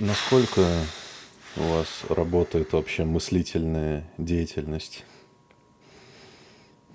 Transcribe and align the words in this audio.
Насколько 0.00 0.66
у 1.58 1.60
вас 1.60 1.86
работает 2.08 2.72
вообще 2.72 3.04
мыслительная 3.04 4.04
деятельность? 4.16 5.04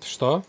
Что? 0.03 0.43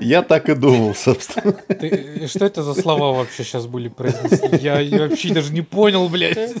Я 0.00 0.22
так 0.22 0.48
и 0.48 0.54
думал, 0.54 0.94
собственно. 0.94 1.54
Ты, 1.54 2.28
что 2.28 2.44
это 2.44 2.62
за 2.62 2.80
слова 2.80 3.16
вообще 3.18 3.42
сейчас 3.42 3.66
были 3.66 3.88
произнесены? 3.88 4.60
Я, 4.62 4.78
я 4.78 5.08
вообще 5.08 5.34
даже 5.34 5.52
не 5.52 5.62
понял, 5.62 6.08
блядь. 6.08 6.54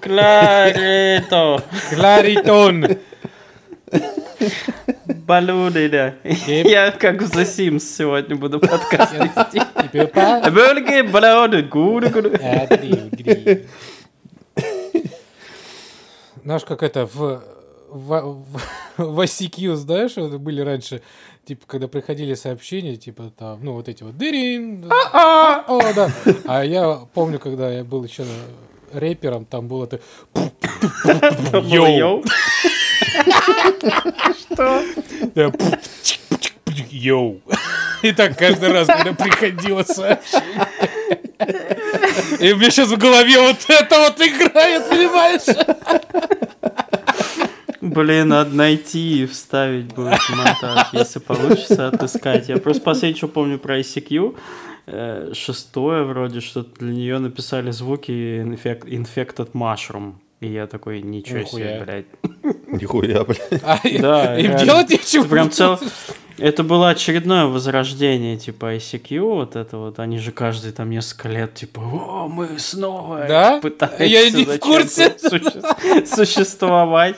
Кларито! 0.00 1.62
Кларитон. 1.90 2.98
Балуны, 5.28 5.90
да. 5.90 6.14
Я 6.24 6.90
как 6.90 7.20
в 7.20 7.36
The 7.36 7.44
Sims 7.44 7.80
сегодня 7.80 8.34
буду 8.34 8.58
подкаст 8.58 9.12
вести. 9.12 9.60
Бульги, 9.92 11.02
балуны, 11.02 11.62
гуду, 11.64 12.08
гуду. 12.08 12.30
Знаешь, 16.42 16.64
как 16.64 16.82
это 16.82 17.04
в, 17.04 17.42
в, 17.90 18.20
в, 18.22 18.60
в 18.96 19.20
ICQ, 19.20 19.74
знаешь, 19.74 20.16
вот 20.16 20.40
были 20.40 20.62
раньше, 20.62 21.02
типа, 21.44 21.66
когда 21.66 21.88
приходили 21.88 22.32
сообщения, 22.32 22.96
типа, 22.96 23.30
там, 23.36 23.62
ну, 23.62 23.74
вот 23.74 23.86
эти 23.90 24.04
вот, 24.04 24.16
дырин, 24.16 24.90
о, 24.90 25.92
да. 25.92 26.10
А 26.46 26.64
я 26.64 27.00
помню, 27.12 27.38
когда 27.38 27.70
я 27.70 27.84
был 27.84 28.02
еще 28.02 28.24
рэпером, 28.94 29.44
там 29.44 29.68
было 29.68 29.84
это... 29.84 30.00
Йоу. 31.66 32.24
Что? 34.38 34.82
Йоу. 36.90 37.40
И 38.02 38.12
так 38.12 38.36
каждый 38.38 38.72
раз, 38.72 38.86
когда 38.86 39.12
приходило 39.12 39.82
сообщение. 39.82 40.68
И 42.40 42.52
у 42.52 42.56
меня 42.56 42.70
сейчас 42.70 42.88
в 42.90 42.96
голове 42.98 43.38
вот 43.40 43.56
это 43.68 43.98
вот 43.98 44.20
играет, 44.20 44.88
понимаешь? 44.88 45.42
Блин, 47.80 48.28
надо 48.28 48.54
найти 48.54 49.22
и 49.22 49.26
вставить 49.26 49.86
будет 49.94 50.18
монтаж, 50.30 50.88
если 50.92 51.20
получится 51.20 51.88
отыскать. 51.88 52.48
Я 52.48 52.58
просто 52.58 52.82
последнее, 52.82 53.16
что 53.16 53.28
помню 53.28 53.58
про 53.58 53.78
ICQ, 53.80 54.36
э, 54.86 55.32
шестое 55.34 56.02
вроде, 56.04 56.40
что 56.40 56.64
для 56.64 56.92
нее 56.92 57.18
написали 57.18 57.70
звуки 57.70 58.10
infect- 58.10 58.88
Infected 58.88 59.52
Mushroom. 59.52 60.14
И 60.40 60.46
я 60.48 60.66
такой, 60.66 61.02
ничего 61.02 61.42
себе, 61.44 61.82
блядь. 61.84 62.06
Нихуя, 62.68 63.24
блядь. 63.24 63.62
А, 63.64 63.78
Да, 64.00 64.38
им 64.38 64.46
реально. 64.52 64.64
делать 64.64 64.90
нечего. 64.90 65.24
Прям 65.24 65.50
цел... 65.50 65.78
Это 66.40 66.62
было 66.62 66.90
очередное 66.90 67.46
возрождение, 67.46 68.36
типа, 68.36 68.76
ICQ, 68.76 69.20
вот 69.34 69.56
это 69.56 69.76
вот, 69.76 69.98
они 69.98 70.18
же 70.20 70.30
каждый 70.30 70.70
там 70.70 70.88
несколько 70.88 71.28
лет, 71.28 71.54
типа, 71.54 71.80
о, 71.80 72.28
мы 72.28 72.60
снова 72.60 73.24
Да? 73.26 73.58
пытаемся 73.60 74.04
Я 74.04 74.30
не 74.30 74.44
в 74.44 74.56
курсе. 74.60 75.16
суще- 75.18 76.06
существовать, 76.06 77.16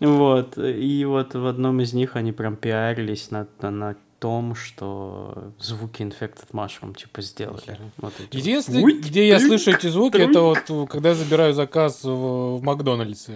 вот, 0.00 0.58
и 0.58 1.04
вот 1.04 1.34
в 1.34 1.46
одном 1.46 1.80
из 1.80 1.92
них 1.92 2.16
они 2.16 2.32
прям 2.32 2.56
пиарились 2.56 3.30
на, 3.30 3.46
на, 3.60 3.70
на 3.70 3.96
том, 4.18 4.54
что 4.54 5.52
звуки 5.58 6.02
Infected 6.02 6.50
Mushroom, 6.52 6.96
типа, 6.96 7.22
сделали. 7.22 7.78
Вот 7.98 8.14
эти 8.14 8.22
вот. 8.22 8.34
Единственное, 8.34 8.82
Уй, 8.82 9.00
где 9.00 9.28
я 9.28 9.38
слышу 9.38 9.70
эти 9.70 9.88
звуки, 9.88 10.16
это 10.16 10.40
вот 10.40 10.90
когда 10.90 11.10
я 11.10 11.14
забираю 11.14 11.52
заказ 11.52 12.04
в, 12.04 12.58
в 12.58 12.62
Макдональдсе. 12.62 13.32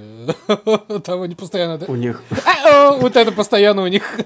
Там 1.04 1.22
они 1.22 1.34
постоянно... 1.34 1.78
да, 1.78 1.86
У 1.86 1.96
них... 1.96 2.22
«А-о!» 2.30 2.98
Вот 2.98 3.16
это 3.16 3.32
постоянно 3.32 3.82
у 3.82 3.86
них. 3.86 4.20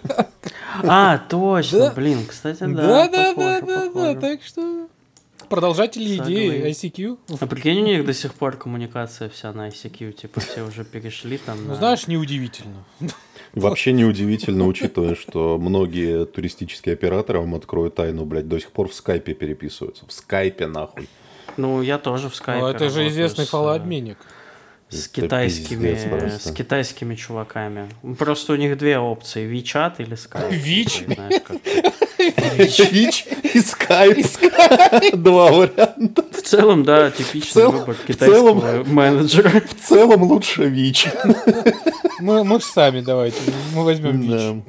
А, 0.83 1.19
точно, 1.19 1.93
блин, 1.95 2.27
кстати, 2.27 2.61
да, 2.61 2.67
Да, 2.67 3.09
да, 3.09 3.35
да, 3.35 3.61
да, 3.61 3.89
да. 3.95 4.21
Так 4.21 4.43
что 4.43 4.89
продолжатели 5.49 6.17
идеи. 6.17 6.71
ICQ. 6.71 7.19
А 7.41 7.47
прикинь, 7.47 7.83
у 7.83 7.87
них 7.87 8.05
до 8.05 8.13
сих 8.15 8.35
пор 8.35 8.57
коммуникация 8.57 9.29
вся 9.29 9.53
на 9.53 9.69
ICQ, 9.69 10.13
типа 10.13 10.41
все 10.41 10.63
уже 10.63 10.85
перешли 10.85 11.39
там. 11.39 11.59
Ну, 11.63 11.69
на- 11.71 11.75
знаешь, 11.77 12.07
неудивительно. 12.07 12.85
Вообще 13.55 13.93
неудивительно, 13.93 14.67
учитывая, 14.67 15.15
что 15.15 15.59
многие 15.59 16.27
туристические 16.27 16.95
операторы, 16.95 17.39
вам 17.41 17.55
открою 17.55 17.91
тайну, 17.91 18.25
блядь, 18.25 18.49
до 18.49 18.59
сих 18.59 18.71
пор 18.73 18.89
в 18.89 18.95
скайпе 18.95 19.35
переписываются. 19.35 20.07
В 20.07 20.13
скайпе, 20.13 20.67
нахуй. 20.67 21.09
Ну, 21.57 21.81
я 21.83 21.99
тоже 21.99 22.29
в 22.31 22.35
скайпе 22.35 22.63
Ну, 22.63 22.69
это 22.69 22.89
же 22.89 23.07
известный 23.09 23.45
э, 23.45 23.47
фалообменник. 23.49 24.19
С 24.89 25.07
Это 25.09 25.23
китайскими, 25.23 26.09
просто. 26.09 26.49
с 26.49 26.53
китайскими 26.53 27.15
чуваками. 27.15 27.89
Просто 28.19 28.53
у 28.53 28.57
них 28.57 28.77
две 28.77 28.99
опции: 28.99 29.51
WeChat 29.51 29.95
или 29.99 30.13
Skype. 30.17 30.53
Вич? 30.53 31.05
Вич 32.57 33.27
и 33.55 33.61
скайп. 33.61 34.27
Два 35.15 35.51
варианта. 35.53 36.25
В 36.31 36.43
целом, 36.43 36.85
да, 36.85 37.11
типичный 37.11 37.67
выбор 37.69 37.95
в 37.95 38.07
китайского 38.07 38.61
целом- 38.61 38.85
менеджера. 38.95 39.51
В 39.69 39.89
целом 39.89 40.23
лучше 40.25 40.65
Вич. 40.65 41.07
Мы, 42.21 42.45
мы 42.45 42.61
ж 42.61 42.65
сами 42.65 43.01
давайте, 43.01 43.39
мы 43.75 43.85
возьмем 43.85 44.21
Вич. 44.21 44.63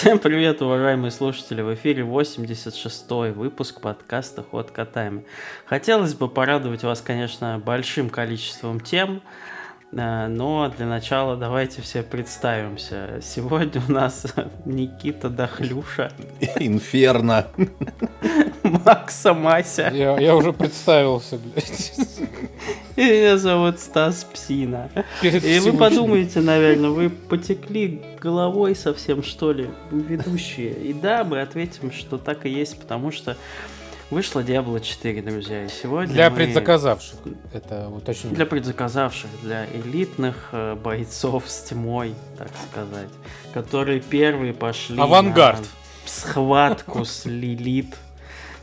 Всем 0.00 0.18
привет, 0.18 0.62
уважаемые 0.62 1.10
слушатели! 1.10 1.60
В 1.60 1.74
эфире 1.74 2.04
86-й 2.04 3.32
выпуск 3.32 3.82
подкаста 3.82 4.42
«Ход 4.42 4.70
котами». 4.70 5.26
Хотелось 5.66 6.14
бы 6.14 6.26
порадовать 6.26 6.84
вас, 6.84 7.02
конечно, 7.02 7.60
большим 7.62 8.08
количеством 8.08 8.80
тем, 8.80 9.20
но 9.92 10.72
для 10.76 10.86
начала 10.86 11.36
давайте 11.36 11.82
все 11.82 12.02
представимся. 12.02 13.20
Сегодня 13.22 13.82
у 13.88 13.92
нас 13.92 14.24
Никита 14.64 15.28
Дохлюша, 15.28 16.12
Инферно. 16.56 17.46
Макса 18.62 19.34
Мася 19.34 19.90
Я, 19.92 20.18
я 20.20 20.36
уже 20.36 20.52
представился, 20.52 21.38
блядь. 21.38 21.92
и 22.94 23.02
меня 23.02 23.36
зовут 23.36 23.80
Стас 23.80 24.24
Псина. 24.24 24.90
Перед 25.22 25.44
И 25.44 25.58
вы 25.58 25.72
подумаете, 25.72 26.40
наверное, 26.40 26.90
вы 26.90 27.10
потекли 27.10 28.00
головой 28.20 28.76
совсем, 28.76 29.24
что 29.24 29.52
ли, 29.52 29.70
ведущие. 29.90 30.72
И 30.72 30.92
да, 30.92 31.24
мы 31.24 31.40
ответим, 31.40 31.90
что 31.90 32.16
так 32.18 32.46
и 32.46 32.50
есть, 32.50 32.78
потому 32.78 33.10
что 33.10 33.36
вышла 34.10 34.40
Diablo 34.40 34.80
4, 34.80 35.22
друзья. 35.22 35.64
И 35.64 35.68
сегодня 35.68 36.12
Для 36.12 36.30
мы- 36.30 36.36
предзаказавших. 36.36 37.18
Это 37.52 37.88
уточнение. 37.88 38.36
Для 38.36 38.46
предзаказавших, 38.46 39.30
для 39.42 39.66
элитных 39.66 40.48
э, 40.52 40.74
бойцов 40.74 41.44
с 41.48 41.64
тьмой, 41.68 42.14
так 42.38 42.50
сказать, 42.70 43.08
которые 43.54 44.00
первые 44.00 44.52
пошли 44.52 44.98
Авангард. 44.98 45.60
на 45.60 45.66
схватку 46.06 47.04
с 47.04 47.24
Лилит, 47.24 47.94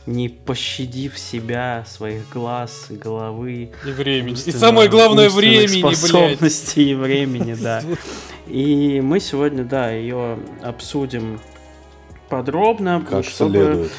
не 0.06 0.28
пощадив 0.28 1.18
себя, 1.18 1.84
своих 1.86 2.28
глаз, 2.30 2.86
головы, 2.90 3.72
И 3.86 3.90
времени. 3.90 4.36
И 4.46 4.52
самое 4.52 4.88
главное, 4.88 5.28
времени, 5.28 5.82
блядь. 5.82 5.96
способностей 5.96 6.90
и 6.90 6.94
времени, 6.94 7.54
да. 7.54 7.82
И 8.46 9.02
мы 9.02 9.20
сегодня, 9.20 9.62
да, 9.64 9.90
ее 9.90 10.38
обсудим 10.62 11.38
подробно. 12.30 13.04
Как 13.08 13.26
чтобы- 13.26 13.50
следует. 13.58 13.92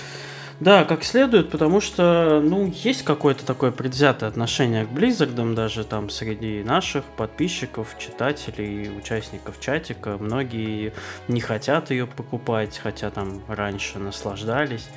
Да, 0.60 0.84
как 0.84 1.06
следует, 1.06 1.50
потому 1.52 1.80
что, 1.80 2.42
ну, 2.44 2.66
есть 2.66 3.04
какое-то 3.04 3.46
такое 3.46 3.72
предвзятое 3.72 4.30
отношение 4.30 4.86
к 4.86 4.90
Близзардам, 4.90 5.56
даже 5.56 5.86
там 5.86 6.10
среди 6.10 6.64
наших 6.64 7.06
подписчиков, 7.06 7.96
читателей, 7.98 8.90
участников 8.90 9.60
чатика. 9.62 10.18
Многие 10.20 10.92
не 11.30 11.40
хотят 11.40 11.92
ее 11.92 12.08
покупать, 12.08 12.78
хотя 12.78 13.10
там 13.10 13.42
раньше 13.48 14.00
наслаждались. 14.00 14.90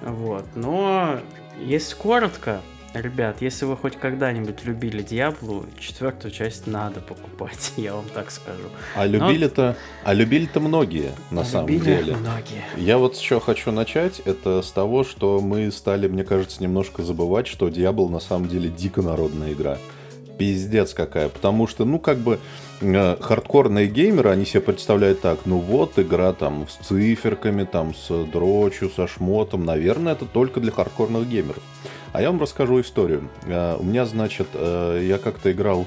Вот. 0.00 0.46
Но, 0.54 1.18
если 1.58 1.96
коротко, 1.96 2.60
ребят, 2.94 3.40
если 3.40 3.64
вы 3.64 3.76
хоть 3.76 3.96
когда-нибудь 3.96 4.64
любили 4.64 5.02
Диаблу, 5.02 5.66
четвертую 5.78 6.32
часть 6.32 6.66
надо 6.66 7.00
покупать, 7.00 7.72
я 7.76 7.94
вам 7.94 8.04
так 8.14 8.30
скажу. 8.30 8.64
А 8.96 9.06
любили-то, 9.06 9.76
а 10.04 10.14
любили-то 10.14 10.60
многие, 10.60 11.12
на 11.30 11.42
А 11.42 11.44
самом 11.44 11.68
любили 11.68 11.84
деле. 11.96 12.16
многие. 12.16 12.64
Я 12.76 12.98
вот 12.98 13.16
с 13.16 13.18
чего 13.18 13.40
хочу 13.40 13.70
начать, 13.72 14.20
это 14.20 14.62
с 14.62 14.70
того, 14.70 15.04
что 15.04 15.40
мы 15.40 15.70
стали, 15.70 16.08
мне 16.08 16.24
кажется, 16.24 16.62
немножко 16.62 17.02
забывать, 17.02 17.46
что 17.46 17.68
Diablo 17.68 18.08
на 18.08 18.20
самом 18.20 18.48
деле 18.48 18.68
дико 18.68 19.02
народная 19.02 19.52
игра. 19.52 19.78
Пиздец 20.38 20.94
какая. 20.94 21.28
Потому 21.28 21.66
что, 21.66 21.84
ну, 21.84 21.98
как 21.98 22.16
бы, 22.16 22.38
э, 22.80 23.16
хардкорные 23.20 23.88
геймеры, 23.88 24.30
они 24.30 24.46
себе 24.46 24.62
представляют 24.62 25.20
так, 25.20 25.40
ну 25.44 25.58
вот, 25.58 25.98
игра 25.98 26.32
там 26.32 26.66
с 26.66 26.86
циферками, 26.86 27.64
там 27.64 27.94
с 27.94 28.08
дрочью, 28.24 28.88
со 28.88 29.06
шмотом. 29.06 29.66
Наверное, 29.66 30.14
это 30.14 30.24
только 30.24 30.60
для 30.60 30.72
хардкорных 30.72 31.28
геймеров. 31.28 31.62
А 32.12 32.20
я 32.20 32.30
вам 32.30 32.40
расскажу 32.40 32.80
историю. 32.80 33.28
Э, 33.46 33.76
У 33.78 33.82
меня, 33.82 34.04
значит, 34.06 34.48
э, 34.54 35.04
я 35.08 35.18
как-то 35.18 35.52
играл 35.52 35.86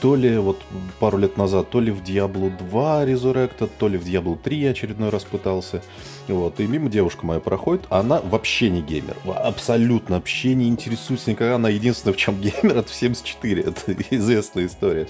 то 0.00 0.16
ли 0.16 0.36
вот 0.36 0.60
пару 1.00 1.16
лет 1.16 1.38
назад, 1.38 1.70
то 1.70 1.80
ли 1.80 1.90
в 1.90 2.02
Diablo 2.02 2.52
2 2.68 3.04
Resurrected, 3.06 3.70
то 3.78 3.88
ли 3.88 3.96
в 3.96 4.04
Diablo 4.04 4.36
3 4.36 4.66
очередной 4.66 5.08
раз 5.08 5.24
пытался. 5.24 5.82
Вот, 6.28 6.60
и 6.60 6.66
мимо 6.66 6.90
девушка 6.90 7.24
моя 7.24 7.40
проходит, 7.40 7.84
а 7.88 8.00
она 8.00 8.20
вообще 8.20 8.68
не 8.68 8.82
геймер. 8.82 9.16
Абсолютно 9.24 10.16
вообще 10.16 10.54
не 10.54 10.68
интересуется 10.68 11.30
никогда. 11.30 11.54
Она 11.54 11.70
единственная, 11.70 12.12
в 12.12 12.18
чем 12.18 12.38
геймер, 12.38 12.78
это 12.78 12.90
в 12.90 12.94
74. 12.94 13.62
Это 13.66 13.92
известная 14.10 14.66
история. 14.66 15.06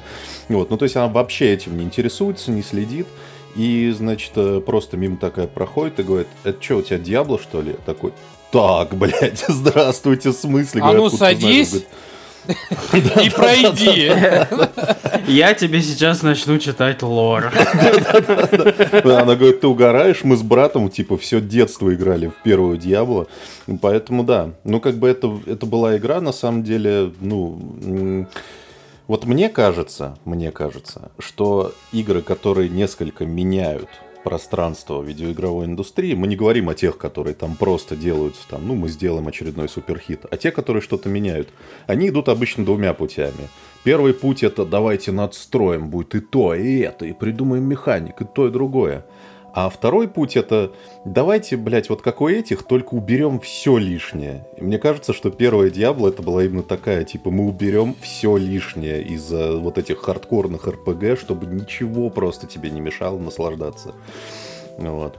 Вот, 0.49 0.71
ну 0.71 0.77
то 0.77 0.85
есть 0.85 0.97
она 0.97 1.09
вообще 1.09 1.53
этим 1.53 1.77
не 1.77 1.85
интересуется, 1.85 2.53
не 2.53 2.63
следит. 2.63 3.09
И, 3.57 3.93
значит, 3.97 4.33
э, 4.37 4.61
просто 4.61 4.97
мимо 4.97 5.17
такая 5.17 5.47
проходит 5.47 6.01
и 6.01 6.03
говорит, 6.03 6.29
это 6.43 6.61
что, 6.63 6.77
у 6.77 6.83
тебя 6.83 6.99
Диабло, 6.99 7.39
что 7.39 7.63
ли? 7.63 7.71
Я 7.71 7.77
такой, 7.87 8.13
так, 8.55 8.95
блядь, 8.95 9.45
здравствуйте, 9.49 10.31
в 10.31 10.35
смысле? 10.35 10.83
А 10.85 10.93
ну 10.93 11.11
садись. 11.11 11.85
И 12.93 13.31
пройди. 13.31 14.13
Я 15.27 15.55
тебе 15.55 15.83
сейчас 15.83 16.23
начну 16.23 16.59
читать 16.59 17.03
лор. 17.03 17.47
Она 19.03 19.35
говорит, 19.35 19.61
ты 19.61 19.67
угораешь, 19.67 20.23
мы 20.23 20.37
с 20.37 20.43
братом, 20.43 20.89
типа, 20.89 21.17
все 21.17 21.41
детство 21.41 21.93
играли 21.93 22.29
в 22.29 22.35
первую 22.45 22.77
Диабло. 22.77 23.27
Поэтому 23.81 24.23
да. 24.23 24.51
Ну, 24.63 24.79
как 24.79 24.99
бы 24.99 25.09
это, 25.09 25.37
это 25.47 25.67
была 25.67 25.97
игра, 25.97 26.21
на 26.21 26.33
самом 26.33 26.63
деле, 26.63 27.13
ну... 27.21 28.29
Вот 29.07 29.27
мне 29.27 29.51
кажется, 29.51 30.17
мне 30.25 30.51
кажется, 30.51 31.11
что 31.19 31.75
игры, 31.93 32.23
которые 32.23 32.71
несколько 32.71 33.27
меняют 33.27 33.89
пространство 34.25 35.01
видеоигровой 35.03 35.67
индустрии. 35.67 36.15
Мы 36.15 36.27
не 36.27 36.35
говорим 36.35 36.69
о 36.69 36.75
тех, 36.75 36.99
которые 36.99 37.35
там 37.35 37.55
просто 37.55 37.95
делают, 37.95 38.35
там, 38.49 38.67
ну, 38.67 38.75
мы 38.75 38.89
сделаем 38.89 39.29
очередной 39.29 39.69
суперхит, 39.69 40.25
а 40.31 40.37
те, 40.37 40.51
которые 40.51 40.83
что-то 40.83 41.09
меняют. 41.09 41.51
Они 41.87 42.09
идут 42.09 42.29
обычно 42.29 42.65
двумя 42.65 42.95
путями. 42.95 43.49
Первый 43.85 44.15
путь 44.15 44.43
это 44.43 44.65
давайте 44.65 45.13
надстроим, 45.13 45.91
будет 45.91 46.15
и 46.15 46.21
то, 46.21 46.55
и 46.55 46.79
это, 46.79 47.05
и 47.05 47.13
придумаем 47.13 47.65
механик, 47.65 48.21
и 48.23 48.25
то, 48.25 48.49
и 48.49 48.51
другое. 48.51 49.05
А 49.55 49.71
второй 49.71 50.09
путь 50.09 50.37
это 50.37 50.73
давайте, 51.05 51.57
блядь, 51.57 51.89
вот 51.89 52.03
как 52.03 52.21
у 52.21 52.29
этих, 52.29 52.65
только 52.65 52.95
уберем 52.95 53.39
все 53.39 53.77
лишнее. 53.79 54.45
И 54.57 54.65
мне 54.65 54.79
кажется, 54.79 55.13
что 55.13 55.31
первая 55.31 55.71
Диабло 55.71 56.09
это 56.09 56.23
была 56.23 56.45
именно 56.45 56.65
такая, 56.65 57.05
типа, 57.05 57.31
мы 57.31 57.47
уберем 57.47 57.95
все 58.01 58.37
лишнее 58.37 59.01
из 59.01 59.31
вот 59.31 59.79
этих 59.79 59.99
хардкорных 59.99 60.67
РПГ, 60.67 61.17
чтобы 61.17 61.47
ничего 61.47 62.11
просто 62.11 62.49
тебе 62.49 62.69
не 62.71 62.81
мешало 62.81 63.17
наслаждаться. 63.21 63.95
Вот. 64.77 65.19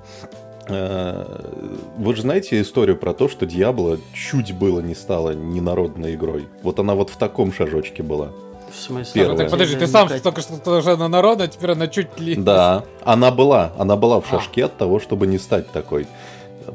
Э, 0.68 1.52
вы 1.98 2.16
же 2.16 2.24
знаете 2.24 2.60
историю 2.60 2.98
про 2.98 3.14
то, 3.14 3.30
что 3.30 3.46
Диабло 3.46 4.00
чуть 4.14 4.54
было 4.54 4.82
не 4.82 4.96
стала 4.96 5.34
ненародной 5.34 6.16
игрой. 6.16 6.48
Вот 6.62 6.80
она 6.80 6.96
вот 6.96 7.10
в 7.10 7.16
таком 7.16 7.54
шажочке 7.54 8.04
была. 8.04 8.32
В 8.76 8.82
смысле? 8.82 9.22
Первая. 9.22 9.38
Так, 9.38 9.52
подожди, 9.52 9.76
ты 9.78 9.88
сам 9.88 10.10
только 10.22 10.42
что 10.42 10.58
тоже 10.58 10.98
на 10.98 11.08
народ, 11.08 11.42
а 11.42 11.48
теперь 11.48 11.72
она 11.72 11.88
чуть 11.88 12.20
ли... 12.20 12.36
Да, 12.36 12.84
она 13.04 13.32
была. 13.32 13.72
Она 13.78 13.96
была 13.96 14.20
в 14.20 14.28
шашке 14.28 14.64
а. 14.64 14.66
от 14.66 14.78
того, 14.78 15.00
чтобы 15.00 15.28
не 15.28 15.38
стать 15.38 15.72
такой. 15.72 16.08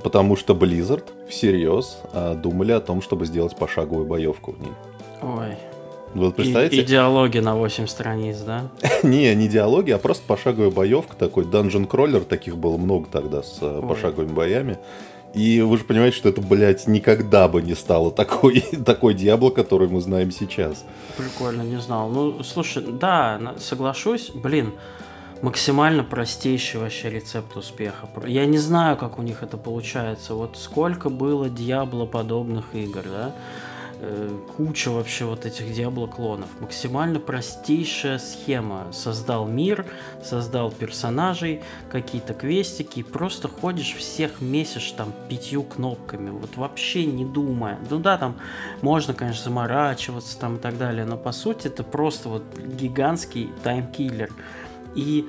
Потому 0.02 0.37
что 0.37 0.55
Blizzard 0.55 1.05
всерьез 1.29 1.99
а, 2.12 2.35
думали 2.35 2.73
о 2.73 2.81
том, 2.81 3.02
чтобы 3.02 3.26
сделать 3.26 3.56
пошаговую 3.56 4.06
боевку 4.06 4.52
в 4.52 4.61
ней. 4.61 4.73
Ой. 5.20 5.56
Вот 6.14 6.37
представляете? 6.37 6.76
И, 6.76 6.81
и 6.81 6.85
диалоги 6.85 7.38
на 7.38 7.55
8 7.55 7.87
страниц, 7.87 8.38
да? 8.38 8.69
не, 9.03 9.35
не 9.35 9.49
диалоги, 9.49 9.91
а 9.91 9.99
просто 9.99 10.25
пошаговая 10.26 10.70
боевка 10.70 11.17
такой. 11.17 11.44
Dungeon 11.44 11.88
Crawler, 11.88 12.25
таких 12.25 12.56
было 12.56 12.76
много 12.76 13.08
тогда 13.11 13.43
с 13.43 13.58
а, 13.61 13.81
Ой. 13.81 13.88
пошаговыми 13.88 14.32
боями. 14.32 14.79
И 15.35 15.61
вы 15.61 15.79
же 15.79 15.85
понимаете, 15.85 16.17
что 16.17 16.29
это, 16.29 16.41
блядь, 16.41 16.87
никогда 16.88 17.47
бы 17.47 17.62
не 17.62 17.75
стало 17.75 18.11
такой, 18.11 18.61
такой 18.85 19.15
Диабло, 19.15 19.50
который 19.50 19.88
мы 19.88 20.00
знаем 20.00 20.31
сейчас. 20.32 20.85
Прикольно, 21.17 21.62
не 21.62 21.81
знал. 21.81 22.09
Ну, 22.09 22.43
слушай, 22.43 22.82
да, 22.82 23.55
соглашусь. 23.59 24.31
Блин, 24.31 24.73
максимально 25.43 26.03
простейший 26.03 26.81
вообще 26.81 27.11
рецепт 27.11 27.56
успеха. 27.56 28.09
Я 28.27 28.47
не 28.47 28.59
знаю, 28.59 28.97
как 28.97 29.19
у 29.19 29.23
них 29.23 29.43
это 29.43 29.56
получается. 29.56 30.35
Вот 30.35 30.56
сколько 30.56 31.11
было 31.11 31.49
Диабло 31.49 32.06
подобных 32.06 32.75
игр, 32.75 33.03
да? 33.05 33.35
Э, 34.02 34.35
куча 34.56 34.91
вообще 34.91 35.26
вот 35.26 35.44
этих 35.44 35.75
диабло-клонов. 35.75 36.49
Максимально 36.61 37.20
простейшая 37.20 38.19
схема. 38.19 38.87
Создал 38.93 39.47
мир, 39.47 39.85
создал 40.25 40.70
персонажей, 40.70 41.62
какие-то 41.91 42.32
квестики, 42.32 43.00
и 43.00 43.02
просто 43.02 43.49
ходишь, 43.49 43.94
всех 43.94 44.41
месишь 44.41 44.93
там 44.93 45.12
пятью 45.29 45.62
кнопками, 45.64 46.31
вот 46.31 46.56
вообще 46.56 47.05
не 47.05 47.26
думая. 47.26 47.79
Ну 47.91 47.99
да, 47.99 48.17
там 48.17 48.37
можно, 48.81 49.12
конечно, 49.12 49.44
заморачиваться 49.44 50.38
там 50.38 50.56
и 50.56 50.58
так 50.58 50.79
далее, 50.79 51.05
но 51.05 51.19
по 51.19 51.32
сути 51.32 51.67
это 51.67 51.85
просто 51.85 52.31
вот 52.31 52.44
гигантский 52.56 53.50
таймкиллер. 53.62 54.32
И 54.94 55.29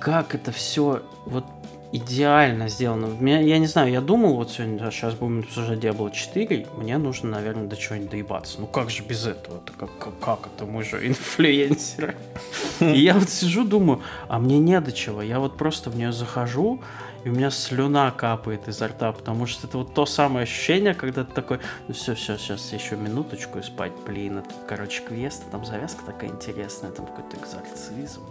как 0.00 0.34
это 0.34 0.50
все 0.50 1.02
вот 1.26 1.44
идеально 1.92 2.68
сделано. 2.68 3.06
Меня, 3.18 3.40
я 3.40 3.58
не 3.58 3.66
знаю, 3.66 3.90
я 3.90 4.00
думал, 4.00 4.36
вот 4.36 4.50
сегодня, 4.50 4.78
да, 4.78 4.90
сейчас 4.90 5.14
будем 5.14 5.40
обсуждать 5.40 5.78
Diablo 5.78 6.10
4, 6.12 6.66
мне 6.76 6.98
нужно, 6.98 7.30
наверное, 7.30 7.66
до 7.66 7.76
чего-нибудь 7.76 8.10
доебаться. 8.10 8.60
Ну 8.60 8.66
как 8.66 8.90
же 8.90 9.02
без 9.02 9.26
этого? 9.26 9.58
-то? 9.58 9.72
Как, 9.78 9.98
как, 9.98 10.18
как 10.18 10.48
это? 10.54 10.66
Мы 10.66 10.82
же 10.82 11.06
инфлюенсеры. 11.06 12.16
И 12.80 13.00
я 13.00 13.14
вот 13.14 13.28
сижу, 13.28 13.64
думаю, 13.64 14.00
а 14.28 14.38
мне 14.38 14.58
не 14.58 14.80
до 14.80 14.92
чего. 14.92 15.22
Я 15.22 15.38
вот 15.38 15.56
просто 15.56 15.90
в 15.90 15.96
нее 15.96 16.12
захожу, 16.12 16.80
и 17.24 17.30
у 17.30 17.32
меня 17.32 17.50
слюна 17.50 18.10
капает 18.10 18.68
изо 18.68 18.88
рта, 18.88 19.12
потому 19.12 19.46
что 19.46 19.66
это 19.66 19.78
вот 19.78 19.94
то 19.94 20.06
самое 20.06 20.44
ощущение, 20.44 20.94
когда 20.94 21.24
ты 21.24 21.32
такой, 21.32 21.58
ну 21.88 21.94
все, 21.94 22.14
все, 22.14 22.38
сейчас 22.38 22.72
еще 22.72 22.96
минуточку 22.96 23.58
и 23.58 23.62
спать, 23.62 23.92
блин, 24.06 24.38
это, 24.38 24.50
короче, 24.68 25.02
квест, 25.02 25.42
там 25.50 25.64
завязка 25.64 26.04
такая 26.06 26.30
интересная, 26.30 26.90
там 26.90 27.06
какой-то 27.06 27.36
экзорцизм. 27.36 28.22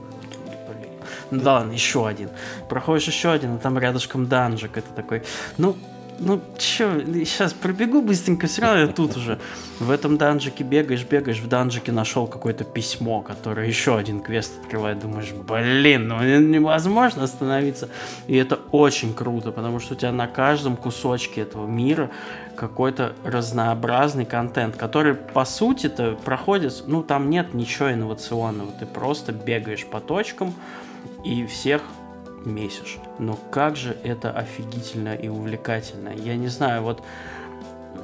Ну 1.31 1.41
да 1.41 1.65
еще 1.71 2.07
один. 2.07 2.29
Проходишь 2.69 3.07
еще 3.07 3.31
один, 3.31 3.55
а 3.55 3.57
там 3.57 3.77
рядышком 3.77 4.27
данжик. 4.27 4.77
Это 4.77 4.89
такой, 4.95 5.23
ну, 5.57 5.75
ну, 6.19 6.41
чё, 6.57 6.99
сейчас 7.25 7.53
пробегу 7.53 8.01
быстренько, 8.01 8.47
все 8.47 8.61
равно 8.61 8.81
я 8.81 8.87
тут 8.87 9.17
уже. 9.17 9.39
В 9.79 9.91
этом 9.91 10.17
данжике 10.17 10.63
бегаешь, 10.63 11.03
бегаешь, 11.03 11.39
в 11.39 11.47
данжике 11.47 11.91
нашел 11.91 12.25
какое-то 12.25 12.63
письмо, 12.63 13.21
которое 13.21 13.67
еще 13.67 13.97
один 13.97 14.21
квест 14.21 14.53
открывает. 14.61 14.99
Думаешь, 14.99 15.31
блин, 15.31 16.07
ну 16.07 16.23
невозможно 16.39 17.23
остановиться. 17.23 17.89
И 18.25 18.35
это 18.35 18.59
очень 18.71 19.13
круто, 19.13 19.51
потому 19.51 19.79
что 19.79 19.93
у 19.93 19.97
тебя 19.97 20.11
на 20.11 20.27
каждом 20.27 20.75
кусочке 20.75 21.41
этого 21.41 21.67
мира 21.67 22.09
какой-то 22.55 23.13
разнообразный 23.23 24.25
контент, 24.25 24.75
который, 24.75 25.13
по 25.13 25.45
сути-то, 25.45 26.17
проходит, 26.25 26.83
ну, 26.87 27.03
там 27.03 27.29
нет 27.29 27.53
ничего 27.53 27.91
инновационного. 27.91 28.71
Ты 28.71 28.87
просто 28.87 29.31
бегаешь 29.31 29.85
по 29.85 29.99
точкам 29.99 30.55
и 31.27 31.45
всех 31.45 31.81
месишь. 32.45 32.97
Но 33.19 33.37
как 33.51 33.75
же 33.75 33.97
это 34.03 34.31
офигительно 34.31 35.13
и 35.13 35.27
увлекательно. 35.27 36.09
Я 36.09 36.37
не 36.37 36.47
знаю, 36.47 36.83
вот 36.83 37.03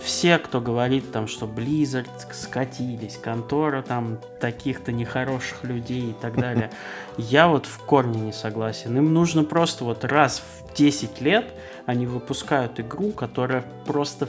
все, 0.02 0.38
кто 0.38 0.60
говорит 0.60 1.12
там, 1.14 1.28
что 1.28 1.46
Blizzard 1.46 2.10
скатились, 2.32 3.18
контора 3.18 3.82
там 3.82 4.20
таких-то 4.42 4.92
нехороших 4.92 5.64
людей 5.64 6.10
и 6.10 6.14
так 6.14 6.36
далее, 6.36 6.72
я 7.18 7.48
вот 7.48 7.66
в 7.66 7.80
корне 7.86 8.20
не 8.20 8.34
согласен. 8.34 8.98
Им 8.98 9.14
нужно 9.14 9.46
просто 9.46 9.86
вот 9.86 10.04
раз 10.04 10.42
в 10.42 10.76
10 10.76 11.22
лет 11.22 11.46
они 11.86 12.06
выпускают 12.06 12.80
игру, 12.80 13.12
которая 13.12 13.64
просто 13.86 14.28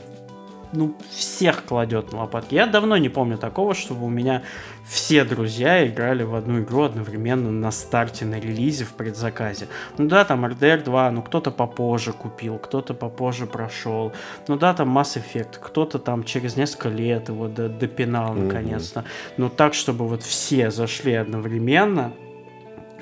ну, 0.75 0.95
всех 1.11 1.65
кладет 1.65 2.13
на 2.13 2.21
лопатки. 2.21 2.55
Я 2.55 2.67
давно 2.67 2.97
не 2.97 3.09
помню 3.09 3.39
такого, 3.39 3.75
чтобы 3.75 4.07
у 4.07 4.09
меня 4.09 4.43
все 4.87 5.25
друзья 5.25 5.87
играли 5.87 6.23
в 6.23 6.35
одну 6.35 6.61
игру 6.61 6.83
одновременно 6.83 7.51
на 7.51 7.71
старте, 7.71 8.25
на 8.25 8.39
релизе, 8.39 8.85
в 8.85 8.95
предзаказе. 8.95 9.69
Ну 9.99 10.09
да, 10.09 10.25
там 10.25 10.45
RDR 10.45 10.85
2, 10.85 11.11
ну 11.11 11.23
кто-то 11.23 11.51
попозже 11.51 12.13
купил, 12.13 12.59
кто-то 12.59 12.95
попозже 12.95 13.47
прошел. 13.47 14.13
Ну 14.49 14.57
да, 14.57 14.75
там 14.75 14.97
Mass 14.97 15.17
Effect, 15.21 15.59
кто-то 15.61 15.99
там 15.99 16.25
через 16.25 16.57
несколько 16.57 16.89
лет 16.89 17.29
его 17.29 17.49
допинал 17.49 18.35
mm-hmm. 18.35 18.47
наконец-то. 18.47 19.05
Но 19.37 19.49
так, 19.49 19.75
чтобы 19.75 20.07
вот 20.07 20.23
все 20.23 20.71
зашли 20.71 21.15
одновременно, 21.15 22.13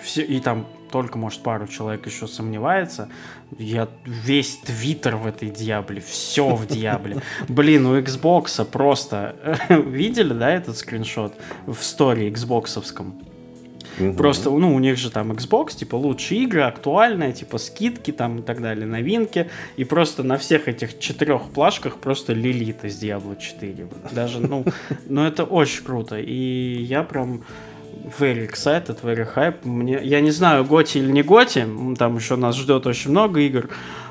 все, 0.00 0.22
и 0.22 0.40
там 0.40 0.66
только, 0.92 1.18
может, 1.18 1.42
пару 1.42 1.66
человек 1.66 2.06
еще 2.06 2.28
сомневается. 2.28 3.08
Я 3.58 3.88
весь 4.04 4.58
твиттер 4.58 5.16
в 5.16 5.26
этой 5.26 5.48
Диабле, 5.50 6.00
все 6.00 6.54
в 6.54 6.66
Диабле. 6.66 7.22
Блин, 7.48 7.86
у 7.86 7.98
Xbox 7.98 8.64
просто... 8.66 9.58
Видели, 9.68 10.34
да, 10.34 10.50
этот 10.50 10.76
скриншот 10.76 11.34
в 11.66 11.82
сторе 11.82 12.28
Xboxовском? 12.28 13.14
Угу. 13.98 14.14
Просто, 14.14 14.50
ну, 14.50 14.74
у 14.74 14.78
них 14.78 14.96
же 14.98 15.10
там 15.10 15.32
Xbox, 15.32 15.76
типа, 15.76 15.96
лучшие 15.96 16.44
игры, 16.44 16.62
актуальные, 16.62 17.32
типа, 17.32 17.58
скидки 17.58 18.10
там 18.10 18.38
и 18.38 18.42
так 18.42 18.60
далее, 18.60 18.86
новинки. 18.86 19.50
И 19.76 19.84
просто 19.84 20.22
на 20.22 20.36
всех 20.36 20.68
этих 20.68 20.98
четырех 20.98 21.50
плашках 21.50 21.96
просто 21.96 22.32
лилит 22.32 22.84
из 22.84 23.02
Diablo 23.02 23.38
4. 23.38 23.86
Даже, 24.12 24.40
ну, 24.40 24.64
ну, 25.08 25.24
это 25.24 25.44
очень 25.44 25.84
круто. 25.84 26.18
И 26.18 26.82
я 26.82 27.02
прям 27.02 27.44
very 28.04 28.48
excited, 28.48 29.00
very 29.02 29.26
hype. 29.34 29.66
Мне, 29.66 30.00
я 30.02 30.20
не 30.20 30.30
знаю, 30.30 30.64
Готи 30.64 30.98
или 30.98 31.10
не 31.10 31.22
Готи, 31.22 31.66
там 31.98 32.16
еще 32.16 32.36
нас 32.36 32.56
ждет 32.56 32.86
очень 32.86 33.10
много 33.10 33.40
игр, 33.40 33.68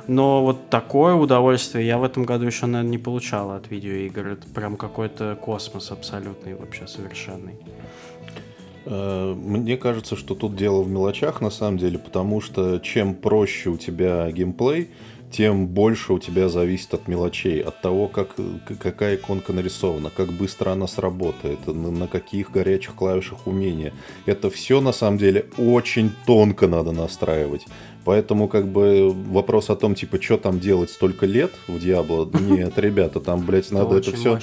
но 0.08 0.44
вот 0.44 0.70
такое 0.70 1.14
удовольствие 1.16 1.86
я 1.86 1.98
в 1.98 2.04
этом 2.04 2.24
году 2.24 2.46
еще, 2.46 2.66
наверное, 2.66 2.92
не 2.92 2.98
получал 2.98 3.52
от 3.52 3.70
видеоигр. 3.70 4.28
Это 4.28 4.48
прям 4.50 4.78
какой-то 4.78 5.38
космос 5.40 5.92
абсолютный, 5.92 6.56
вообще 6.56 6.88
совершенный. 6.88 7.56
Э, 8.86 9.34
мне 9.36 9.78
кажется, 9.78 10.16
что 10.16 10.36
тут 10.36 10.56
дело 10.56 10.82
в 10.82 10.90
мелочах 10.90 11.42
на 11.42 11.50
самом 11.50 11.78
деле, 11.78 12.00
потому 12.00 12.42
что 12.42 12.80
чем 12.80 13.14
проще 13.14 13.70
у 13.70 13.78
тебя 13.78 14.30
геймплей, 14.32 14.90
тем 15.32 15.68
больше 15.68 16.14
у 16.14 16.20
тебя 16.20 16.50
зависит 16.50 16.94
от 16.94 17.08
мелочей, 17.08 17.62
от 17.62 17.82
того, 17.82 18.08
как, 18.08 18.36
какая 18.80 19.16
иконка 19.16 19.54
нарисована, 19.54 20.12
как 20.16 20.32
быстро 20.32 20.72
она 20.72 20.88
сработает, 20.88 21.66
на, 21.68 21.92
на 21.92 22.08
каких 22.08 22.52
горячих 22.52 22.96
клавишах 22.96 23.48
умения. 23.48 23.94
Это 24.26 24.50
все 24.50 24.82
на 24.82 24.92
самом 24.92 25.18
деле 25.18 25.46
очень 25.58 26.12
тонко 26.26 26.68
надо 26.68 26.92
настраивать. 26.92 27.66
Поэтому 28.04 28.48
как 28.48 28.68
бы 28.68 29.12
вопрос 29.12 29.70
о 29.70 29.76
том, 29.76 29.96
типа, 29.96 30.22
что 30.22 30.38
там 30.38 30.60
делать 30.60 30.90
столько 30.90 31.26
лет 31.26 31.52
в 31.68 31.80
Диабло, 31.80 32.30
нет, 32.40 32.78
ребята, 32.78 33.20
там, 33.20 33.46
блядь, 33.46 33.72
надо 33.72 33.98
это 33.98 34.16
все... 34.16 34.40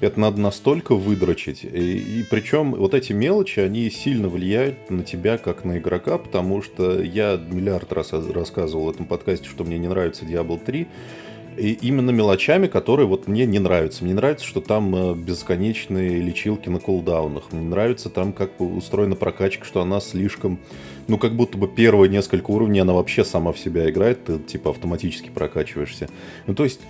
Это 0.00 0.20
надо 0.20 0.40
настолько 0.40 0.94
выдрочить. 0.94 1.64
И, 1.64 2.20
и 2.20 2.22
причем 2.28 2.72
вот 2.72 2.92
эти 2.92 3.12
мелочи, 3.12 3.60
они 3.60 3.88
сильно 3.90 4.28
влияют 4.28 4.90
на 4.90 5.02
тебя 5.02 5.38
как 5.38 5.64
на 5.64 5.78
игрока, 5.78 6.18
потому 6.18 6.60
что 6.60 7.00
я 7.00 7.36
миллиард 7.36 7.92
раз 7.92 8.12
рассказывал 8.12 8.86
в 8.86 8.90
этом 8.90 9.06
подкасте, 9.06 9.48
что 9.48 9.64
мне 9.64 9.78
не 9.78 9.88
нравится 9.88 10.26
Diablo 10.26 10.60
3. 10.62 10.86
И 11.56 11.72
именно 11.72 12.10
мелочами, 12.10 12.66
которые 12.66 13.06
вот 13.06 13.28
мне 13.28 13.46
не 13.46 13.58
нравятся. 13.58 14.04
Мне 14.04 14.12
нравится, 14.12 14.44
что 14.44 14.60
там 14.60 14.94
э, 14.94 15.14
бесконечные 15.14 16.20
лечилки 16.20 16.68
на 16.68 16.80
кулдаунах. 16.80 17.50
Мне 17.50 17.62
нравится 17.62 18.10
там, 18.10 18.34
как 18.34 18.60
устроена 18.60 19.16
прокачка, 19.16 19.64
что 19.64 19.80
она 19.80 20.00
слишком... 20.00 20.58
Ну, 21.08 21.18
как 21.18 21.36
будто 21.36 21.56
бы 21.56 21.68
первые 21.68 22.08
несколько 22.08 22.50
уровней 22.50 22.80
она 22.80 22.92
вообще 22.92 23.24
сама 23.24 23.52
в 23.52 23.58
себя 23.58 23.88
играет, 23.88 24.24
ты 24.24 24.38
типа 24.38 24.70
автоматически 24.70 25.30
прокачиваешься. 25.30 26.08
Ну, 26.46 26.54
то 26.54 26.64
есть, 26.64 26.80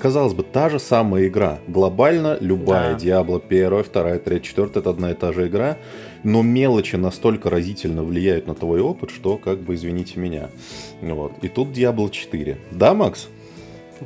казалось 0.00 0.34
бы, 0.34 0.42
та 0.42 0.68
же 0.68 0.80
самая 0.80 1.28
игра. 1.28 1.60
Глобально 1.68 2.36
любая. 2.40 2.94
Да. 2.94 2.98
Diablo 2.98 3.40
1, 3.46 3.84
2, 3.92 4.18
3, 4.18 4.42
4 4.42 4.68
это 4.74 4.90
одна 4.90 5.12
и 5.12 5.14
та 5.14 5.32
же 5.32 5.46
игра. 5.46 5.76
Но 6.24 6.42
мелочи 6.42 6.96
настолько 6.96 7.50
разительно 7.50 8.02
влияют 8.02 8.46
на 8.46 8.54
твой 8.54 8.80
опыт, 8.80 9.10
что, 9.10 9.36
как 9.36 9.60
бы, 9.60 9.74
извините 9.74 10.18
меня. 10.18 10.50
Вот. 11.00 11.32
И 11.42 11.48
тут 11.48 11.68
Diablo 11.68 12.10
4. 12.10 12.56
Да, 12.72 12.94
Макс? 12.94 13.28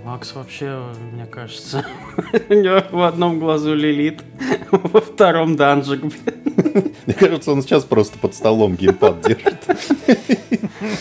Макс 0.04 0.34
вообще, 0.34 0.82
мне 1.12 1.26
кажется, 1.26 1.84
у 2.48 2.54
него 2.54 2.82
в 2.90 3.02
одном 3.02 3.38
глазу 3.38 3.74
лилит, 3.74 4.22
во 4.70 5.00
втором 5.00 5.56
данжик, 5.56 6.02
Мне 6.02 7.14
кажется, 7.14 7.52
он 7.52 7.62
сейчас 7.62 7.84
просто 7.84 8.18
под 8.18 8.34
столом 8.34 8.76
геймпад 8.76 9.20
держит. 9.22 9.56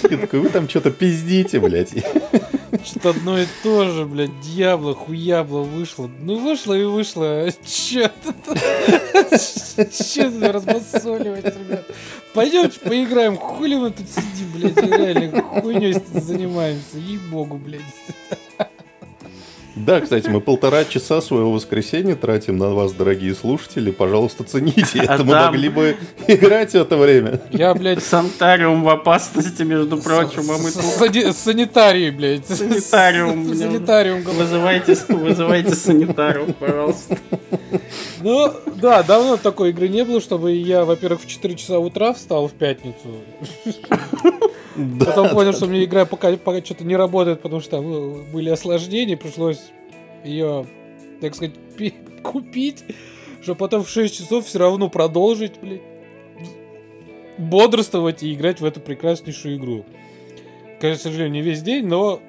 И 0.09 0.15
такой, 0.15 0.39
вы 0.39 0.49
там 0.49 0.69
что-то 0.69 0.91
пиздите, 0.91 1.59
блядь. 1.59 1.93
Что 2.85 3.09
одно 3.09 3.39
и 3.39 3.45
то 3.63 3.89
же, 3.89 4.05
блядь, 4.05 4.39
дьявола, 4.41 4.93
хуябло 4.93 5.61
вышло. 5.61 6.09
Ну, 6.19 6.39
вышло 6.39 6.73
и 6.73 6.83
вышло. 6.83 7.47
Че 7.65 8.11
Че 9.33 10.51
разбасоливать, 10.51 11.45
ребят? 11.45 11.85
Пойдемте 12.33 12.79
поиграем, 12.79 13.35
хули 13.37 13.75
мы 13.75 13.91
тут 13.91 14.07
сидим, 14.09 14.51
блядь, 14.53 14.77
реально 14.77 15.41
хуйней 15.41 15.95
занимаемся. 16.13 16.97
Ей-богу, 16.97 17.57
блядь. 17.57 17.81
Да, 19.85 20.01
кстати, 20.01 20.27
мы 20.27 20.41
полтора 20.41 20.85
часа 20.85 21.21
своего 21.21 21.51
воскресенья 21.51 22.15
тратим 22.15 22.57
на 22.57 22.69
вас, 22.69 22.93
дорогие 22.93 23.35
слушатели. 23.35 23.91
Пожалуйста, 23.91 24.43
цените 24.43 24.99
это. 25.03 25.23
Мы 25.23 25.35
могли 25.35 25.69
бы 25.69 25.97
играть 26.27 26.71
в 26.71 26.75
это 26.75 26.97
время. 26.97 27.41
Я, 27.51 27.73
блядь, 27.73 28.03
санитариум 28.03 28.83
в 28.83 28.89
опасности, 28.89 29.63
между 29.63 29.97
прочим, 29.97 30.49
а 30.49 30.57
мы 30.57 30.71
тут... 30.71 31.35
Санитарий, 31.35 32.09
блядь. 32.09 32.47
Санитариум. 32.47 33.53
Санитариум. 33.53 34.21
Вызывайте, 34.21 34.97
вызывайте 35.09 35.75
санитариум, 35.75 36.53
пожалуйста. 36.53 37.17
Ну, 38.21 38.51
да, 38.81 39.03
давно 39.03 39.37
такой 39.37 39.69
игры 39.69 39.87
не 39.89 40.03
было, 40.03 40.21
чтобы 40.21 40.53
я, 40.53 40.85
во-первых, 40.85 41.21
в 41.21 41.27
4 41.27 41.55
часа 41.55 41.79
утра 41.79 42.13
встал 42.13 42.47
в 42.47 42.53
пятницу. 42.53 43.21
Потом 44.99 45.29
понял, 45.29 45.53
что 45.53 45.65
мне 45.65 45.83
игра 45.83 46.05
пока, 46.05 46.33
что-то 46.63 46.83
не 46.83 46.95
работает, 46.95 47.41
потому 47.41 47.61
что 47.61 47.77
там 47.77 47.89
ну, 47.89 48.23
были 48.31 48.49
осложнения, 48.49 49.17
пришлось 49.17 49.66
ее, 50.23 50.65
так 51.21 51.35
сказать, 51.35 51.55
купить, 52.23 52.83
чтобы 53.41 53.57
потом 53.57 53.83
в 53.83 53.89
6 53.89 54.15
часов 54.15 54.45
все 54.45 54.59
равно 54.59 54.89
продолжить, 54.89 55.59
блядь, 55.61 55.81
бодрствовать 57.37 58.23
и 58.23 58.33
играть 58.33 58.61
в 58.61 58.65
эту 58.65 58.79
прекраснейшую 58.79 59.57
игру. 59.57 59.85
Конечно, 60.79 60.99
к 60.99 61.03
сожалению, 61.03 61.31
не 61.31 61.41
весь 61.41 61.61
день, 61.61 61.85
но 61.85 62.19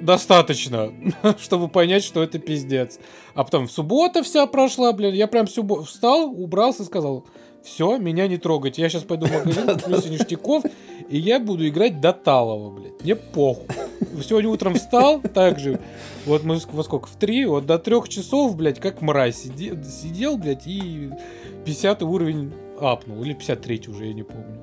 достаточно, 0.00 0.92
чтобы 1.38 1.68
понять, 1.68 2.04
что 2.04 2.22
это 2.22 2.38
пиздец. 2.38 2.98
А 3.34 3.44
потом 3.44 3.66
в 3.66 3.72
суббота 3.72 4.22
вся 4.22 4.46
прошла, 4.46 4.92
блин, 4.92 5.14
я 5.14 5.26
прям 5.26 5.48
субботу 5.48 5.84
встал, 5.84 6.30
убрался, 6.30 6.84
сказал, 6.84 7.26
все, 7.62 7.98
меня 7.98 8.28
не 8.28 8.38
трогать. 8.38 8.78
Я 8.78 8.88
сейчас 8.88 9.02
пойду 9.02 9.26
в 9.26 9.32
магазин, 9.32 9.66
куплю 9.78 10.10
ништяков, 10.10 10.64
и 11.08 11.18
я 11.18 11.40
буду 11.40 11.66
играть 11.68 12.00
до 12.00 12.12
Талова, 12.12 12.70
блядь. 12.70 13.02
Мне 13.02 13.16
похуй. 13.16 13.66
Сегодня 14.22 14.50
утром 14.50 14.74
встал, 14.74 15.20
так 15.20 15.58
же, 15.58 15.80
вот 16.26 16.44
мы 16.44 16.58
во 16.72 16.82
сколько, 16.82 17.06
в 17.06 17.16
три, 17.16 17.44
вот 17.46 17.66
до 17.66 17.78
трех 17.78 18.08
часов, 18.08 18.56
блядь, 18.56 18.80
как 18.80 19.00
мразь 19.00 19.42
сидел, 19.42 19.76
сидел 19.84 20.36
блядь, 20.36 20.66
и 20.66 21.10
50 21.64 22.02
уровень 22.02 22.52
апнул, 22.80 23.22
или 23.22 23.34
53 23.34 23.82
уже, 23.88 24.06
я 24.06 24.14
не 24.14 24.22
помню 24.22 24.62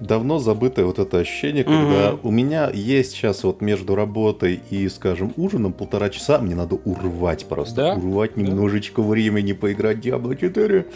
давно 0.00 0.38
забытое 0.38 0.84
вот 0.84 0.98
это 0.98 1.18
ощущение, 1.18 1.64
когда 1.64 2.10
mm-hmm. 2.10 2.20
у 2.22 2.30
меня 2.30 2.70
есть 2.72 3.12
сейчас 3.12 3.44
вот 3.44 3.60
между 3.60 3.94
работой 3.94 4.60
и, 4.70 4.88
скажем, 4.88 5.32
ужином 5.36 5.72
полтора 5.72 6.10
часа, 6.10 6.38
мне 6.38 6.54
надо 6.54 6.76
урвать 6.76 7.46
просто, 7.46 7.76
да? 7.76 7.94
урвать 7.94 8.32
да. 8.34 8.42
немножечко 8.42 9.02
времени 9.02 9.52
поиграть 9.52 9.98
Diablo 9.98 10.38
4. 10.38 10.86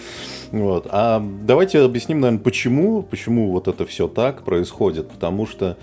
Вот. 0.53 0.87
А 0.91 1.25
давайте 1.43 1.81
объясним, 1.81 2.21
наверное, 2.21 2.43
почему, 2.43 3.03
почему 3.03 3.51
вот 3.51 3.69
это 3.69 3.85
все 3.87 4.09
так 4.09 4.45
происходит, 4.45 5.11
потому 5.11 5.47
что 5.47 5.77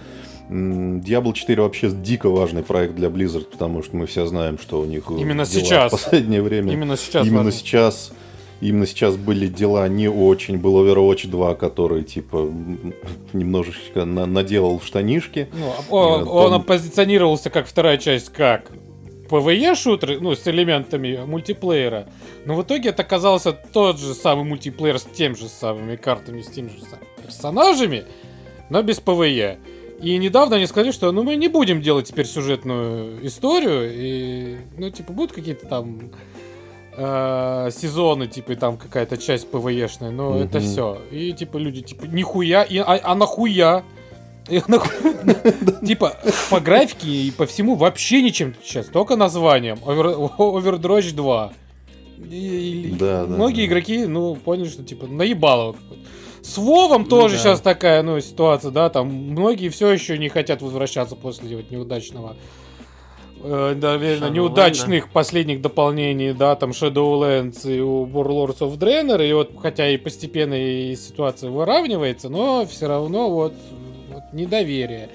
Diablo 0.49 1.33
4 1.33 1.61
вообще 1.61 1.91
дико 1.91 2.29
важный 2.29 2.63
проект 2.63 2.95
для 2.95 3.09
Blizzard, 3.09 3.45
потому 3.51 3.83
что 3.83 3.95
мы 3.95 4.07
все 4.07 4.25
знаем, 4.25 4.57
что 4.57 4.81
у 4.81 4.85
них 4.85 5.03
именно 5.09 5.45
сейчас 5.45 5.91
в 5.91 5.95
последнее 5.95 6.41
время. 6.41 6.73
Именно 6.73 6.97
сейчас. 6.97 7.27
Именно 7.27 7.43
важно. 7.43 7.51
сейчас 7.51 8.11
Именно 8.61 8.85
сейчас 8.85 9.15
были 9.15 9.47
дела 9.47 9.87
не 9.87 10.09
очень. 10.09 10.57
Был 10.57 10.83
Overwatch 10.83 11.27
2, 11.27 11.55
который, 11.55 12.03
типа, 12.03 12.51
немножечко 13.31 14.05
на 14.05 14.25
наделал 14.25 14.79
в 14.79 14.85
штанишки. 14.85 15.47
Ну, 15.53 15.71
а 15.71 15.93
он, 15.93 16.25
Том... 16.25 16.53
он 16.53 16.63
позиционировался 16.63 17.49
как 17.49 17.67
вторая 17.67 17.97
часть, 17.97 18.29
как 18.29 18.71
PvE-шутер, 19.29 20.19
ну, 20.19 20.35
с 20.35 20.45
элементами 20.47 21.23
мультиплеера. 21.25 22.09
Но 22.45 22.55
в 22.55 22.63
итоге 22.63 22.89
это 22.89 23.03
оказался 23.03 23.53
тот 23.53 23.99
же 23.99 24.13
самый 24.13 24.43
мультиплеер 24.43 24.99
с 24.99 25.03
тем 25.03 25.35
же 25.35 25.47
самыми 25.47 25.95
картами, 25.95 26.41
с 26.41 26.47
теми 26.47 26.69
же 26.69 26.81
самыми 26.81 27.07
персонажами, 27.23 28.05
но 28.69 28.81
без 28.81 28.99
PvE. 28.99 29.57
И 30.01 30.17
недавно 30.17 30.55
они 30.55 30.65
сказали, 30.65 30.91
что 30.91 31.11
ну 31.11 31.23
мы 31.23 31.35
не 31.35 31.49
будем 31.49 31.81
делать 31.81 32.07
теперь 32.07 32.25
сюжетную 32.25 33.25
историю, 33.25 33.91
и 33.93 34.57
ну 34.77 34.89
типа 34.89 35.11
будут 35.11 35.33
какие-то 35.33 35.65
там 35.67 36.11
э, 36.99 37.69
сезоны, 37.71 38.27
типа, 38.27 38.55
там 38.55 38.77
какая-то 38.77 39.17
часть 39.17 39.49
ПВЕшная, 39.49 40.11
но 40.11 40.35
mm-hmm. 40.35 40.45
это 40.45 40.59
все. 40.59 41.01
И 41.11 41.31
типа 41.33 41.57
люди, 41.57 41.81
типа, 41.81 42.05
нихуя, 42.05 42.63
и, 42.63 42.77
а, 42.77 42.99
а 43.01 43.15
нахуя? 43.15 43.83
Типа, 45.85 46.17
по 46.49 46.59
графике 46.59 47.07
и 47.07 47.29
по 47.29 47.45
всему 47.45 47.75
вообще 47.75 48.23
ничем 48.23 48.55
сейчас, 48.63 48.87
только 48.87 49.15
названием. 49.15 49.77
Overdroge 49.85 51.13
2. 51.13 51.53
да, 52.97 53.25
многие 53.27 53.67
игроки, 53.67 54.05
ну, 54.07 54.35
поняли, 54.35 54.67
что, 54.67 54.83
типа, 54.83 55.05
наебало. 55.05 55.75
С 56.41 56.57
Вовом 56.57 57.05
тоже 57.05 57.37
сейчас 57.37 57.61
такая, 57.61 58.01
ну, 58.01 58.19
ситуация, 58.21 58.71
да, 58.71 58.89
там 58.89 59.07
многие 59.07 59.69
все 59.69 59.91
еще 59.91 60.17
не 60.17 60.29
хотят 60.29 60.63
возвращаться 60.63 61.15
после 61.15 61.55
вот 61.55 61.69
неудачного 61.69 62.35
э, 63.43 63.75
наверное, 63.79 64.29
неудачных 64.29 65.05
да. 65.05 65.09
последних 65.11 65.61
дополнений, 65.61 66.33
да, 66.33 66.55
там 66.55 66.71
Shadowlands 66.71 67.71
и 67.71 67.79
у 67.79 68.05
Warlords 68.05 68.59
of 68.59 68.77
Draenor, 68.77 69.27
и 69.27 69.33
вот 69.33 69.51
хотя 69.61 69.89
и 69.89 69.97
постепенно 69.97 70.53
и 70.53 70.95
ситуация 70.95 71.49
выравнивается, 71.49 72.29
но 72.29 72.65
все 72.65 72.87
равно 72.87 73.29
вот, 73.29 73.53
вот 74.09 74.23
недоверие. 74.33 75.09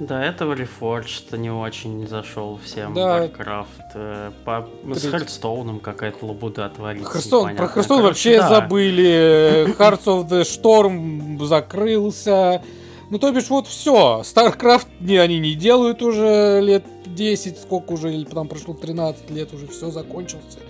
До 0.00 0.16
этого 0.16 0.54
Reforged 0.54 1.36
не 1.36 1.50
очень 1.50 2.08
зашел 2.08 2.58
всем. 2.64 2.92
Да. 2.92 3.26
Warcraft. 3.26 3.66
Э, 3.94 4.30
по... 4.44 4.68
С 4.94 5.08
Hearthstone 5.08 5.67
ом 5.67 5.78
какая-то 5.78 6.26
лабуда 6.26 6.68
творится. 6.70 7.08
Hearthstone, 7.08 7.56
про 7.56 7.68
Hearthstone 7.68 8.02
вообще 8.02 8.38
да. 8.38 8.48
забыли. 8.48 9.66
Heroes 9.78 10.04
of 10.06 10.28
the 10.28 10.42
Storm 10.42 11.44
закрылся. 11.44 12.62
Ну, 13.12 13.18
то 13.18 13.30
бишь, 13.30 13.50
вот 13.50 13.66
все. 13.66 14.22
StarCraft 14.24 14.86
не, 15.00 15.18
они 15.18 15.38
не 15.38 15.54
делают 15.54 16.00
уже 16.00 16.62
лет 16.62 16.82
10, 17.04 17.58
сколько 17.58 17.92
уже, 17.92 18.10
или 18.10 18.24
там 18.24 18.48
прошло 18.48 18.72
13 18.72 19.28
лет, 19.28 19.52
уже 19.52 19.66
все 19.66 19.90
закончился. 19.90 20.60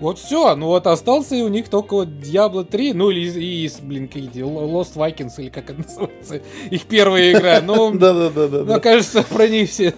Вот 0.00 0.18
все, 0.18 0.56
ну 0.56 0.68
вот 0.68 0.86
остался 0.86 1.36
у 1.44 1.48
них 1.48 1.68
только 1.68 1.92
вот 1.92 2.08
Diablo 2.08 2.64
3, 2.64 2.94
ну 2.94 3.10
или 3.10 3.28
и, 3.38 3.70
блин, 3.82 4.08
какие-то 4.08 4.38
Lost 4.38 4.94
Vikings, 4.94 5.34
или 5.36 5.50
как 5.50 5.68
это 5.68 5.82
называется, 5.86 6.40
их 6.70 6.86
первая 6.86 7.30
игра. 7.30 7.60
Ну, 7.60 7.90
да-да-да. 7.98 8.64
Мне 8.64 8.80
кажется, 8.80 9.22
про 9.22 9.46
них 9.46 9.68
все 9.68 9.92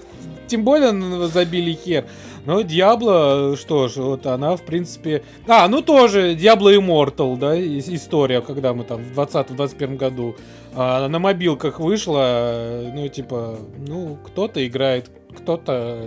тем 0.48 0.64
более 0.64 1.28
забили 1.28 1.72
хер. 1.72 2.06
Но 2.46 2.60
Диабло, 2.60 3.56
что 3.56 3.88
ж, 3.88 3.96
вот 3.96 4.26
она, 4.26 4.56
в 4.56 4.62
принципе... 4.62 5.22
А, 5.46 5.66
ну 5.68 5.80
тоже 5.80 6.34
Diablo 6.34 6.76
Immortal, 6.76 7.38
да, 7.38 7.58
история, 7.58 8.40
когда 8.42 8.74
мы 8.74 8.84
там 8.84 9.02
в 9.02 9.18
20-21 9.18 9.96
году 9.96 10.36
а, 10.74 11.08
на 11.08 11.18
мобилках 11.18 11.80
вышла, 11.80 12.82
ну, 12.92 13.08
типа, 13.08 13.58
ну, 13.86 14.18
кто-то 14.24 14.66
играет, 14.66 15.10
кто-то 15.36 16.00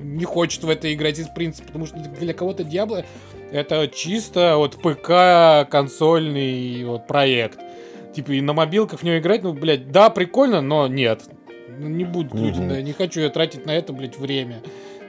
не 0.00 0.24
хочет 0.24 0.62
в 0.64 0.68
это 0.68 0.92
играть 0.92 1.18
из 1.18 1.28
принципа, 1.28 1.68
потому 1.68 1.86
что 1.86 1.96
для 1.96 2.34
кого-то 2.34 2.64
Diablo 2.64 3.04
это 3.50 3.88
чисто 3.88 4.56
вот 4.56 4.76
ПК 4.76 5.70
консольный 5.70 6.84
вот 6.84 7.06
проект. 7.06 7.58
Типа 8.14 8.32
и 8.32 8.40
на 8.40 8.52
мобилках 8.52 9.00
в 9.00 9.02
него 9.04 9.18
играть, 9.18 9.42
ну, 9.42 9.52
блядь, 9.52 9.90
да, 9.90 10.10
прикольно, 10.10 10.60
но 10.60 10.86
нет. 10.86 11.22
Не 11.78 12.04
люди, 12.04 12.60
да, 12.60 12.82
не 12.82 12.92
хочу 12.92 13.20
я 13.20 13.30
тратить 13.30 13.64
на 13.64 13.70
это, 13.70 13.92
блядь, 13.92 14.18
время. 14.18 14.62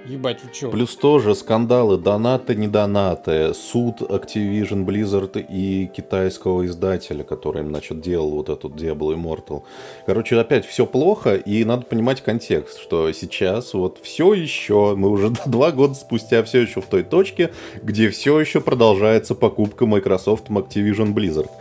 Ебать, 0.09 0.43
вы 0.43 0.49
чё? 0.51 0.71
Плюс 0.71 0.95
тоже 0.95 1.35
скандалы, 1.35 1.99
донаты, 1.99 2.55
не 2.55 2.67
донаты, 2.67 3.53
суд 3.53 4.01
Activision 4.01 4.83
Blizzard 4.83 5.45
и 5.47 5.85
китайского 5.85 6.65
издателя, 6.65 7.23
который, 7.23 7.63
значит, 7.63 8.01
делал 8.01 8.31
вот 8.31 8.49
этот 8.49 8.71
Diablo 8.71 9.15
Immortal. 9.15 9.61
Короче, 10.07 10.35
опять 10.39 10.65
все 10.65 10.87
плохо, 10.87 11.35
и 11.35 11.63
надо 11.63 11.85
понимать 11.85 12.21
контекст, 12.21 12.81
что 12.81 13.11
сейчас 13.11 13.75
вот 13.75 13.99
все 14.01 14.33
еще, 14.33 14.95
мы 14.95 15.09
уже 15.11 15.31
два 15.45 15.71
года 15.71 15.93
спустя 15.93 16.41
все 16.41 16.61
еще 16.61 16.81
в 16.81 16.87
той 16.87 17.03
точке, 17.03 17.51
где 17.83 18.09
все 18.09 18.39
еще 18.39 18.61
продолжается 18.61 19.35
покупка 19.35 19.85
Microsoft 19.85 20.47
Activision 20.47 21.13
Blizzard. 21.13 21.51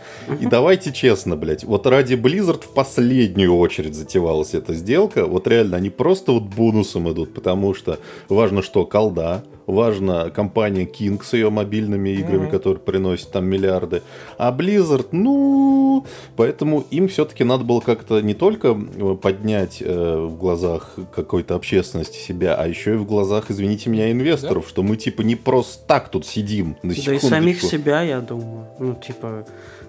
И 0.41 0.47
давайте 0.47 0.91
честно, 0.91 1.35
блядь, 1.35 1.65
вот 1.65 1.85
ради 1.85 2.15
Blizzard 2.15 2.63
в 2.63 2.73
последнюю 2.73 3.55
очередь 3.55 3.93
затевалась 3.93 4.55
эта 4.55 4.73
сделка, 4.73 5.27
вот 5.27 5.45
реально, 5.45 5.77
они 5.77 5.91
просто 5.91 6.31
вот 6.31 6.45
бонусом 6.45 7.11
идут, 7.11 7.35
потому 7.35 7.75
что 7.75 7.99
важно 8.39 8.61
что? 8.61 8.85
Колда, 8.85 9.43
важно 9.67 10.29
компания 10.29 10.85
King 10.85 11.21
с 11.21 11.33
ее 11.33 11.49
мобильными 11.49 12.09
играми, 12.09 12.47
mm-hmm. 12.47 12.51
которые 12.51 12.79
приносят 12.79 13.31
там 13.31 13.45
миллиарды. 13.45 14.01
А 14.37 14.55
Blizzard, 14.55 15.07
ну... 15.11 16.05
Поэтому 16.37 16.85
им 16.89 17.09
все-таки 17.09 17.43
надо 17.43 17.65
было 17.65 17.81
как-то 17.81 18.21
не 18.21 18.33
только 18.33 18.73
поднять 19.21 19.81
э, 19.81 20.25
в 20.25 20.37
глазах 20.37 20.95
какой-то 21.13 21.55
общественности 21.55 22.17
себя, 22.17 22.55
а 22.55 22.65
еще 22.65 22.93
и 22.93 22.97
в 22.97 23.05
глазах, 23.05 23.51
извините 23.51 23.89
меня, 23.89 24.09
инвесторов, 24.09 24.63
да? 24.63 24.69
что 24.69 24.83
мы 24.83 24.95
типа 24.95 25.23
не 25.23 25.35
просто 25.35 25.85
так 25.85 26.07
тут 26.07 26.25
сидим. 26.25 26.77
На 26.81 26.93
да 26.93 27.13
и 27.13 27.19
самих 27.19 27.61
себя, 27.61 28.01
я 28.03 28.21
думаю. 28.21 28.67
Ну, 28.79 28.95
типа, 28.95 29.45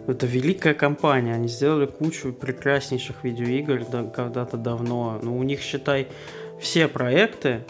это 0.08 0.26
великая 0.26 0.74
компания. 0.74 1.34
Они 1.34 1.46
сделали 1.46 1.86
кучу 1.86 2.32
прекраснейших 2.32 3.22
видеоигр 3.22 3.84
да, 3.92 4.02
когда-то 4.02 4.56
давно. 4.56 5.20
Ну, 5.22 5.38
у 5.38 5.44
них, 5.44 5.60
считай, 5.60 6.08
все 6.60 6.88
проекты, 6.88 7.64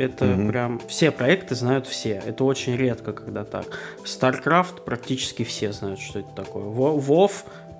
это 0.00 0.24
mm-hmm. 0.24 0.48
прям 0.48 0.80
все 0.88 1.10
проекты 1.10 1.54
знают 1.54 1.86
все. 1.86 2.22
Это 2.24 2.44
очень 2.44 2.76
редко, 2.76 3.12
когда 3.12 3.44
так. 3.44 3.66
StarCraft 4.04 4.82
практически 4.84 5.44
все 5.44 5.72
знают, 5.72 6.00
что 6.00 6.20
это 6.20 6.30
такое. 6.34 6.64
WoW 6.64 7.30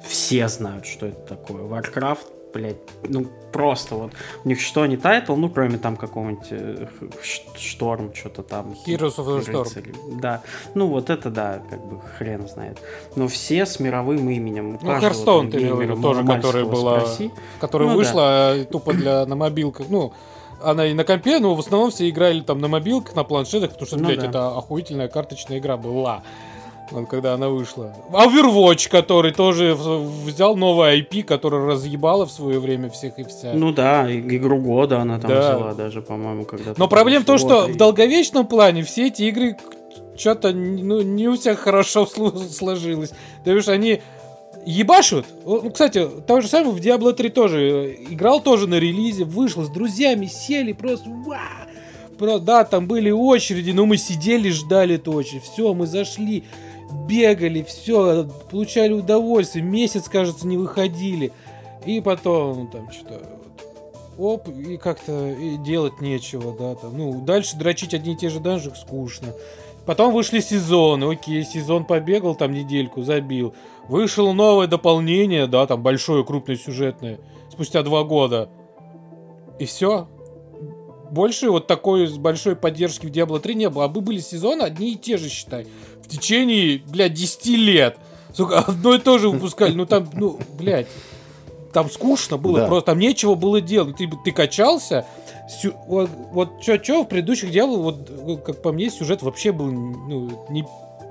все 0.07 0.49
знают, 0.49 0.87
что 0.87 1.07
это 1.07 1.21
такое. 1.21 1.63
Warcraft 1.63 2.27
блядь, 2.53 2.77
ну 3.05 3.27
просто 3.53 3.95
вот. 3.95 4.13
У 4.45 4.49
них 4.49 4.61
что 4.61 4.87
не 4.87 4.97
title, 4.97 5.35
ну 5.37 5.49
кроме 5.49 5.79
там 5.79 5.97
какого-нибудь 5.97 6.49
э, 6.51 6.87
Шторм, 7.57 8.15
что-то 8.15 8.43
там. 8.43 8.75
Heroes 8.87 9.17
of 9.17 9.27
the 9.27 9.47
Storm. 9.47 10.21
Да. 10.21 10.43
Ну 10.75 10.89
вот 10.89 11.11
это 11.11 11.31
да, 11.31 11.63
как 11.71 11.85
бы 11.85 12.01
хрен 12.19 12.49
знает. 12.49 12.79
Но 13.17 13.29
все 13.29 13.67
с 13.67 13.81
мировым 13.81 14.29
именем. 14.29 14.79
Ну, 14.83 14.91
Hearthstone 14.91 15.51
ты 15.51 15.63
имел 15.63 15.77
в 15.77 15.83
виду, 15.83 16.01
тоже, 16.01 16.25
которая 16.25 16.65
была, 16.65 17.05
которая 17.61 17.89
ну, 17.89 17.97
вышла 17.97 18.23
да. 18.23 18.57
Э, 18.57 18.65
тупо 18.65 18.93
для 18.93 19.27
на 19.27 19.37
мобилках. 19.37 19.87
Ну, 19.89 20.13
она 20.63 20.87
и 20.87 20.95
на 20.95 21.05
компе, 21.05 21.39
но 21.39 21.55
в 21.55 21.61
основном 21.61 21.91
все 21.91 22.09
играли 22.09 22.41
там 22.41 22.59
на 22.59 22.69
мобилках, 22.69 23.15
на 23.15 23.25
планшетах, 23.25 23.71
потому 23.71 23.87
что, 23.87 23.97
ну, 23.99 24.07
блядь, 24.07 24.21
да. 24.21 24.27
это 24.27 24.49
охуительная 24.57 25.09
карточная 25.09 25.59
игра 25.59 25.77
была. 25.77 26.23
Вот, 26.91 27.09
когда 27.09 27.35
она 27.35 27.49
вышла. 27.49 27.95
Overwatch, 28.11 28.91
который 28.91 29.33
тоже 29.33 29.75
взял 29.77 30.57
новый 30.57 31.01
IP, 31.01 31.23
который 31.23 31.65
разъебала 31.65 32.27
в 32.27 32.33
свое 32.33 32.59
время 32.59 32.91
всех 32.91 33.19
и 33.19 33.25
вся. 33.25 33.53
Ну 33.55 33.73
да, 33.73 34.11
игру 34.11 34.59
года 34.59 35.01
она 35.01 35.21
там 35.21 35.31
да. 35.31 35.41
взяла 35.41 35.75
даже, 35.75 36.03
по-моему, 36.03 36.45
когда 36.45 36.75
Но 36.77 36.89
проблема 36.89 37.23
в 37.23 37.27
том, 37.27 37.39
что 37.39 37.69
и... 37.69 37.73
в 37.73 37.77
долговечном 37.77 38.47
плане 38.47 38.83
все 38.83 39.07
эти 39.07 39.23
игры 39.23 39.57
что-то 40.17 40.53
ну, 40.53 41.01
не 41.03 41.29
у 41.29 41.37
всех 41.37 41.61
хорошо 41.61 42.07
сложилось. 42.51 43.13
То 43.45 43.53
есть 43.53 43.69
они 43.69 44.03
ебашут. 44.67 45.27
Ну, 45.45 45.71
кстати, 45.71 46.07
то 46.27 46.41
же 46.41 46.49
самое 46.49 46.73
в 46.73 46.79
Diablo 46.79 47.13
3 47.13 47.29
тоже. 47.31 47.97
Играл 48.09 48.41
тоже 48.41 48.67
на 48.67 48.77
релизе, 48.77 49.25
вышел 49.25 49.65
с 49.65 49.69
друзьями, 49.69 50.27
сели 50.27 50.73
просто... 50.73 51.09
Ва! 51.09 52.39
Да, 52.41 52.65
там 52.65 52.87
были 52.87 53.11
очереди, 53.11 53.71
но 53.71 53.87
мы 53.87 53.97
сидели, 53.97 54.51
ждали 54.51 54.97
эту 54.97 55.13
очередь. 55.13 55.43
Все, 55.43 55.73
мы 55.73 55.87
зашли, 55.87 56.45
бегали, 57.09 57.63
все, 57.63 58.29
получали 58.51 58.93
удовольствие. 58.93 59.65
Месяц, 59.65 60.09
кажется, 60.09 60.47
не 60.47 60.59
выходили. 60.59 61.33
И 61.87 62.01
потом, 62.03 62.59
ну, 62.59 62.67
там, 62.67 62.91
что-то 62.91 63.41
оп, 64.19 64.49
и 64.49 64.77
как-то 64.77 65.31
и 65.31 65.57
делать 65.57 66.01
нечего, 66.01 66.55
да, 66.59 66.75
там, 66.75 66.97
ну, 66.97 67.23
дальше 67.23 67.57
дрочить 67.57 67.95
одни 67.95 68.13
и 68.13 68.17
те 68.17 68.29
же 68.29 68.39
данжи 68.39 68.71
скучно. 68.77 69.29
Потом 69.87 70.13
вышли 70.13 70.41
сезоны, 70.41 71.13
окей, 71.13 71.43
сезон 71.43 71.85
побегал 71.85 72.35
там 72.35 72.53
недельку, 72.53 73.03
забил. 73.03 73.55
Вышло 73.91 74.33
новое 74.33 74.69
дополнение, 74.69 75.49
да, 75.49 75.67
там 75.67 75.83
большое, 75.83 76.25
крупное, 76.25 76.55
сюжетное, 76.55 77.19
спустя 77.51 77.83
два 77.83 78.05
года. 78.05 78.49
И 79.59 79.65
все. 79.65 80.07
Больше 81.11 81.51
вот 81.51 81.67
такой 81.67 82.09
большой 82.17 82.55
поддержки 82.55 83.07
в 83.07 83.11
Diablo 83.11 83.41
3 83.41 83.57
не 83.57 83.69
было. 83.69 83.87
А 83.87 83.89
бы 83.89 84.01
были 84.01 84.21
сезоны 84.21 84.63
одни 84.63 84.93
и 84.93 84.97
те 84.97 85.17
же, 85.17 85.29
считай. 85.29 85.67
В 86.05 86.09
течение, 86.09 86.81
блядь, 86.87 87.15
10 87.15 87.47
лет. 87.47 87.99
Сука, 88.33 88.61
одно 88.69 88.95
и 88.95 88.99
то 89.01 89.19
же 89.19 89.29
выпускали. 89.29 89.73
Ну 89.73 89.87
там, 89.87 90.09
ну, 90.13 90.39
блядь. 90.57 90.87
Там 91.73 91.91
скучно 91.91 92.37
было, 92.37 92.61
да. 92.61 92.67
просто 92.69 92.93
там 92.93 92.99
нечего 93.01 93.35
было 93.35 93.61
делать. 93.61 93.97
Ты, 93.97 94.09
ты 94.25 94.31
качался, 94.31 95.05
сю, 95.49 95.75
вот, 95.89 96.11
вот 96.31 96.63
что 96.63 97.03
в 97.03 97.09
предыдущих 97.09 97.51
Diablo, 97.51 97.77
вот, 97.77 98.43
как 98.45 98.63
по 98.63 98.71
мне, 98.71 98.89
сюжет 98.89 99.23
вообще 99.23 99.51
был 99.51 99.67
ну, 99.67 100.47
не 100.49 100.65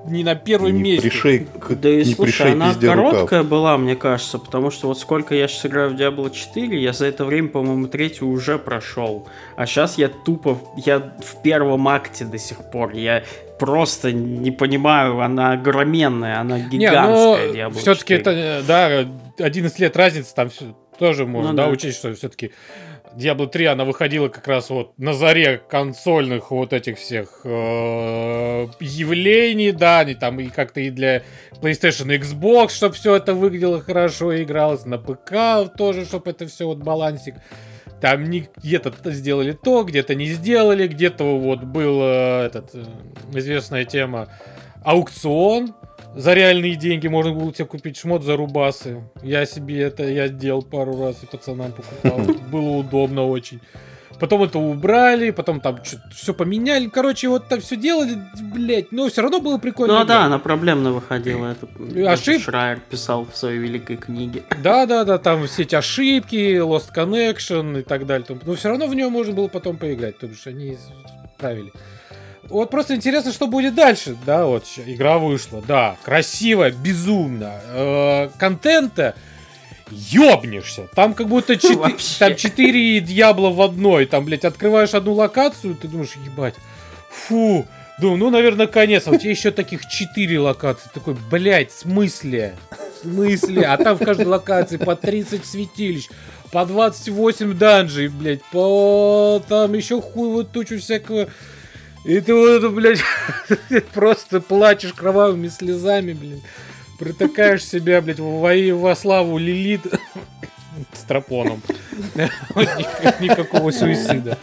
не 0.06 0.24
на 0.24 0.36
первом 0.36 0.74
не 0.74 0.82
месте. 0.82 1.10
Пришей, 1.10 1.48
да 1.70 1.90
и 1.90 1.98
не 1.98 2.14
слушай, 2.14 2.54
она 2.54 2.74
короткая 2.74 3.42
рукав. 3.42 3.46
была, 3.48 3.78
мне 3.78 3.96
кажется, 3.96 4.40
потому 4.40 4.72
что 4.72 4.88
вот 4.88 5.00
сколько 5.00 5.36
я 5.36 5.48
сейчас 5.48 5.66
играю 5.66 5.90
в 5.90 5.94
Diablo 5.94 6.32
4, 6.32 6.82
я 6.82 6.94
за 6.94 7.06
это 7.06 7.26
время, 7.26 7.50
по-моему, 7.50 7.88
третью 7.88 8.30
уже 8.30 8.58
прошел. 8.58 9.28
А 9.56 9.66
сейчас 9.66 9.98
я 9.98 10.10
тупо, 10.10 10.60
я 10.78 11.00
в 11.20 11.42
первом 11.42 11.88
акте 11.88 12.26
до 12.26 12.38
сих 12.38 12.70
пор. 12.72 12.94
Я 12.94 13.24
просто 13.60 14.12
не 14.12 14.52
понимаю, 14.52 15.20
она 15.20 15.54
огроменная, 15.54 16.40
она 16.40 16.60
гигантская. 16.60 17.52
Не, 17.52 17.70
ну, 17.70 17.76
все-таки 17.76 18.14
это, 18.14 18.64
да, 18.68 19.06
11 19.44 19.80
лет 19.80 19.98
разницы 19.98 20.34
там 20.34 20.50
все, 20.50 20.76
тоже 20.98 21.26
можно, 21.26 21.52
ну, 21.52 21.58
да, 21.58 21.66
да, 21.66 21.70
учесть, 21.70 21.98
что 21.98 22.14
все-таки 22.14 22.52
Diablo 23.16 23.48
3, 23.48 23.66
она 23.66 23.86
выходила 23.86 24.30
как 24.30 24.48
раз 24.48 24.70
вот 24.70 24.98
на 24.98 25.14
заре 25.14 25.58
консольных 25.58 26.52
вот 26.52 26.74
этих 26.74 26.98
всех 26.98 27.42
э, 27.44 28.68
явлений, 28.80 29.72
да, 29.72 30.00
они 30.00 30.14
там 30.16 30.40
и 30.40 30.50
как-то 30.50 30.80
и 30.80 30.90
для 30.90 31.24
PlayStation 31.62 32.14
и 32.14 32.20
Xbox, 32.20 32.70
чтобы 32.70 32.96
все 32.96 33.16
это 33.16 33.34
выглядело 33.34 33.82
хорошо 33.82 34.32
и 34.32 34.44
игралось, 34.44 34.86
на 34.86 34.98
ПК 34.98 35.76
тоже, 35.76 36.06
чтобы 36.06 36.32
это 36.32 36.48
все 36.48 36.66
вот 36.66 36.80
балансик. 36.80 37.36
Там 38.00 38.24
где-то 38.26 38.94
сделали 39.12 39.52
то, 39.52 39.84
где-то 39.84 40.16
не 40.16 40.28
сделали, 40.28 40.88
где-то 40.88 41.38
вот 41.38 41.64
был 41.64 42.00
э, 42.02 42.46
этот, 42.46 42.70
э, 42.74 42.86
известная 43.34 43.86
тема 43.86 44.30
аукцион, 44.84 45.74
за 46.16 46.34
реальные 46.34 46.76
деньги 46.76 47.08
можно 47.08 47.34
было 47.34 47.54
себе 47.54 47.66
купить 47.66 47.98
шмот 47.98 48.24
за 48.24 48.36
рубасы. 48.36 49.04
Я 49.22 49.46
себе 49.46 49.82
это 49.82 50.04
я 50.04 50.28
делал 50.28 50.62
пару 50.62 51.00
раз 51.00 51.24
и 51.24 51.26
пацанам 51.26 51.72
покупал. 51.72 52.20
Было 52.52 52.78
удобно 52.78 53.28
очень. 53.28 53.62
Потом 54.20 54.44
это 54.44 54.60
убрали, 54.60 55.32
потом 55.32 55.62
там 55.62 55.80
все 56.12 56.34
поменяли. 56.34 56.88
Короче, 56.90 57.30
вот 57.30 57.48
там 57.48 57.62
все 57.62 57.78
делали, 57.78 58.18
блять, 58.54 58.92
но 58.92 59.08
все 59.08 59.22
равно 59.22 59.40
было 59.40 59.58
прикольно. 59.58 60.00
Ну 60.00 60.06
да, 60.06 60.26
она 60.26 60.40
проблемно 60.40 60.92
выходила. 60.92 61.48
Это 61.54 62.12
Ошиб... 62.12 62.42
Шрайер 62.42 62.82
писал 62.82 63.26
в 63.26 63.38
своей 63.38 63.60
великой 63.60 63.96
книге. 63.96 64.44
Да, 64.62 64.86
да, 64.86 65.06
да, 65.06 65.18
там 65.18 65.48
все 65.48 65.62
эти 65.62 65.76
ошибки, 65.76 66.58
Lost 66.58 66.94
Connection 66.94 67.80
и 67.80 67.84
так 67.84 68.06
далее. 68.06 68.28
Но 68.46 68.56
все 68.56 68.70
равно 68.70 68.88
в 68.88 68.94
нее 68.94 69.08
можно 69.08 69.34
было 69.34 69.48
потом 69.48 69.78
поиграть, 69.78 70.16
потому 70.16 70.34
что 70.34 70.50
они 70.50 70.76
исправили. 70.76 71.72
Вот 72.50 72.70
просто 72.70 72.96
интересно, 72.96 73.32
что 73.32 73.48
будет 73.48 73.76
дальше. 73.76 74.18
Да, 74.26 74.46
вот 74.46 74.66
игра 74.86 75.18
вышла. 75.18 75.62
Да, 75.68 75.98
красиво, 76.04 76.70
безумно. 76.72 77.62
Э, 77.68 78.30
контента 78.38 79.16
ёбнешься. 79.92 80.88
Там 80.96 81.14
как 81.14 81.28
будто 81.28 81.56
4, 81.58 81.96
там 82.20 82.36
4 82.36 83.00
дьябла 83.02 83.50
в 83.50 83.62
одной. 83.62 84.06
Там, 84.06 84.26
блядь, 84.26 84.46
открываешь 84.46 84.94
одну 84.94 85.14
локацию, 85.14 85.76
ты 85.76 85.88
думаешь, 85.88 86.14
ебать, 86.26 86.56
фу. 87.10 87.68
Думаю, 88.00 88.18
ну, 88.18 88.30
наверное, 88.30 88.68
конец. 88.68 89.08
А 89.08 89.12
у 89.12 89.18
тебя 89.18 89.32
еще 89.32 89.52
таких 89.52 89.86
4 89.86 90.40
локации. 90.40 90.90
Такой, 90.94 91.18
блядь, 91.30 91.72
в 91.72 91.80
смысле? 91.80 92.56
В 92.72 93.02
смысле? 93.02 93.64
А 93.64 93.78
там 93.78 93.98
в 93.98 94.06
каждой 94.06 94.26
локации 94.26 94.78
по 94.78 94.96
30 94.96 95.46
святилищ, 95.46 96.08
по 96.52 96.66
28 96.66 97.54
данжей, 97.58 98.08
блядь, 98.08 98.44
по 98.52 99.42
там 99.48 99.74
еще 99.74 100.02
хуй 100.02 100.30
вот 100.30 100.52
тучу 100.52 100.80
всякого. 100.80 101.28
И 102.06 102.20
ты 102.22 102.34
вот 102.34 102.50
это, 102.50 102.70
блядь, 102.70 103.02
просто 103.94 104.42
плачешь 104.42 104.94
кровавыми 104.94 105.48
слезами, 105.48 106.14
блядь. 106.14 106.42
Протыкаешь 106.98 107.66
себя, 107.66 108.02
блядь, 108.02 108.20
во, 108.20 108.54
во 108.76 108.96
славу 108.96 109.38
Лилит 109.38 109.82
с 110.94 111.00
тропоном. 111.04 111.62
Никакого 113.20 113.72
суицида. 113.72 114.38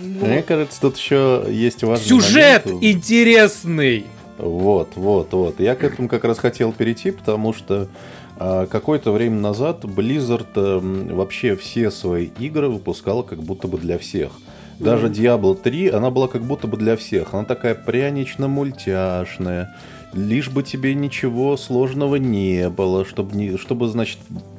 Мне 0.00 0.42
кажется, 0.42 0.80
тут 0.80 0.96
еще 0.96 1.44
есть 1.48 1.82
важный 1.84 2.06
Сюжет 2.06 2.66
момент. 2.66 2.82
интересный! 2.82 4.06
Вот, 4.38 4.90
вот, 4.96 5.32
вот. 5.32 5.60
Я 5.60 5.74
к 5.74 5.84
этому 5.84 6.08
как 6.08 6.24
раз 6.24 6.38
хотел 6.38 6.72
перейти, 6.72 7.10
потому 7.10 7.52
что 7.52 7.88
а, 8.36 8.66
какое-то 8.66 9.12
время 9.12 9.40
назад 9.40 9.84
Blizzard 9.84 10.48
а, 10.54 10.80
вообще 11.14 11.56
все 11.56 11.90
свои 11.90 12.28
игры 12.38 12.68
выпускала 12.68 13.22
как 13.22 13.42
будто 13.42 13.66
бы 13.66 13.78
для 13.78 13.98
всех. 13.98 14.30
Даже 14.78 15.08
Diablo 15.08 15.60
3, 15.60 15.90
она 15.90 16.10
была 16.10 16.28
как 16.28 16.42
будто 16.42 16.66
бы 16.66 16.76
для 16.76 16.96
всех. 16.96 17.34
Она 17.34 17.44
такая 17.44 17.74
прянично-мультяшная. 17.74 19.74
Лишь 20.14 20.50
бы 20.50 20.62
тебе 20.62 20.94
ничего 20.94 21.56
сложного 21.56 22.16
не 22.16 22.70
было, 22.70 23.04
чтобы, 23.04 23.36
не, 23.36 23.58
чтобы 23.58 23.88
значит, 23.88 24.18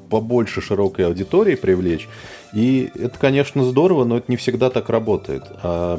побольше 0.09 0.61
широкой 0.61 1.05
аудитории 1.05 1.55
привлечь. 1.55 2.07
И 2.53 2.91
это, 2.95 3.17
конечно, 3.17 3.63
здорово, 3.63 4.03
но 4.03 4.17
это 4.17 4.25
не 4.27 4.37
всегда 4.37 4.69
так 4.69 4.89
работает. 4.89 5.43
А 5.63 5.97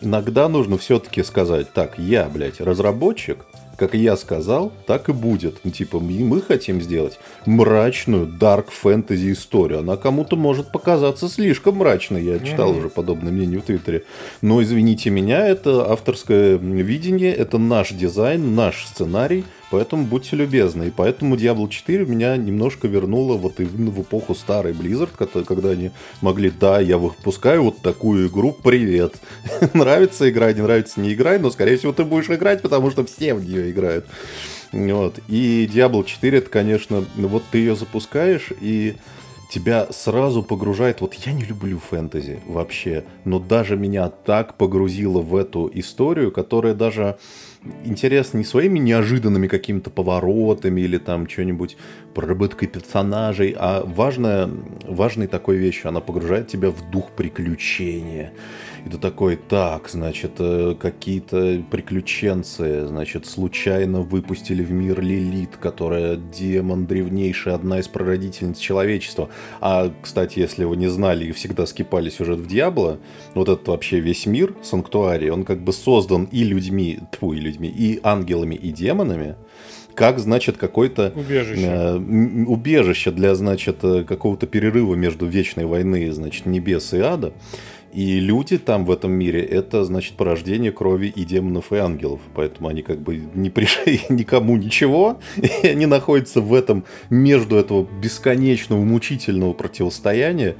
иногда 0.00 0.48
нужно 0.48 0.78
все-таки 0.78 1.22
сказать, 1.22 1.72
так, 1.72 1.98
я, 1.98 2.28
блядь, 2.28 2.60
разработчик, 2.60 3.44
как 3.82 3.94
я 3.94 4.16
сказал, 4.16 4.72
так 4.86 5.08
и 5.08 5.12
будет. 5.12 5.56
Ну, 5.64 5.72
типа, 5.72 5.98
мы 5.98 6.40
хотим 6.40 6.80
сделать 6.80 7.18
мрачную 7.46 8.28
dark 8.28 8.66
fantasy 8.70 9.32
историю. 9.32 9.80
Она 9.80 9.96
кому-то 9.96 10.36
может 10.36 10.70
показаться 10.70 11.28
слишком 11.28 11.78
мрачной. 11.78 12.22
Я 12.22 12.38
читал 12.38 12.72
mm-hmm. 12.72 12.78
уже 12.78 12.88
подобное 12.90 13.32
мнение 13.32 13.58
в 13.58 13.64
Твиттере. 13.64 14.04
Но, 14.40 14.62
извините 14.62 15.10
меня, 15.10 15.48
это 15.48 15.90
авторское 15.90 16.58
видение, 16.58 17.34
это 17.34 17.58
наш 17.58 17.90
дизайн, 17.90 18.54
наш 18.54 18.86
сценарий. 18.86 19.42
Поэтому 19.72 20.04
будьте 20.04 20.36
любезны. 20.36 20.88
И 20.88 20.90
поэтому 20.90 21.34
Diablo 21.34 21.66
4 21.66 22.04
меня 22.04 22.36
немножко 22.36 22.88
вернуло 22.88 23.38
вот 23.38 23.58
именно 23.58 23.90
в 23.90 24.02
эпоху 24.02 24.34
старой 24.34 24.74
Blizzard, 24.74 25.44
когда 25.46 25.70
они 25.70 25.92
могли, 26.20 26.50
да, 26.50 26.78
я 26.78 26.98
выпускаю 26.98 27.64
вот 27.64 27.78
такую 27.80 28.28
игру, 28.28 28.52
привет. 28.52 29.14
нравится 29.72 30.28
игра, 30.28 30.52
не 30.52 30.60
нравится, 30.60 31.00
не 31.00 31.14
играй, 31.14 31.38
но, 31.38 31.50
скорее 31.50 31.78
всего, 31.78 31.94
ты 31.94 32.04
будешь 32.04 32.28
играть, 32.28 32.60
потому 32.60 32.90
что 32.90 33.02
все 33.06 33.32
в 33.32 33.42
нее 33.42 33.70
играют. 33.72 34.06
Вот. 34.70 35.18
И 35.28 35.68
Diablo 35.72 36.04
4, 36.04 36.38
это, 36.38 36.48
конечно, 36.48 37.04
вот 37.16 37.42
ты 37.50 37.58
ее 37.58 37.76
запускаешь, 37.76 38.52
и 38.60 38.94
тебя 39.52 39.88
сразу 39.90 40.42
погружает. 40.42 41.02
Вот 41.02 41.12
я 41.14 41.32
не 41.32 41.44
люблю 41.44 41.78
фэнтези 41.78 42.40
вообще, 42.46 43.04
но 43.24 43.38
даже 43.38 43.76
меня 43.76 44.08
так 44.08 44.56
погрузило 44.56 45.20
в 45.20 45.36
эту 45.36 45.70
историю, 45.74 46.32
которая 46.32 46.74
даже 46.74 47.18
интересно 47.84 48.38
не 48.38 48.44
своими 48.44 48.78
неожиданными 48.78 49.46
какими-то 49.48 49.90
поворотами 49.90 50.80
или 50.80 50.96
там 50.96 51.28
что-нибудь 51.28 51.76
проработкой 52.14 52.66
персонажей, 52.66 53.54
а 53.56 53.84
важная, 53.84 54.48
важной 54.88 55.26
такой 55.26 55.56
вещью. 55.58 55.88
Она 55.88 56.00
погружает 56.00 56.48
тебя 56.48 56.70
в 56.70 56.90
дух 56.90 57.10
приключения. 57.10 58.32
И 58.84 58.88
ты 58.88 58.98
такой, 58.98 59.36
так, 59.36 59.88
значит, 59.88 60.32
э, 60.38 60.74
какие-то 60.78 61.62
приключенцы, 61.70 62.86
значит, 62.86 63.26
случайно 63.26 64.00
выпустили 64.00 64.64
в 64.64 64.72
мир 64.72 65.00
Лилит, 65.00 65.56
которая 65.56 66.16
демон 66.16 66.86
древнейший, 66.86 67.54
одна 67.54 67.78
из 67.78 67.88
прародительниц 67.88 68.58
человечества. 68.58 69.28
А, 69.60 69.92
кстати, 70.02 70.40
если 70.40 70.64
вы 70.64 70.76
не 70.76 70.88
знали 70.88 71.26
и 71.26 71.32
всегда 71.32 71.66
скипали 71.66 72.10
сюжет 72.10 72.40
в 72.40 72.46
Диабло, 72.46 72.98
вот 73.34 73.48
этот 73.48 73.68
вообще 73.68 74.00
весь 74.00 74.26
мир, 74.26 74.54
Санктуарий, 74.62 75.30
он 75.30 75.44
как 75.44 75.62
бы 75.62 75.72
создан 75.72 76.24
и 76.24 76.42
людьми, 76.42 76.98
тьфу, 77.12 77.32
и 77.34 77.40
людьми, 77.40 77.68
и 77.68 78.00
ангелами, 78.02 78.56
и 78.56 78.72
демонами, 78.72 79.36
как, 79.94 80.18
значит, 80.18 80.56
какое-то 80.56 81.12
убежище. 81.14 81.66
Э, 81.66 81.96
убежище 81.96 83.10
для, 83.10 83.34
значит, 83.34 83.78
э, 83.82 84.04
какого-то 84.04 84.46
перерыва 84.46 84.94
между 84.94 85.26
вечной 85.26 85.66
войны, 85.66 86.10
значит, 86.12 86.46
небес 86.46 86.92
и 86.94 86.98
ада. 86.98 87.32
И 87.92 88.20
люди 88.20 88.56
там 88.56 88.86
в 88.86 88.90
этом 88.90 89.12
мире 89.12 89.42
это, 89.42 89.84
значит, 89.84 90.14
порождение 90.14 90.72
крови 90.72 91.12
и 91.14 91.24
демонов, 91.24 91.72
и 91.72 91.76
ангелов. 91.76 92.20
Поэтому 92.34 92.68
они 92.68 92.80
как 92.82 93.00
бы 93.00 93.22
не 93.34 93.50
пришли 93.50 94.00
никому 94.08 94.56
ничего, 94.56 95.20
и 95.36 95.66
они 95.66 95.86
находятся 95.86 96.40
в 96.40 96.54
этом, 96.54 96.84
между 97.10 97.56
этого 97.56 97.86
бесконечного, 98.00 98.82
мучительного 98.82 99.52
противостояния. 99.52 100.56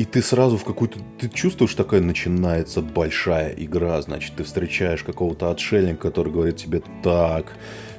И 0.00 0.06
ты 0.06 0.22
сразу 0.22 0.56
в 0.56 0.64
какую-то... 0.64 0.98
Ты 1.18 1.28
чувствуешь, 1.28 1.74
такая 1.74 2.00
начинается 2.00 2.80
большая 2.80 3.52
игра. 3.58 4.00
Значит, 4.00 4.32
ты 4.34 4.44
встречаешь 4.44 5.02
какого-то 5.02 5.50
отшельника, 5.50 6.08
который 6.08 6.32
говорит 6.32 6.56
тебе 6.56 6.80
так 7.02 7.52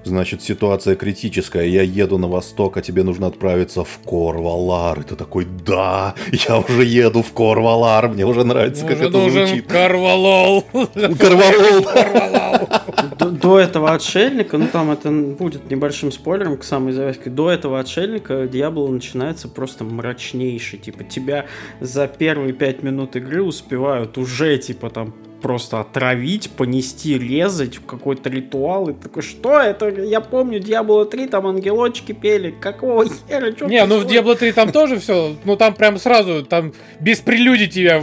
значит, 0.04 0.42
ситуация 0.42 0.96
критическая, 0.96 1.68
я 1.68 1.82
еду 1.84 2.18
на 2.18 2.28
восток, 2.28 2.78
а 2.78 2.82
тебе 2.82 3.04
нужно 3.04 3.28
отправиться 3.28 3.84
в 3.84 4.00
Корвалар. 4.04 5.00
И 5.00 5.04
ты 5.04 5.16
такой, 5.16 5.46
да, 5.46 6.16
я 6.32 6.58
уже 6.58 6.86
еду 6.86 7.22
в 7.22 7.34
Корвалар, 7.34 8.10
мне 8.10 8.26
уже 8.26 8.44
нравится, 8.44 8.86
как 8.86 9.02
это 9.02 9.30
звучит. 9.30 9.68
Карвалол. 9.68 10.64
Карвалол. 10.74 11.86
До 13.30 13.60
этого 13.60 13.94
отшельника, 13.94 14.58
ну 14.58 14.68
там 14.72 14.92
это 14.92 15.12
будет 15.12 15.70
небольшим 15.70 16.12
спойлером 16.12 16.58
к 16.58 16.64
самой 16.64 16.94
завязке, 16.94 17.30
до 17.30 17.52
этого 17.52 17.80
отшельника 17.80 18.48
Диабло 18.48 18.88
начинается 18.88 19.48
просто 19.48 19.84
мрачнейший. 19.84 20.80
Типа 20.80 21.04
тебя 21.04 21.46
за 21.80 22.08
первые 22.08 22.54
пять 22.54 22.84
минут 22.84 23.16
игры 23.16 23.44
успевают 23.44 24.18
уже, 24.18 24.58
типа, 24.58 24.90
там 24.90 25.14
просто 25.42 25.80
отравить, 25.80 26.52
понести, 26.52 27.18
резать 27.18 27.78
в 27.78 27.86
какой-то 27.86 28.30
ритуал. 28.30 28.90
И 28.90 28.94
такой, 28.94 29.24
что 29.24 29.60
это? 29.60 29.90
Я 29.90 30.22
помню, 30.22 30.60
Diablo 30.60 31.06
3, 31.06 31.28
там 31.28 31.48
ангелочки 31.48 32.12
пели. 32.12 32.52
Какого 32.52 33.06
хера? 33.06 33.52
Что 33.56 33.68
Не, 33.68 33.86
ну 33.86 34.00
в 34.00 34.06
Diablo 34.06 34.36
3 34.36 34.52
там 34.52 34.72
тоже 34.72 35.00
все, 35.00 35.36
ну 35.44 35.56
там 35.58 35.74
прям 35.74 35.98
сразу, 35.98 36.46
там 36.46 36.74
без 37.00 37.20
прелюдий 37.20 37.68
тебя 37.68 38.00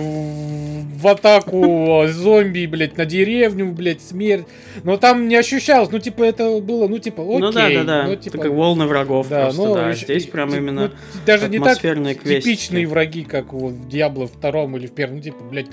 в, 0.99 1.07
атаку 1.07 2.05
зомби, 2.09 2.67
блядь, 2.67 2.97
на 2.97 3.07
деревню, 3.07 3.73
блядь, 3.73 4.03
смерть. 4.03 4.47
Но 4.83 4.97
там 4.97 5.29
не 5.29 5.37
ощущалось, 5.37 5.91
ну 5.91 5.99
типа 5.99 6.25
это 6.25 6.61
было, 6.61 6.89
ну 6.89 6.99
типа 6.99 7.23
окей. 7.23 7.41
Ну 7.41 7.53
да, 7.53 7.71
да, 7.71 7.85
да. 7.85 8.07
Ну, 8.07 8.17
типа, 8.17 8.37
это 8.37 8.45
как 8.45 8.53
волны 8.53 8.87
врагов 8.87 9.29
да, 9.29 9.45
просто, 9.45 9.63
ну, 9.63 9.75
да. 9.75 9.93
Здесь 9.93 10.27
прям 10.27 10.55
именно 10.55 10.89
ну, 10.89 11.21
даже 11.27 11.49
не 11.49 11.59
так 11.59 11.79
квестики. 11.79 12.41
типичные 12.41 12.87
враги, 12.87 13.25
как 13.25 13.53
вот 13.53 13.73
в 13.73 13.89
Diablo 13.89 14.31
2 14.41 14.79
или 14.79 14.87
в 14.87 14.93
первом, 14.93 15.17
ну, 15.17 15.23
типа, 15.23 15.45
блядь, 15.45 15.69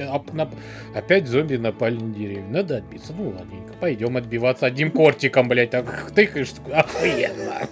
опять 0.93 1.27
зомби 1.27 1.55
напали 1.55 1.95
на 1.95 2.13
деревья. 2.13 2.45
Надо 2.49 2.77
отбиться. 2.77 3.13
Ну 3.17 3.29
ладненько, 3.29 3.73
пойдем 3.79 4.17
отбиваться 4.17 4.65
одним 4.65 4.91
кортиком, 4.91 5.47
блядь. 5.47 5.71
Так 5.71 6.11
тыкаешь, 6.11 6.53
охуенно. 6.71 7.67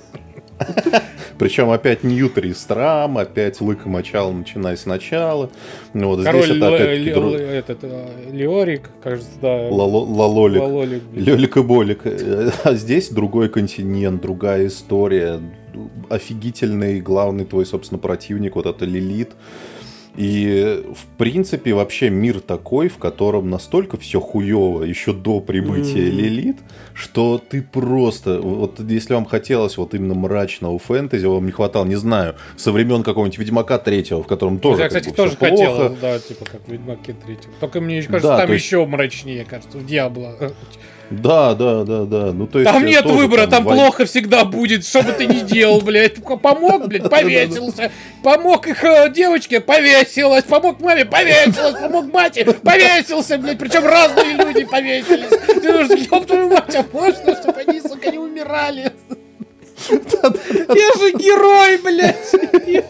Причем 1.37 1.69
опять 1.71 2.03
Ньютри 2.03 2.53
Страм, 2.53 3.17
опять 3.17 3.59
Лыка 3.61 3.89
Мочал, 3.89 4.31
начиная 4.31 4.75
сначала. 4.75 5.49
Вот 5.93 6.23
Король 6.23 6.43
здесь 6.43 6.57
это 6.57 6.75
опять... 6.75 7.13
Друг... 7.13 7.33
этот, 7.33 7.79
э, 7.83 8.29
Леорик, 8.31 8.89
кажется, 9.01 9.31
да. 9.41 9.67
Лололик. 9.69 11.01
Лёлик 11.13 11.57
и 11.57 11.61
Болик. 11.61 12.01
А 12.63 12.73
здесь 12.75 13.09
другой 13.09 13.49
континент, 13.49 14.21
другая 14.21 14.67
история. 14.67 15.39
Офигительный 16.09 17.01
главный 17.01 17.45
твой, 17.45 17.65
собственно, 17.65 17.99
противник, 17.99 18.55
вот 18.55 18.65
это 18.65 18.85
Лилит. 18.85 19.31
И, 20.15 20.83
в 20.93 21.17
принципе, 21.17 21.73
вообще 21.73 22.11
мир 22.11 22.39
такой, 22.39 22.87
в 22.87 22.97
котором 22.97 23.49
настолько 23.49 23.97
все 23.97 24.19
хуево 24.19 24.83
еще 24.83 25.11
до 25.11 25.39
прибытия 25.39 26.05
mm-hmm. 26.05 26.11
Лилит, 26.11 26.57
что 26.93 27.41
ты 27.49 27.63
просто... 27.63 28.39
Вот 28.39 28.79
если 28.79 29.15
вам 29.15 29.25
хотелось 29.25 29.77
вот 29.77 29.95
именно 29.95 30.13
мрачного 30.13 30.77
фэнтези, 30.77 31.25
вам 31.25 31.45
не 31.47 31.51
хватало, 31.51 31.85
не 31.85 31.95
знаю, 31.95 32.35
со 32.57 32.71
времен 32.71 33.01
какого-нибудь 33.01 33.39
Ведьмака 33.39 33.79
третьего, 33.79 34.21
в 34.21 34.27
котором 34.27 34.59
тоже 34.59 34.83
Я, 34.83 34.87
кстати, 34.87 35.09
тоже 35.09 35.35
хотел, 35.35 35.95
да, 35.99 36.19
типа 36.19 36.45
как 36.45 36.61
в 36.67 36.71
Ведьмаке 36.71 37.15
третьего. 37.25 37.53
Только 37.59 37.81
мне 37.81 38.03
кажется, 38.03 38.27
да, 38.27 38.37
там 38.41 38.51
есть... 38.51 38.65
еще 38.65 38.85
мрачнее, 38.85 39.45
кажется, 39.45 39.79
в 39.79 39.85
Диабло. 39.85 40.53
Да, 41.21 41.53
да, 41.53 41.83
да, 41.83 42.05
да. 42.05 42.31
Ну, 42.33 42.47
то 42.47 42.59
есть 42.59 42.71
там 42.71 42.85
нет 42.85 43.05
выбора, 43.05 43.47
там, 43.47 43.65
там 43.65 43.75
плохо 43.75 44.05
всегда 44.05 44.45
будет, 44.45 44.85
что 44.85 45.01
бы 45.03 45.11
ты 45.11 45.25
ни 45.25 45.39
делал, 45.39 45.81
блядь. 45.81 46.23
Помог, 46.23 46.87
блядь, 46.87 47.09
повесился. 47.09 47.91
Помог 48.23 48.67
их 48.67 48.83
э, 48.83 49.09
девочке, 49.09 49.59
повесилась. 49.59 50.43
Помог 50.43 50.79
маме, 50.79 51.05
повесилась. 51.05 51.75
Помог 51.79 52.11
мате, 52.13 52.45
повесился, 52.45 53.37
блядь. 53.37 53.57
Причем 53.57 53.85
разные 53.85 54.35
люди 54.35 54.65
повесились. 54.65 55.29
Ты 55.61 55.71
нужно, 55.71 55.93
ёб 55.93 56.25
твою 56.25 56.49
мать, 56.49 56.75
а 56.75 56.85
можно, 56.91 57.35
чтобы 57.35 57.59
они, 57.59 57.81
сука, 57.81 58.11
не 58.11 58.17
умирали? 58.17 58.91
Я 59.89 60.93
же 60.97 61.11
герой, 61.17 61.77
блядь. 61.77 62.83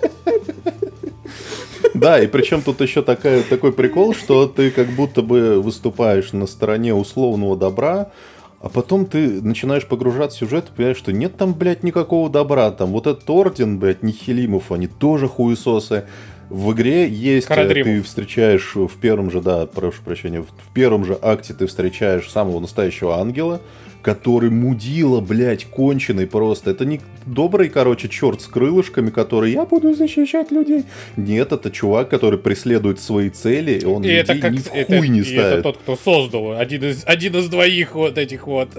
Да, 1.93 2.19
и 2.19 2.27
причем 2.27 2.61
тут 2.61 2.81
еще 2.81 3.01
такая, 3.01 3.43
такой 3.43 3.71
прикол, 3.71 4.13
что 4.13 4.47
ты 4.47 4.71
как 4.71 4.87
будто 4.89 5.21
бы 5.21 5.61
выступаешь 5.61 6.33
на 6.33 6.47
стороне 6.47 6.93
условного 6.93 7.55
добра, 7.55 8.11
А 8.59 8.69
потом 8.69 9.05
ты 9.05 9.41
начинаешь 9.41 9.85
погружаться 9.85 10.37
в 10.37 10.39
сюжет 10.39 10.69
и 10.69 10.75
понимаешь, 10.75 10.97
что 10.97 11.11
нет 11.11 11.35
там, 11.35 11.53
блядь, 11.53 11.83
никакого 11.83 12.29
добра. 12.29 12.71
Там 12.71 12.91
вот 12.91 13.07
этот 13.07 13.29
орден, 13.29 13.77
блядь, 13.77 14.03
Нихилимов, 14.03 14.71
они 14.71 14.87
тоже 14.87 15.27
хуесосы. 15.27 16.05
В 16.49 16.71
игре 16.71 17.09
есть, 17.09 17.47
э, 17.47 17.49
Карадримов. 17.49 17.85
ты 17.87 18.01
встречаешь 18.03 18.75
в 18.75 18.97
первом 18.99 19.31
же, 19.31 19.41
да, 19.41 19.65
прошу 19.65 20.01
прощения, 20.03 20.41
в 20.41 20.73
первом 20.73 21.03
же 21.03 21.17
акте 21.21 21.53
ты 21.53 21.67
встречаешь 21.67 22.29
самого 22.29 22.59
настоящего 22.59 23.17
ангела, 23.17 23.59
который 24.03 24.49
мудила, 24.49 25.21
блядь, 25.21 25.65
конченый 25.65 26.27
просто. 26.27 26.71
Это 26.71 26.85
не 26.85 26.99
добрый, 27.25 27.69
короче, 27.69 28.09
черт 28.09 28.41
с 28.41 28.47
крылышками, 28.47 29.09
который 29.09 29.53
«я 29.53 29.65
буду 29.65 29.95
защищать 29.95 30.51
людей». 30.51 30.83
Нет, 31.15 31.53
это 31.53 31.71
чувак, 31.71 32.09
который 32.09 32.37
преследует 32.37 32.99
свои 32.99 33.29
цели, 33.29 33.79
и 33.79 33.85
он 33.85 34.03
И 34.03 34.07
людей 34.07 34.19
это 34.19 34.37
как 34.37 34.51
ни 34.51 34.57
в 34.57 34.73
это, 34.73 34.97
хуй 34.97 35.07
не 35.07 35.19
и 35.19 35.21
это 35.21 35.31
ставит. 35.31 35.63
тот, 35.63 35.77
кто 35.77 35.95
создал, 35.95 36.51
один 36.59 36.83
из, 36.83 37.03
один 37.05 37.37
из 37.37 37.47
двоих 37.47 37.95
вот 37.95 38.17
этих 38.17 38.45
вот. 38.45 38.69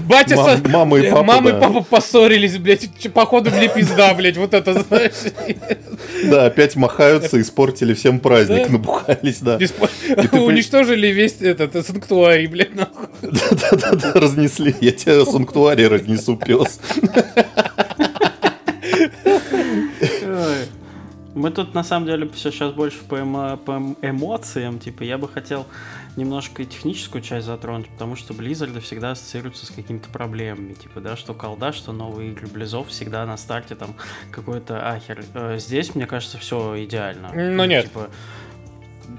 Батя 0.00 0.36
Мам- 0.36 0.62
со- 0.62 0.68
мама 0.68 0.98
и 0.98 1.10
папа, 1.10 1.22
мама 1.24 1.50
и 1.50 1.52
да. 1.52 1.60
папа 1.60 1.82
поссорились, 1.82 2.56
блядь, 2.56 2.88
походу 3.12 3.50
мне 3.50 3.68
пизда, 3.68 4.14
блядь, 4.14 4.36
вот 4.38 4.54
это, 4.54 4.72
знаешь. 4.82 5.12
Да, 6.24 6.46
опять 6.46 6.74
махаются, 6.76 7.38
испортили 7.40 7.92
всем 7.92 8.18
праздник, 8.18 8.66
Да. 8.66 8.72
набухались, 8.72 9.40
да. 9.40 9.58
Беспо- 9.58 9.90
ты 10.30 10.40
Уничтожили 10.40 11.08
весь 11.08 11.36
этот 11.40 11.76
э, 11.76 11.82
санктуарий, 11.82 12.46
блядь, 12.46 12.74
нахуй. 12.74 13.08
Да-да-да, 13.22 14.12
разнесли. 14.14 14.74
Я 14.80 14.92
тебя 14.92 15.24
санктуарий 15.26 15.86
разнесу, 15.86 16.36
пес. 16.36 16.80
Мы 21.34 21.50
тут 21.50 21.74
на 21.74 21.82
самом 21.82 22.06
деле 22.06 22.28
все 22.32 22.52
сейчас 22.52 22.72
больше 22.72 22.98
по, 23.08 23.16
эмо- 23.16 23.56
по 23.56 23.72
эм- 23.72 23.96
эмоциям. 24.02 24.78
Типа, 24.78 25.02
я 25.02 25.18
бы 25.18 25.28
хотел 25.28 25.66
немножко 26.16 26.62
и 26.62 26.66
техническую 26.66 27.22
часть 27.22 27.46
затронуть, 27.46 27.88
потому 27.88 28.16
что 28.16 28.34
Blizzard 28.34 28.78
всегда 28.80 29.12
ассоциируются 29.12 29.66
с 29.66 29.70
какими-то 29.70 30.08
проблемами. 30.08 30.74
Типа, 30.74 31.00
да, 31.00 31.16
что 31.16 31.34
колда, 31.34 31.72
что 31.72 31.92
новые 31.92 32.30
игры 32.32 32.46
Близов 32.46 32.88
всегда 32.88 33.24
на 33.26 33.36
старте 33.36 33.74
там 33.74 33.94
какой-то 34.30 34.88
ахер. 34.88 35.24
Э, 35.34 35.58
Здесь, 35.58 35.94
мне 35.94 36.06
кажется, 36.06 36.38
все 36.38 36.84
идеально. 36.84 37.32
Ну, 37.34 37.64
нет. 37.64 37.86
Типа, 37.86 38.10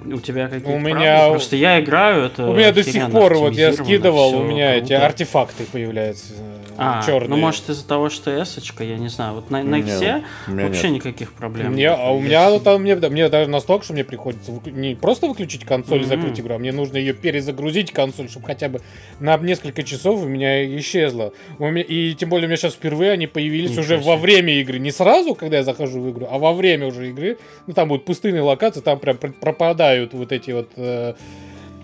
у 0.06 0.19
тебя 0.19 0.48
какие-то 0.48 0.69
У 0.69 0.80
меня 0.80 0.95
правда? 1.17 1.30
Просто 1.32 1.56
я 1.56 1.80
играю, 1.80 2.26
это 2.26 2.48
У 2.48 2.54
меня 2.54 2.71
до 2.71 2.84
сих 2.84 3.10
пор, 3.12 3.36
вот 3.36 3.54
я 3.54 3.74
скидывал, 3.74 4.36
у 4.36 4.43
меня 4.43 4.76
эти 4.76 4.93
артефакты 4.93 5.63
появляются 5.65 6.34
А, 6.78 7.02
черные. 7.06 7.30
ну 7.30 7.38
может 7.38 7.69
из-за 7.69 7.88
того, 7.88 8.10
что 8.10 8.32
эсочка, 8.41 8.84
я 8.84 8.98
не 8.98 9.08
знаю. 9.08 9.36
Вот 9.36 9.50
на, 9.50 9.63
на 9.63 9.76
меня 9.78 10.24
вообще 10.48 10.89
нет. 10.89 10.95
никаких 11.06 11.32
проблем. 11.34 11.71
Мне, 11.74 11.89
а 11.89 12.12
у 12.12 12.19
меня, 12.19 12.50
ну, 12.50 12.60
там, 12.60 12.82
мне, 12.82 12.95
да, 12.98 13.10
мне 13.10 13.30
даже 13.30 13.50
настолько, 13.50 13.86
что 13.86 13.93
мне 13.93 14.04
приходится 14.04 14.52
выклю- 14.52 14.71
не 14.74 14.95
просто 14.95 15.28
выключить 15.28 15.63
консоль 15.63 16.00
и 16.00 16.02
Мгм. 16.02 16.10
закрыть 16.10 16.39
игру, 16.41 16.56
а 16.56 16.58
мне 16.58 16.71
нужно 16.74 16.98
ее 16.98 17.13
перезагрузить 17.13 17.91
консоль, 17.93 18.30
чтобы 18.30 18.45
хотя 18.48 18.67
бы 18.69 18.82
на 19.19 19.38
несколько 19.38 19.84
часов 19.84 20.21
у 20.21 20.26
меня 20.28 20.65
исчезло. 20.80 21.32
У 21.60 21.67
меня, 21.69 21.84
и 21.84 22.13
тем 22.13 22.28
более 22.30 22.45
у 22.45 22.50
меня 22.50 22.58
сейчас 22.58 22.74
впервые 22.74 23.12
они 23.12 23.28
появились 23.28 23.69
Ничего 23.71 23.84
уже 23.84 23.95
себе. 23.98 24.06
во 24.08 24.17
время 24.17 24.60
игры. 24.60 24.78
Не 24.80 24.91
сразу, 24.91 25.34
когда 25.34 25.58
я 25.58 25.63
захожу 25.63 26.02
в 26.02 26.12
игру, 26.12 26.28
а 26.30 26.38
во 26.39 26.52
время 26.54 26.88
уже 26.88 27.10
игры. 27.10 27.38
Ну 27.67 27.74
там 27.74 27.88
будут 27.88 28.04
пустынные 28.06 28.41
локации, 28.41 28.82
там 28.82 29.00
прям 29.00 29.17
пр- 29.17 29.34
пропадают 29.75 30.13
вот 30.13 30.31
эти 30.31 30.51
вот 30.51 30.71
э, 30.77 31.13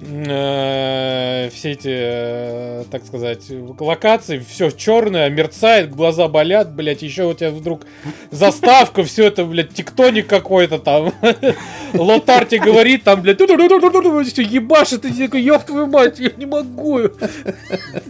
все 0.02 1.72
эти, 1.72 1.90
э, 1.92 2.84
так 2.90 3.06
сказать, 3.06 3.46
локации, 3.80 4.40
все 4.40 4.72
черное, 4.72 5.30
мерцает, 5.30 5.94
глаза 5.94 6.28
болят, 6.28 6.74
блять, 6.74 7.02
еще 7.04 7.26
у 7.26 7.34
тебя 7.34 7.52
вдруг 7.52 7.86
заставка, 8.32 9.04
все 9.04 9.26
это, 9.28 9.46
блядь, 9.46 9.74
тектоник 9.74 10.28
какой-то 10.28 10.80
там. 10.80 11.14
Лотарти 11.94 12.58
говорит, 12.58 13.04
там, 13.04 13.22
блядь, 13.22 13.40
ебашит, 13.40 15.06
и 15.06 15.12
ты 15.12 15.26
такой, 15.26 15.42
ёб 15.44 15.64
твою 15.64 15.88
мать, 15.88 16.20
я 16.20 16.32
не 16.36 16.46
могу. 16.48 17.00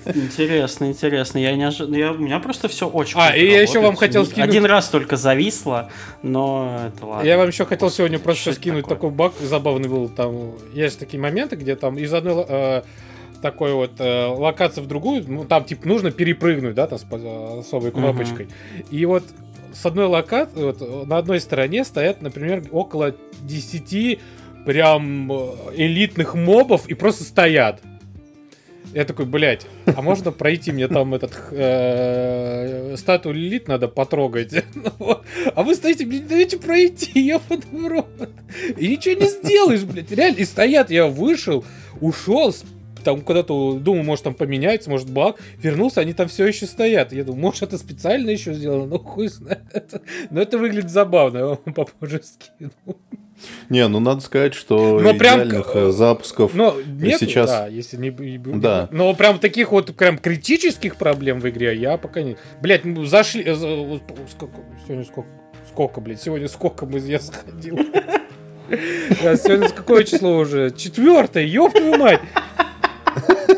Интересно, 0.05 0.85
интересно. 0.85 1.39
Я 1.39 1.53
не 1.55 1.63
ожи- 1.63 1.87
я- 1.97 2.11
У 2.11 2.17
меня 2.17 2.39
просто 2.39 2.67
все 2.67 2.87
очень. 2.87 3.17
А, 3.19 3.35
и 3.35 3.45
я 3.49 3.61
еще 3.61 3.79
вам 3.79 3.95
хотел 3.95 4.25
скинуть- 4.25 4.49
Один 4.49 4.65
раз 4.65 4.87
только 4.89 5.17
зависло, 5.17 5.89
но 6.23 6.87
это 6.87 7.05
ладно. 7.05 7.27
Я 7.27 7.37
вам 7.37 7.47
еще 7.49 7.65
хотел 7.65 7.89
сегодня 7.89 8.19
просто 8.19 8.53
скинуть 8.53 8.85
такой 8.87 9.09
баг, 9.09 9.33
забавный 9.41 9.89
был, 9.89 10.09
там, 10.09 10.53
есть 10.73 10.99
такие 10.99 11.19
моменты, 11.19 11.55
где 11.55 11.75
там 11.81 11.97
из 11.97 12.13
одной 12.13 12.45
э, 12.47 12.81
такой 13.41 13.73
вот 13.73 13.99
э, 13.99 14.25
локации 14.27 14.81
в 14.81 14.87
другую, 14.87 15.25
ну, 15.27 15.45
там, 15.45 15.65
типа, 15.65 15.87
нужно 15.87 16.11
перепрыгнуть, 16.11 16.75
да, 16.75 16.87
там, 16.87 16.99
с 16.99 17.05
особой 17.67 17.91
кнопочкой. 17.91 18.47
И 18.91 19.05
вот 19.05 19.23
с 19.73 19.85
одной 19.85 20.05
локации, 20.05 20.63
вот, 20.63 21.07
на 21.07 21.17
одной 21.17 21.39
стороне 21.39 21.83
стоят, 21.83 22.21
например, 22.21 22.63
около 22.71 23.15
10 23.41 24.19
прям 24.65 25.31
э, 25.31 25.35
элитных 25.75 26.35
мобов 26.35 26.87
и 26.87 26.93
просто 26.93 27.23
стоят. 27.23 27.81
Я 28.93 29.05
такой, 29.05 29.25
блядь, 29.25 29.65
а 29.85 30.01
можно 30.01 30.31
пройти 30.31 30.73
мне 30.73 30.87
там 30.89 31.13
этот 31.13 31.31
э, 31.51 32.95
статую 32.97 33.35
Лилит 33.35 33.67
надо 33.67 33.87
потрогать? 33.87 34.65
Ну. 34.73 35.21
А 35.55 35.63
вы 35.63 35.75
стоите, 35.75 36.05
блядь, 36.05 36.27
даете 36.27 36.57
пройти, 36.57 37.21
я 37.21 37.39
в 37.39 37.87
рот. 37.87 38.29
И 38.77 38.87
ничего 38.89 39.15
не 39.19 39.27
сделаешь, 39.29 39.83
блядь. 39.83 40.11
Реально, 40.11 40.37
и 40.37 40.45
стоят, 40.45 40.91
я 40.91 41.07
вышел, 41.07 41.63
ушел, 41.99 42.53
там 43.03 43.21
куда-то, 43.21 43.73
думаю, 43.79 44.03
может 44.03 44.23
там 44.25 44.33
поменяется, 44.35 44.89
может 44.89 45.09
баг, 45.09 45.37
вернулся, 45.57 46.01
они 46.01 46.13
там 46.13 46.27
все 46.27 46.45
еще 46.45 46.65
стоят. 46.67 47.13
Я 47.13 47.23
думаю, 47.23 47.41
может 47.41 47.63
это 47.63 47.77
специально 47.77 48.29
еще 48.29 48.53
сделано, 48.53 48.85
ну 48.85 48.99
хуй 48.99 49.27
знает. 49.27 50.01
Но 50.29 50.41
это 50.41 50.57
выглядит 50.57 50.91
забавно, 50.91 51.37
я 51.37 51.45
вам 51.47 51.57
попозже 51.73 52.21
скину. 52.23 52.71
Не, 53.69 53.87
ну 53.87 53.99
надо 53.99 54.21
сказать, 54.21 54.53
что 54.53 54.99
Но 54.99 55.15
прям 55.15 55.39
идеальных 55.39 55.71
к- 55.71 55.75
э, 55.75 55.91
запусков 55.91 56.53
Но 56.53 56.75
нет, 56.85 57.19
сейчас- 57.19 57.49
да, 57.49 57.65
если 57.65 57.97
не, 57.97 58.11
Да. 58.37 58.87
Но 58.91 59.11
прям 59.15 59.39
таких 59.39 59.71
вот 59.71 59.95
прям 59.95 60.19
критических 60.19 60.95
проблем 60.95 61.39
в 61.39 61.49
игре 61.49 61.75
я 61.75 61.97
пока 61.97 62.21
не. 62.21 62.37
Блять, 62.61 62.85
мы 62.85 63.03
зашли. 63.07 63.43
э, 63.43 63.55
Сколько, 64.29 64.57
сегодня 64.85 65.05
сколько? 65.05 65.29
Сколько, 65.69 66.01
блядь? 66.01 66.21
Сегодня 66.21 66.47
сколько 66.47 66.85
мы 66.85 66.99
я 66.99 67.19
сходил? 67.19 67.79
Сегодня 69.37 69.69
какое 69.69 70.03
число 70.03 70.37
уже? 70.37 70.71
Четвертое, 70.71 71.45
ёб 71.45 71.71
твою 71.73 71.97
мать! 71.97 72.21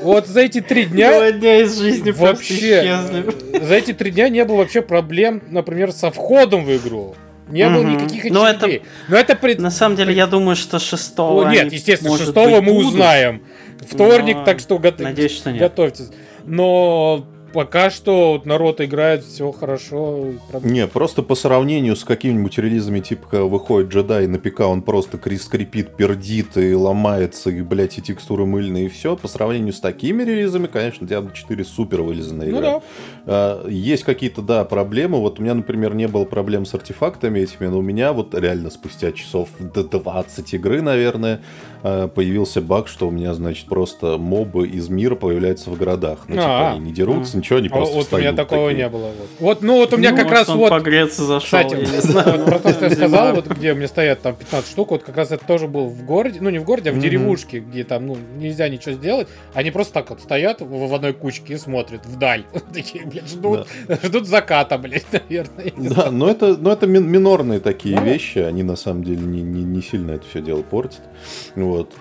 Вот 0.02 0.28
за 0.28 0.42
эти 0.42 0.60
три 0.62 0.86
дня 0.86 1.12
Два 1.14 1.32
дня 1.32 1.62
из 1.62 1.78
жизни 1.80 2.12
вообще 2.12 2.54
исчезли. 2.56 3.26
э, 3.54 3.66
за 3.66 3.76
эти 3.76 3.94
три 3.94 4.12
дня 4.12 4.28
не 4.30 4.44
было 4.44 4.58
вообще 4.58 4.82
проблем, 4.82 5.42
например, 5.50 5.92
со 5.92 6.12
входом 6.12 6.66
в 6.66 6.76
игру. 6.76 7.16
Не 7.50 7.70
было 7.70 7.84
никаких 7.84 8.26
Но 8.32 8.44
очередей. 8.46 8.82
Но 9.08 9.18
это 9.18 9.36
пред- 9.36 9.60
На 9.60 9.70
самом 9.72 9.96
деле, 9.96 10.14
я 10.14 10.28
думаю, 10.28 10.56
что 10.56 10.80
шестого. 10.80 11.48
о, 11.48 11.52
нет, 11.52 11.72
естественно, 11.72 12.18
шестого 12.18 12.62
мы 12.62 12.74
будут. 12.74 12.94
узнаем. 12.94 13.44
Вторник, 13.88 14.38
Но 14.38 14.44
так 14.46 14.60
что 14.60 14.78
гот- 14.80 15.00
Надеюсь, 15.00 15.36
что 15.36 15.52
нет. 15.52 15.60
готовьтесь. 15.62 16.10
Но 16.46 17.26
пока 17.54 17.90
что 17.90 18.34
вот 18.34 18.46
народ 18.46 18.82
играет, 18.82 19.24
все 19.24 19.52
хорошо. 19.52 20.34
Не, 20.64 20.88
просто 20.88 21.22
по 21.24 21.36
сравнению 21.36 21.96
с 21.96 22.04
какими-нибудь 22.04 22.58
релизами, 22.58 23.00
типа, 23.00 23.44
выходит 23.46 23.92
джедай 23.92 24.28
на 24.28 24.40
ПК, 24.40 24.62
он 24.62 24.82
просто 24.82 25.18
кри- 25.18 25.38
скрипит, 25.38 25.96
пердит 25.96 26.58
и 26.58 26.74
ломается, 26.74 27.50
и, 27.50 27.62
блядь, 27.62 27.98
и 27.98 28.02
текстуры 28.02 28.46
мыльные, 28.46 28.86
и 28.86 28.90
все. 28.90 29.16
По 29.16 29.28
сравнению 29.28 29.74
с 29.74 29.80
такими 29.80 30.24
релизами, 30.24 30.68
конечно, 30.68 31.06
Diablo 31.06 31.32
4 31.34 31.64
супер 31.64 32.02
вылизанная 32.02 32.48
Ну 32.50 32.60
игра. 32.60 32.82
да. 33.23 33.23
А, 33.26 33.66
Есть 33.68 34.04
какие-то, 34.04 34.42
да, 34.42 34.66
проблемы. 34.66 35.20
Вот 35.20 35.40
у 35.40 35.44
меня, 35.44 35.54
например, 35.54 35.94
не 35.96 36.08
было 36.08 36.26
проблем 36.26 36.66
с 36.66 36.74
артефактами 36.74 37.40
этими, 37.40 37.68
но 37.68 37.80
у 37.80 37.82
меня 37.82 38.12
вот 38.14 38.36
реально 38.36 38.70
спустя 38.70 39.12
часов 39.12 39.50
до 39.60 39.84
20 39.84 40.54
игры, 40.56 40.82
наверное, 40.82 41.42
а, 41.84 42.08
появился 42.08 42.62
баг, 42.62 42.88
что 42.88 43.08
у 43.08 43.12
меня, 43.12 43.34
значит, 43.34 43.68
просто 43.68 44.18
мобы 44.18 44.68
из 44.68 44.90
мира 44.90 45.16
появляются 45.16 45.70
в 45.70 45.78
городах. 45.78 46.26
Ну, 46.28 46.36
типа, 46.36 46.70
А. 46.70 46.72
они 46.74 46.86
не 46.88 46.92
дерутся, 46.94 47.38
ничего, 47.38 47.60
они 47.60 47.70
просто 47.70 47.96
вот 47.96 48.14
у 48.14 48.18
меня 48.18 48.34
такого 48.34 48.70
не 48.72 48.88
было. 48.90 49.12
Вот. 49.40 49.62
ну 49.62 49.78
вот 49.78 49.94
у 49.94 49.98
меня 49.98 50.12
Ну, 50.12 50.18
как 50.18 50.32
раз 50.32 50.48
вот. 50.50 50.70
погреться 50.70 51.24
зашел, 51.24 51.60
Кстати, 51.60 51.76
я 51.76 51.80
не 51.80 51.86
вот 51.86 52.04
знаю. 52.04 52.46
про 52.46 52.60
то, 52.60 52.70
что 52.72 52.86
я 52.86 52.92
сказал, 52.92 53.36
вот 53.36 53.48
где 53.48 53.72
у 53.74 53.76
меня 53.76 53.88
стоят 53.88 54.22
там 54.22 54.36
15 54.36 54.70
штук, 54.70 54.92
вот 54.92 55.04
как 55.04 55.16
раз 55.18 55.32
это 55.32 55.46
тоже 55.46 55.68
был 55.68 55.88
в 55.88 56.04
городе, 56.04 56.40
ну 56.42 56.50
не 56.50 56.60
в 56.60 56.64
городе, 56.66 56.90
а 56.90 56.94
в 56.94 57.00
деревушке, 57.00 57.60
где 57.60 57.84
там, 57.84 58.08
ну, 58.08 58.18
нельзя 58.38 58.68
ничего 58.70 58.96
сделать. 58.96 59.28
Они 59.54 59.72
просто 59.72 59.94
так 59.94 60.10
вот 60.10 60.22
стоят 60.22 60.62
в, 60.62 60.88
в 60.88 60.94
одной 60.94 61.14
кучке 61.14 61.54
и 61.54 61.58
смотрят 61.58 62.06
вдаль. 62.06 62.44
Такие, 62.74 63.04
блядь, 63.14 63.30
ждут, 63.30 63.68
ждут 64.04 64.28
заката, 64.28 64.78
блядь, 64.78 65.06
наверное. 65.12 65.72
Да, 65.78 66.12
но 66.12 66.30
это, 66.30 66.58
но 66.58 66.72
это 66.74 66.88
мин- 66.88 67.08
минорные 67.10 67.60
такие 67.60 67.96
Да. 67.96 68.04
вещи, 68.04 68.40
они 68.40 68.64
на 68.64 68.76
самом 68.76 69.04
деле 69.04 69.22
не, 69.22 69.42
не, 69.42 69.64
не 69.64 69.82
сильно 69.82 70.12
это 70.12 70.26
все 70.30 70.42
дело 70.42 70.62
портят. 70.64 71.02
Вот. 71.56 71.92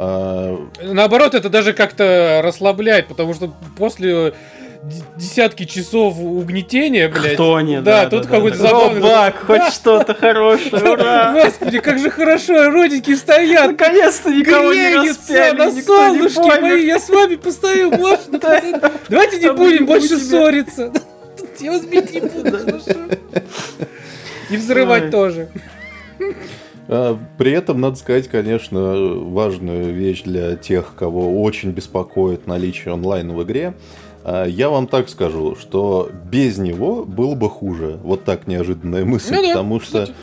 А, 0.00 0.56
Наоборот, 0.82 1.34
это 1.34 1.48
даже 1.50 1.72
как-то 1.72 2.40
расслабляет, 2.44 3.08
потому 3.08 3.34
что 3.34 3.52
после 3.76 4.34
десятки 5.16 5.64
часов 5.64 6.18
угнетения, 6.18 7.08
блядь. 7.08 7.34
Кто 7.34 7.60
не, 7.60 7.80
Да, 7.80 8.08
тут 8.08 8.26
какой-то 8.26 8.56
забавный- 8.56 9.00
Бак, 9.00 9.36
хоть 9.46 9.58
Да. 9.58 9.70
что-то 9.70 10.14
хорошее, 10.14 10.92
ура! 10.92 11.32
Господи, 11.32 11.80
как 11.80 11.98
же 11.98 12.10
хорошо, 12.10 12.70
родики 12.70 13.14
стоят, 13.16 13.72
Наконец-то 13.72 14.30
никого 14.30 14.72
не 14.72 14.94
распяли, 14.94 15.56
на 15.56 15.70
солнышке 15.72 16.60
мои, 16.60 16.86
я 16.86 16.98
с 16.98 17.08
вами 17.08 17.36
постою, 17.36 17.90
можно? 17.90 18.38
Давайте 19.08 19.38
не 19.38 19.52
будем 19.52 19.86
больше 19.86 20.16
ссориться. 20.18 20.92
Я 21.60 21.72
вас 21.72 21.82
бить 21.84 22.12
не 22.14 22.20
буду, 22.20 22.56
хорошо? 22.56 22.92
И 24.48 24.56
взрывать 24.56 25.10
тоже. 25.10 25.48
А, 26.86 27.18
при 27.36 27.52
этом, 27.52 27.80
надо 27.80 27.96
сказать, 27.96 28.28
конечно, 28.28 28.94
важную 28.94 29.92
вещь 29.92 30.22
для 30.22 30.54
тех, 30.56 30.94
кого 30.96 31.42
очень 31.42 31.70
беспокоит 31.70 32.46
наличие 32.46 32.94
онлайн 32.94 33.32
в 33.32 33.42
игре. 33.42 33.74
А, 34.30 34.44
я 34.44 34.68
вам 34.68 34.86
так 34.86 35.08
скажу, 35.08 35.56
что 35.56 36.10
без 36.30 36.58
него 36.58 37.06
было 37.06 37.34
бы 37.34 37.48
хуже. 37.48 37.98
Вот 38.02 38.24
так 38.24 38.46
неожиданная 38.46 39.04
мысль, 39.06 39.34
Ну 39.34 39.42
да, 39.42 39.48
потому 39.48 39.80
что 39.80 40.02
кстати. 40.02 40.18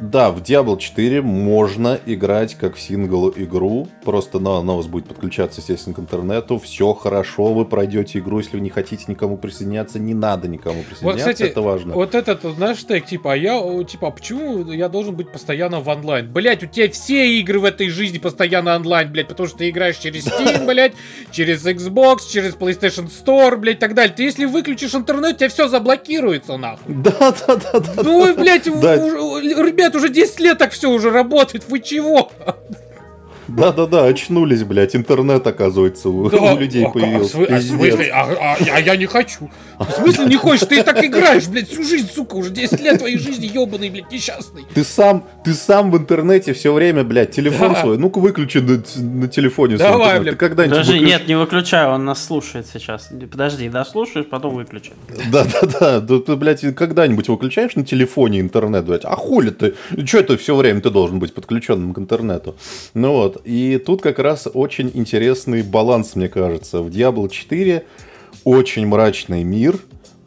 Да, 0.00 0.30
в 0.30 0.42
Diablo 0.42 0.78
4 0.78 1.22
можно 1.22 1.98
играть 2.06 2.54
как 2.54 2.76
в 2.76 2.80
сингл 2.80 3.32
игру, 3.36 3.88
просто 4.04 4.38
на, 4.38 4.58
она 4.58 4.74
у 4.74 4.76
вас 4.76 4.86
будет 4.86 5.06
подключаться, 5.06 5.60
естественно, 5.60 5.94
к 5.94 5.98
интернету, 5.98 6.58
все 6.58 6.94
хорошо, 6.94 7.52
вы 7.52 7.64
пройдете 7.64 8.18
игру, 8.18 8.38
если 8.38 8.56
вы 8.56 8.60
не 8.60 8.70
хотите 8.70 9.04
никому 9.08 9.36
присоединяться, 9.36 9.98
не 9.98 10.14
надо 10.14 10.48
никому 10.48 10.76
Вот, 10.76 10.86
присоединяться, 10.86 11.32
кстати, 11.32 11.50
это 11.50 11.60
важно. 11.60 11.94
вот 11.94 12.14
этот, 12.14 12.44
вот, 12.44 12.56
знаешь, 12.56 12.82
тег, 12.84 13.06
типа, 13.06 13.34
а 13.34 13.36
я, 13.36 13.84
типа, 13.84 14.08
а 14.08 14.10
почему 14.10 14.70
я 14.72 14.88
должен 14.88 15.14
быть 15.14 15.30
постоянно 15.30 15.80
в 15.80 15.88
онлайн? 15.88 16.30
Блять, 16.32 16.62
у 16.62 16.66
тебя 16.66 16.90
все 16.90 17.38
игры 17.38 17.60
в 17.60 17.64
этой 17.64 17.88
жизни 17.88 18.18
постоянно 18.18 18.76
онлайн, 18.76 19.12
блять, 19.12 19.28
потому 19.28 19.48
что 19.48 19.58
ты 19.58 19.70
играешь 19.70 19.96
через 19.96 20.26
Steam, 20.28 20.66
блять, 20.66 20.94
через 21.30 21.64
Xbox, 21.66 22.20
через 22.30 22.54
PlayStation 22.54 23.08
Store, 23.10 23.56
блять, 23.56 23.76
и 23.76 23.80
так 23.80 23.94
далее. 23.94 24.14
Ты 24.14 24.24
если 24.24 24.44
выключишь 24.46 24.94
интернет, 24.94 25.34
у 25.34 25.36
тебя 25.36 25.48
все 25.48 25.68
заблокируется, 25.68 26.56
нахуй. 26.56 26.94
Да, 26.94 27.34
да, 27.46 27.56
да, 27.56 27.80
да. 27.80 28.02
Ну, 28.02 28.20
вы, 28.20 28.34
блядь, 28.34 28.66
Ребят, 29.90 29.96
уже 29.96 30.08
10 30.08 30.40
лет 30.40 30.58
так 30.58 30.70
все 30.72 30.88
уже 30.88 31.10
работает, 31.10 31.64
вы 31.68 31.80
чего? 31.80 32.30
Да, 33.56 33.72
да, 33.72 33.86
да, 33.86 34.04
очнулись, 34.06 34.62
блядь, 34.64 34.94
интернет, 34.96 35.46
оказывается, 35.46 36.08
у, 36.08 36.28
Да, 36.30 36.54
у 36.54 36.58
людей 36.58 36.84
а- 36.84 36.88
а 36.88 36.90
появился. 36.90 37.38
а 37.38 37.40
в 37.40 37.46
Пиздец. 37.46 37.76
смысле? 37.76 38.10
А, 38.12 38.22
а- 38.22 38.56
а 38.74 38.80
я 38.80 38.96
не 38.96 39.06
хочу. 39.06 39.50
В 39.78 39.90
смысле 39.90 40.26
не 40.26 40.36
хочешь? 40.36 40.66
Ты 40.66 40.80
и 40.80 40.82
так 40.82 41.02
играешь, 41.04 41.48
блядь, 41.48 41.68
всю 41.68 41.82
жизнь, 41.84 42.08
сука, 42.12 42.34
уже 42.36 42.50
10 42.50 42.80
лет 42.80 42.98
твоей 42.98 43.18
жизни 43.18 43.46
ебаный, 43.46 43.90
блядь, 43.90 44.10
несчастный. 44.12 44.64
Ты 44.74 44.84
сам, 44.84 45.24
ты 45.44 45.54
сам 45.54 45.90
в 45.90 45.96
интернете 45.96 46.52
все 46.52 46.72
время, 46.72 47.02
блядь, 47.04 47.30
телефон 47.32 47.72
Да. 47.72 47.80
свой, 47.80 47.98
ну-ка 47.98 48.18
выключи 48.18 48.58
на, 48.58 48.82
на 49.20 49.28
телефоне 49.28 49.76
свой 49.78 49.88
Давай, 49.90 50.06
интернет. 50.18 50.22
блядь. 50.22 50.34
Ты 50.34 50.38
когда-нибудь 50.38 50.78
Подожди, 50.78 50.98
выключ- 51.00 51.06
нет, 51.06 51.28
не 51.28 51.34
выключай, 51.36 51.86
он 51.86 52.04
нас 52.04 52.24
слушает 52.24 52.66
сейчас. 52.72 53.10
Подожди, 53.30 53.68
дослушаешь, 53.68 54.26
потом 54.26 54.54
выключи. 54.54 54.92
Да, 55.32 55.44
да, 55.44 55.60
да. 55.80 56.00
Да 56.00 56.18
ты, 56.20 56.36
блядь, 56.36 56.60
когда-нибудь 56.74 57.28
выключаешь 57.28 57.74
на 57.76 57.84
телефоне 57.84 58.40
интернет, 58.40 58.84
блядь? 58.84 59.04
А 59.04 59.16
хули 59.16 59.50
ты? 59.50 59.74
Че 60.06 60.20
это 60.20 60.36
все 60.36 60.54
время 60.54 60.80
ты 60.80 60.90
должен 60.90 61.18
быть 61.18 61.34
подключенным 61.34 61.94
к 61.94 61.98
интернету? 61.98 62.54
Ну 62.94 63.12
вот. 63.12 63.39
И 63.44 63.78
тут 63.84 64.02
как 64.02 64.18
раз 64.18 64.48
очень 64.52 64.90
интересный 64.94 65.62
баланс, 65.62 66.16
мне 66.16 66.28
кажется. 66.28 66.82
В 66.82 66.88
Diablo 66.88 67.28
4 67.28 67.84
очень 68.44 68.86
мрачный 68.86 69.44
мир, 69.44 69.78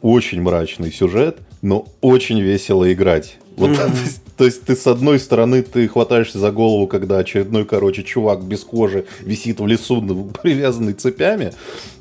очень 0.02 0.42
мрачный 0.42 0.92
сюжет, 0.92 1.38
но 1.62 1.86
очень 2.00 2.40
весело 2.40 2.92
играть. 2.92 3.36
Вот, 3.56 3.76
то, 3.76 3.86
есть, 3.86 4.22
то 4.36 4.44
есть 4.44 4.64
ты 4.64 4.76
с 4.76 4.86
одной 4.86 5.18
стороны 5.18 5.62
ты 5.62 5.86
хватаешься 5.88 6.38
за 6.38 6.50
голову, 6.50 6.86
когда 6.86 7.18
очередной, 7.18 7.64
короче, 7.64 8.02
чувак 8.02 8.42
без 8.42 8.64
кожи 8.64 9.06
висит 9.20 9.60
в 9.60 9.66
лесу, 9.66 10.02
привязанный 10.42 10.92
цепями. 10.92 11.52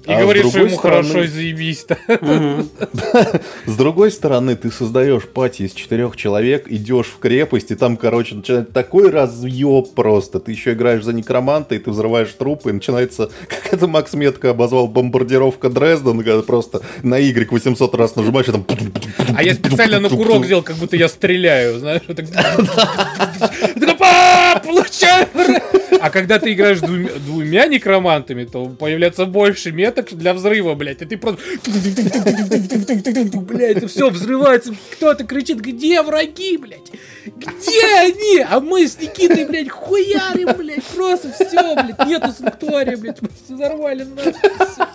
И 0.05 0.11
а 0.11 0.19
говоришь, 0.21 0.47
что 0.47 0.59
ему 0.59 0.77
стороны- 0.77 1.03
хорошо. 1.09 1.19
Мгм. 2.21 2.69
с 3.65 3.75
другой 3.77 4.11
стороны, 4.11 4.55
ты 4.55 4.69
создаешь 4.69 5.23
пати 5.23 5.63
из 5.63 5.71
четырех 5.73 6.17
человек, 6.17 6.65
идешь 6.67 7.07
в 7.07 7.19
крепость, 7.19 7.71
и 7.71 7.75
там, 7.75 7.95
короче, 7.95 8.35
начинает 8.35 8.73
такой 8.73 9.09
разъеб 9.09 9.93
просто. 9.95 10.39
Ты 10.39 10.51
еще 10.51 10.73
играешь 10.73 11.03
за 11.03 11.13
некроманта, 11.13 11.75
и 11.75 11.79
ты 11.79 11.91
взрываешь 11.91 12.33
трупы, 12.37 12.71
и 12.71 12.73
начинается, 12.73 13.29
как 13.47 13.73
это 13.73 13.87
Макс 13.87 14.13
Метко 14.13 14.49
обозвал, 14.49 14.87
бомбардировка 14.87 15.69
Дрездена, 15.69 16.23
когда 16.23 16.41
просто 16.41 16.81
на 17.01 17.17
Y 17.17 17.49
800 17.49 17.95
раз 17.95 18.15
нажимаешь, 18.15 18.49
и 18.49 18.51
там... 18.51 18.65
А 19.35 19.43
я 19.43 19.53
специально 19.53 19.99
на 20.01 20.09
курок 20.09 20.45
сделал, 20.45 20.63
как 20.63 20.75
будто 20.75 20.97
я 20.97 21.07
стреляю, 21.07 21.79
знаешь, 21.79 22.01
вот 24.63 24.87
так. 24.99 25.29
Такой, 25.29 25.55
«Па, 25.55 25.59
Получаю! 25.59 25.61
А 26.01 26.09
когда 26.09 26.39
ты 26.39 26.53
играешь 26.53 26.79
двумя, 26.79 27.11
двумя 27.13 27.67
некромантами, 27.67 28.43
то 28.45 28.65
появляется 28.65 29.25
больше 29.25 29.71
меток 29.71 30.13
для 30.13 30.33
взрыва, 30.33 30.75
блядь, 30.75 31.01
и 31.01 31.05
ты 31.05 31.17
просто... 31.17 31.41
Блядь, 33.41 33.77
это 33.77 33.87
все 33.87 34.09
взрывается, 34.09 34.75
кто-то 34.91 35.23
кричит, 35.23 35.59
где 35.59 36.01
враги, 36.01 36.57
блядь? 36.57 36.91
Где 37.25 37.85
они? 37.99 38.39
А 38.49 38.59
мы 38.59 38.87
с 38.87 38.99
Никитой, 38.99 39.45
блядь, 39.45 39.69
хуярим, 39.69 40.55
блядь, 40.57 40.83
просто 40.83 41.31
все, 41.31 41.75
блядь, 41.75 42.05
нету 42.07 42.31
санктуария, 42.31 42.97
блядь, 42.97 43.21
мы 43.21 43.29
всё 43.29 43.55
взорвали 43.55 44.03
нахуй, 44.03 44.33
всё. 44.33 44.87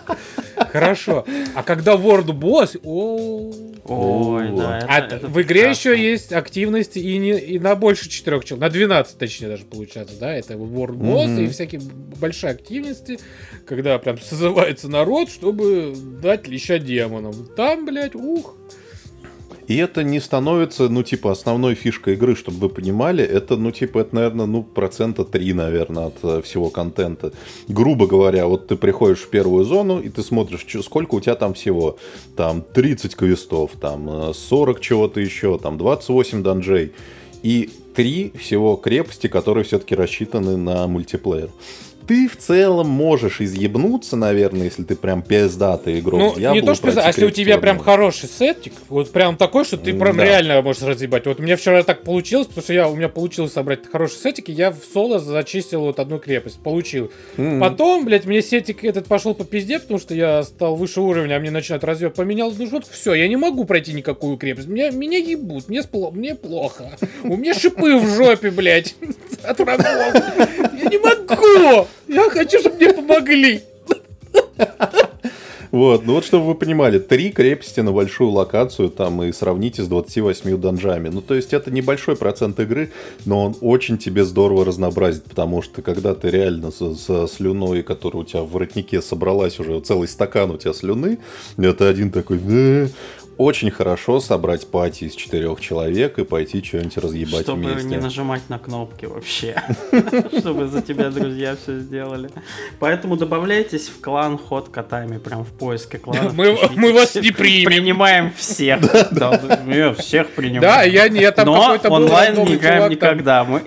Хорошо. 0.71 1.25
А 1.55 1.63
когда 1.63 1.93
World 1.95 2.33
босс, 2.33 2.75
о, 2.83 3.51
Ой, 3.85 4.49
да. 4.55 4.85
а 4.87 4.99
это- 4.99 5.15
это 5.15 5.27
в 5.27 5.41
игре 5.41 5.61
прекрасно. 5.61 5.89
еще 5.91 6.03
есть 6.11 6.31
активность 6.33 6.95
и, 6.97 7.17
не, 7.17 7.39
и 7.39 7.57
на 7.57 7.75
больше 7.75 8.07
четырех 8.09 8.45
человек, 8.45 8.61
на 8.61 8.69
12 8.69 9.17
точнее 9.17 9.47
даже 9.47 9.63
получается, 9.65 10.13
да, 10.19 10.33
это 10.35 10.53
World 10.53 10.97
Boss 10.97 11.27
Мгм. 11.27 11.45
и 11.45 11.47
всякие 11.49 11.81
большие 11.81 12.51
активности, 12.51 13.19
когда 13.65 13.97
прям 13.97 14.19
созывается 14.19 14.87
народ, 14.89 15.31
чтобы 15.31 15.95
дать 16.21 16.47
леща 16.47 16.77
демонам. 16.77 17.33
Там, 17.55 17.85
блядь, 17.85 18.13
ух. 18.15 18.55
И 19.69 19.77
это 19.77 20.01
не 20.01 20.19
становится, 20.19 20.89
ну, 20.89 21.03
типа, 21.03 21.31
основной 21.31 21.75
фишкой 21.75 22.15
игры, 22.15 22.35
чтобы 22.35 22.57
вы 22.57 22.69
понимали. 22.69 23.23
Это, 23.23 23.55
ну, 23.55 23.69
типа, 23.69 23.99
это, 23.99 24.15
наверное, 24.15 24.47
ну, 24.47 24.63
процента 24.63 25.23
3, 25.23 25.53
наверное, 25.53 26.07
от 26.07 26.15
э, 26.23 26.41
всего 26.41 26.71
контента. 26.71 27.33
Грубо 27.67 28.07
говоря, 28.07 28.47
вот 28.47 28.67
ты 28.67 28.75
приходишь 28.75 29.19
в 29.19 29.29
первую 29.29 29.65
зону, 29.65 29.99
и 29.99 30.09
ты 30.09 30.23
смотришь, 30.23 30.65
сколько 30.83 31.13
у 31.13 31.21
тебя 31.21 31.35
там 31.35 31.53
всего. 31.53 31.97
Там 32.35 32.63
30 32.63 33.15
квестов, 33.15 33.73
там 33.79 34.09
э, 34.09 34.33
40 34.33 34.79
чего-то 34.81 35.19
еще, 35.19 35.59
там 35.59 35.77
28 35.77 36.41
данжей. 36.41 36.91
И 37.43 37.69
три 37.93 38.31
всего 38.39 38.75
крепости, 38.75 39.27
которые 39.27 39.65
все-таки 39.65 39.93
рассчитаны 39.93 40.57
на 40.57 40.87
мультиплеер. 40.87 41.51
Ты 42.09 42.27
в 42.27 42.37
целом 42.37 42.89
можешь 42.89 43.39
изъебнуться, 43.39 44.15
наверное, 44.15 44.63
если 44.63 44.81
ты 44.81 44.95
прям 44.95 45.21
пиздатый 45.21 45.99
игрок. 45.99 46.19
Ну, 46.19 46.29
в 46.31 46.39
не 46.39 46.61
то, 46.63 46.73
что 46.73 46.89
а 46.99 47.05
если 47.05 47.23
у 47.23 47.29
тебя 47.29 47.59
прям 47.59 47.77
хороший 47.77 48.27
сеттик, 48.27 48.73
вот 48.87 49.11
прям 49.11 49.37
такой, 49.37 49.63
что 49.63 49.77
ты 49.77 49.93
прям 49.93 50.17
Да. 50.17 50.23
реально 50.23 50.59
можешь 50.63 50.81
разъебать. 50.81 51.27
Вот 51.27 51.39
у 51.39 51.43
меня 51.43 51.55
вчера 51.55 51.83
так 51.83 52.01
получилось, 52.01 52.47
потому 52.47 52.63
что 52.63 52.73
я, 52.73 52.89
у 52.89 52.95
меня 52.95 53.09
получилось 53.09 53.53
собрать 53.53 53.81
хороший 53.91 54.15
сеттик, 54.15 54.49
и 54.49 54.53
я 54.53 54.71
в 54.71 54.79
соло 54.91 55.19
зачистил 55.19 55.81
вот 55.81 55.99
одну 55.99 56.17
крепость. 56.17 56.57
Получил. 56.63 57.11
М. 57.37 57.59
Потом, 57.59 58.05
блядь, 58.05 58.25
мне 58.25 58.41
сетик 58.41 58.83
этот 58.83 59.05
пошел 59.05 59.35
по 59.35 59.43
пизде, 59.45 59.77
потому 59.77 59.99
что 59.99 60.15
я 60.15 60.41
стал 60.41 60.75
выше 60.75 61.01
уровня, 61.01 61.35
а 61.35 61.39
мне 61.39 61.51
начинают 61.51 61.83
разъеб. 61.83 62.15
Поменял 62.15 62.49
одну 62.49 62.67
шутку, 62.67 62.89
все, 62.91 63.13
я 63.13 63.27
не 63.27 63.35
могу 63.35 63.65
пройти 63.65 63.93
никакую 63.93 64.37
крепость. 64.37 64.67
Меня, 64.67 64.89
меня 64.89 65.19
ебут, 65.19 65.69
мне, 65.69 65.81
спло- 65.81 66.11
мне 66.11 66.33
плохо. 66.33 66.89
У 67.23 67.37
меня 67.37 67.53
шипы 67.53 67.99
в 67.99 68.07
жопе, 68.15 68.49
блядь, 68.49 68.95
от 69.43 69.59
врагов. 69.59 69.85
Я 69.85 70.89
не 70.89 70.97
могу! 70.97 71.87
Я 72.07 72.29
хочу, 72.29 72.59
чтобы 72.59 72.75
мне 72.75 72.93
помогли. 72.93 73.63
Вот, 75.71 76.03
ну 76.05 76.13
вот 76.13 76.25
чтобы 76.25 76.45
вы 76.45 76.55
понимали, 76.55 76.97
три 76.97 77.29
крепости 77.29 77.79
на 77.81 77.91
большую 77.91 78.31
локацию 78.31 78.89
там 78.89 79.21
и 79.21 79.31
сравните 79.31 79.83
с 79.83 79.87
28 79.87 80.57
данжами. 80.57 81.09
Ну 81.09 81.21
то 81.21 81.35
есть 81.35 81.53
это 81.53 81.69
небольшой 81.69 82.15
процент 82.15 82.59
игры, 82.59 82.91
но 83.25 83.45
он 83.45 83.55
очень 83.61 83.99
тебе 83.99 84.23
здорово 84.23 84.65
разнообразит, 84.65 85.25
потому 85.25 85.61
что 85.61 85.83
когда 85.83 86.15
ты 86.15 86.31
реально 86.31 86.71
со, 86.71 86.95
со 86.95 87.27
слюной, 87.27 87.83
которая 87.83 88.23
у 88.23 88.25
тебя 88.25 88.41
в 88.41 88.49
воротнике 88.49 88.99
собралась 89.01 89.59
уже, 89.59 89.79
целый 89.81 90.07
стакан 90.07 90.49
у 90.49 90.57
тебя 90.57 90.73
слюны, 90.73 91.19
это 91.57 91.87
один 91.87 92.09
такой... 92.11 92.39
Очень 93.39 93.71
хорошо 93.71 94.19
собрать 94.19 94.67
пати 94.67 95.05
из 95.05 95.15
четырех 95.15 95.61
человек 95.61 96.19
и 96.19 96.25
пойти 96.25 96.61
что-нибудь 96.61 96.97
разъебать 96.97 97.43
Чтобы 97.43 97.71
вместе. 97.71 97.87
не 97.87 97.95
нажимать 97.95 98.41
на 98.49 98.59
кнопки 98.59 99.05
вообще. 99.05 99.55
Чтобы 100.39 100.67
за 100.67 100.81
тебя 100.81 101.09
друзья 101.09 101.55
все 101.55 101.79
сделали. 101.79 102.29
Поэтому 102.79 103.15
добавляйтесь 103.15 103.87
в 103.87 104.01
клан 104.01 104.37
ход 104.37 104.67
котами, 104.67 105.19
прям 105.19 105.45
в 105.45 105.53
поиске 105.53 105.99
клана. 105.99 106.33
Мы- 106.33 106.91
вас 106.91 107.15
не 107.15 107.31
примем. 107.31 107.65
Принимаем 107.65 108.33
всех. 108.35 108.81
Да, 109.11 109.37
да, 109.37 109.61
не, 109.65 109.93
всех 109.93 110.31
принимаем. 110.31 110.61
Да, 110.61 110.83
я 110.83 111.07
не, 111.07 111.21
я 111.21 111.31
там 111.31 111.45
Но 111.45 111.61
какой-то 111.61 111.89
был 111.91 111.95
онлайн 111.95 112.43
не 112.43 112.55
играем 112.55 112.91
никогда. 112.91 113.45
Мы 113.45 113.63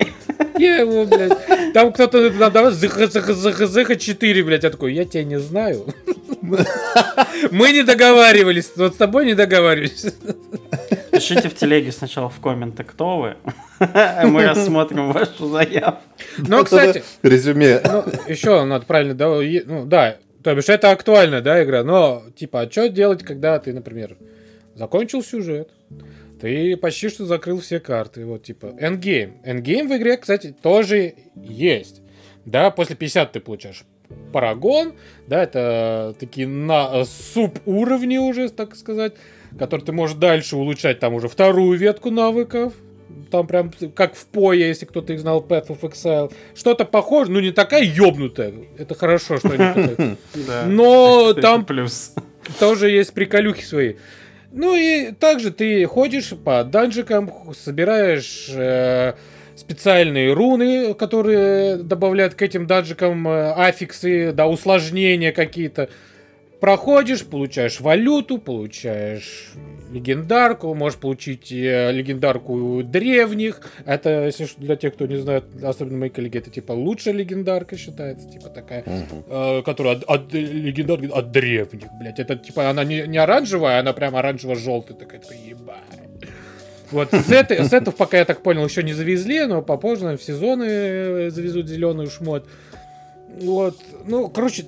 Я 0.57 0.77
его, 0.77 1.05
блядь. 1.05 1.73
Там 1.73 1.91
кто-то 1.93 2.29
давал 2.29 2.71
зх 2.71 2.97
зх 3.11 3.33
зх 3.33 3.67
зх 3.67 3.95
4, 3.97 4.43
блядь. 4.43 4.63
Я 4.63 4.69
такой, 4.69 4.93
я 4.93 5.05
тебя 5.05 5.23
не 5.23 5.39
знаю. 5.39 5.85
Мы 7.51 7.71
не 7.71 7.83
договаривались. 7.83 8.71
Вот 8.75 8.93
с 8.93 8.97
тобой 8.97 9.25
не 9.25 9.33
договаривались. 9.33 10.05
Пишите 11.11 11.49
в 11.49 11.55
телеге 11.55 11.91
сначала 11.91 12.29
в 12.29 12.39
комменты, 12.39 12.83
кто 12.83 13.17
вы. 13.17 13.35
а 13.79 14.25
Мы 14.25 14.45
рассмотрим 14.45 15.11
вашу 15.11 15.47
заявку. 15.47 16.01
Но, 16.37 16.63
кстати, 16.63 17.03
Резюме. 17.21 17.81
ну, 17.83 18.03
еще 18.27 18.63
надо 18.63 18.85
правильно, 18.85 19.13
да, 19.13 19.29
ну, 19.29 19.85
да, 19.85 20.17
то 20.43 20.55
бишь 20.55 20.69
это 20.69 20.91
актуальная, 20.91 21.41
да, 21.41 21.63
игра, 21.63 21.83
но, 21.83 22.23
типа, 22.35 22.61
а 22.61 22.71
что 22.71 22.89
делать, 22.89 23.23
когда 23.23 23.59
ты, 23.59 23.73
например, 23.73 24.17
закончил 24.75 25.23
сюжет, 25.23 25.69
ты 26.41 26.75
почти 26.77 27.09
что 27.09 27.25
закрыл 27.25 27.59
все 27.59 27.79
карты, 27.79 28.25
вот, 28.25 28.43
типа, 28.43 28.75
endgame. 28.79 29.37
Endgame 29.43 29.87
в 29.87 29.95
игре, 29.95 30.17
кстати, 30.17 30.53
тоже 30.61 31.13
есть. 31.35 32.01
Да, 32.45 32.71
после 32.71 32.95
50 32.95 33.31
ты 33.31 33.39
получаешь 33.39 33.83
paragon, 34.31 34.93
да, 35.27 35.43
это 35.43 36.15
такие 36.19 36.47
на 36.47 37.05
суб-уровни 37.05 38.17
уже, 38.17 38.49
так 38.49 38.75
сказать, 38.75 39.13
которые 39.57 39.85
ты 39.85 39.91
можешь 39.91 40.17
дальше 40.17 40.55
улучшать, 40.57 40.99
там 40.99 41.13
уже 41.13 41.27
вторую 41.27 41.77
ветку 41.77 42.11
навыков, 42.11 42.73
Там 43.31 43.47
прям 43.47 43.71
как 43.95 44.15
в 44.15 44.25
PoE, 44.27 44.67
если 44.67 44.85
кто-то 44.85 45.13
их 45.13 45.19
знал, 45.19 45.41
Path 45.47 45.67
of 45.67 45.81
Exile. 45.81 46.31
Что-то 46.55 46.85
похоже, 46.85 47.31
ну 47.31 47.39
не 47.39 47.51
такая 47.51 47.83
ёбнутая. 47.83 48.53
Это 48.77 48.93
хорошо, 48.95 49.37
что 49.37 49.49
они. 49.49 50.15
Но 50.67 51.33
там 51.33 51.65
плюс. 51.65 52.13
тоже 52.59 52.89
есть 52.89 53.13
приколюхи 53.13 53.63
свои. 53.63 53.93
Ну 54.55 54.75
и 54.75 55.11
также 55.13 55.49
ты 55.49 55.83
ходишь 55.85 56.31
по 56.45 56.63
данжикам, 56.63 57.31
собираешь 57.55 58.49
э, 58.53 59.13
специальные 59.55 60.31
руны, 60.33 60.93
которые 60.93 61.77
добавляют 61.77 62.35
к 62.35 62.41
этим 62.43 62.67
данжикам 62.67 63.27
э, 63.27 63.51
аффиксы, 63.53 64.31
да, 64.31 64.47
усложнения 64.47 65.31
какие-то. 65.31 65.89
Проходишь, 66.63 67.25
получаешь 67.25 67.81
валюту, 67.81 68.37
получаешь 68.37 69.51
легендарку, 69.91 70.73
можешь 70.73 70.97
получить 70.97 71.51
э, 71.51 71.91
легендарку 71.91 72.83
древних. 72.85 73.59
Это, 73.85 74.27
если 74.27 74.45
что, 74.45 74.61
для 74.61 74.77
тех, 74.77 74.93
кто 74.93 75.05
не 75.05 75.17
знает, 75.17 75.43
особенно 75.61 75.97
мои 75.97 76.09
коллеги, 76.09 76.37
это 76.37 76.49
типа 76.49 76.71
лучшая 76.71 77.15
легендарка 77.15 77.75
считается, 77.75 78.29
типа 78.29 78.47
такая, 78.47 78.85
э, 79.27 79.61
которая 79.65 79.97
от, 79.97 80.03
от 80.05 80.31
легендарки 80.31 81.11
от 81.13 81.31
древних, 81.31 81.89
блять. 81.99 82.19
Это 82.19 82.37
типа 82.37 82.69
она 82.69 82.85
не, 82.85 83.07
не 83.07 83.17
оранжевая, 83.17 83.81
она 83.81 83.91
прям 83.91 84.15
оранжево-желтая, 84.15 84.97
такая, 84.97 85.19
такая 85.19 85.39
ебать. 85.39 85.83
Вот 86.91 87.09
сеты, 87.11 87.61
сетов, 87.65 87.97
пока 87.97 88.19
я 88.19 88.23
так 88.23 88.41
понял, 88.41 88.63
еще 88.63 88.83
не 88.83 88.93
завезли, 88.93 89.47
но 89.47 89.61
попозже 89.63 90.15
в 90.15 90.23
сезоны 90.23 90.63
э, 90.63 91.29
завезут 91.29 91.67
зеленый 91.67 92.07
шмот. 92.07 92.47
Вот, 93.41 93.75
ну, 94.05 94.29
короче, 94.29 94.65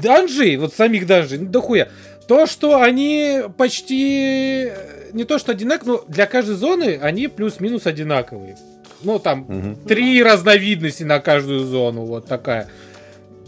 данжей, 0.00 0.56
вот 0.56 0.74
самих 0.74 1.06
данжей, 1.06 1.38
ну, 1.38 1.48
дохуя. 1.50 1.88
То, 2.28 2.46
что 2.46 2.80
они 2.82 3.42
почти 3.56 4.70
не 5.12 5.24
то 5.24 5.38
что 5.38 5.52
одинаковые, 5.52 5.98
но 5.98 6.12
для 6.12 6.26
каждой 6.26 6.56
зоны 6.56 6.98
они 7.00 7.28
плюс-минус 7.28 7.86
одинаковые. 7.86 8.56
Ну, 9.02 9.18
там 9.18 9.40
Мгм. 9.48 9.76
три 9.86 10.22
разновидности 10.22 11.04
на 11.04 11.20
каждую 11.20 11.60
зону, 11.66 12.04
вот 12.04 12.26
такая. 12.26 12.68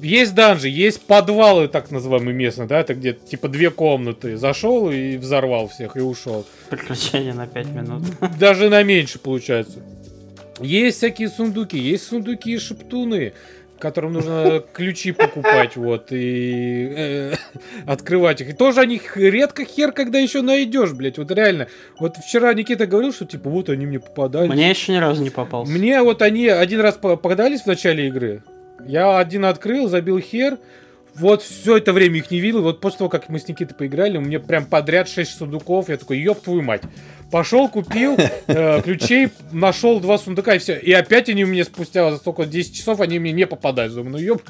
Есть 0.00 0.34
данжи, 0.36 0.68
есть 0.68 1.02
подвалы, 1.02 1.66
так 1.66 1.90
называемые 1.90 2.32
местные, 2.34 2.68
да, 2.68 2.78
это 2.80 2.94
где 2.94 3.14
типа 3.14 3.48
две 3.48 3.70
комнаты. 3.70 4.36
Зашел 4.36 4.92
и 4.92 5.16
взорвал 5.16 5.66
всех 5.68 5.96
и 5.96 6.00
ушел. 6.00 6.46
Приключение 6.70 7.34
на 7.34 7.48
5 7.48 7.66
минут. 7.70 8.02
Даже 8.38 8.68
на 8.70 8.82
меньше 8.84 9.18
получается. 9.18 9.80
Есть 10.60 10.98
всякие 10.98 11.28
сундуки, 11.28 11.76
есть 11.78 12.06
сундуки 12.06 12.52
и 12.52 12.58
шептуны, 12.58 13.32
которым 13.78 14.14
нужно 14.14 14.62
ключи 14.72 15.12
покупать, 15.12 15.76
вот, 15.76 16.08
и 16.10 16.92
э, 16.96 17.34
открывать 17.86 18.40
их. 18.40 18.50
И 18.50 18.52
тоже 18.52 18.80
о 18.80 18.86
них 18.86 19.16
редко 19.16 19.64
хер 19.64 19.92
когда 19.92 20.18
еще 20.18 20.42
найдешь, 20.42 20.92
блядь, 20.92 21.18
вот 21.18 21.30
реально. 21.30 21.68
Вот 21.98 22.16
вчера 22.16 22.52
Никита 22.54 22.86
говорил, 22.86 23.12
что 23.12 23.24
типа 23.24 23.48
вот 23.50 23.68
они 23.68 23.86
мне 23.86 24.00
попадались. 24.00 24.50
Мне 24.50 24.70
еще 24.70 24.92
ни 24.92 24.98
разу 24.98 25.22
не 25.22 25.30
попался. 25.30 25.70
Мне 25.72 26.02
вот 26.02 26.22
они 26.22 26.48
один 26.48 26.80
раз 26.80 26.94
по- 26.94 27.16
попадались 27.16 27.62
в 27.62 27.66
начале 27.66 28.08
игры. 28.08 28.42
Я 28.86 29.18
один 29.18 29.44
открыл, 29.44 29.88
забил 29.88 30.18
хер. 30.18 30.58
Вот 31.14 31.42
все 31.42 31.76
это 31.76 31.92
время 31.92 32.18
их 32.18 32.30
не 32.30 32.40
видел. 32.40 32.62
Вот 32.62 32.80
после 32.80 32.98
того, 32.98 33.10
как 33.10 33.28
мы 33.28 33.38
с 33.38 33.48
Никитой 33.48 33.76
поиграли, 33.76 34.18
мне 34.18 34.38
прям 34.38 34.64
подряд 34.66 35.08
6 35.08 35.38
сундуков. 35.38 35.88
Я 35.88 35.96
такой, 35.96 36.18
ёб 36.18 36.40
твою 36.40 36.62
мать. 36.62 36.82
Пошел, 37.30 37.68
купил 37.68 38.16
э, 38.46 38.80
ключей, 38.82 39.28
нашел 39.52 40.00
два 40.00 40.16
сундука 40.16 40.54
и 40.54 40.58
все. 40.58 40.78
И 40.78 40.92
опять 40.92 41.28
они 41.28 41.44
мне 41.44 41.64
спустя 41.64 42.10
за 42.10 42.16
столько 42.16 42.46
10 42.46 42.74
часов 42.74 43.00
они 43.00 43.18
мне 43.18 43.32
не 43.32 43.46
попадают. 43.46 43.94
Думаю, 43.94 44.12
ну 44.12 44.18
ёб, 44.18 44.42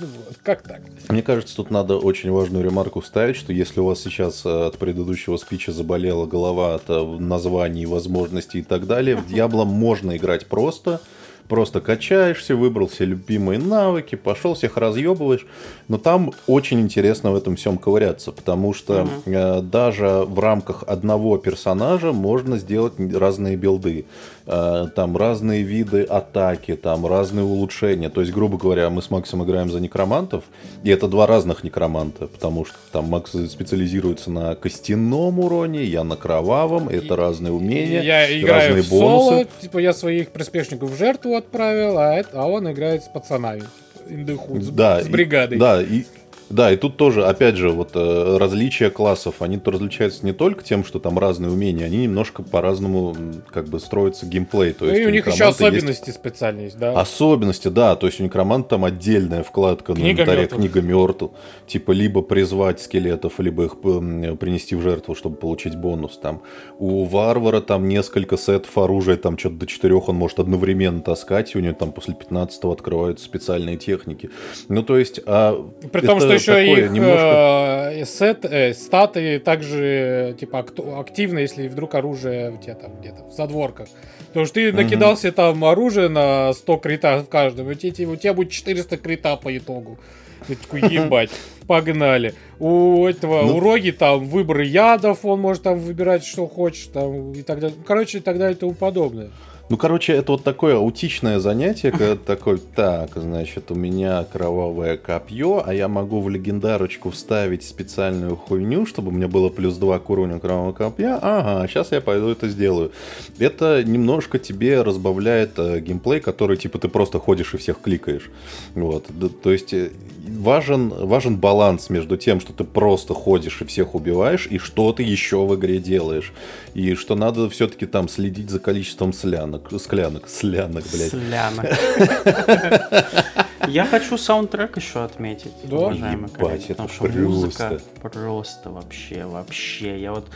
как 0.45 0.63
так? 0.63 0.81
Мне 1.09 1.23
кажется, 1.23 1.57
тут 1.57 1.71
надо 1.71 1.97
очень 1.97 2.31
важную 2.31 2.65
ремарку 2.65 3.01
вставить, 3.01 3.37
что 3.37 3.53
если 3.53 3.81
у 3.81 3.87
вас 3.87 4.01
сейчас 4.01 4.47
э, 4.47 4.67
от 4.67 4.79
предыдущего 4.79 5.37
спича 5.39 5.73
заболела 5.73 6.27
голова 6.27 6.75
от 6.75 6.85
э, 6.89 7.03
названий, 7.19 7.87
возможностей 7.87 8.61
и 8.61 8.63
так 8.63 8.87
далее, 8.87 9.17
в 9.17 9.27
Диабло 9.27 9.65
можно 9.65 10.17
играть 10.17 10.47
просто. 10.47 11.01
Просто 11.49 11.81
качаешься, 11.81 12.55
выбрал 12.55 12.89
все 12.89 13.07
любимые 13.07 13.59
навыки, 13.59 14.15
пошел, 14.17 14.55
всех 14.55 14.77
разъебываешь. 14.77 15.47
Но 15.89 15.97
там 15.97 16.33
очень 16.47 16.81
интересно 16.81 17.33
в 17.33 17.37
этом 17.37 17.57
всем 17.57 17.79
ковыряться, 17.79 18.33
потому 18.33 18.75
что 18.75 19.09
э, 19.25 19.63
даже 19.63 20.25
в 20.27 20.39
рамках 20.39 20.85
одного 20.87 21.39
персонажа 21.39 22.13
можно 22.13 22.59
сделать 22.59 22.95
разные 22.99 23.57
билды. 23.57 24.05
Э, 24.51 24.87
там 24.97 25.15
разные 25.15 25.63
виды 25.63 26.05
атаки, 26.05 26.75
там 26.75 27.07
разные 27.07 27.45
улучшения. 27.45 28.09
То 28.09 28.23
есть, 28.23 28.33
грубо 28.33 28.57
говоря, 28.57 28.89
мы 28.89 29.03
с 29.03 29.11
Максом 29.11 29.45
играем 29.45 29.71
за 29.71 29.79
некромантов, 29.79 30.45
и 30.83 30.89
это 30.89 31.07
два 31.07 31.27
разных 31.27 31.65
некроманта, 31.65 32.29
потому 32.29 32.65
что 32.65 32.77
там 32.91 33.05
Макс 33.11 33.33
специализируется 33.33 34.31
на 34.31 34.55
костяном 34.55 35.39
уроне, 35.39 35.85
я 35.85 36.03
на 36.03 36.17
кровавом, 36.17 36.89
это 36.89 37.15
разные 37.15 37.53
умения, 37.53 38.01
Я 38.01 38.41
играю 38.41 38.69
разные 38.69 38.83
в 38.83 38.87
соло, 38.87 39.31
бонусы. 39.31 39.49
типа 39.61 39.79
я 39.79 39.93
своих 39.93 40.31
приспешников 40.31 40.93
в 40.93 40.97
жертву 40.97 41.35
отправил, 41.37 41.99
а, 41.99 42.15
это- 42.15 42.31
а 42.41 42.47
он 42.47 42.73
играет 42.73 43.05
с 43.05 43.09
пацанами. 43.09 43.65
In 44.09 44.25
the 44.25 44.39
hood, 44.39 44.71
Да, 44.73 45.03
с 45.03 45.07
и- 45.07 45.11
бригадой. 45.11 45.59
да, 45.59 45.83
и, 45.83 46.05
да, 46.51 46.73
и 46.73 46.77
тут 46.77 46.97
тоже, 46.97 47.27
опять 47.27 47.57
же, 47.57 47.71
вот 47.71 47.91
э, 47.95 48.37
различия 48.39 48.91
классов, 48.91 49.37
они 49.41 49.59
то 49.59 49.71
различаются 49.71 50.25
не 50.25 50.33
только 50.33 50.65
тем, 50.65 50.85
что 50.85 50.99
там 50.99 51.19
разные 51.19 51.51
умения, 51.51 51.85
они 51.87 51.99
немножко 51.99 52.43
по-разному 52.43 53.15
как 53.51 53.69
бы 53.69 53.79
строится 53.81 54.25
геймплей. 54.27 54.73
То 54.73 54.85
Ну 54.87 54.91
есть 54.93 55.03
и 55.03 55.07
у 55.07 55.11
них 55.11 55.27
еще 55.27 55.37
некроманта 55.37 55.65
есть 55.65 55.75
особенности 55.77 56.11
специальные 56.11 56.65
есть, 56.67 56.79
да. 56.79 56.99
Особенности, 57.01 57.69
да, 57.69 57.97
то 57.97 58.07
есть 58.07 58.21
у 58.21 58.25
некроманта 58.25 58.71
там 58.71 58.85
отдельная 58.85 59.43
вкладка 59.43 59.93
на 59.95 59.99
инвентаре 59.99 60.41
мертвых. 60.43 60.61
книга 60.61 60.81
мертв. 60.81 61.25
Типа 61.67 61.93
либо 61.93 62.23
призвать 62.23 62.81
скелетов, 62.81 63.39
либо 63.41 63.65
их 63.65 63.81
принести 63.81 64.75
в 64.75 64.81
жертву, 64.83 65.15
чтобы 65.15 65.37
получить 65.37 65.77
бонус. 65.77 66.19
Там 66.19 66.43
у 66.79 67.05
варвара 67.05 67.61
там 67.61 67.89
несколько 67.89 68.37
сетов 68.39 68.77
оружия, 68.79 69.17
там 69.17 69.37
что-то 69.37 69.57
до 69.57 69.67
четырех 69.67 70.09
он 70.09 70.17
может 70.17 70.39
одновременно 70.39 71.01
таскать, 71.01 71.55
и 71.55 71.59
у 71.59 71.61
него 71.61 71.75
там 71.75 71.93
после 71.93 72.15
15 72.15 72.65
открываются 72.65 73.25
специальные 73.25 73.77
техники. 73.77 74.31
Ну, 74.69 74.83
то 74.83 74.97
есть... 74.97 75.21
а, 75.27 75.63
При 75.93 76.07
том, 76.07 76.19
это 76.19 76.27
что 76.27 76.38
еще 76.39 76.53
такое 76.53 76.85
их 76.87 76.91
немножко- 76.91 77.91
э, 77.95 78.05
сет, 78.05 78.45
э, 78.45 78.75
статы 78.75 79.39
также 79.39 80.37
типа 80.39 80.67
активны, 80.99 81.41
если 81.41 81.69
вдруг 81.69 81.95
оружие 81.95 82.51
у 82.53 82.57
тебя 82.59 82.75
там 82.75 82.93
где-то 83.01 83.25
в 83.25 83.33
задворках. 83.33 83.89
Потому 84.29 84.47
что 84.47 84.55
ты 84.57 84.73
накидал 84.73 85.17
себе 85.17 85.33
там 85.33 85.65
оружие 85.65 86.09
на 86.09 86.53
100 86.53 86.77
крита 86.77 87.19
в 87.21 87.29
каждом, 87.29 87.69
и 87.71 87.73
у 87.73 87.75
тебя, 87.75 88.09
у 88.11 88.17
тебя 88.17 88.35
будет 88.35 88.51
400 88.51 88.97
крита 88.97 89.37
по 89.37 89.57
итогу. 89.57 89.99
Ты 90.47 90.55
такой, 90.55 90.81
ебать, 90.89 91.31
погнали. 91.67 92.33
У 92.61 93.05
этого, 93.07 93.43
Ну- 93.43 93.57
у 93.57 93.61
Роги 93.61 93.91
там 93.91 94.25
выбор 94.25 94.61
ядов, 94.61 95.25
он 95.25 95.41
может 95.41 95.63
там 95.65 95.79
выбирать, 95.81 96.25
что 96.25 96.47
хочешь, 96.47 96.89
там, 96.93 97.33
и 97.33 97.43
так 97.43 97.59
далее. 97.59 97.77
Короче, 97.87 98.19
и 98.19 98.21
так 98.21 98.39
далее 98.39 98.55
и 98.55 98.59
тому 98.59 98.73
подобное. 98.75 99.31
Ну, 99.71 99.77
короче, 99.77 100.15
это 100.15 100.33
вот 100.33 100.45
такое 100.45 100.77
аутичное 100.77 101.39
занятие, 101.41 101.91
когда 101.91 102.17
ты 102.17 102.25
такой, 102.25 102.59
так, 102.59 103.11
значит, 103.17 103.71
у 103.71 103.75
меня 103.75 104.25
кровавое 104.25 104.97
копье, 104.97 105.63
а 105.65 105.75
я 105.75 105.89
могу 105.89 106.23
в 106.23 106.31
легендарочку 106.31 107.11
вставить 107.11 107.65
специальную 107.65 108.35
хуйню, 108.35 108.87
чтобы 108.87 109.13
мне 109.13 109.27
было 109.27 109.51
плюс 109.51 109.77
2 109.77 109.99
к 109.99 110.09
уровню 110.09 110.41
кровавого 110.41 110.73
копья. 110.73 111.19
Ага, 111.21 111.69
сейчас 111.69 111.93
я 111.93 112.01
пойду 112.01 112.29
это 112.31 112.49
сделаю. 112.49 112.93
Это 113.39 113.85
немножко 113.85 114.39
тебе 114.39 114.81
разбавляет 114.81 115.59
э, 115.59 115.81
геймплей, 115.81 116.21
который, 116.21 116.57
типа, 116.57 116.79
ты 116.79 116.89
просто 116.89 117.19
ходишь 117.19 117.53
и 117.53 117.59
всех 117.59 117.83
кликаешь. 117.83 118.31
Вот. 118.75 119.05
Д- 119.11 119.29
То 119.29 119.53
есть 119.53 119.75
э, 119.75 119.91
важен, 120.27 120.89
важен 120.89 121.37
баланс 121.37 121.91
между 121.91 122.17
тем, 122.17 122.41
что 122.41 122.55
ты 122.55 122.65
просто 122.65 123.13
ходишь 123.13 123.61
и 123.61 123.67
всех 123.67 123.95
убиваешь, 123.95 124.47
и 124.51 124.57
что 124.59 124.95
ты 124.95 125.03
еще 125.03 125.45
в 125.45 125.55
игре 125.57 125.79
делаешь. 125.79 126.33
И 126.75 126.95
что 126.95 127.15
надо 127.17 127.51
все-таки 127.51 127.85
там 127.87 128.09
следить 128.09 128.49
за 128.51 128.61
количеством 128.61 129.13
слянок, 129.13 129.58
склянок, 129.79 130.29
слянок, 130.29 130.85
блядь. 130.93 131.11
Слянок. 131.11 131.67
Я 133.69 133.85
хочу 133.85 134.17
саундтрек 134.17 134.77
еще 134.77 135.05
отметить, 135.05 135.53
Да? 135.65 135.77
уважаемые 135.77 136.29
Ебать, 136.29 136.33
коллеги, 136.39 136.65
это 136.65 136.83
потому 136.85 136.89
что 136.89 137.09
музыка 137.19 137.81
просто 138.01 138.71
вообще, 138.71 139.25
вообще. 139.25 140.01
Я 140.01 140.13
вот 140.13 140.27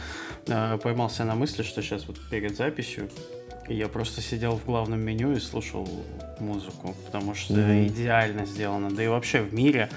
э, 0.49 0.79
поймался 0.83 1.25
на 1.25 1.35
мысли, 1.35 1.63
что 1.63 1.83
сейчас 1.83 2.07
вот 2.07 2.17
перед 2.31 2.57
записью 2.57 3.09
я 3.69 3.89
просто 3.89 4.21
сидел 4.21 4.57
в 4.57 4.65
главном 4.67 5.01
меню 5.01 5.33
и 5.33 5.41
слушал 5.41 5.89
музыку, 6.41 6.95
потому 7.07 7.35
что 7.35 7.55
Мгм. 7.55 7.87
идеально 7.87 8.45
сделано. 8.45 8.91
Да 8.91 9.03
и 9.03 9.09
вообще 9.09 9.41
в 9.41 9.55
мире 9.55 9.89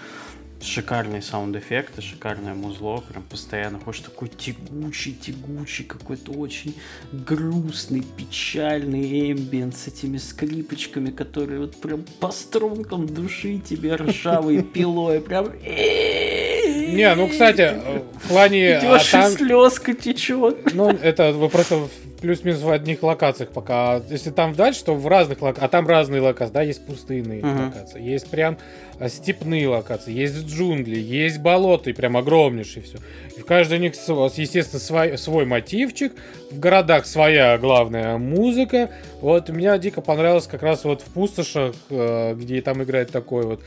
шикарные 0.62 1.22
саунд-эффекты, 1.22 2.02
шикарное 2.02 2.54
музло, 2.54 3.04
прям 3.10 3.24
постоянно 3.24 3.80
хочешь 3.80 4.02
такой 4.02 4.30
тягучий, 4.30 5.14
тягучий, 5.14 5.86
какой-то 5.86 6.32
очень 6.32 6.76
грустный, 7.12 8.04
печальный 8.18 9.32
эмбиент 9.32 9.76
с 9.76 9.88
этими 9.88 10.18
скрипочками, 10.18 11.12
которые 11.12 11.60
вот 11.60 11.76
прям 11.80 12.04
по 12.20 12.32
стрункам 12.32 13.06
души 13.06 13.60
тебе 13.60 13.96
ржавой 13.96 14.62
пилой, 14.74 15.22
прям... 15.22 15.52
Не, 15.64 17.14
ну, 17.16 17.28
кстати, 17.28 17.62
э, 17.62 18.02
в 18.24 18.28
плане... 18.30 18.78
а 18.78 18.80
Идешь, 18.80 19.10
и 19.10 19.12
там- 19.12 19.32
слезка 19.32 19.94
течет. 19.94 20.74
Ну, 20.74 20.90
это 20.90 21.34
вы 21.34 21.50
просто 21.50 21.88
плюс-минус 22.26 22.62
в 22.62 22.72
одних 22.72 23.04
локациях 23.04 23.50
пока. 23.52 24.02
Если 24.10 24.32
там 24.32 24.54
дальше, 24.54 24.84
то 24.84 24.96
в 24.96 25.08
разных 25.08 25.42
локациях. 25.42 25.66
А 25.66 25.70
там 25.70 25.88
разные 25.88 26.22
локации, 26.22 26.54
да, 26.54 26.62
есть 26.64 26.86
пустынные 26.86 27.42
uh-huh. 27.42 27.66
локации, 27.68 28.02
есть 28.02 28.30
прям 28.30 28.58
а, 29.00 29.10
степные 29.10 29.68
локации, 29.68 30.12
есть 30.12 30.48
джунгли, 30.48 30.98
есть 30.98 31.38
болота, 31.40 31.92
и 31.92 31.94
прям 31.94 32.18
огромнейшие 32.18 32.82
все. 32.82 32.98
И 33.38 33.42
в 33.42 33.46
каждой 33.46 33.78
них, 33.78 33.94
естественно, 33.94 34.80
свой, 34.80 35.18
свой 35.20 35.46
мотивчик. 35.46 36.14
В 36.52 36.60
городах 36.60 37.06
своя 37.06 37.58
главная 37.60 38.18
музыка. 38.18 38.90
Вот 39.22 39.50
мне 39.50 39.78
дико 39.78 40.02
понравилось 40.02 40.48
как 40.48 40.64
раз 40.64 40.84
вот 40.84 41.02
в 41.02 41.06
пустошах, 41.06 41.76
э, 41.90 42.34
где 42.36 42.62
там 42.62 42.82
играет 42.82 43.12
такой 43.12 43.46
вот 43.46 43.62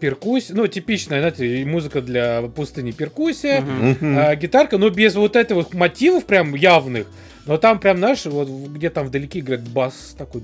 перкуссия, 0.00 0.54
ну, 0.54 0.66
типичная, 0.66 1.20
знаете, 1.20 1.64
музыка 1.64 2.00
для 2.00 2.42
пустыни 2.42 2.90
перкуссия, 2.90 3.60
uh-huh. 3.60 4.18
а, 4.18 4.36
гитарка, 4.36 4.78
но 4.78 4.90
без 4.90 5.14
вот 5.14 5.36
этого 5.36 5.66
мотивов 5.72 6.24
прям 6.24 6.54
явных. 6.54 7.06
Но 7.46 7.58
там 7.58 7.78
прям, 7.78 7.98
знаешь, 7.98 8.24
вот 8.24 8.48
где 8.48 8.90
там 8.90 9.06
вдалеке 9.06 9.40
играет 9.40 9.68
бас 9.68 10.14
такой 10.16 10.42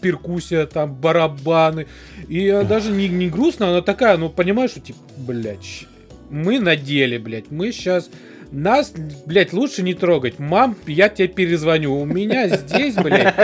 перкуссия, 0.00 0.66
там 0.66 0.94
барабаны. 0.94 1.86
И 2.28 2.50
даже 2.68 2.90
не, 2.92 3.08
не 3.08 3.28
грустно, 3.28 3.68
она 3.68 3.82
такая, 3.82 4.16
ну, 4.16 4.28
понимаешь, 4.28 4.70
что 4.70 4.80
типа, 4.80 4.98
блядь, 5.16 5.86
мы 6.30 6.58
на 6.58 6.76
деле, 6.76 7.18
блядь, 7.18 7.50
мы 7.50 7.72
сейчас 7.72 8.10
нас, 8.50 8.92
блядь, 9.26 9.52
лучше 9.52 9.82
не 9.82 9.94
трогать. 9.94 10.38
Мам, 10.38 10.76
я 10.86 11.08
тебе 11.08 11.28
перезвоню. 11.28 11.98
У 11.98 12.04
меня 12.04 12.48
здесь, 12.48 12.94
блядь, 12.94 13.34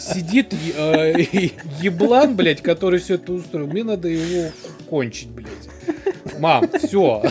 сидит 0.00 0.54
э, 0.76 1.50
еблан, 1.82 2.36
блядь, 2.36 2.62
который 2.62 3.00
все 3.00 3.14
это 3.14 3.32
устроил. 3.32 3.66
Мне 3.66 3.84
надо 3.84 4.08
его 4.08 4.50
кончить, 4.88 5.28
блядь. 5.28 5.48
Мам, 6.40 6.68
все. 6.82 7.22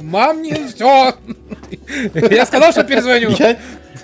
Мам, 0.00 0.42
не 0.42 0.52
все. 0.66 1.14
Я 2.14 2.46
сказал, 2.46 2.72
что 2.72 2.84
перезвоню. 2.84 3.30
Я, 3.38 3.58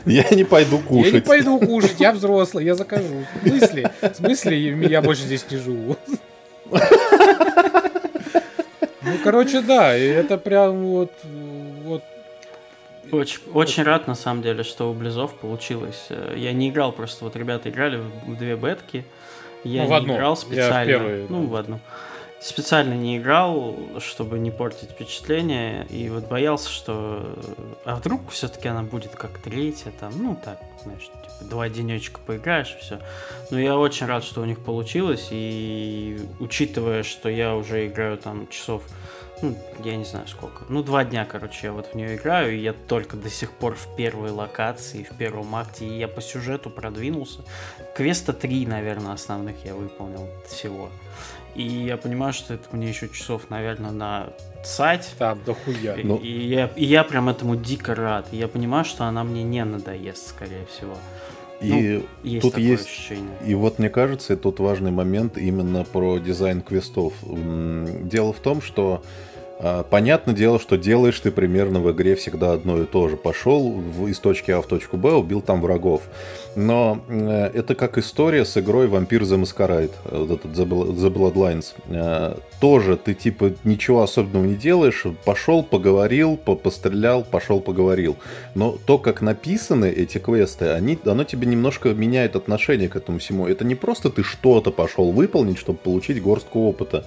я 0.06 0.24
не 0.30 0.44
пойду 0.44 0.78
кушать. 0.78 1.12
Я 1.12 1.20
не 1.20 1.24
пойду 1.26 1.58
кушать, 1.58 1.96
я 1.98 2.12
взрослый, 2.12 2.64
я 2.64 2.74
закажу. 2.74 3.24
В 3.42 3.48
смысле? 3.48 3.90
В 4.00 4.14
смысле 4.14 4.88
я 4.88 5.02
больше 5.02 5.22
здесь 5.22 5.44
не 5.50 5.56
живу? 5.56 5.96
Ну, 9.02 9.16
короче, 9.24 9.60
да, 9.60 9.96
и 9.96 10.04
это 10.04 10.38
прям 10.38 10.84
вот, 10.84 11.10
вот 11.84 12.02
очень, 13.10 13.40
очень 13.52 13.82
рад, 13.82 14.06
на 14.06 14.14
самом 14.14 14.42
деле, 14.42 14.62
что 14.62 14.90
у 14.90 14.94
Близов 14.94 15.34
получилось. 15.34 16.08
Я 16.36 16.52
не 16.52 16.68
играл, 16.68 16.92
просто 16.92 17.24
вот 17.24 17.34
ребята 17.34 17.70
играли 17.70 18.00
в 18.26 18.36
две 18.36 18.56
бетки. 18.56 19.04
Я 19.64 19.82
ну, 19.82 19.88
в 19.88 19.90
не 19.90 19.96
одну. 19.96 20.14
играл 20.14 20.36
специально. 20.36 20.78
Я 20.78 20.84
в 20.84 20.86
первую, 20.86 21.26
ну, 21.28 21.42
да. 21.42 21.48
в 21.48 21.56
одну. 21.56 21.80
Специально 22.40 22.94
не 22.94 23.18
играл, 23.18 23.76
чтобы 23.98 24.38
не 24.38 24.50
портить 24.50 24.90
впечатление. 24.90 25.86
И 25.90 26.08
вот 26.08 26.26
боялся, 26.26 26.70
что... 26.70 27.38
А 27.84 27.96
вдруг 27.96 28.30
все-таки 28.30 28.68
она 28.68 28.82
будет 28.82 29.14
как 29.14 29.38
третья, 29.38 29.92
там, 30.00 30.12
ну, 30.16 30.38
так, 30.42 30.58
знаешь, 30.82 31.04
типа, 31.04 31.50
два 31.50 31.68
денечка 31.68 32.18
поиграешь 32.26 32.76
все. 32.80 32.98
Но 33.50 33.60
я 33.60 33.76
очень 33.76 34.06
рад, 34.06 34.24
что 34.24 34.40
у 34.40 34.46
них 34.46 34.58
получилось. 34.60 35.28
И 35.30 36.18
учитывая, 36.38 37.02
что 37.02 37.28
я 37.28 37.54
уже 37.54 37.86
играю 37.86 38.16
там 38.16 38.48
часов 38.48 38.84
ну, 39.42 39.56
я 39.84 39.96
не 39.96 40.04
знаю 40.04 40.28
сколько. 40.28 40.64
Ну, 40.68 40.82
два 40.82 41.04
дня, 41.04 41.24
короче, 41.24 41.68
я 41.68 41.72
вот 41.72 41.86
в 41.86 41.94
нее 41.94 42.16
играю, 42.16 42.54
и 42.54 42.58
я 42.58 42.72
только 42.72 43.16
до 43.16 43.30
сих 43.30 43.52
пор 43.52 43.74
в 43.74 43.96
первой 43.96 44.30
локации, 44.30 45.02
в 45.02 45.16
первом 45.16 45.54
акте, 45.54 45.86
и 45.86 45.98
я 45.98 46.08
по 46.08 46.20
сюжету 46.20 46.68
продвинулся. 46.68 47.40
Квеста 47.94 48.32
три, 48.32 48.66
наверное, 48.66 49.12
основных 49.12 49.64
я 49.64 49.74
выполнил 49.74 50.28
всего. 50.46 50.90
И 51.54 51.62
я 51.62 51.96
понимаю, 51.96 52.32
что 52.32 52.54
это 52.54 52.64
мне 52.72 52.88
еще 52.88 53.08
часов, 53.08 53.50
наверное, 53.50 53.90
на 53.90 54.28
сайт. 54.64 55.08
Там, 55.18 55.40
дохуя. 55.44 55.94
И, 55.94 56.04
ну... 56.04 56.16
и, 56.16 56.28
я, 56.28 56.70
и 56.76 56.84
я 56.84 57.04
прям 57.04 57.28
этому 57.28 57.56
дико 57.56 57.94
рад. 57.94 58.28
И 58.32 58.36
я 58.36 58.48
понимаю, 58.48 58.84
что 58.84 59.04
она 59.04 59.24
мне 59.24 59.42
не 59.42 59.64
надоест, 59.64 60.28
скорее 60.28 60.66
всего. 60.66 60.96
И 61.60 61.72
ну, 61.72 62.06
есть 62.22 62.42
тут 62.42 62.56
есть, 62.56 62.86
ощущение. 62.86 63.36
и 63.44 63.54
вот 63.54 63.78
мне 63.78 63.90
кажется, 63.90 64.34
тут 64.34 64.60
важный 64.60 64.90
момент 64.90 65.36
именно 65.36 65.84
про 65.84 66.18
дизайн 66.18 66.62
квестов. 66.62 67.12
Дело 67.22 68.32
в 68.32 68.40
том, 68.40 68.62
что 68.62 69.02
понятное 69.90 70.34
дело, 70.34 70.58
что 70.58 70.76
делаешь 70.76 71.20
ты 71.20 71.30
примерно 71.30 71.80
в 71.80 71.90
игре 71.92 72.14
всегда 72.14 72.52
одно 72.52 72.82
и 72.82 72.86
то 72.86 73.08
же. 73.08 73.16
Пошел 73.16 73.82
из 74.06 74.18
точки 74.18 74.50
А 74.50 74.62
в 74.62 74.66
точку 74.66 74.96
Б, 74.96 75.12
убил 75.12 75.40
там 75.40 75.60
врагов. 75.60 76.02
Но 76.56 77.00
э, 77.08 77.50
это 77.54 77.74
как 77.74 77.98
история 77.98 78.44
с 78.44 78.56
игрой 78.56 78.88
Vampire 78.88 79.20
the 79.20 79.40
Masquerade, 79.40 79.92
вот 80.10 80.30
этот 80.30 80.50
The 80.52 81.12
Bloodlines. 81.12 81.74
Э, 81.88 82.36
тоже 82.60 82.96
ты 82.96 83.14
типа 83.14 83.52
ничего 83.64 84.02
особенного 84.02 84.44
не 84.44 84.54
делаешь, 84.54 85.04
пошел, 85.24 85.62
поговорил, 85.62 86.36
пострелял, 86.36 87.22
пошел, 87.22 87.60
поговорил. 87.60 88.16
Но 88.54 88.76
то, 88.84 88.98
как 88.98 89.20
написаны 89.22 89.90
эти 89.90 90.18
квесты, 90.18 90.68
они, 90.68 90.98
оно 91.04 91.24
тебе 91.24 91.46
немножко 91.46 91.90
меняет 91.90 92.36
отношение 92.36 92.88
к 92.88 92.96
этому 92.96 93.18
всему. 93.18 93.46
Это 93.46 93.64
не 93.64 93.74
просто 93.74 94.10
ты 94.10 94.22
что-то 94.22 94.70
пошел 94.70 95.12
выполнить, 95.12 95.58
чтобы 95.58 95.78
получить 95.78 96.20
горстку 96.20 96.68
опыта. 96.68 97.04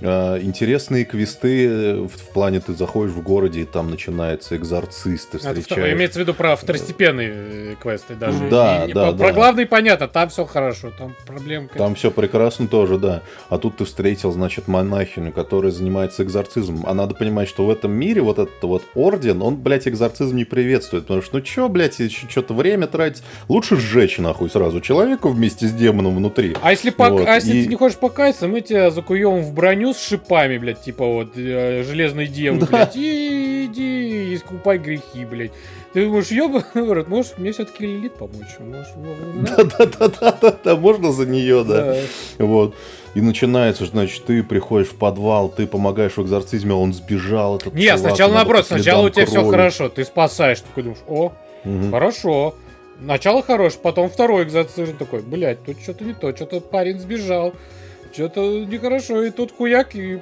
Э, 0.00 0.38
интересные 0.40 1.04
квесты 1.04 1.66
э, 1.66 1.94
в, 1.94 2.08
в 2.08 2.28
плане 2.28 2.60
ты 2.60 2.74
заходишь 2.74 3.12
в 3.12 3.20
городе 3.20 3.62
и 3.62 3.64
там 3.64 3.90
начинается 3.90 4.56
экзорцист, 4.56 5.30
ты 5.30 5.38
встречаешь... 5.38 5.70
Это, 5.70 5.92
имеется 5.92 6.20
в 6.20 6.22
виду 6.22 6.34
про 6.34 6.54
второстепенные 6.54 7.32
э, 7.32 7.74
квесты 7.80 8.14
даже. 8.14 8.48
Да, 8.48 8.84
и, 8.84 8.92
да, 8.92 9.06
про, 9.06 9.12
да. 9.12 9.24
Про 9.24 9.32
главный 9.32 9.66
понятно, 9.66 10.06
там 10.06 10.28
все 10.28 10.44
хорошо, 10.44 10.92
там 10.96 11.16
проблем... 11.26 11.68
Там 11.76 11.96
все 11.96 12.12
прекрасно 12.12 12.68
тоже, 12.68 12.98
да. 12.98 13.22
А 13.48 13.58
тут 13.58 13.78
ты 13.78 13.84
встретил, 13.84 14.30
значит, 14.30 14.68
монахиню, 14.68 15.32
которая 15.32 15.72
занимается 15.72 16.22
экзорцизмом. 16.22 16.84
А 16.86 16.94
надо 16.94 17.14
понимать, 17.14 17.48
что 17.48 17.66
в 17.66 17.70
этом 17.70 17.90
мире 17.90 18.20
вот 18.20 18.38
этот 18.38 18.62
вот 18.62 18.84
орден, 18.94 19.42
он, 19.42 19.56
блядь, 19.56 19.88
экзорцизм 19.88 20.36
не 20.36 20.44
приветствует. 20.44 21.04
Потому 21.04 21.22
что, 21.22 21.36
ну 21.36 21.42
чё, 21.42 21.68
блядь, 21.68 22.00
что-то 22.30 22.54
время 22.54 22.86
тратить. 22.86 23.24
Лучше 23.48 23.76
сжечь, 23.76 24.18
нахуй, 24.18 24.48
сразу 24.48 24.80
человека 24.80 25.28
вместе 25.28 25.66
с 25.66 25.72
демоном 25.72 26.16
внутри. 26.16 26.54
А 26.62 26.70
если, 26.70 26.90
вот. 26.90 26.96
пок... 26.96 27.26
а 27.26 27.34
если 27.34 27.56
и... 27.56 27.62
ты 27.64 27.68
не 27.68 27.76
хочешь 27.76 27.98
покаяться, 27.98 28.46
мы 28.46 28.60
тебя 28.60 28.90
закуем 28.90 29.42
в 29.42 29.52
броню 29.52 29.87
броню 29.88 29.94
с 29.94 30.00
шипами, 30.00 30.58
блядь, 30.58 30.80
типа 30.80 31.04
вот 31.04 31.36
э, 31.36 31.82
железной 31.84 32.26
девы, 32.26 32.60
да. 32.60 32.66
блядь, 32.66 32.96
и 32.96 33.66
иди 33.66 34.34
искупай 34.34 34.78
грехи, 34.78 35.24
блядь. 35.24 35.52
Ты 35.92 36.04
думаешь, 36.04 36.28
ёба, 36.30 36.64
рот, 36.74 37.08
может, 37.08 37.38
мне 37.38 37.52
все-таки 37.52 37.86
Лилит 37.86 38.14
помочь? 38.14 38.56
Да-да-да-да-да, 39.56 40.76
можно 40.76 41.12
за 41.12 41.26
нее, 41.26 41.64
да. 41.64 41.96
Вот. 42.38 42.74
И 43.14 43.20
начинается, 43.20 43.86
значит, 43.86 44.24
ты 44.24 44.42
приходишь 44.42 44.88
в 44.88 44.96
подвал, 44.96 45.48
ты 45.48 45.66
помогаешь 45.66 46.16
в 46.16 46.22
экзорцизме, 46.22 46.74
он 46.74 46.92
сбежал. 46.92 47.56
Этот 47.56 47.74
Нет, 47.74 47.96
чувак, 47.96 48.10
сначала 48.10 48.34
наоборот, 48.34 48.66
сначала 48.66 49.06
у 49.06 49.10
тебя 49.10 49.26
крови. 49.26 49.40
все 49.40 49.50
хорошо, 49.50 49.88
ты 49.88 50.04
спасаешь, 50.04 50.60
такой 50.60 50.82
думаешь, 50.84 51.02
о, 51.08 51.32
угу. 51.64 51.90
хорошо. 51.90 52.54
Начало 53.00 53.42
хорошее, 53.42 53.80
потом 53.82 54.10
второй 54.10 54.42
экзорцизм 54.44 54.96
такой, 54.96 55.22
блядь, 55.22 55.64
тут 55.64 55.80
что-то 55.80 56.04
не 56.04 56.14
то, 56.14 56.34
что-то 56.34 56.60
парень 56.60 56.98
сбежал 56.98 57.54
что-то 58.12 58.64
нехорошо, 58.64 59.22
и 59.22 59.30
тут 59.30 59.52
хуяк, 59.56 59.94
и 59.94 60.20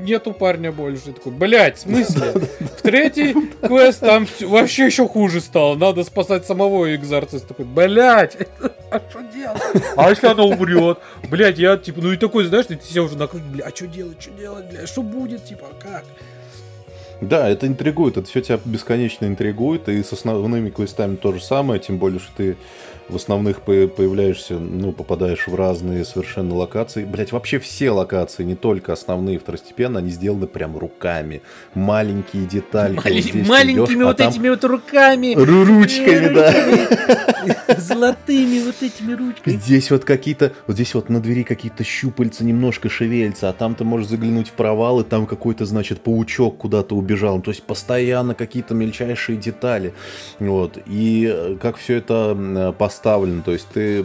нету 0.00 0.32
парня 0.32 0.72
больше. 0.72 1.12
Такой, 1.12 1.32
блядь, 1.32 1.78
в 1.78 1.80
смысле? 1.80 2.32
В 2.32 2.82
третий 2.82 3.34
квест 3.60 4.00
там 4.00 4.26
вообще 4.40 4.86
еще 4.86 5.08
хуже 5.08 5.40
стало, 5.40 5.74
надо 5.74 6.04
спасать 6.04 6.46
самого 6.46 6.94
экзорциста. 6.94 7.48
Такой, 7.48 7.64
блядь, 7.64 8.36
а 8.90 9.00
что 9.10 9.22
делать? 9.22 9.62
А 9.96 10.10
если 10.10 10.26
она 10.26 10.44
умрет? 10.44 10.98
Блядь, 11.30 11.58
я, 11.58 11.76
типа, 11.76 12.00
ну 12.00 12.12
и 12.12 12.16
такой, 12.16 12.44
знаешь, 12.44 12.66
ты 12.66 12.78
себя 12.82 13.02
уже 13.02 13.16
накрутил, 13.16 13.48
блядь, 13.50 13.72
а 13.72 13.76
что 13.76 13.86
делать, 13.86 14.20
что 14.20 14.30
делать, 14.32 14.66
блядь, 14.70 14.88
что 14.88 15.02
будет, 15.02 15.44
типа, 15.44 15.66
как? 15.80 16.04
Да, 17.20 17.48
это 17.48 17.66
интригует, 17.66 18.16
это 18.18 18.28
все 18.28 18.42
тебя 18.42 18.60
бесконечно 18.64 19.24
интригует, 19.24 19.88
и 19.88 20.02
с 20.02 20.12
основными 20.12 20.68
квестами 20.68 21.16
то 21.16 21.32
же 21.32 21.42
самое, 21.42 21.80
тем 21.80 21.98
более, 21.98 22.20
что 22.20 22.30
ты 22.36 22.56
в 23.08 23.16
основных 23.16 23.62
появляешься, 23.62 24.58
ну, 24.58 24.92
попадаешь 24.92 25.46
в 25.46 25.54
разные 25.54 26.04
совершенно 26.04 26.54
локации. 26.56 27.04
Блять, 27.04 27.30
вообще 27.30 27.58
все 27.58 27.90
локации, 27.90 28.42
не 28.42 28.56
только 28.56 28.92
основные, 28.92 29.38
второстепенно, 29.38 30.00
они 30.00 30.10
сделаны 30.10 30.46
прям 30.46 30.76
руками. 30.76 31.42
Маленькие 31.74 32.46
детали. 32.46 32.96
Мали- 32.96 33.22
вот 33.32 33.48
маленькими 33.48 33.84
идешь, 33.84 34.04
вот 34.04 34.20
а 34.20 34.28
этими 34.28 34.48
вот 34.48 34.64
руками. 34.64 35.34
Ручками, 35.36 36.34
да. 36.34 37.76
Золотыми 37.78 38.64
вот 38.64 38.82
этими 38.82 39.12
ручками. 39.12 39.54
Здесь 39.54 39.90
вот 39.90 40.04
какие-то, 40.04 40.52
вот 40.66 40.74
здесь 40.74 40.94
вот 40.94 41.08
на 41.08 41.20
двери 41.20 41.44
какие-то 41.44 41.84
щупальца 41.84 42.44
немножко 42.44 42.88
шевелятся, 42.88 43.48
а 43.48 43.52
там 43.52 43.76
ты 43.76 43.84
можешь 43.84 44.08
заглянуть 44.08 44.48
в 44.48 44.52
провал, 44.52 45.00
и 45.00 45.04
там 45.04 45.26
какой-то, 45.26 45.64
значит, 45.64 46.00
паучок 46.00 46.58
куда-то 46.58 46.96
убежал. 46.96 47.40
То 47.40 47.52
есть 47.52 47.62
постоянно 47.62 48.34
какие-то 48.34 48.74
мельчайшие 48.74 49.38
детали. 49.38 49.94
Вот. 50.40 50.78
И 50.86 51.30
э, 51.32 51.56
как 51.60 51.76
все 51.76 51.96
это 51.96 52.74
поставлено 52.78 52.95
поставлен. 52.96 53.42
То 53.42 53.52
есть 53.52 53.68
ты 53.72 54.04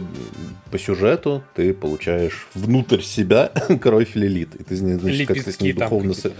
по 0.70 0.78
сюжету 0.78 1.42
ты 1.54 1.72
получаешь 1.72 2.48
внутрь 2.54 3.00
себя 3.00 3.50
кровь 3.80 4.14
Лилит. 4.14 4.54
И 4.54 4.64
ты, 4.64 4.76
значит, 4.76 5.28
как 5.28 5.42
ты 5.42 5.52
с 5.52 5.60
ней 5.60 5.72
духовно... 5.72 6.14
Со... 6.14 6.30
Да, 6.30 6.34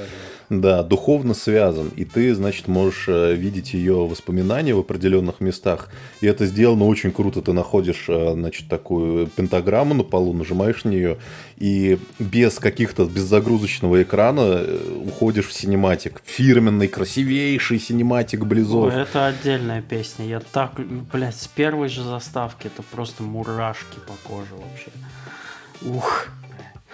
духовно 0.61 1.35
связан. 1.35 1.91
И 1.97 2.05
ты, 2.05 2.35
значит, 2.35 2.69
можешь 2.69 3.05
э, 3.09 3.35
видеть 3.35 3.75
ее 3.75 4.07
воспоминания 4.07 4.75
в 4.75 4.79
определенных 4.79 5.41
местах. 5.41 5.89
И 6.21 6.27
это 6.27 6.47
сделано 6.47 6.85
очень 6.85 7.13
круто. 7.13 7.41
Ты 7.41 7.53
находишь, 7.53 8.05
э, 8.09 8.33
значит, 8.35 8.69
такую 8.69 9.27
пентаграмму 9.29 9.95
на 9.95 10.03
полу, 10.03 10.33
нажимаешь 10.33 10.85
на 10.85 10.91
нее, 10.91 11.19
и 11.57 11.99
без 12.19 12.59
каких-то, 12.59 13.05
без 13.07 13.23
загрузочного 13.23 14.03
экрана 14.03 14.41
э, 14.41 15.03
уходишь 15.07 15.47
в 15.47 15.53
cinematic. 15.53 16.23
Фирменный, 16.25 16.89
красивейший 16.89 17.79
cinematic 17.79 18.45
Близов. 18.45 18.93
Ой, 18.93 19.03
это 19.03 19.27
отдельная 19.27 19.83
песня. 19.83 20.27
Я 20.27 20.41
так, 20.41 20.81
блядь, 21.13 21.37
с 21.37 21.49
первой 21.49 21.89
же 21.89 22.03
заставки 22.03 22.67
это 22.67 22.83
просто 22.83 23.23
мурашки 23.23 23.99
по 24.07 24.29
коже 24.29 24.55
вообще. 24.55 24.91
Ух. 25.83 26.29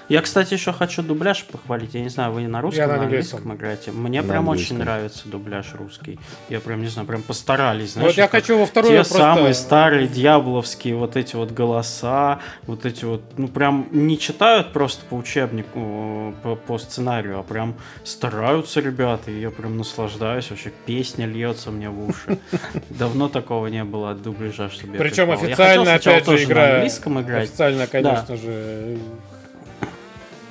Я, 0.09 0.23
кстати, 0.23 0.55
еще 0.55 0.73
хочу 0.73 1.03
дубляж 1.03 1.45
похвалить. 1.45 1.93
Я 1.95 2.01
не 2.01 2.09
знаю, 2.09 2.33
вы 2.33 2.47
на 2.49 2.61
русском, 2.63 2.81
Я 2.83 2.87
на 2.89 2.97
на 2.97 3.03
английском 3.05 3.39
английском. 3.51 3.57
играете. 3.57 3.91
Мне 3.93 4.23
На 4.23 4.29
прям 4.29 4.49
английском. 4.49 4.77
очень 4.77 4.85
нравится 4.85 5.29
дубляж 5.29 5.67
русский. 5.75 6.19
Я 6.49 6.61
прям, 6.61 6.81
не 6.81 6.89
знаю, 6.89 7.07
прям 7.07 7.23
постарались. 7.23 7.93
Знаешь, 7.93 8.09
Вот 8.09 8.17
я 8.17 8.27
хочу 8.29 8.59
во 8.59 8.65
вторую 8.67 8.91
Те 8.93 8.97
просто- 8.99 9.19
самые 9.19 9.55
старые 9.55 10.09
дьяволовские 10.09 10.95
вот 10.97 11.17
эти 11.17 11.37
вот 11.37 11.51
голоса, 11.53 12.39
вот 12.67 12.87
эти 12.87 13.05
вот, 13.05 13.23
ну 13.37 13.49
прям 13.49 13.87
не 13.91 14.19
читают 14.19 14.73
просто 14.73 15.05
по 15.05 15.15
учебнику, 15.15 16.35
по, 16.43 16.57
по 16.57 16.79
сценарию, 16.79 17.39
а 17.39 17.43
прям 17.43 17.75
стараются 18.05 18.81
ребята, 18.81 19.31
и 19.31 19.41
я 19.41 19.51
прям 19.51 19.77
наслаждаюсь, 19.77 20.49
вообще 20.51 20.73
песня 20.87 21.27
льется 21.27 21.71
мне 21.71 21.91
в 21.91 22.09
уши. 22.09 22.39
Давно 22.91 23.29
такого 23.29 23.67
не 23.67 23.85
было 23.85 24.13
от 24.13 24.23
дубляжа, 24.23 24.71
чтобы 24.71 24.95
я 24.95 24.99
Причем 24.99 25.31
официально, 25.31 25.95
опять 25.95 26.21
же, 26.21 26.25
тоже 26.25 26.39
на 26.47 26.51
игра... 26.51 26.75
английском 26.77 27.21
играть. 27.21 27.45
Официально, 27.45 27.87
конечно 27.87 28.37
же, 28.37 28.99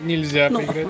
нельзя 0.01 0.49
Ну, 0.49 0.59
поиграть. 0.59 0.87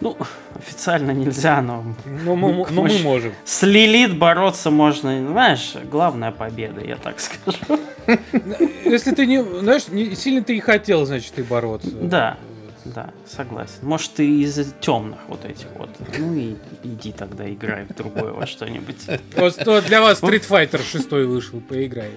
Ну, 0.00 0.16
официально 0.58 1.10
нельзя, 1.12 1.62
но 1.62 1.82
Но 2.04 2.36
мы, 2.36 2.52
но 2.52 2.64
мы 2.70 2.82
мы 2.82 2.88
ж- 2.90 3.02
можем. 3.02 3.32
с 3.44 3.62
Лилит 3.62 4.16
бороться 4.18 4.70
можно, 4.70 5.26
знаешь, 5.26 5.74
главная 5.90 6.32
победа, 6.32 6.82
я 6.84 6.96
так 6.96 7.18
скажу. 7.18 7.58
Если 8.84 9.12
ты 9.14 9.26
не, 9.26 9.42
знаешь, 9.42 9.88
не 9.88 10.14
сильно 10.14 10.42
ты 10.42 10.56
и 10.56 10.60
хотел, 10.60 11.06
значит, 11.06 11.32
ты 11.34 11.42
бороться. 11.42 11.90
Да. 11.92 12.36
Да, 12.94 13.10
согласен. 13.26 13.78
Может, 13.82 14.14
ты 14.14 14.40
из 14.42 14.72
темных 14.80 15.18
вот 15.28 15.44
этих 15.44 15.66
вот. 15.76 15.90
Ну 16.18 16.34
и 16.34 16.56
иди 16.84 17.12
тогда 17.12 17.48
играй 17.50 17.84
в 17.84 17.94
другое 17.94 18.32
во 18.32 18.46
что-нибудь. 18.46 18.96
Вот 19.36 19.60
что 19.60 19.80
для 19.82 20.00
вас 20.00 20.22
Street 20.22 20.46
Fighter 20.48 20.82
6 20.82 21.10
вышел, 21.26 21.60
поиграй. 21.60 22.10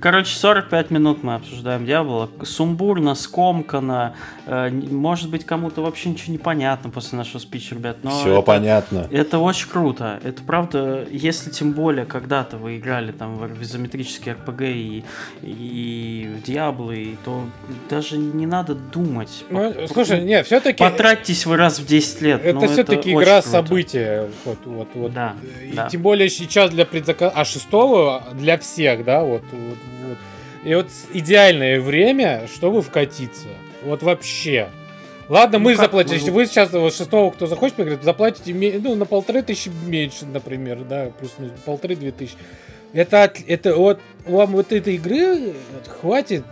Короче, 0.00 0.34
45 0.36 0.90
минут 0.90 1.22
мы 1.22 1.34
обсуждаем 1.34 1.84
Дьявола. 1.86 2.30
Сумбурно, 2.42 3.14
скомканно. 3.14 4.14
э, 4.46 4.70
Может 4.70 5.30
быть, 5.30 5.44
кому-то 5.44 5.82
вообще 5.82 6.10
ничего 6.10 6.32
не 6.32 6.38
понятно 6.38 6.90
после 6.90 7.18
нашего 7.18 7.38
спича, 7.38 7.74
ребят. 7.74 7.98
Но 8.02 8.10
Все 8.10 8.32
это- 8.34 8.42
понятно. 8.42 9.08
Это 9.10 9.38
очень 9.38 9.68
круто. 9.68 10.20
Это 10.22 10.42
правда, 10.42 11.06
если 11.10 11.50
тем 11.50 11.72
более 11.72 12.04
когда-то 12.06 12.56
вы 12.56 12.78
играли 12.78 13.12
там 13.12 13.36
в 13.36 13.62
изометрические 13.62 14.34
РПГ 14.34 14.62
и, 14.62 15.04
и 15.42 16.30
в 16.38 16.42
Диаблы, 16.46 17.16
то 17.24 17.44
даже 17.88 18.16
не 18.18 18.46
надо 18.46 18.74
думать. 18.74 19.44
Ну, 19.50 19.79
слушай, 19.88 20.20
не, 20.22 20.42
все-таки 20.42 20.82
Потратьтесь 20.82 21.46
вы 21.46 21.56
раз 21.56 21.78
в 21.78 21.86
10 21.86 22.20
лет. 22.22 22.44
это 22.44 22.60
ну, 22.60 22.68
все-таки 22.68 23.12
игра 23.12 23.42
события. 23.42 24.28
Вот, 24.44 24.58
вот, 24.64 24.88
вот. 24.94 25.12
Да, 25.12 25.36
И 25.62 25.72
да. 25.72 25.88
Тем 25.88 26.02
более 26.02 26.28
сейчас 26.28 26.70
для 26.70 26.84
предзаказа, 26.84 27.32
а 27.34 27.44
шестого 27.44 28.24
для 28.32 28.58
всех, 28.58 29.04
да, 29.04 29.22
вот, 29.22 29.42
вот, 29.50 29.78
вот. 30.08 30.18
И 30.64 30.74
вот 30.74 30.88
идеальное 31.12 31.80
время, 31.80 32.48
чтобы 32.52 32.82
вкатиться. 32.82 33.48
Вот 33.82 34.02
вообще. 34.02 34.68
Ладно, 35.28 35.58
Ну 35.58 35.64
мы 35.64 35.76
заплатим. 35.76 36.32
Вы 36.32 36.46
сейчас 36.46 36.72
вот 36.72 36.94
шестого, 36.94 37.30
кто 37.30 37.46
захочет 37.46 37.76
поиграть, 37.76 38.02
заплатите 38.02 38.52
ну, 38.82 38.96
на 38.96 39.06
полторы 39.06 39.42
тысячи 39.42 39.70
меньше, 39.86 40.26
например, 40.26 40.80
да, 40.80 41.10
плюс-минус 41.18 41.52
полторы-две 41.64 42.10
тысячи. 42.10 42.34
Это, 42.92 43.32
это 43.46 43.76
вот 43.76 44.00
вам 44.26 44.50
вот 44.50 44.72
этой 44.72 44.96
игры 44.96 45.54
хватит, 46.00 46.42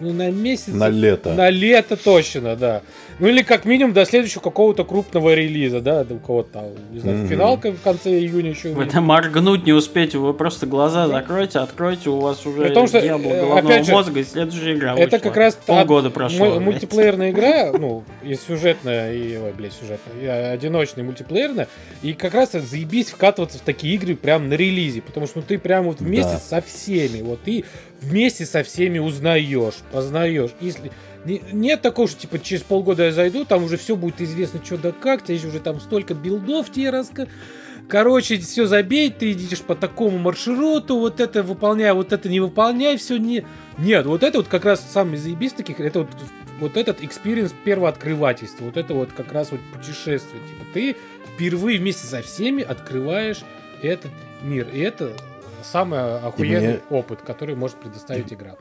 ну 0.00 0.12
на 0.12 0.30
месяц. 0.30 0.74
На 0.74 0.90
лето. 0.90 1.34
На 1.34 1.52
лето 1.52 1.96
точно, 1.96 2.56
да. 2.56 2.80
Ну 3.20 3.28
или 3.28 3.42
как 3.42 3.64
минимум 3.64 3.92
до 3.92 4.04
следующего 4.04 4.40
какого-то 4.40 4.84
крупного 4.84 5.34
релиза, 5.34 5.80
да, 5.80 6.02
до 6.02 6.14
у 6.14 6.18
кого-то 6.18 6.48
там, 6.54 6.64
не 6.92 6.98
знаю, 6.98 7.18
Мгм. 7.18 7.28
финалка 7.28 7.70
в 7.72 7.80
конце 7.80 8.10
июня 8.18 8.50
еще. 8.50 8.72
Вы 8.72 8.86
там 8.86 9.04
моргнуть 9.04 9.64
не 9.66 9.72
успеете, 9.72 10.18
вы 10.18 10.34
просто 10.34 10.66
глаза 10.66 11.06
закройте, 11.06 11.60
откройте, 11.60 12.10
у 12.10 12.18
вас 12.18 12.44
уже 12.44 12.62
При 12.64 12.74
том, 12.74 12.88
что, 12.88 12.98
э, 12.98 13.06
головного 13.08 13.58
опять 13.60 13.86
же, 13.86 13.92
мозга, 13.92 14.18
и 14.20 14.24
следующая 14.24 14.74
игра 14.74 14.94
Это 14.96 15.16
вышла. 15.16 15.18
как 15.28 15.36
раз 15.36 15.54
полгода 15.54 16.08
от- 16.08 16.14
прошло. 16.14 16.50
блядь. 16.50 16.60
мультиплеерная 16.60 17.30
игра, 17.30 17.70
ну, 17.78 18.02
и 18.24 18.34
сюжетная, 18.34 19.14
и, 19.14 19.36
ой, 19.36 19.52
блядь, 19.52 19.72
сюжетная, 19.74 20.20
и 20.20 20.26
одиночная, 20.26 21.04
и 21.04 21.06
мультиплеерная, 21.06 21.68
и 22.02 22.14
как 22.14 22.34
раз 22.34 22.50
это 22.54 22.66
заебись 22.66 23.10
вкатываться 23.10 23.58
в 23.58 23.60
такие 23.60 23.94
игры 23.94 24.16
прям 24.16 24.48
на 24.48 24.54
релизе, 24.54 25.02
потому 25.02 25.26
что 25.26 25.38
ну, 25.38 25.44
ты 25.46 25.58
прям 25.58 25.84
вот 25.84 26.00
вместе 26.00 26.32
Да. 26.32 26.38
со 26.38 26.60
всеми, 26.62 27.22
вот 27.22 27.40
ты 27.44 27.64
вместе 28.00 28.44
со 28.44 28.62
всеми 28.64 28.98
узнаешь, 28.98 29.74
познаешь. 29.92 30.50
Если 30.60 30.90
нет 31.24 31.82
такого, 31.82 32.08
что 32.08 32.20
типа 32.20 32.38
через 32.38 32.62
полгода 32.62 33.04
я 33.04 33.12
зайду, 33.12 33.44
там 33.44 33.64
уже 33.64 33.76
все 33.76 33.96
будет 33.96 34.20
известно, 34.20 34.60
что 34.64 34.76
да 34.76 34.92
как, 34.92 35.22
тебе 35.24 35.36
уже 35.36 35.60
там 35.60 35.80
столько 35.80 36.14
билдов 36.14 36.70
тебе 36.70 36.90
раска... 36.90 37.28
Короче, 37.86 38.38
все 38.38 38.66
забей, 38.66 39.10
ты 39.10 39.32
идешь 39.32 39.60
по 39.60 39.74
такому 39.74 40.16
маршруту, 40.16 40.98
вот 40.98 41.20
это 41.20 41.42
выполняй, 41.42 41.92
вот 41.92 42.14
это 42.14 42.30
не 42.30 42.40
выполняй, 42.40 42.96
все 42.96 43.18
не... 43.18 43.44
Нет, 43.76 44.06
вот 44.06 44.22
это 44.22 44.38
вот 44.38 44.48
как 44.48 44.64
раз 44.64 44.82
самый 44.90 45.18
заебись 45.18 45.52
таких, 45.52 45.80
это 45.80 46.00
вот, 46.00 46.08
вот 46.60 46.76
этот 46.78 47.02
experience 47.02 47.52
первооткрывательства, 47.64 48.64
вот 48.64 48.78
это 48.78 48.94
вот 48.94 49.12
как 49.12 49.32
раз 49.32 49.50
вот 49.50 49.60
путешествие. 49.74 50.40
Типа 50.48 50.64
ты 50.72 50.96
впервые 51.34 51.78
вместе 51.78 52.06
со 52.06 52.22
всеми 52.22 52.62
открываешь 52.62 53.42
этот 53.82 54.10
мир. 54.42 54.66
И 54.72 54.78
это 54.80 55.12
самый 55.62 56.16
охуенный 56.18 56.68
мне- 56.68 56.80
опыт, 56.88 57.20
который 57.20 57.54
может 57.54 57.76
предоставить 57.76 58.32
игра. 58.32 58.56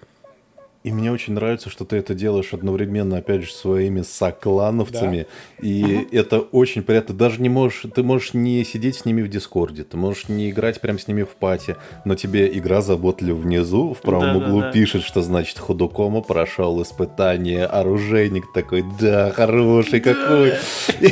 И 0.84 0.92
мне 0.92 1.14
очень 1.14 1.34
нравится, 1.34 1.70
что 1.70 1.86
ты 1.86 1.96
это 1.96 2.14
делаешь 2.14 2.54
одновременно, 2.54 3.18
опять 3.18 3.44
же, 3.44 3.54
своими 3.54 4.02
соклановцами. 4.02 5.28
И 5.62 6.08
это 6.12 6.40
очень 6.40 6.84
приятно. 6.84 7.16
Даже 7.16 7.42
не 7.42 7.48
можешь, 7.48 7.86
ты 7.96 8.04
можешь 8.04 8.34
не 8.34 8.66
сидеть 8.66 8.98
с 8.98 9.06
ними 9.06 9.22
в 9.22 9.30
Дискорде, 9.30 9.84
ты 9.86 9.96
можешь 9.96 10.28
не 10.28 10.50
играть 10.50 10.82
прям 10.82 11.00
с 11.00 11.08
ними 11.08 11.24
в 11.24 11.30
пати, 11.30 11.78
но 12.04 12.16
тебе 12.16 12.50
игра 12.58 12.82
заботлива 12.82 13.38
внизу, 13.38 13.94
в 13.94 14.02
правом 14.02 14.34
Да-да-да. 14.34 14.46
углу 14.46 14.72
пишет, 14.74 15.04
что 15.04 15.22
значит 15.22 15.58
Худокома 15.58 16.22
прошел 16.22 16.82
испытание, 16.82 17.66
оружейник 17.66 18.52
такой, 18.54 18.84
да, 19.00 19.32
хороший 19.32 20.02
какой. 20.02 20.54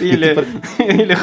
Или, 0.00 0.36
или 0.78 1.14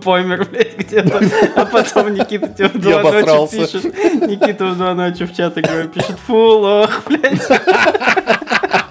помер, 0.00 0.46
блядь, 0.50 0.76
где-то. 0.76 1.20
А 1.54 1.66
потом 1.66 2.12
Никита 2.12 2.48
тебе 2.48 2.68
в 2.68 2.74
Я 2.74 2.98
два 3.00 3.02
ночи 3.02 3.18
обосрался. 3.18 3.56
пишет. 3.58 3.84
Никита 4.28 4.66
в 4.66 4.76
два 4.76 4.94
ночи 4.94 5.24
в 5.24 5.32
чат 5.34 5.54
пишет, 5.54 6.18
фу, 6.26 6.63
лох, 6.64 7.02
блядь. 7.06 7.48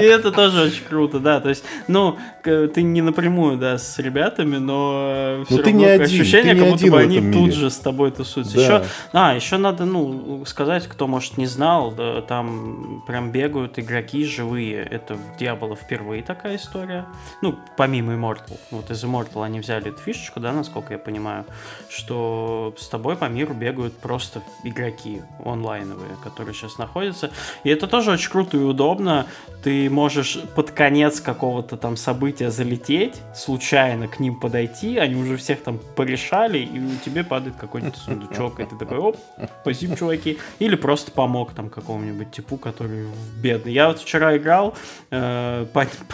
И 0.00 0.04
это 0.04 0.32
тоже 0.32 0.62
очень 0.62 0.84
круто, 0.84 1.18
да. 1.18 1.40
То 1.40 1.48
есть, 1.48 1.64
ну, 1.88 2.18
ты 2.42 2.82
не 2.82 3.02
напрямую, 3.02 3.58
да, 3.58 3.78
с 3.78 3.98
ребятами, 3.98 4.56
но 4.56 5.44
все 5.46 5.56
Ну, 5.56 5.62
ты 5.62 5.70
равно 5.70 6.04
ощущение, 6.04 6.54
как 6.54 6.68
будто 6.68 6.86
бы 6.86 7.00
они 7.00 7.32
тут 7.32 7.52
же 7.52 7.70
с 7.70 7.76
тобой 7.76 8.10
тусуются. 8.10 8.60
Еще, 8.60 8.84
а, 9.12 9.34
еще 9.34 9.56
надо, 9.56 9.84
ну, 9.84 10.44
сказать, 10.46 10.86
кто, 10.86 11.06
может, 11.06 11.38
не 11.38 11.46
знал, 11.46 11.94
там 12.28 13.02
прям 13.06 13.30
бегают 13.30 13.78
игроки 13.78 14.24
живые. 14.24 14.82
Это 14.82 15.14
в 15.14 15.40
Diablo 15.40 15.76
впервые 15.76 16.22
такая 16.22 16.56
история. 16.56 17.06
Ну, 17.42 17.58
помимо 17.76 18.14
Immortal. 18.14 18.58
Вот 18.70 18.90
из 18.90 19.04
Immortal 19.04 19.44
они 19.44 19.60
взяли 19.60 19.88
эту 19.88 20.00
фишечку, 20.00 20.40
да, 20.40 20.52
насколько 20.52 20.92
я 20.92 20.98
понимаю, 20.98 21.44
что 21.88 22.74
с 22.78 22.88
тобой 22.88 23.16
по 23.16 23.26
миру 23.26 23.54
бегают 23.54 23.96
просто 23.98 24.42
игроки 24.64 25.22
онлайновые, 25.44 26.16
которые 26.22 26.54
сейчас 26.54 26.78
находятся. 26.78 27.30
И 27.64 27.70
это 27.70 27.86
тоже 27.86 28.12
очень 28.12 28.30
круто 28.30 28.56
и 28.56 28.60
удобно. 28.60 29.26
Ты 29.62 29.89
можешь 29.90 30.38
под 30.54 30.70
конец 30.70 31.20
какого-то 31.20 31.76
там 31.76 31.96
события 31.96 32.50
залететь, 32.50 33.20
случайно 33.34 34.08
к 34.08 34.20
ним 34.20 34.38
подойти, 34.38 34.98
они 34.98 35.14
уже 35.14 35.36
всех 35.36 35.62
там 35.62 35.78
порешали, 35.96 36.58
и 36.58 36.78
у 36.78 36.96
тебе 37.04 37.24
падает 37.24 37.56
какой-нибудь 37.56 37.96
сундучок, 37.96 38.60
и 38.60 38.64
ты 38.64 38.76
такой, 38.76 38.98
оп, 38.98 39.16
спасибо, 39.62 39.96
чуваки. 39.96 40.38
Или 40.58 40.76
просто 40.76 41.10
помог 41.10 41.52
там 41.54 41.68
какому-нибудь 41.68 42.30
типу, 42.30 42.56
который 42.56 43.06
бедный. 43.42 43.72
Я 43.72 43.88
вот 43.88 44.00
вчера 44.00 44.36
играл, 44.36 44.74
э, 45.10 45.66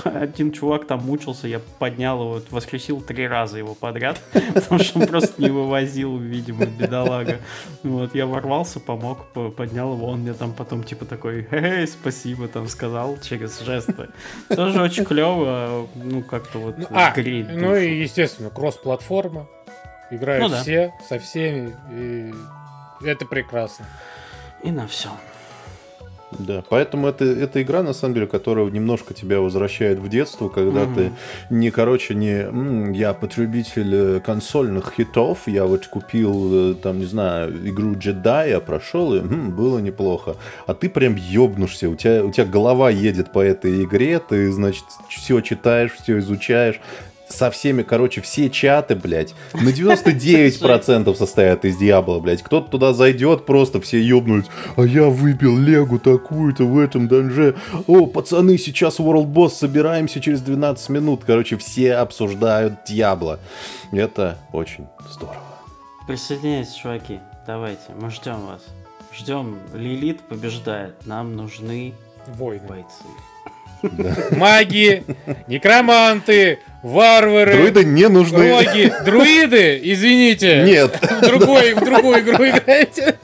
один 0.05 0.53
чувак 0.53 0.87
там 0.87 1.05
мучился, 1.05 1.49
я 1.49 1.61
поднял 1.79 2.21
его, 2.21 2.43
воскресил 2.51 3.01
три 3.01 3.27
раза 3.27 3.59
его 3.59 3.75
подряд, 3.75 4.21
потому 4.55 4.81
что 4.81 5.01
он 5.01 5.07
просто 5.07 5.41
не 5.41 5.51
вывозил, 5.51 6.17
видимо, 6.19 6.67
бедолага. 6.67 7.39
Вот, 7.83 8.15
я 8.15 8.27
ворвался, 8.27 8.81
помог, 8.81 9.27
по- 9.33 9.51
поднял 9.51 9.95
его, 9.95 10.09
он 10.09 10.21
мне 10.21 10.35
там 10.35 10.53
потом 10.53 10.83
типа 10.85 11.05
такой, 11.05 11.47
эй, 11.51 11.87
спасибо, 11.87 12.49
там 12.49 12.69
сказал 12.69 13.19
через 13.21 13.61
жесты. 13.67 14.09
Тоже 14.55 14.81
очень 14.81 15.05
клево, 15.05 15.87
ну 15.95 16.23
как-то 16.23 16.59
вот 16.59 16.79
Ну, 16.79 16.87
а, 16.91 17.13
ну 17.17 17.77
и, 17.77 18.01
естественно, 18.01 18.51
кросс-платформа. 18.51 19.47
Играют 20.11 20.51
Ну 20.51 20.57
все, 20.57 20.95
со 21.09 21.19
всеми. 21.19 21.77
И 21.93 22.33
это 23.07 23.27
прекрасно. 23.27 23.87
И 24.63 24.71
на 24.71 24.87
все. 24.87 25.11
Да, 26.33 26.65
поэтому 26.69 27.07
это, 27.07 27.25
это 27.25 27.63
игра, 27.63 27.83
на 27.83 27.93
самом 27.93 28.15
деле, 28.15 28.27
которая 28.27 28.67
немножко 28.67 29.15
тебя 29.15 29.41
возвращает 29.41 29.99
в 30.01 30.09
детство, 30.09 30.49
когда 30.49 30.81
mm-hmm. 30.83 30.95
ты 30.95 31.13
не, 31.55 31.71
короче, 31.71 32.15
не 32.15 32.97
я 32.97 33.15
потребитель 33.15 33.95
э, 33.95 34.21
консольных 34.21 34.95
хитов, 34.97 35.47
я 35.47 35.65
вот 35.67 35.87
купил, 35.87 36.73
э, 36.73 36.75
там, 36.75 36.99
не 36.99 37.05
знаю, 37.05 37.57
игру 37.69 37.95
джедая, 37.97 38.59
прошел, 38.59 39.15
и 39.15 39.21
м, 39.21 39.53
было 39.53 39.79
неплохо. 39.79 40.37
А 40.67 40.75
ты 40.75 40.89
прям 40.89 41.15
ёбнушься, 41.15 41.89
у 41.89 41.95
тебя, 41.95 42.25
у 42.25 42.33
тебя 42.33 42.45
голова 42.45 42.91
едет 42.91 43.33
по 43.33 43.39
этой 43.39 43.85
игре, 43.85 44.19
ты, 44.19 44.51
значит, 44.51 44.85
все 45.09 45.41
читаешь, 45.41 45.93
все 45.93 46.19
изучаешь, 46.19 46.81
со 47.29 47.51
всеми, 47.51 47.83
короче, 47.83 48.21
все 48.21 48.49
чаты, 48.51 48.95
блядь, 48.95 49.35
на 49.55 49.69
99% 49.69 51.15
состоят 51.15 51.65
из 51.65 51.77
Диабло, 51.77 52.21
блядь. 52.21 52.43
Кто-то 52.43 52.71
туда 52.71 52.93
зайдет, 52.93 53.47
просто 53.47 53.81
все 53.81 54.01
ёбнуть. 54.01 54.47
А 54.77 54.83
я 54.83 55.05
выпил 55.05 55.59
легу 55.59 55.99
такую-то 55.99 56.65
в 56.65 56.79
этом 56.79 57.09
данже. 57.09 57.57
О, 57.87 58.07
пацаны, 58.07 58.59
сейчас 58.59 58.99
World 58.99 59.33
Boss, 59.33 59.51
собираемся 59.51 60.21
через 60.21 60.41
12 60.41 60.89
минут. 60.91 61.23
Короче, 61.27 61.57
все 61.57 61.95
обсуждают 61.95 62.85
Диабло. 62.87 63.41
Это 63.93 64.39
очень 64.53 64.87
здорово. 65.11 65.37
Присоединяйтесь, 66.07 66.75
чуваки. 66.75 67.19
Давайте, 67.47 67.93
мы 68.01 68.11
ждем 68.11 68.47
вас. 68.47 68.63
Ждем. 69.13 69.59
Лилит 69.75 70.21
побеждает. 70.21 71.07
Нам 71.07 71.37
нужны 71.37 71.95
Войны. 72.27 72.67
бойцы. 72.69 73.03
Маги, 74.33 75.05
некроманты, 75.47 76.59
варвары, 76.83 77.53
Друиды 77.57 77.85
не 77.85 78.09
нужны. 78.09 78.51
роги, 78.51 78.93
друиды, 79.05 79.81
извините. 79.83 80.63
Нет. 80.63 80.99
В 81.01 81.21
другой, 81.27 81.75
в 81.75 81.85
другую 81.85 82.21
игру 82.21 82.45
играете. 82.47 83.19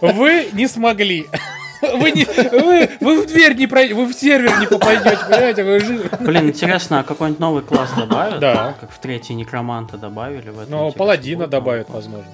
Вы 0.00 0.48
не 0.52 0.66
смогли. 0.66 1.26
Вы, 1.82 2.12
не, 2.12 2.24
вы, 2.24 2.88
вы 3.00 3.22
в 3.22 3.26
дверь 3.26 3.54
не 3.56 3.66
пройдете, 3.66 3.94
вы 3.94 4.06
в 4.06 4.14
сервер 4.14 4.58
не 4.58 4.66
попадете, 4.66 5.18
понимаете? 5.28 5.64
Вы 5.64 5.80
же... 5.80 6.10
Блин, 6.20 6.48
интересно, 6.48 7.00
а 7.00 7.02
какой-нибудь 7.02 7.40
новый 7.40 7.62
класс 7.62 7.90
добавят? 7.96 8.40
Да. 8.40 8.74
Как 8.80 8.90
в 8.90 8.98
третий 8.98 9.34
некроманта 9.34 9.98
добавили 9.98 10.48
в 10.48 10.62
интересно, 10.62 10.92
паладина 10.92 11.46
добавят, 11.46 11.90
возможно. 11.90 12.30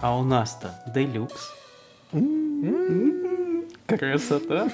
А 0.00 0.16
у 0.16 0.22
нас-то 0.22 0.70
делюкс. 0.86 1.50
Красота. 3.98 4.68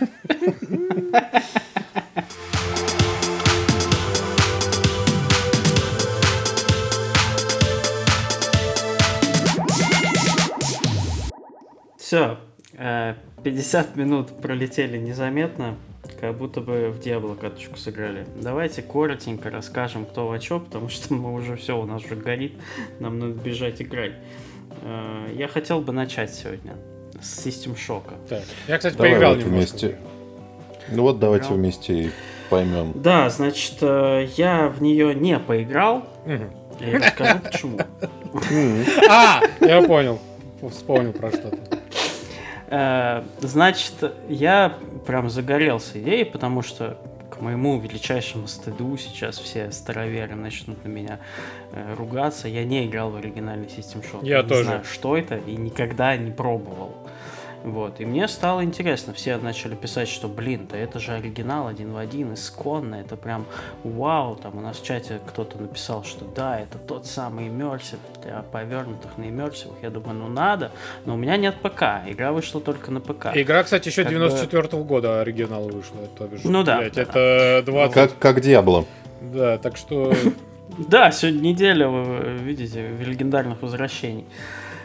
Все, 11.97 12.39
50 12.73 13.97
минут 13.97 14.41
пролетели 14.41 14.99
незаметно, 14.99 15.77
как 16.21 16.37
будто 16.39 16.61
бы 16.61 16.91
в 16.91 17.01
Диабло 17.01 17.35
каточку 17.35 17.77
сыграли. 17.77 18.27
Давайте 18.41 18.83
коротенько 18.83 19.51
расскажем, 19.51 20.07
кто 20.07 20.27
во 20.27 20.39
чё, 20.39 20.61
потому 20.61 20.89
что 20.89 21.13
мы 21.15 21.35
уже 21.35 21.57
все, 21.57 21.79
у 21.79 21.85
нас 21.85 22.05
уже 22.05 22.17
горит, 22.17 22.55
нам 23.01 23.19
надо 23.19 23.35
бежать 23.35 23.83
играть. 23.83 24.13
Э, 24.83 25.29
Я 25.35 25.49
хотел 25.49 25.81
бы 25.81 25.93
начать 25.93 26.33
сегодня 26.35 26.77
с 27.23 27.47
System 27.47 27.75
Shock. 27.77 28.03
Так. 28.29 28.43
Я, 28.67 28.79
кстати, 28.79 28.95
Давай 28.97 29.13
поиграл 29.13 29.35
вот 29.35 29.45
немножко. 29.45 29.71
вместе. 29.77 29.99
Ну 30.91 31.03
вот 31.03 31.19
давайте 31.19 31.47
Играл. 31.47 31.59
вместе 31.59 31.93
и 31.95 32.11
поймем. 32.51 32.93
Да, 32.95 33.29
значит, 33.31 33.75
э, 33.83 34.29
я 34.37 34.69
в 34.69 34.81
нее 34.83 35.15
не 35.15 35.39
поиграл, 35.39 36.07
Мгм. 36.25 36.51
и 36.81 36.97
расскажу 36.97 37.39
почему. 37.41 37.79
А, 39.11 39.41
я 39.61 39.83
понял. 39.83 40.19
Вспомнил 40.71 41.13
про 41.13 41.31
что-то. 41.31 41.59
Э, 42.69 43.23
Значит, 43.41 43.95
я 44.29 44.75
прям 45.07 45.31
загорелся 45.31 45.99
идеей, 46.01 46.25
потому 46.25 46.63
что 46.63 46.99
к 47.39 47.41
моему 47.41 47.79
величайшему 47.79 48.49
стыду 48.49 48.97
сейчас 48.97 49.39
все 49.39 49.71
староверы 49.71 50.35
начнут 50.35 50.85
на 50.85 50.89
меня 50.89 51.21
э, 51.73 51.95
ругаться. 51.95 52.49
Я 52.49 52.65
не 52.65 52.87
играл 52.87 53.11
в 53.11 53.17
оригинальный 53.17 53.69
System 53.69 54.05
Shock. 54.05 54.27
Я 54.27 54.43
не 54.43 54.49
тоже. 54.49 54.65
знаю, 54.65 54.85
что 54.85 55.17
это, 55.17 55.37
и 55.37 55.57
никогда 55.57 56.17
не 56.17 56.33
пробовал. 56.33 56.97
Вот. 57.71 58.01
И 58.01 58.07
мне 58.07 58.27
стало 58.29 58.65
интересно. 58.65 59.13
Все 59.13 59.37
начали 59.37 59.75
писать, 59.75 60.09
что, 60.09 60.27
блин, 60.29 60.67
да 60.71 60.79
это 60.79 60.99
же 60.99 61.13
оригинал 61.13 61.67
один 61.67 61.93
в 61.93 61.97
один, 61.99 62.35
исконно, 62.35 62.97
это 62.97 63.17
прям 63.17 63.47
вау. 63.85 64.37
Там 64.37 64.57
у 64.59 64.61
нас 64.61 64.79
в 64.79 64.85
чате 64.85 65.21
кто-то 65.27 65.59
написал, 65.59 66.03
что 66.05 66.25
да, 66.25 66.59
это 66.59 66.79
тот 66.79 67.07
самый 67.07 67.49
иммерсив 67.49 67.99
для 68.23 68.43
повернутых 68.43 69.19
на 69.19 69.29
иммерсивах. 69.29 69.77
Я 69.83 69.91
думаю, 69.91 70.15
ну 70.15 70.29
надо, 70.29 70.73
но 71.05 71.15
у 71.15 71.17
меня 71.17 71.37
нет 71.37 71.57
ПК. 71.63 71.83
Игра 72.07 72.33
вышла 72.33 72.61
только 72.61 72.91
на 72.91 73.01
ПК. 73.01 73.27
Игра, 73.35 73.63
кстати, 73.63 73.89
еще 73.89 74.03
Как 74.03 74.13
94 74.13 74.83
года 74.83 75.21
оригинал 75.21 75.65
вышла. 75.69 76.07
То 76.17 76.27
бишь, 76.27 76.41
Ну 76.45 76.63
да, 76.63 76.79
блядь, 76.79 76.95
да. 76.95 77.03
это 77.03 77.63
20... 77.67 77.95
Как, 77.95 78.19
как 78.19 78.41
Диабло. 78.41 78.87
Да, 79.21 79.59
так 79.59 79.77
что... 79.77 80.13
Да, 80.79 81.11
сегодня 81.11 81.41
неделя, 81.41 81.89
вы 81.89 82.39
видите, 82.39 82.89
легендарных 83.01 83.63
возвращений. 83.63 84.27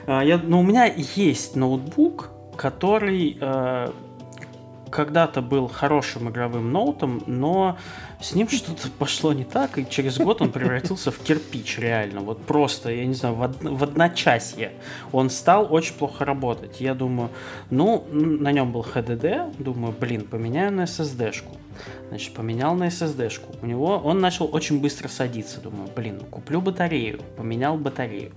А, 0.07 0.23
Я, 0.23 0.39
ну, 0.41 0.61
у 0.61 0.63
меня 0.63 0.85
есть 0.85 1.55
ноутбук, 1.55 2.29
который 2.55 3.37
э, 3.39 3.91
когда-то 4.93 5.41
был 5.41 5.67
хорошим 5.67 6.29
игровым 6.29 6.71
ноутом, 6.71 7.23
но 7.25 7.77
с 8.21 8.35
ним 8.35 8.47
что-то 8.47 8.89
пошло 8.99 9.33
не 9.33 9.43
так, 9.43 9.77
и 9.77 9.89
через 9.89 10.17
год 10.19 10.41
он 10.41 10.51
превратился 10.51 11.11
в 11.11 11.17
кирпич, 11.19 11.79
реально. 11.79 12.21
Вот 12.21 12.45
просто, 12.45 12.91
я 12.91 13.05
не 13.05 13.15
знаю, 13.15 13.35
в, 13.35 13.41
од- 13.41 13.63
в 13.63 13.83
одночасье 13.83 14.71
он 15.11 15.29
стал 15.29 15.73
очень 15.73 15.95
плохо 15.95 16.25
работать. 16.25 16.79
Я 16.79 16.93
думаю, 16.93 17.29
ну, 17.71 18.05
на 18.11 18.51
нем 18.51 18.71
был 18.71 18.81
HDD, 18.81 19.55
думаю, 19.61 19.95
блин, 19.99 20.25
поменяю 20.25 20.71
на 20.71 20.81
SSD-шку. 20.83 21.57
Значит, 22.09 22.35
поменял 22.35 22.75
на 22.75 22.87
SSD-шку. 22.87 23.57
У 23.63 23.65
него 23.65 23.97
он 23.97 24.19
начал 24.19 24.47
очень 24.53 24.79
быстро 24.79 25.07
садиться. 25.07 25.59
Думаю, 25.59 25.89
блин, 25.95 26.19
ну 26.21 26.25
куплю 26.27 26.61
батарею. 26.61 27.19
Поменял 27.35 27.77
батарею. 27.77 28.31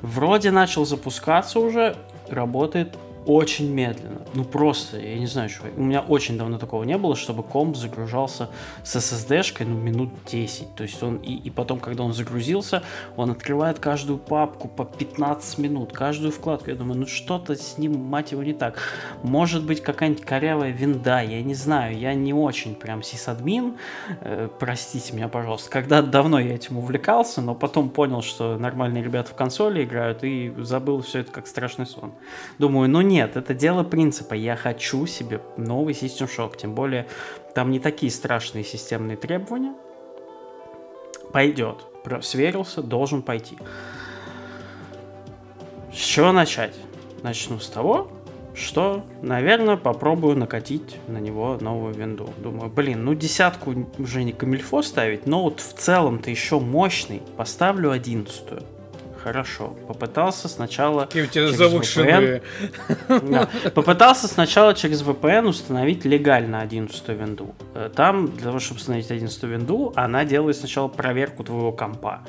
Вроде 0.00 0.50
начал 0.50 0.86
запускаться 0.86 1.60
уже, 1.60 1.94
работает 2.30 2.96
очень 3.26 3.72
медленно. 3.72 4.22
Ну 4.34 4.44
просто, 4.44 4.98
я 4.98 5.18
не 5.18 5.26
знаю, 5.26 5.48
что. 5.48 5.66
У 5.76 5.82
меня 5.82 6.00
очень 6.00 6.38
давно 6.38 6.58
такого 6.58 6.84
не 6.84 6.96
было, 6.96 7.16
чтобы 7.16 7.42
комп 7.42 7.76
загружался 7.76 8.48
с 8.82 8.96
SSD-шкой, 8.96 9.66
ну, 9.66 9.76
минут 9.76 10.10
10. 10.26 10.74
То 10.74 10.82
есть 10.82 11.02
он, 11.02 11.16
и, 11.16 11.34
и 11.34 11.50
потом, 11.50 11.80
когда 11.80 12.02
он 12.02 12.12
загрузился, 12.12 12.82
он 13.16 13.30
открывает 13.30 13.78
каждую 13.78 14.18
папку 14.18 14.68
по 14.68 14.84
15 14.84 15.58
минут, 15.58 15.92
каждую 15.92 16.32
вкладку. 16.32 16.70
Я 16.70 16.76
думаю, 16.76 17.00
ну 17.00 17.06
что-то 17.06 17.54
с 17.56 17.78
ним, 17.78 17.98
мать 17.98 18.32
его, 18.32 18.42
не 18.42 18.54
так. 18.54 18.78
Может 19.22 19.64
быть, 19.64 19.82
какая-нибудь 19.82 20.24
корявая 20.24 20.70
винда, 20.70 21.22
я 21.22 21.42
не 21.42 21.54
знаю, 21.54 21.98
я 21.98 22.14
не 22.14 22.32
очень 22.32 22.74
прям 22.74 23.02
сисадмин, 23.02 23.76
э, 24.20 24.48
простите 24.58 25.12
меня, 25.14 25.28
пожалуйста. 25.28 25.70
Когда 25.70 26.02
давно 26.02 26.38
я 26.38 26.54
этим 26.54 26.78
увлекался, 26.78 27.40
но 27.40 27.54
потом 27.54 27.90
понял, 27.90 28.22
что 28.22 28.56
нормальные 28.56 29.02
ребята 29.02 29.30
в 29.30 29.34
консоли 29.34 29.84
играют, 29.84 30.24
и 30.24 30.52
забыл 30.58 31.02
все 31.02 31.20
это 31.20 31.32
как 31.32 31.46
страшный 31.46 31.86
сон. 31.86 32.12
Думаю, 32.58 32.88
ну 32.88 33.00
нет, 33.10 33.36
это 33.36 33.54
дело 33.54 33.82
принципа. 33.82 34.34
Я 34.34 34.54
хочу 34.54 35.04
себе 35.06 35.40
новый 35.56 35.94
System 35.94 36.28
Shock. 36.28 36.56
Тем 36.56 36.74
более, 36.74 37.06
там 37.54 37.72
не 37.72 37.80
такие 37.80 38.12
страшные 38.12 38.62
системные 38.62 39.16
требования. 39.16 39.74
Пойдет. 41.32 41.84
Сверился, 42.22 42.82
должен 42.82 43.22
пойти. 43.22 43.58
С 45.92 45.96
чего 45.96 46.30
начать? 46.30 46.74
Начну 47.22 47.58
с 47.58 47.68
того, 47.68 48.12
что, 48.54 49.04
наверное, 49.22 49.76
попробую 49.76 50.36
накатить 50.36 50.96
на 51.08 51.18
него 51.18 51.58
новую 51.60 51.92
винду. 51.92 52.30
Думаю, 52.38 52.70
блин, 52.70 53.04
ну 53.04 53.14
десятку 53.14 53.74
уже 53.98 54.22
не 54.22 54.32
камильфо 54.32 54.82
ставить, 54.82 55.26
но 55.26 55.42
вот 55.42 55.60
в 55.60 55.72
целом-то 55.72 56.30
еще 56.30 56.60
мощный. 56.60 57.22
Поставлю 57.36 57.90
одиннадцатую. 57.90 58.62
Хорошо. 59.22 59.76
Попытался 59.86 60.48
сначала... 60.48 61.04
Какие 61.04 61.24
у 61.24 61.26
тебя 61.26 61.48
завышенные... 61.48 62.42
Да. 63.08 63.48
Попытался 63.74 64.28
сначала 64.28 64.74
через 64.74 65.02
VPN 65.02 65.46
установить 65.46 66.04
легально 66.04 66.60
11 66.60 67.08
винду. 67.08 67.54
Э, 67.74 67.90
Там, 67.94 68.28
для 68.32 68.44
того, 68.44 68.58
чтобы 68.58 68.78
установить 68.78 69.10
11 69.10 69.42
винду, 69.42 69.92
она 69.94 70.24
делает 70.24 70.56
сначала 70.56 70.88
проверку 70.88 71.44
твоего 71.44 71.72
компа. 71.72 72.20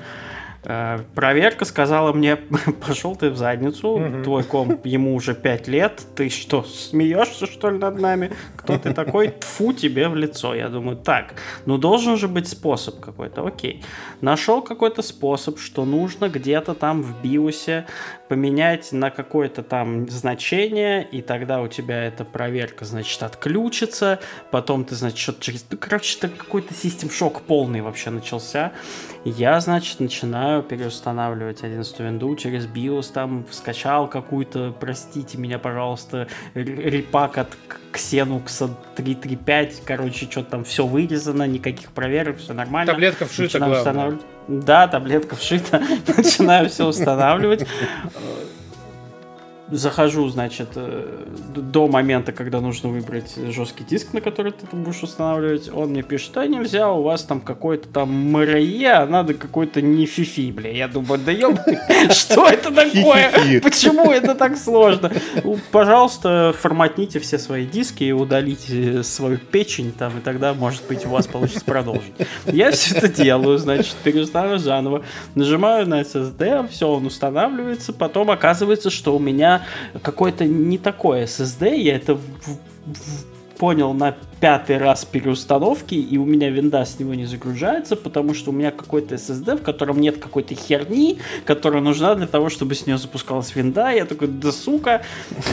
Э, 0.63 0.99
Проверка 1.15 1.65
сказала 1.65 2.13
мне, 2.13 2.35
пошел 2.87 3.15
ты 3.15 3.29
в 3.29 3.37
задницу, 3.37 3.97
Мгм. 3.97 4.23
твой 4.23 4.43
комп, 4.43 4.85
ему 4.85 5.15
уже 5.15 5.33
5 5.33 5.67
лет, 5.67 6.01
ты 6.15 6.29
что, 6.29 6.63
смеешься 6.63 7.47
что 7.47 7.69
ли 7.71 7.77
над 7.79 7.99
нами? 7.99 8.31
Кто 8.57 8.77
ты 8.77 8.93
такой? 8.93 9.29
Тфу 9.29 9.73
тебе 9.73 10.07
в 10.07 10.15
лицо. 10.15 10.53
Я 10.53 10.69
думаю, 10.69 10.97
так, 10.97 11.33
ну 11.65 11.77
должен 11.77 12.17
же 12.17 12.27
быть 12.27 12.47
способ 12.47 12.99
какой-то, 12.99 13.45
окей. 13.45 13.83
Нашел 14.21 14.61
какой-то 14.61 15.01
способ, 15.01 15.57
что 15.59 15.83
нужно 15.85 16.29
где-то 16.29 16.73
там 16.75 17.01
в 17.01 17.21
биосе 17.21 17.85
поменять 18.31 18.93
на 18.93 19.09
какое-то 19.11 19.61
там 19.61 20.09
значение, 20.09 21.03
и 21.03 21.21
тогда 21.21 21.59
у 21.59 21.67
тебя 21.67 22.05
эта 22.05 22.23
проверка, 22.23 22.85
значит, 22.85 23.21
отключится, 23.23 24.21
потом 24.51 24.85
ты, 24.85 24.95
значит, 24.95 25.17
что-то 25.17 25.41
через... 25.41 25.65
Ну, 25.69 25.77
короче, 25.77 26.17
это 26.17 26.29
какой-то 26.29 26.73
систем 26.73 27.09
шок 27.09 27.41
полный 27.41 27.81
вообще 27.81 28.09
начался. 28.09 28.71
Я, 29.25 29.59
значит, 29.59 29.99
начинаю 29.99 30.63
переустанавливать 30.63 31.61
11 31.61 31.99
винду 31.99 32.33
через 32.37 32.67
BIOS, 32.67 33.11
там 33.11 33.45
скачал 33.51 34.07
какую-то, 34.07 34.73
простите 34.79 35.37
меня, 35.37 35.59
пожалуйста, 35.59 36.29
репак 36.53 37.37
от 37.37 37.49
Xenux 37.91 38.69
335, 38.95 39.81
короче, 39.83 40.25
что-то 40.31 40.51
там 40.51 40.63
все 40.63 40.87
вырезано, 40.87 41.45
никаких 41.47 41.91
проверок, 41.91 42.37
все 42.37 42.53
нормально. 42.53 42.93
Таблетка 42.93 43.25
вшита, 43.25 43.59
главное. 43.59 44.19
Да, 44.47 44.87
таблетка 44.87 45.35
вшита. 45.35 45.81
Начинаю 46.17 46.69
все 46.69 46.85
устанавливать 46.85 47.65
захожу, 49.71 50.27
значит, 50.29 50.69
э, 50.75 51.25
до 51.55 51.87
момента, 51.87 52.31
когда 52.31 52.59
нужно 52.59 52.89
выбрать 52.89 53.35
жесткий 53.35 53.83
диск, 53.83 54.13
на 54.13 54.21
который 54.21 54.51
ты 54.51 54.65
будешь 54.75 55.01
устанавливать, 55.01 55.69
он 55.73 55.89
мне 55.89 56.03
пишет, 56.03 56.35
а 56.37 56.45
нельзя, 56.45 56.91
у 56.91 57.01
вас 57.03 57.23
там 57.23 57.39
какой-то 57.39 57.87
там 57.87 58.11
МРЕ, 58.11 58.91
а 58.91 59.05
надо 59.05 59.33
какой-то 59.33 59.81
не 59.81 60.05
фифи, 60.05 60.51
бля. 60.51 60.71
Я 60.71 60.87
думаю, 60.87 61.19
да 61.25 61.31
ёбаный, 61.31 61.79
что 62.11 62.47
это 62.47 62.71
такое? 62.71 63.61
Почему 63.61 64.11
это 64.11 64.35
так 64.35 64.57
сложно? 64.57 65.11
Пожалуйста, 65.71 66.53
форматните 66.59 67.19
все 67.19 67.37
свои 67.37 67.65
диски 67.65 68.03
и 68.03 68.11
удалите 68.11 69.03
свою 69.03 69.37
печень 69.37 69.91
там, 69.91 70.17
и 70.17 70.21
тогда, 70.21 70.53
может 70.53 70.83
быть, 70.87 71.05
у 71.05 71.09
вас 71.09 71.27
получится 71.27 71.63
продолжить. 71.63 72.13
Я 72.45 72.71
все 72.71 72.95
это 72.95 73.07
делаю, 73.07 73.57
значит, 73.57 73.95
переустанавливаю 74.03 74.59
заново, 74.59 75.03
нажимаю 75.35 75.87
на 75.87 76.01
SSD, 76.01 76.67
все, 76.69 76.89
он 76.89 77.05
устанавливается, 77.05 77.93
потом 77.93 78.31
оказывается, 78.31 78.89
что 78.89 79.15
у 79.15 79.19
меня 79.19 79.60
какой-то 80.01 80.45
не 80.45 80.77
такой 80.77 81.23
SSD, 81.23 81.77
я 81.77 81.95
это 81.95 82.19
понял 83.61 83.93
на 83.93 84.15
пятый 84.39 84.79
раз 84.79 85.05
переустановки, 85.05 85.93
и 85.93 86.17
у 86.17 86.25
меня 86.25 86.49
винда 86.49 86.83
с 86.83 86.97
него 86.97 87.13
не 87.13 87.25
загружается, 87.25 87.95
потому 87.95 88.33
что 88.33 88.49
у 88.49 88.53
меня 88.53 88.71
какой-то 88.71 89.13
SSD, 89.13 89.57
в 89.57 89.61
котором 89.61 90.01
нет 90.01 90.17
какой-то 90.17 90.55
херни, 90.55 91.19
которая 91.45 91.83
нужна 91.83 92.15
для 92.15 92.25
того, 92.25 92.49
чтобы 92.49 92.73
с 92.73 92.87
нее 92.87 92.97
запускалась 92.97 93.55
винда. 93.55 93.91
Я 93.91 94.05
такой, 94.05 94.29
да 94.29 94.51
сука, 94.51 95.03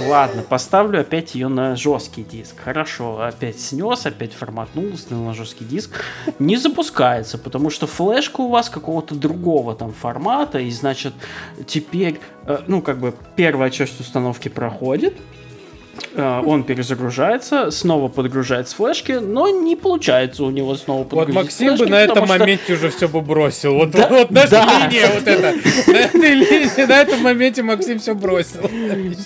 ладно, 0.08 0.40
поставлю 0.40 1.02
опять 1.02 1.34
ее 1.34 1.48
на 1.48 1.76
жесткий 1.76 2.22
диск. 2.22 2.54
Хорошо, 2.64 3.20
опять 3.20 3.60
снес, 3.60 4.06
опять 4.06 4.32
форматнул, 4.32 4.96
снял 4.96 5.20
на 5.20 5.34
жесткий 5.34 5.66
диск. 5.66 6.02
Не 6.38 6.56
запускается, 6.56 7.36
потому 7.36 7.68
что 7.68 7.86
флешка 7.86 8.40
у 8.40 8.48
вас 8.48 8.70
какого-то 8.70 9.16
другого 9.16 9.74
там 9.74 9.92
формата, 9.92 10.60
и 10.60 10.70
значит 10.70 11.12
теперь, 11.66 12.20
э, 12.46 12.60
ну 12.68 12.80
как 12.80 13.00
бы 13.00 13.12
первая 13.36 13.68
часть 13.68 14.00
установки 14.00 14.48
проходит, 14.48 15.14
он 16.16 16.64
перезагружается, 16.64 17.70
снова 17.70 18.08
подгружает 18.08 18.68
с 18.68 18.74
флешки, 18.74 19.12
но 19.12 19.48
не 19.48 19.76
получается 19.76 20.44
у 20.44 20.50
него 20.50 20.74
снова 20.74 21.04
подгрузить 21.04 21.34
Вот 21.34 21.44
Максим 21.44 21.68
флешки, 21.68 21.84
бы 21.84 21.90
на 21.90 22.00
этом 22.00 22.26
что... 22.26 22.38
моменте 22.38 22.72
уже 22.74 22.90
все 22.90 23.08
бы 23.08 23.20
бросил. 23.20 23.74
Вот, 23.74 23.90
да, 23.90 24.08
вот 24.08 24.30
наша 24.30 24.50
да. 24.50 24.88
линия 24.88 25.10
вот 25.14 25.26
эта. 25.26 25.54
На 25.90 25.96
этой 25.96 26.34
линии, 26.34 26.86
на 26.86 27.00
этом 27.00 27.22
моменте 27.22 27.62
Максим 27.62 27.98
все 28.00 28.14
бросил. 28.14 28.70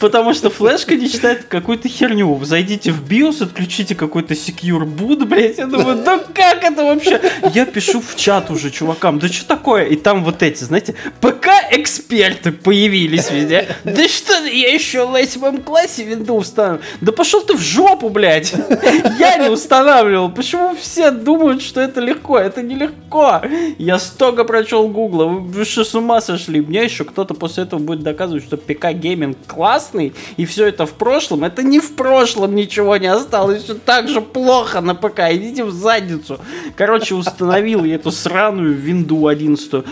Потому 0.01 0.35
что 0.35 0.51
флешка 0.51 0.95
не 0.95 1.09
читает 1.11 1.45
какую-то 1.49 1.89
херню. 1.89 2.39
Зайдите 2.45 2.93
в 2.93 3.03
BIOS, 3.03 3.45
отключите 3.45 3.95
какой-то 3.95 4.35
secure 4.35 4.85
boot, 4.85 5.25
блядь. 5.25 5.59
Я 5.59 5.66
думаю, 5.66 6.03
да 6.05 6.18
как 6.35 6.64
это 6.64 6.85
вообще? 6.85 7.20
Я 7.55 7.66
пишу 7.66 8.01
в 8.01 8.16
чат 8.16 8.51
уже 8.51 8.70
чувакам, 8.70 9.18
да 9.18 9.29
что 9.29 9.47
такое? 9.47 9.85
И 9.85 9.97
там 9.97 10.25
вот 10.25 10.43
эти, 10.43 10.64
знаете, 10.64 10.95
ПК-эксперты 11.20 12.53
появились 12.53 13.31
везде. 13.31 13.68
Да 13.85 14.09
что, 14.09 14.45
я 14.45 14.73
еще 14.73 15.07
в 15.07 15.11
восьмом 15.11 15.62
классе 15.62 16.05
Windows 16.05 16.55
устанавливал. 16.63 16.81
Да 17.01 17.13
пошел 17.13 17.43
ты 17.43 17.57
в 17.57 17.61
жопу, 17.61 18.09
блядь! 18.09 18.53
Я 19.19 19.37
не 19.39 19.49
устанавливал. 19.51 20.31
Почему 20.31 20.75
все 20.75 21.11
думают, 21.11 21.63
что 21.63 21.81
это 21.81 22.01
легко? 22.01 22.39
Это 22.39 22.63
нелегко. 22.63 23.43
Я 23.79 23.99
столько 23.99 24.45
прочел 24.45 24.89
Гугла. 24.89 25.25
Вы 25.25 25.65
что, 25.65 25.85
с 25.85 25.95
ума 25.95 26.21
сошли? 26.21 26.61
Мне 26.61 26.85
еще 26.85 27.05
кто-то 27.05 27.35
после 27.35 27.65
этого 27.65 27.81
будет 27.81 28.03
доказывать, 28.03 28.45
что 28.45 28.57
ПК-гейминг 28.57 29.37
классный, 29.47 30.15
и 30.37 30.45
все 30.45 30.67
это 30.67 30.87
в 30.87 30.93
прошлом. 30.93 31.45
Это 31.45 31.63
не 31.63 31.81
в 31.81 31.95
прошлом 31.95 32.55
ничего 32.55 32.97
не 32.97 33.09
осталось. 33.09 33.65
Все 33.65 33.75
так 33.75 34.09
же 34.09 34.21
плохо 34.21 34.81
на 34.81 34.95
ПК. 34.95 35.21
Идите 35.31 35.65
в 35.65 35.71
задницу. 35.71 36.39
Короче, 36.77 37.15
установил 37.15 37.85
я 37.85 37.97
эту 37.97 38.11
сраную 38.11 38.75
винду 38.75 39.27
11 39.27 39.85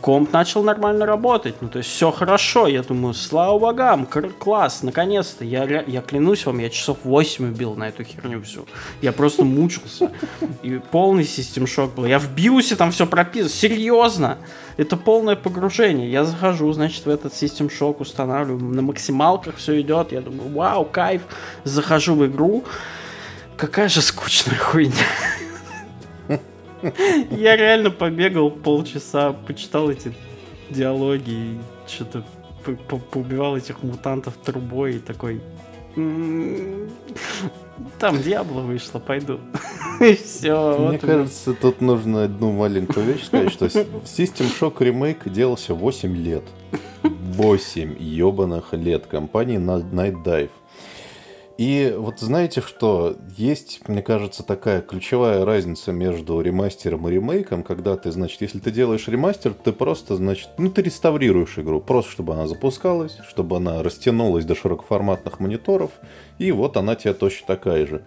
комп 0.00 0.32
начал 0.32 0.62
нормально 0.62 1.06
работать. 1.06 1.56
Ну, 1.60 1.68
то 1.68 1.78
есть 1.78 1.90
все 1.90 2.10
хорошо. 2.10 2.66
Я 2.66 2.82
думаю, 2.82 3.14
слава 3.14 3.58
богам, 3.58 4.06
класс, 4.06 4.82
наконец-то. 4.82 5.44
Я, 5.44 5.82
я 5.86 6.00
клянусь 6.00 6.46
вам, 6.46 6.58
я 6.58 6.70
часов 6.70 6.98
8 7.04 7.52
убил 7.52 7.74
на 7.74 7.88
эту 7.88 8.04
херню 8.04 8.42
всю. 8.42 8.66
Я 9.02 9.12
просто 9.12 9.44
мучился. 9.44 10.10
И 10.62 10.80
полный 10.90 11.24
систем 11.24 11.66
шок 11.66 11.94
был. 11.94 12.04
Я 12.04 12.18
в 12.18 12.32
биусе 12.34 12.76
там 12.76 12.90
все 12.90 13.06
прописано. 13.06 13.50
Серьезно. 13.50 14.38
Это 14.76 14.96
полное 14.96 15.36
погружение. 15.36 16.10
Я 16.10 16.24
захожу, 16.24 16.72
значит, 16.72 17.04
в 17.04 17.10
этот 17.10 17.34
систем 17.34 17.70
шок 17.70 18.00
устанавливаю. 18.00 18.62
На 18.62 18.82
максималках 18.82 19.56
все 19.56 19.80
идет. 19.80 20.12
Я 20.12 20.20
думаю, 20.20 20.52
вау, 20.52 20.84
кайф. 20.84 21.22
Захожу 21.64 22.14
в 22.14 22.26
игру. 22.26 22.64
Какая 23.56 23.88
же 23.88 24.02
скучная 24.02 24.56
хуйня. 24.56 24.92
Я 27.30 27.56
реально 27.56 27.90
побегал 27.90 28.50
полчаса, 28.50 29.32
почитал 29.32 29.90
эти 29.90 30.12
диалоги 30.70 31.30
и 31.30 31.58
что-то 31.86 32.24
поубивал 33.10 33.56
этих 33.56 33.82
мутантов 33.82 34.34
трубой 34.36 34.96
и 34.96 34.98
такой... 34.98 35.40
«М-м-м, 35.96 36.90
там 37.98 38.20
Диабло 38.22 38.60
вышло, 38.60 38.98
пойду. 38.98 39.40
Все. 40.22 40.76
Мне 40.78 40.90
вот 40.92 41.00
кажется, 41.00 41.54
тут 41.54 41.80
нужно 41.80 42.24
одну 42.24 42.52
маленькую 42.52 43.06
вещь 43.06 43.24
сказать, 43.24 43.52
что 43.52 43.66
System 43.66 44.46
Shock 44.60 44.78
Remake 44.78 45.28
делался 45.30 45.74
8 45.74 46.16
лет. 46.16 46.44
8 47.02 47.96
ебаных 47.98 48.72
лет 48.72 49.06
компании 49.06 49.58
Night 49.58 50.22
Dive. 50.24 50.50
И 51.58 51.92
вот 51.98 52.20
знаете 52.20 52.60
что, 52.60 53.16
есть, 53.36 53.80
мне 53.88 54.00
кажется, 54.00 54.44
такая 54.44 54.80
ключевая 54.80 55.44
разница 55.44 55.90
между 55.90 56.40
ремастером 56.40 57.08
и 57.08 57.10
ремейком, 57.10 57.64
когда 57.64 57.96
ты, 57.96 58.12
значит, 58.12 58.40
если 58.42 58.60
ты 58.60 58.70
делаешь 58.70 59.08
ремастер, 59.08 59.54
ты 59.54 59.72
просто, 59.72 60.14
значит, 60.14 60.50
ну 60.56 60.70
ты 60.70 60.82
реставрируешь 60.82 61.58
игру, 61.58 61.80
просто 61.80 62.12
чтобы 62.12 62.34
она 62.34 62.46
запускалась, 62.46 63.18
чтобы 63.28 63.56
она 63.56 63.82
растянулась 63.82 64.44
до 64.44 64.54
широкоформатных 64.54 65.40
мониторов, 65.40 65.90
и 66.38 66.52
вот 66.52 66.76
она 66.76 66.94
тебе 66.94 67.12
точно 67.12 67.48
такая 67.48 67.86
же. 67.86 68.02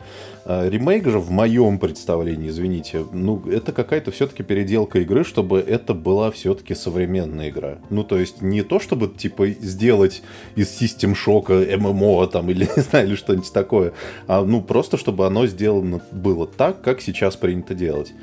А 0.46 0.70
ремейк 0.70 1.08
же, 1.08 1.20
в 1.20 1.30
моем 1.30 1.78
представлении, 1.78 2.48
извините, 2.48 3.06
ну, 3.12 3.44
это 3.50 3.74
какая-то 3.74 4.12
все-таки 4.12 4.44
переделка 4.44 5.00
игры, 5.00 5.26
чтобы 5.26 5.60
это 5.60 5.94
была 5.94 6.32
все-таки 6.32 6.74
современная 6.74 7.50
игра. 7.50 7.80
Ну, 7.90 8.06
то 8.06 8.18
есть 8.18 8.42
не 8.42 8.64
то, 8.64 8.80
чтобы, 8.80 9.10
типа, 9.10 9.48
сделать 9.48 10.24
из 10.56 10.82
System 10.82 11.16
Shock 11.16 11.78
ММО 11.78 12.28
там, 12.28 12.50
или, 12.50 12.70
не 12.78 12.82
знаю, 12.82 13.08
или 13.08 13.16
что-нибудь 13.42 13.54
такое, 13.54 13.94
а, 14.28 14.44
ну, 14.44 14.62
просто 14.62 14.98
чтобы 14.98 15.26
оно 15.26 15.48
сделано 15.48 16.02
было 16.12 16.48
так, 16.48 16.82
как 16.82 17.02
сейчас 17.02 17.36
принято 17.36 17.74
делать. 17.74 18.14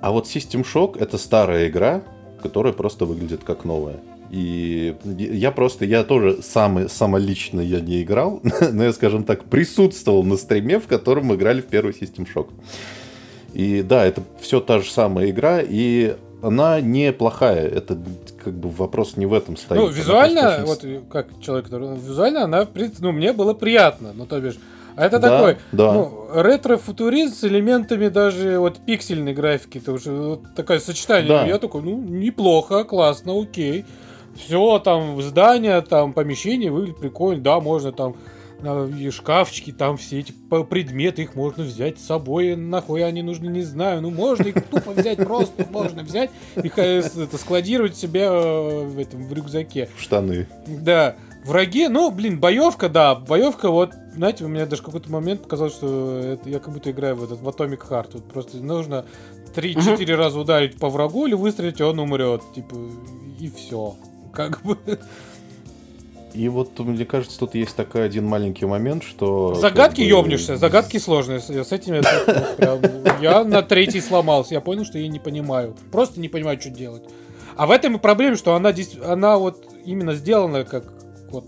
А 0.00 0.12
вот 0.12 0.26
System 0.26 0.64
Shock— 0.64 0.98
это 1.00 1.18
старая 1.18 1.68
игра, 1.68 2.02
которая 2.42 2.72
просто 2.72 3.04
выглядит 3.04 3.44
как 3.44 3.64
новая. 3.64 3.96
И 4.30 4.94
я 5.04 5.50
просто, 5.50 5.84
я 5.84 6.04
тоже 6.04 6.40
сам, 6.42 6.88
самолично 6.88 7.60
я 7.60 7.80
не 7.80 8.02
играл, 8.02 8.40
но 8.72 8.84
я, 8.84 8.92
скажем 8.92 9.24
так, 9.24 9.44
присутствовал 9.44 10.22
на 10.22 10.36
стриме, 10.36 10.78
в 10.78 10.86
котором 10.86 11.26
мы 11.26 11.34
играли 11.34 11.60
в 11.60 11.66
первый 11.66 11.92
System 11.92 12.26
Shock. 12.32 12.48
И 13.52 13.82
да, 13.82 14.04
это 14.04 14.22
все 14.40 14.60
та 14.60 14.78
же 14.78 14.90
самая 14.90 15.30
игра, 15.30 15.60
и 15.60 16.16
она 16.42 16.80
неплохая. 16.80 17.68
Это 17.68 17.98
как 18.42 18.54
бы 18.54 18.68
вопрос 18.70 19.16
не 19.16 19.26
в 19.26 19.34
этом 19.34 19.56
стоит. 19.56 19.80
Ну, 19.80 19.88
визуально, 19.88 20.62
вот 20.64 20.84
как 21.10 21.28
человек, 21.40 21.66
который... 21.66 21.96
Визуально 21.96 22.44
она, 22.44 22.66
ну, 22.98 23.12
мне 23.12 23.32
было 23.32 23.54
приятно. 23.54 24.12
Ну, 24.14 24.26
то 24.26 24.40
бишь, 24.40 24.58
а 24.96 25.06
это 25.06 25.18
да, 25.18 25.30
такой, 25.30 25.56
да. 25.72 25.92
ну, 25.92 26.28
ретро-футуризм 26.34 27.34
с 27.34 27.44
элементами 27.44 28.08
даже 28.08 28.58
вот 28.58 28.78
пиксельной 28.84 29.34
графики. 29.34 29.78
Это 29.78 29.92
уже 29.92 30.12
вот 30.12 30.54
такое 30.54 30.78
сочетание. 30.78 31.28
Да. 31.28 31.46
Я 31.46 31.58
такой, 31.58 31.82
ну, 31.82 31.96
неплохо, 31.96 32.84
классно, 32.84 33.40
окей 33.40 33.84
все 34.36 34.78
там 34.78 35.20
здание, 35.22 35.80
там 35.82 36.12
помещение 36.12 36.70
выглядит 36.70 36.98
прикольно, 36.98 37.42
да, 37.42 37.60
можно 37.60 37.92
там 37.92 38.16
шкафчики, 39.10 39.72
там 39.72 39.96
все 39.96 40.20
эти 40.20 40.32
предметы, 40.68 41.22
их 41.22 41.34
можно 41.34 41.64
взять 41.64 41.98
с 41.98 42.04
собой, 42.04 42.56
нахуй 42.56 43.04
они 43.04 43.22
нужны, 43.22 43.48
не 43.48 43.62
знаю, 43.62 44.02
ну 44.02 44.10
можно 44.10 44.44
их 44.48 44.64
тупо 44.66 44.92
взять, 44.92 45.18
просто 45.18 45.66
можно 45.70 46.02
взять, 46.02 46.30
их 46.56 46.78
это, 46.78 47.38
складировать 47.38 47.96
себе 47.96 48.22
э, 48.22 48.84
в 48.86 48.98
этом 48.98 49.26
в 49.26 49.32
рюкзаке. 49.32 49.88
В 49.96 50.02
штаны. 50.02 50.46
Да. 50.66 51.16
Враги, 51.44 51.88
ну, 51.88 52.10
блин, 52.10 52.38
боевка, 52.38 52.90
да, 52.90 53.14
боевка, 53.14 53.70
вот, 53.70 53.94
знаете, 54.14 54.44
у 54.44 54.48
меня 54.48 54.66
даже 54.66 54.82
какой-то 54.82 55.10
момент 55.10 55.42
показалось, 55.42 55.72
что 55.72 56.18
это, 56.18 56.50
я 56.50 56.58
как 56.58 56.74
будто 56.74 56.90
играю 56.90 57.16
в 57.16 57.24
этот 57.24 57.40
в 57.40 57.48
Atomic 57.48 57.88
Heart. 57.88 58.10
Вот 58.12 58.24
просто 58.28 58.58
нужно 58.58 59.06
3-4 59.54 60.14
раза 60.16 60.38
ударить 60.38 60.78
по 60.78 60.90
врагу 60.90 61.26
или 61.26 61.34
выстрелить, 61.34 61.80
и 61.80 61.82
он 61.82 61.98
умрет. 61.98 62.42
Типа, 62.54 62.76
и 63.38 63.50
все 63.50 63.96
как 64.32 64.62
бы. 64.62 64.78
И 66.34 66.48
вот, 66.48 66.78
мне 66.78 67.04
кажется, 67.04 67.38
тут 67.38 67.54
есть 67.54 67.76
такой 67.76 68.04
один 68.04 68.26
маленький 68.26 68.66
момент, 68.66 69.02
что... 69.02 69.54
Загадки 69.54 69.96
как 69.96 70.04
бы... 70.04 70.10
ёбнешься, 70.10 70.56
загадки 70.56 70.98
сложные. 70.98 71.40
С 71.40 71.72
этим 71.72 71.94
я, 71.94 72.02
прям, 72.56 72.80
я 73.20 73.44
на 73.44 73.62
третий 73.62 74.00
сломался. 74.00 74.54
Я 74.54 74.60
понял, 74.60 74.84
что 74.84 74.98
я 74.98 75.08
не 75.08 75.18
понимаю. 75.18 75.76
Просто 75.90 76.20
не 76.20 76.28
понимаю, 76.28 76.60
что 76.60 76.70
делать. 76.70 77.02
А 77.56 77.66
в 77.66 77.70
этом 77.70 77.96
и 77.96 77.98
проблема, 77.98 78.36
что 78.36 78.54
она, 78.54 78.72
она 79.04 79.36
вот 79.36 79.64
именно 79.84 80.14
сделана 80.14 80.64
как 80.64 80.84
вот, 81.30 81.44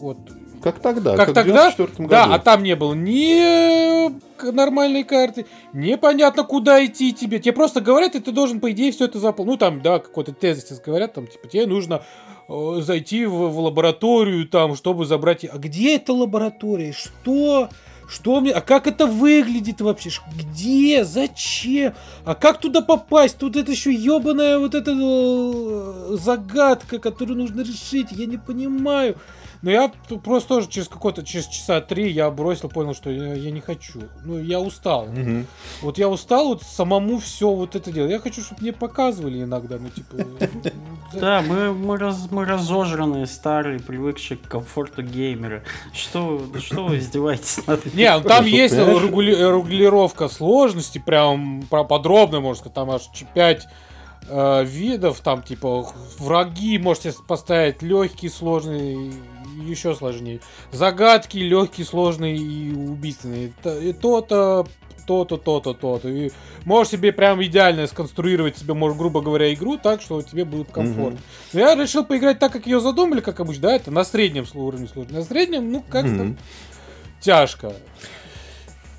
вот 0.00 0.18
как 0.62 0.80
тогда, 0.80 1.16
как, 1.16 1.26
как 1.26 1.34
тогда, 1.34 1.72
да, 1.98 2.24
а 2.34 2.38
там 2.38 2.62
не 2.62 2.74
было 2.74 2.92
ни 2.92 4.10
нормальной 4.52 5.04
карты, 5.04 5.46
непонятно 5.72 6.42
куда 6.44 6.84
идти 6.84 7.12
тебе, 7.12 7.38
тебе 7.38 7.52
просто 7.52 7.80
говорят, 7.80 8.14
и 8.14 8.20
ты 8.20 8.32
должен 8.32 8.60
по 8.60 8.70
идее 8.72 8.90
все 8.90 9.04
это 9.04 9.18
заполнить, 9.18 9.52
ну 9.52 9.56
там, 9.56 9.82
да, 9.82 9.98
какой-то 9.98 10.32
тезис 10.32 10.80
говорят, 10.84 11.14
там 11.14 11.26
типа 11.26 11.46
тебе 11.46 11.66
нужно 11.66 11.94
э, 11.94 12.27
зайти 12.48 13.26
в, 13.26 13.32
в 13.32 13.60
лабораторию 13.60 14.48
там, 14.48 14.74
чтобы 14.74 15.04
забрать, 15.04 15.44
а 15.44 15.58
где 15.58 15.96
эта 15.96 16.12
лаборатория, 16.12 16.92
что? 16.92 17.68
Что 18.08 18.40
мне, 18.40 18.52
а 18.52 18.62
как 18.62 18.86
это 18.86 19.06
выглядит 19.06 19.82
вообще? 19.82 20.10
Где? 20.34 21.04
Зачем? 21.04 21.92
А 22.24 22.34
как 22.34 22.58
туда 22.58 22.80
попасть? 22.80 23.36
Тут 23.36 23.54
это 23.54 23.70
еще 23.70 23.92
ебаная 23.92 24.58
вот 24.58 24.74
эта 24.74 24.92
э, 24.92 26.16
загадка, 26.16 26.98
которую 27.00 27.36
нужно 27.36 27.60
решить. 27.60 28.10
Я 28.12 28.24
не 28.24 28.38
понимаю. 28.38 29.16
Но 29.62 29.70
я 29.70 29.92
просто 30.22 30.48
тоже 30.48 30.68
через 30.68 30.88
какое-то, 30.88 31.24
через 31.24 31.46
часа 31.46 31.80
три 31.80 32.10
я 32.10 32.30
бросил, 32.30 32.68
понял, 32.68 32.94
что 32.94 33.10
я, 33.10 33.34
я 33.34 33.50
не 33.50 33.60
хочу. 33.60 34.02
Ну, 34.24 34.38
я 34.38 34.60
устал. 34.60 35.04
Угу. 35.04 35.44
Вот 35.82 35.98
я 35.98 36.08
устал 36.08 36.48
вот 36.48 36.62
самому 36.62 37.18
все 37.18 37.50
вот 37.50 37.74
это 37.74 37.90
делать. 37.90 38.10
Я 38.10 38.20
хочу, 38.20 38.42
чтобы 38.42 38.62
мне 38.62 38.72
показывали 38.72 39.42
иногда, 39.42 39.78
ну, 39.78 39.88
типа... 39.88 40.16
Да, 41.14 41.40
мы, 41.40 41.72
мы, 41.72 41.96
раз, 41.96 42.28
мы 42.30 42.44
разожранные, 42.44 43.26
старые, 43.26 43.80
привыкшие 43.80 44.36
к 44.36 44.42
комфорту 44.42 45.02
геймеры. 45.02 45.64
Что, 45.94 46.42
что 46.58 46.84
вы 46.84 46.98
издеваетесь 46.98 47.66
над 47.66 47.94
Не, 47.94 48.14
ну, 48.18 48.24
там 48.24 48.44
есть 48.44 48.74
регулировка 48.74 50.28
сложности, 50.28 50.98
прям 50.98 51.62
подробно, 51.70 52.40
можно 52.40 52.60
сказать, 52.60 52.74
там 52.74 52.90
аж 52.90 53.08
5 53.32 53.68
э, 54.28 54.64
видов, 54.64 55.20
там 55.20 55.42
типа 55.42 55.92
враги 56.18 56.78
можете 56.78 57.12
поставить 57.26 57.82
легкий, 57.82 58.28
сложный, 58.28 59.12
еще 59.66 59.94
сложнее. 59.94 60.40
Загадки 60.72 61.38
легкие, 61.38 61.86
сложные 61.86 62.36
и 62.36 62.72
убийственные. 62.72 63.52
И 63.82 63.92
то-то, 63.92 64.66
то-то, 65.06 65.38
то-то, 65.38 65.72
то-то. 65.72 66.08
И 66.08 66.30
можешь 66.64 66.92
себе 66.92 67.12
прям 67.12 67.42
идеально 67.42 67.86
сконструировать 67.86 68.58
себе, 68.58 68.74
может, 68.74 68.98
грубо 68.98 69.22
говоря, 69.22 69.52
игру 69.52 69.78
так, 69.78 70.02
что 70.02 70.20
тебе 70.22 70.44
будет 70.44 70.70
комфортно. 70.70 71.16
Mm-hmm. 71.18 71.50
Но 71.54 71.60
я 71.60 71.74
решил 71.74 72.04
поиграть 72.04 72.38
так, 72.38 72.52
как 72.52 72.66
ее 72.66 72.78
задумали, 72.78 73.20
как 73.20 73.40
обычно, 73.40 73.62
да, 73.62 73.76
это 73.76 73.90
на 73.90 74.04
среднем 74.04 74.46
уровне 74.54 74.86
сложности. 74.86 75.18
На 75.18 75.22
среднем, 75.22 75.72
ну, 75.72 75.82
как-то 75.82 76.10
mm-hmm. 76.10 76.38
тяжко. 77.20 77.72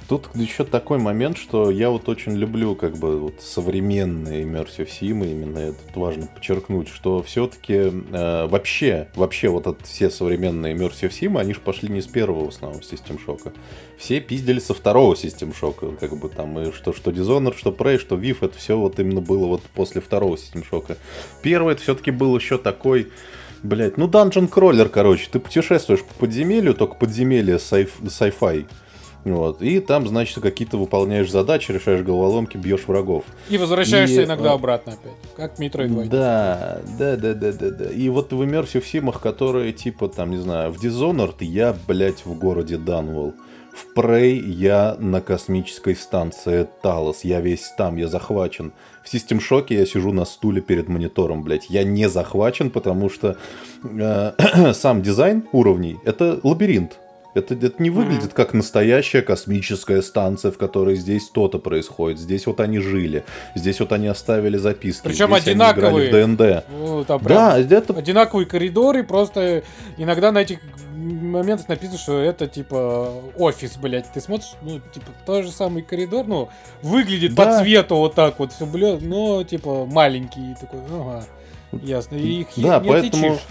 Тут 0.09 0.27
еще 0.33 0.63
такой 0.63 0.97
момент, 0.97 1.37
что 1.37 1.69
я 1.69 1.91
вот 1.91 2.09
очень 2.09 2.33
люблю 2.33 2.73
как 2.73 2.97
бы 2.97 3.19
вот 3.19 3.35
современные 3.41 4.43
Immersive 4.43 4.89
Sim, 4.89 5.23
именно 5.23 5.59
это 5.59 5.77
важно 5.93 6.25
подчеркнуть, 6.25 6.87
что 6.87 7.21
все-таки 7.21 7.73
э, 7.73 8.47
вообще, 8.47 9.07
вообще 9.13 9.49
вот 9.49 9.67
от, 9.67 9.85
все 9.85 10.09
современные 10.09 10.73
Immersive 10.73 11.11
Sim, 11.11 11.39
они 11.39 11.53
же 11.53 11.59
пошли 11.59 11.89
не 11.89 12.01
с 12.01 12.07
первого 12.07 12.45
в 12.45 12.49
основном 12.49 12.81
System 12.81 13.19
Shock. 13.23 13.53
Все 13.99 14.19
пиздили 14.19 14.57
со 14.57 14.73
второго 14.73 15.13
System 15.13 15.53
Shock, 15.53 15.97
как 15.97 16.17
бы 16.17 16.27
там 16.29 16.57
и 16.57 16.71
что, 16.71 16.91
что 16.91 17.11
Dishonored, 17.11 17.55
что 17.55 17.69
Prey, 17.69 17.99
что 17.99 18.15
Viv, 18.15 18.37
это 18.41 18.57
все 18.57 18.79
вот 18.79 18.99
именно 18.99 19.21
было 19.21 19.45
вот 19.45 19.61
после 19.75 20.01
второго 20.01 20.37
System 20.37 20.65
Shock. 20.67 20.97
Первый 21.43 21.73
это 21.73 21.83
все-таки 21.83 22.09
был 22.09 22.35
еще 22.35 22.57
такой 22.57 23.09
Блять, 23.61 23.97
ну 23.97 24.07
данжен 24.07 24.47
кроллер, 24.47 24.87
короче. 24.87 25.27
Ты 25.29 25.39
путешествуешь 25.39 26.03
по 26.03 26.13
подземелью, 26.21 26.73
только 26.73 26.95
подземелье 26.95 27.57
sci-fi. 27.57 28.65
Вот. 29.25 29.61
И 29.61 29.79
там, 29.79 30.07
значит, 30.07 30.41
какие-то 30.41 30.77
выполняешь 30.77 31.29
задачи, 31.29 31.71
решаешь 31.71 32.01
головоломки, 32.01 32.57
бьешь 32.57 32.87
врагов. 32.87 33.25
И 33.49 33.57
возвращаешься 33.57 34.21
и, 34.21 34.25
иногда 34.25 34.51
а... 34.51 34.53
обратно 34.53 34.93
опять, 34.93 35.13
как 35.35 35.59
Metroid 35.59 36.07
Да, 36.07 36.81
да, 36.97 37.17
да, 37.17 37.33
да, 37.33 37.51
да, 37.51 37.69
да. 37.69 37.91
И 37.91 38.09
вот 38.09 38.31
в 38.31 38.41
Immersive 38.41 38.85
Симах, 38.85 39.19
которые, 39.19 39.73
типа, 39.73 40.07
там, 40.07 40.31
не 40.31 40.37
знаю, 40.37 40.71
в 40.71 40.83
Dishonored 40.83 41.43
я, 41.43 41.75
блядь, 41.87 42.25
в 42.25 42.37
городе 42.37 42.77
Данвелл. 42.77 43.33
В 43.73 43.97
Prey 43.97 44.39
я 44.39 44.97
на 44.99 45.21
космической 45.21 45.95
станции 45.95 46.67
Талос. 46.81 47.23
Я 47.23 47.39
весь 47.39 47.71
там, 47.77 47.95
я 47.97 48.07
захвачен. 48.07 48.73
В 49.03 49.13
System 49.13 49.39
Shock 49.39 49.67
я 49.69 49.85
сижу 49.85 50.11
на 50.11 50.25
стуле 50.25 50.61
перед 50.61 50.89
монитором, 50.89 51.43
блядь. 51.43 51.69
Я 51.69 51.83
не 51.83 52.09
захвачен, 52.09 52.71
потому 52.71 53.09
что 53.09 53.37
э, 53.83 54.73
сам 54.73 55.01
дизайн 55.01 55.47
уровней— 55.51 55.97
это 56.03 56.39
лабиринт. 56.43 56.99
Это, 57.39 57.53
это 57.53 57.81
не 57.81 57.89
выглядит 57.89 58.33
как 58.33 58.53
настоящая 58.53 59.21
космическая 59.21 60.01
станция, 60.01 60.51
в 60.51 60.57
которой 60.57 60.95
здесь 60.95 61.29
то-то 61.29 61.59
происходит. 61.59 62.19
Здесь 62.19 62.45
вот 62.45 62.59
они 62.59 62.79
жили, 62.79 63.23
здесь 63.55 63.79
вот 63.79 63.91
они 63.91 64.07
оставили 64.07 64.57
записки. 64.57 65.03
Причем 65.03 65.33
одинаковые. 65.33 66.09
Они 66.13 66.25
в 66.25 66.37
ДНД. 66.37 66.65
Ну, 66.69 67.03
там 67.05 67.21
да, 67.23 67.59
это... 67.59 67.93
одинаковые 67.93 68.45
коридоры, 68.45 69.03
просто 69.03 69.63
иногда 69.97 70.31
на 70.31 70.39
этих 70.39 70.59
моментах 70.95 71.69
написано, 71.69 71.97
что 71.97 72.19
это 72.19 72.47
типа 72.47 73.11
офис, 73.37 73.77
блядь. 73.77 74.11
Ты 74.11 74.21
смотришь, 74.21 74.53
ну, 74.61 74.79
типа, 74.93 75.07
тот 75.25 75.45
же 75.45 75.51
самый 75.51 75.81
коридор, 75.81 76.25
ну, 76.27 76.49
выглядит 76.81 77.35
да. 77.35 77.45
по 77.45 77.59
цвету 77.59 77.95
вот 77.95 78.15
так 78.15 78.39
вот, 78.39 78.53
все, 78.53 78.65
блядь, 78.65 79.01
но, 79.01 79.43
типа, 79.43 79.85
маленький 79.85 80.55
такой, 80.59 80.81
ага, 80.91 81.25
ясно. 81.71 82.15
И 82.15 82.41
их 82.41 82.47
да, 82.57 82.79
не 82.79 82.89
поэтому... 82.89 83.27
отличишь. 83.27 83.45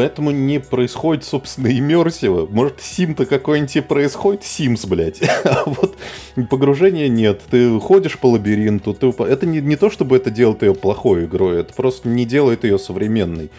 Поэтому 0.00 0.30
не 0.30 0.60
происходит, 0.60 1.24
собственно, 1.24 1.66
иммерсиво. 1.66 2.46
Может, 2.46 2.80
сим-то 2.80 3.26
какой-нибудь 3.26 3.76
и 3.76 3.80
происходит, 3.82 4.44
симс, 4.44 4.86
блядь. 4.86 5.20
А 5.44 5.64
вот 5.66 5.94
погружения 6.48 7.08
нет. 7.08 7.42
Ты 7.50 7.78
ходишь 7.78 8.18
по 8.18 8.30
лабиринту. 8.30 8.94
Ты... 8.94 9.08
Это 9.24 9.44
не, 9.44 9.60
не 9.60 9.76
то, 9.76 9.90
чтобы 9.90 10.16
это 10.16 10.30
делает 10.30 10.62
ее 10.62 10.74
плохой 10.74 11.26
игрой. 11.26 11.60
Это 11.60 11.74
просто 11.74 12.08
не 12.08 12.24
делает 12.24 12.64
ее 12.64 12.78
современной. 12.78 13.50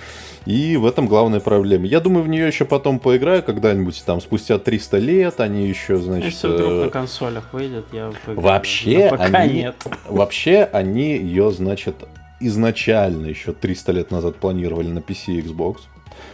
И 0.48 0.78
в 0.78 0.88
этом 0.88 1.06
главная 1.06 1.42
проблема. 1.42 1.86
Я 1.86 2.00
думаю, 2.00 2.24
в 2.24 2.28
нее 2.28 2.48
еще 2.48 2.66
потом 2.66 2.98
поиграю 2.98 3.44
когда-нибудь, 3.44 4.02
там, 4.04 4.20
спустя 4.20 4.58
300 4.58 4.98
лет, 4.98 5.40
они 5.42 5.68
еще, 5.68 5.98
значит... 5.98 6.34
Если 6.34 6.48
вдруг 6.48 6.72
э, 6.72 6.84
на 6.86 6.90
консолях 6.90 7.54
выйдет, 7.54 7.86
я 7.92 8.12
поиграю. 8.26 8.42
Вообще, 8.42 9.10
пока 9.12 9.26
они... 9.26 9.54
нет. 9.54 9.76
Вообще, 10.10 10.68
они 10.74 11.18
ее, 11.18 11.52
значит, 11.52 11.98
изначально 12.40 13.28
еще 13.28 13.54
300 13.54 13.92
лет 13.92 14.10
назад 14.10 14.38
планировали 14.38 14.88
на 14.88 15.00
PC 15.00 15.34
и 15.34 15.42
Xbox. 15.42 15.82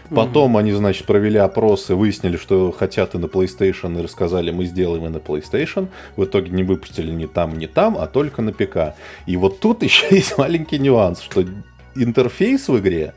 Потом 0.09 0.55
mm-hmm. 0.55 0.59
они, 0.59 0.71
значит, 0.71 1.05
провели 1.05 1.37
опросы, 1.37 1.95
выяснили, 1.95 2.37
что 2.37 2.71
хотят 2.71 3.15
и 3.15 3.17
на 3.17 3.25
PlayStation, 3.25 3.99
и 3.99 4.03
рассказали, 4.03 4.51
мы 4.51 4.65
сделаем 4.65 5.05
и 5.05 5.09
на 5.09 5.17
PlayStation. 5.17 5.87
В 6.15 6.23
итоге 6.25 6.51
не 6.51 6.63
выпустили 6.63 7.11
ни 7.11 7.25
там, 7.25 7.57
ни 7.57 7.65
там, 7.65 7.97
а 7.97 8.07
только 8.07 8.41
на 8.41 8.53
ПК. 8.53 8.95
И 9.25 9.37
вот 9.37 9.59
тут 9.59 9.83
еще 9.89 10.07
есть 10.11 10.37
маленький 10.37 10.79
нюанс, 10.79 11.21
что 11.21 11.43
интерфейс 11.95 12.67
в 12.69 12.77
игре 12.79 13.13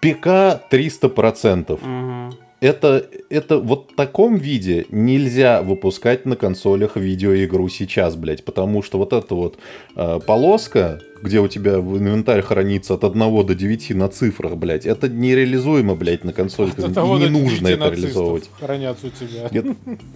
ПК 0.00 0.60
300%. 0.70 1.66
Mm-hmm 1.66 2.32
это, 2.62 3.04
это 3.28 3.58
вот 3.58 3.90
в 3.90 3.96
таком 3.96 4.36
виде 4.36 4.86
нельзя 4.90 5.62
выпускать 5.62 6.26
на 6.26 6.36
консолях 6.36 6.96
видеоигру 6.96 7.68
сейчас, 7.68 8.14
блядь, 8.14 8.44
потому 8.44 8.84
что 8.84 8.98
вот 8.98 9.12
эта 9.12 9.34
вот 9.34 9.58
э, 9.96 10.20
полоска, 10.24 11.00
где 11.22 11.40
у 11.40 11.48
тебя 11.48 11.80
в 11.80 11.98
инвентарь 11.98 12.40
хранится 12.40 12.94
от 12.94 13.02
1 13.02 13.46
до 13.46 13.54
9 13.56 13.90
на 13.96 14.08
цифрах, 14.08 14.56
блядь, 14.56 14.86
это 14.86 15.08
нереализуемо, 15.08 15.96
блядь, 15.96 16.22
на 16.22 16.32
консолях. 16.32 16.78
И 16.78 16.82
не 16.82 17.28
нужно 17.30 17.66
это 17.66 17.88
реализовывать. 17.88 18.48
Хранятся 18.60 19.08
у 19.08 19.10
тебя. 19.10 19.50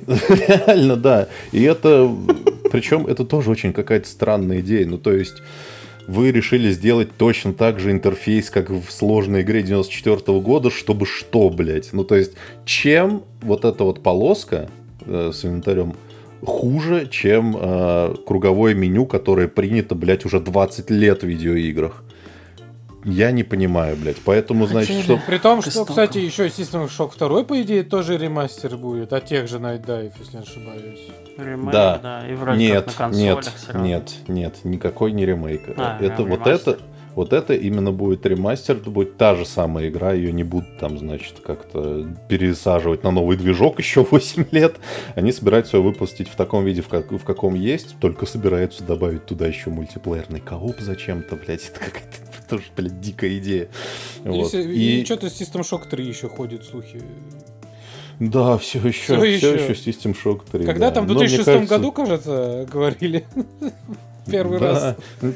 Реально, 0.07 0.97
да. 0.97 1.29
И 1.51 1.65
это, 1.65 2.09
причем 2.71 3.09
это 3.09 3.25
тоже 3.25 3.51
очень 3.51 3.73
какая-то 3.73 4.09
странная 4.09 4.61
идея. 4.61 4.87
Ну, 4.87 4.99
то 4.99 5.13
есть 5.13 5.43
вы 6.07 6.31
решили 6.31 6.71
сделать 6.71 7.17
точно 7.17 7.53
так 7.53 7.81
же 7.81 7.91
интерфейс, 7.91 8.51
как 8.51 8.71
в 8.71 8.91
сложной 8.91 9.43
игре 9.43 9.63
94 9.63 10.17
-го 10.17 10.41
года, 10.41 10.71
чтобы 10.71 11.07
что, 11.07 11.51
блядь? 11.51 11.93
Ну, 11.93 12.05
то 12.05 12.15
есть, 12.15 12.33
чем 12.65 13.23
вот 13.43 13.65
эта 13.65 13.85
вот 13.85 14.03
полоска 14.03 14.71
э, 15.05 15.33
с 15.35 15.45
инвентарем 15.45 15.95
хуже, 16.45 17.09
чем 17.11 17.57
э, 17.59 18.15
круговое 18.27 18.75
меню, 18.75 19.07
которое 19.07 19.49
принято, 19.49 19.95
блядь, 19.95 20.25
уже 20.25 20.41
20 20.41 20.91
лет 20.91 21.23
в 21.23 21.27
видеоиграх? 21.27 22.05
Я 23.05 23.31
не 23.31 23.45
понимаю, 23.45 23.97
блядь. 23.97 24.17
Поэтому, 24.25 24.67
значит, 24.67 25.05
что... 25.05 25.21
При 25.27 25.39
том, 25.39 25.63
что, 25.63 25.85
кстати, 25.85 26.19
еще 26.19 26.47
System 26.47 26.89
Shock 26.89 27.13
2, 27.19 27.45
по 27.45 27.63
идее, 27.63 27.85
тоже 27.85 28.19
ремастер 28.19 28.77
будет, 28.77 29.13
от 29.13 29.27
тех 29.27 29.49
же 29.49 29.59
Night 29.59 29.87
Dive, 29.87 30.13
если 30.19 30.39
не 30.39 30.43
ошибаюсь. 30.43 31.07
Ремейк, 31.37 31.73
да. 31.73 31.99
да. 31.99 32.29
И 32.29 32.35
вроде 32.35 32.59
нет, 32.59 32.93
как 32.97 33.13
на 33.13 33.15
нет, 33.15 33.45
все 33.45 33.79
нет, 33.79 34.15
нет, 34.29 34.65
никакой 34.65 35.13
не 35.13 35.27
ремейк. 35.27 35.63
А, 35.77 35.99
это 36.01 36.23
вот 36.23 36.47
это 36.47 36.79
Вот 37.15 37.33
это 37.33 37.55
именно 37.55 37.93
будет 37.93 38.27
ремастер, 38.27 38.77
это 38.77 38.91
будет 38.91 39.17
та 39.17 39.35
же 39.35 39.47
самая 39.47 39.89
игра, 39.89 40.13
ее 40.13 40.33
не 40.33 40.45
будут 40.45 40.79
там, 40.79 40.99
значит, 40.99 41.41
как-то 41.41 42.07
пересаживать 42.29 43.03
на 43.05 43.11
новый 43.11 43.37
движок 43.39 43.79
еще 43.79 44.03
8 44.03 44.47
лет. 44.51 44.77
Они 45.15 45.33
собираются 45.33 45.79
ее 45.79 45.83
выпустить 45.83 46.29
в 46.29 46.37
таком 46.37 46.65
виде, 46.65 46.83
в, 46.83 46.89
как, 46.89 47.11
в 47.11 47.25
каком 47.25 47.55
есть, 47.55 47.97
только 48.01 48.27
собираются 48.27 48.85
добавить 48.85 49.25
туда 49.25 49.47
еще 49.47 49.71
мультиплеерный 49.71 50.41
кооп 50.41 50.81
зачем-то, 50.81 51.37
блядь, 51.37 51.69
это 51.69 51.81
какая-то 51.81 52.27
тоже, 52.49 52.65
блядь, 52.77 53.01
дикая 53.01 53.39
идея. 53.39 53.69
Вот. 54.25 54.55
И, 54.55 55.01
и 55.01 55.05
что-то 55.05 55.27
System 55.27 55.63
Shock 55.63 55.89
3 55.89 56.05
еще 56.05 56.29
ходят 56.29 56.65
слухи. 56.65 57.03
Да, 58.19 58.57
все 58.57 58.79
еще, 58.79 58.93
все, 59.03 59.17
все 59.17 59.55
еще. 59.55 59.73
еще 59.73 59.73
System 59.73 60.17
Shock 60.17 60.43
3. 60.51 60.65
Когда 60.65 60.89
да. 60.89 60.97
там 60.97 61.05
в 61.05 61.09
2006 61.09 61.45
кажется... 61.45 61.77
году, 61.77 61.93
кажется, 61.93 62.67
говорили 62.71 63.27
первый 64.27 64.59
да. 64.59 64.97
раз. 65.21 65.35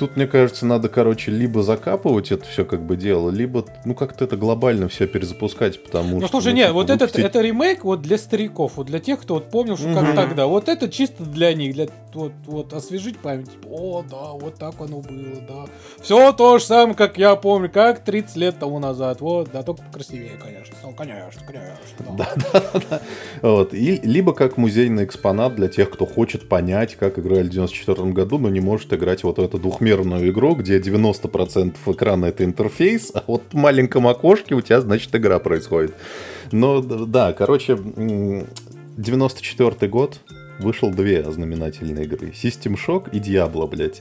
Тут, 0.00 0.16
мне 0.16 0.26
кажется, 0.26 0.64
надо, 0.64 0.88
короче, 0.88 1.30
либо 1.30 1.62
закапывать 1.62 2.32
это 2.32 2.46
все 2.46 2.64
как 2.64 2.82
бы 2.82 2.96
дело, 2.96 3.28
либо, 3.28 3.66
ну, 3.84 3.94
как-то 3.94 4.24
это 4.24 4.38
глобально 4.38 4.88
все 4.88 5.06
перезапускать, 5.06 5.84
потому 5.84 6.20
ну, 6.20 6.20
что... 6.20 6.20
Ну, 6.20 6.28
слушай, 6.28 6.52
ну, 6.52 6.56
нет, 6.56 6.68
типа, 6.68 6.74
вот 6.74 6.88
выпустить... 6.88 7.18
этот, 7.18 7.36
это 7.36 7.40
ремейк 7.42 7.84
вот 7.84 8.00
для 8.00 8.16
стариков, 8.16 8.72
вот 8.76 8.86
для 8.86 8.98
тех, 8.98 9.20
кто 9.20 9.34
вот 9.34 9.50
помнил, 9.50 9.76
что 9.76 9.88
угу. 9.88 10.00
как 10.00 10.14
тогда. 10.14 10.46
Вот 10.46 10.70
это 10.70 10.88
чисто 10.88 11.24
для 11.24 11.52
них, 11.52 11.74
для 11.74 11.88
вот, 12.14 12.32
вот 12.46 12.72
освежить 12.72 13.18
память. 13.18 13.50
О, 13.68 14.02
да, 14.08 14.32
вот 14.32 14.56
так 14.56 14.74
оно 14.80 15.00
было, 15.00 15.40
да. 15.48 15.64
Все 16.00 16.32
то 16.32 16.58
же 16.58 16.64
самое, 16.64 16.96
как 16.96 17.18
я 17.18 17.36
помню, 17.36 17.70
как 17.70 18.04
30 18.04 18.36
лет 18.36 18.58
тому 18.58 18.78
назад. 18.78 19.20
Вот, 19.20 19.50
да, 19.52 19.62
только 19.62 19.82
красивее, 19.92 20.32
конечно. 20.42 20.74
Ну, 20.82 20.92
конечно, 20.92 21.42
конечно. 21.46 21.70
Да, 22.16 22.28
да, 22.52 22.80
да. 22.90 23.00
Вот. 23.42 23.74
И, 23.74 24.00
либо 24.02 24.32
как 24.32 24.56
музейный 24.56 25.04
экспонат 25.04 25.54
для 25.54 25.68
тех, 25.68 25.90
кто 25.90 26.06
хочет 26.06 26.48
понять, 26.48 26.96
как 26.96 27.18
играли 27.18 27.48
в 27.48 27.50
94 27.50 28.10
году, 28.10 28.38
но 28.38 28.48
не 28.48 28.60
может 28.60 28.92
играть 28.92 29.22
вот 29.24 29.38
эту 29.38 29.58
двухмерную 29.58 30.30
игру, 30.30 30.54
где 30.54 30.78
90% 30.78 31.76
экрана 31.86 32.26
это 32.26 32.44
интерфейс, 32.44 33.10
а 33.14 33.24
вот 33.26 33.42
в 33.50 33.54
маленьком 33.54 34.06
окошке 34.06 34.54
у 34.54 34.60
тебя, 34.60 34.80
значит, 34.80 35.14
игра 35.14 35.38
происходит. 35.38 35.94
Но 36.52 36.80
да, 36.80 37.32
короче, 37.32 37.78
94 38.96 39.90
год, 39.90 40.20
вышел 40.60 40.90
две 40.90 41.22
знаменательные 41.30 42.04
игры. 42.04 42.28
System 42.28 42.76
Shock 42.76 43.10
и 43.12 43.18
Diablo, 43.18 43.68
блядь. 43.68 44.00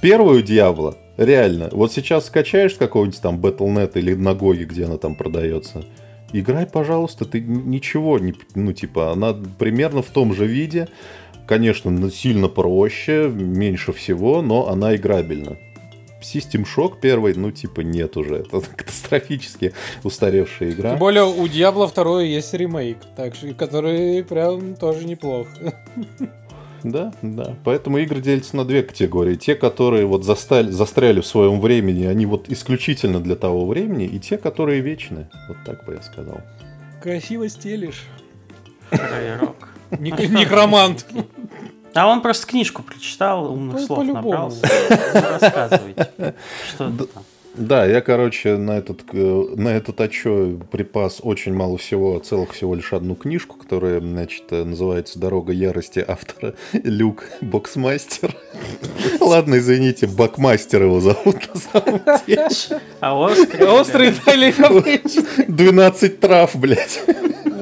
Первую 0.00 0.42
Diablo, 0.42 0.96
реально, 1.16 1.68
вот 1.70 1.92
сейчас 1.92 2.26
скачаешь 2.26 2.74
какого-нибудь 2.74 3.20
там 3.20 3.38
Battle.net 3.38 3.92
или 3.94 4.14
Нагоги, 4.14 4.64
где 4.64 4.86
она 4.86 4.96
там 4.96 5.14
продается, 5.14 5.84
играй, 6.32 6.66
пожалуйста, 6.66 7.24
ты 7.24 7.40
ничего 7.40 8.18
не... 8.18 8.34
Ну, 8.54 8.72
типа, 8.72 9.12
она 9.12 9.32
примерно 9.32 10.02
в 10.02 10.08
том 10.08 10.34
же 10.34 10.46
виде, 10.46 10.88
конечно, 11.46 12.10
сильно 12.10 12.48
проще, 12.48 13.30
меньше 13.32 13.92
всего, 13.92 14.42
но 14.42 14.68
она 14.68 14.96
играбельна. 14.96 15.56
System 16.22 16.64
Shock 16.64 16.94
первый, 17.00 17.34
ну, 17.34 17.50
типа, 17.50 17.80
нет 17.80 18.16
уже. 18.16 18.36
Это 18.36 18.60
катастрофически 18.76 19.72
устаревшая 20.02 20.70
игра. 20.70 20.90
Тем 20.90 20.98
более 20.98 21.24
у 21.24 21.46
Diablo 21.46 21.92
2 21.92 22.22
есть 22.22 22.54
ремейк, 22.54 22.98
так 23.16 23.34
что, 23.34 23.52
который 23.54 24.24
прям 24.24 24.74
тоже 24.76 25.04
неплох. 25.04 25.46
Да, 26.84 27.12
да. 27.22 27.54
Поэтому 27.64 27.98
игры 27.98 28.20
делятся 28.20 28.56
на 28.56 28.64
две 28.64 28.82
категории. 28.82 29.36
Те, 29.36 29.54
которые 29.54 30.04
вот 30.04 30.24
застали, 30.24 30.70
застряли 30.70 31.20
в 31.20 31.26
своем 31.26 31.60
времени, 31.60 32.06
они 32.06 32.26
вот 32.26 32.48
исключительно 32.48 33.20
для 33.20 33.36
того 33.36 33.66
времени, 33.66 34.06
и 34.06 34.18
те, 34.18 34.36
которые 34.36 34.80
вечны. 34.80 35.28
Вот 35.48 35.58
так 35.64 35.84
бы 35.84 35.94
я 35.94 36.02
сказал. 36.02 36.40
Красиво 37.00 37.48
стелишь. 37.48 38.04
Рок. 39.40 39.68
Некромант. 39.98 41.06
А 41.94 42.08
он 42.08 42.22
просто 42.22 42.46
книжку 42.46 42.82
прочитал, 42.82 43.52
умных 43.52 43.80
ну, 43.80 43.86
слов 43.86 44.04
набрался. 44.04 44.66
Рассказывайте, 45.12 46.34
что 46.68 46.90
там. 46.90 47.24
Да, 47.54 47.84
я, 47.84 48.00
короче, 48.00 48.56
на 48.56 48.78
этот, 48.78 49.02
э, 49.12 49.44
на 49.56 49.68
этот 49.68 50.00
очо 50.00 50.58
припас 50.70 51.20
очень 51.22 51.52
мало 51.52 51.76
всего, 51.76 52.18
целых 52.18 52.52
всего 52.52 52.74
лишь 52.74 52.94
одну 52.94 53.14
книжку, 53.14 53.58
которая, 53.58 54.00
значит, 54.00 54.44
э, 54.50 54.64
называется 54.64 55.18
«Дорога 55.18 55.52
ярости» 55.52 56.02
автора 56.06 56.54
Люк 56.72 57.24
Боксмастер. 57.42 58.34
Ладно, 59.20 59.58
извините, 59.58 60.06
Бакмастер 60.06 60.84
его 60.84 61.00
зовут 61.00 61.50
на 61.52 61.60
самом 61.60 62.00
деле. 62.26 62.48
А 63.00 63.18
острый? 63.18 63.68
Острый 63.68 64.14
12 65.46 66.20
трав, 66.20 66.56
блядь 66.56 67.02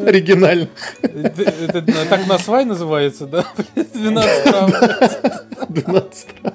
оригинально. 0.06 0.68
Это 1.02 1.82
так 2.08 2.26
на 2.26 2.38
свай 2.38 2.64
называется, 2.64 3.26
да? 3.26 3.44
12 3.94 4.44
трав. 4.44 4.70
12 5.68 6.26
трав. 6.26 6.54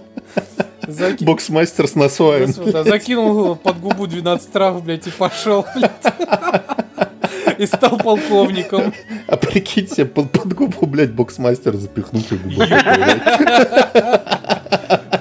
Заки... 0.88 1.24
Боксмастер 1.24 1.88
с 1.88 1.96
насваем. 1.96 2.54
Да, 2.72 2.84
закинул 2.84 3.56
под 3.56 3.80
губу 3.80 4.08
12 4.08 4.52
трав, 4.52 4.84
блядь, 4.84 5.08
и 5.08 5.12
пошел, 5.12 5.66
блядь. 5.76 5.91
И 7.58 7.66
стал 7.66 7.98
полковником. 7.98 8.93
А 9.28 9.38
прикиньте, 9.38 10.06
под, 10.06 10.32
под 10.32 10.54
губу, 10.54 10.86
блядь, 10.86 11.12
боксмастер 11.12 11.76
запихнуть 11.76 12.32
и 12.32 12.36
губу. 12.36 12.64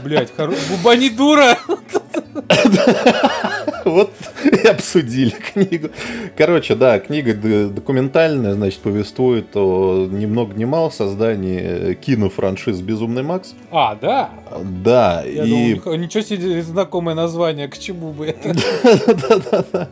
Блядь, 0.02 0.34
хоро... 0.36 0.54
губа 0.68 0.96
не 0.96 1.10
дура. 1.10 1.56
Вот 3.94 4.12
и 4.50 4.66
обсудили 4.66 5.30
книгу. 5.30 5.88
Короче, 6.36 6.74
да, 6.74 6.98
книга 6.98 7.34
документальная, 7.68 8.54
значит, 8.54 8.80
повествует 8.80 9.54
о 9.54 10.06
ни 10.10 10.26
много 10.26 10.54
ни 10.54 10.64
мало 10.64 10.90
создании 10.90 11.94
кинофраншиз 11.94 12.80
«Безумный 12.80 13.22
Макс». 13.22 13.54
А, 13.70 13.94
да? 13.94 14.30
Да. 14.62 15.22
Я 15.24 15.44
и... 15.44 15.74
думал, 15.74 15.98
ничего 15.98 16.22
себе 16.22 16.62
знакомое 16.62 17.14
название, 17.14 17.68
к 17.68 17.78
чему 17.78 18.12
бы 18.12 18.26
это? 18.26 18.54
Да-да-да. 19.28 19.88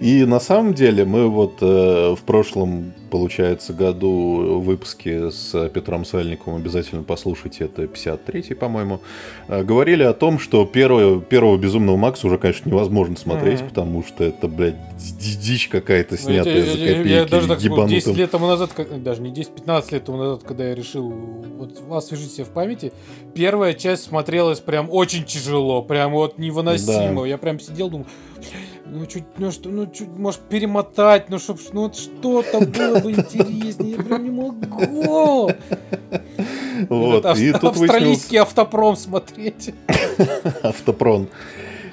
И 0.00 0.24
на 0.24 0.40
самом 0.40 0.74
деле 0.74 1.04
мы 1.04 1.28
вот 1.28 1.58
э, 1.60 2.14
в 2.14 2.22
прошлом 2.22 2.92
получается, 3.10 3.72
году 3.72 4.60
выпуске 4.60 5.30
с 5.30 5.68
Петром 5.70 6.04
Сальниковым, 6.04 6.60
обязательно 6.60 7.02
послушайте, 7.02 7.64
это 7.64 7.82
53-й, 7.82 8.54
по-моему, 8.54 9.00
э, 9.48 9.62
говорили 9.62 10.02
о 10.02 10.12
том, 10.12 10.38
что 10.38 10.64
первого, 10.66 11.20
первого 11.20 11.56
«Безумного 11.56 11.96
Макса» 11.96 12.26
уже, 12.26 12.38
конечно, 12.38 12.68
невозможно 12.68 13.16
смотреть, 13.16 13.60
mm-hmm. 13.60 13.68
потому 13.68 14.04
что 14.04 14.24
это, 14.24 14.48
блядь, 14.48 14.76
дичь 14.96 15.68
какая-то 15.68 16.16
снятая 16.16 16.58
я, 16.58 16.64
за 16.64 16.72
копейки. 16.72 17.08
Я, 17.08 17.20
я 17.20 17.24
даже 17.24 17.48
так 17.48 17.60
скажу, 17.60 17.88
10 17.88 18.16
лет 18.16 18.30
тому 18.30 18.46
назад, 18.46 18.70
даже 18.98 19.22
не 19.22 19.30
10-15 19.30 19.92
лет 19.92 20.04
тому 20.04 20.18
назад, 20.18 20.42
когда 20.44 20.68
я 20.68 20.74
решил 20.74 21.08
вот 21.10 21.82
освежить 21.90 22.32
себе 22.32 22.44
в 22.44 22.50
памяти, 22.50 22.92
первая 23.34 23.74
часть 23.74 24.04
смотрелась 24.04 24.60
прям 24.60 24.88
очень 24.90 25.24
тяжело, 25.24 25.82
прям 25.82 26.12
вот 26.12 26.38
невыносимо. 26.38 27.22
Да. 27.22 27.28
Я 27.28 27.38
прям 27.38 27.60
сидел, 27.60 27.90
думал, 27.90 28.06
ну 28.90 29.06
чуть, 29.06 29.24
ну 29.38 29.50
что, 29.50 29.68
ну 29.68 29.86
чуть, 29.86 30.08
может 30.08 30.40
перемотать, 30.42 31.28
ну 31.28 31.38
чтоб, 31.38 31.58
ну 31.72 31.82
вот 31.82 31.96
что-то 31.96 32.60
было 32.66 33.00
бы 33.00 33.12
интереснее, 33.12 33.96
я 33.96 34.02
прям 34.02 34.24
не 34.24 34.30
могу. 34.30 35.50
Вот, 36.88 37.24
Этот 37.24 37.38
и 37.38 37.52
тут 37.52 37.64
австралийский 37.64 38.36
автопром 38.36 38.96
смотреть. 38.96 39.74
Автопром. 40.62 41.28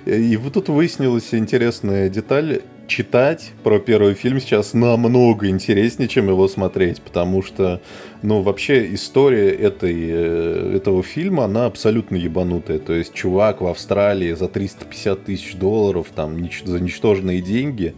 И 0.06 0.36
вот 0.36 0.54
тут 0.54 0.68
выяснилась 0.68 1.34
интересная 1.34 2.10
деталь 2.10 2.62
читать 2.88 3.52
про 3.64 3.80
первый 3.80 4.14
фильм 4.14 4.40
сейчас 4.40 4.74
намного 4.74 5.48
интереснее, 5.48 6.08
чем 6.08 6.28
его 6.28 6.48
смотреть, 6.48 7.02
потому 7.02 7.42
что, 7.42 7.82
ну, 8.22 8.42
вообще 8.42 8.94
история 8.94 9.50
этой, 9.50 9.96
э, 9.96 10.76
этого 10.76 11.04
фильма, 11.04 11.46
она 11.46 11.66
абсолютно 11.66 12.16
ебанутая. 12.16 12.80
То 12.80 12.94
есть 12.94 13.14
чувак 13.14 13.62
в 13.62 13.68
Австралии 13.68 14.34
за 14.34 14.48
350 14.48 15.26
тысяч 15.26 15.56
долларов, 15.56 16.08
там, 16.16 16.38
за 16.66 16.80
ничтожные 16.80 17.42
деньги, 17.42 17.94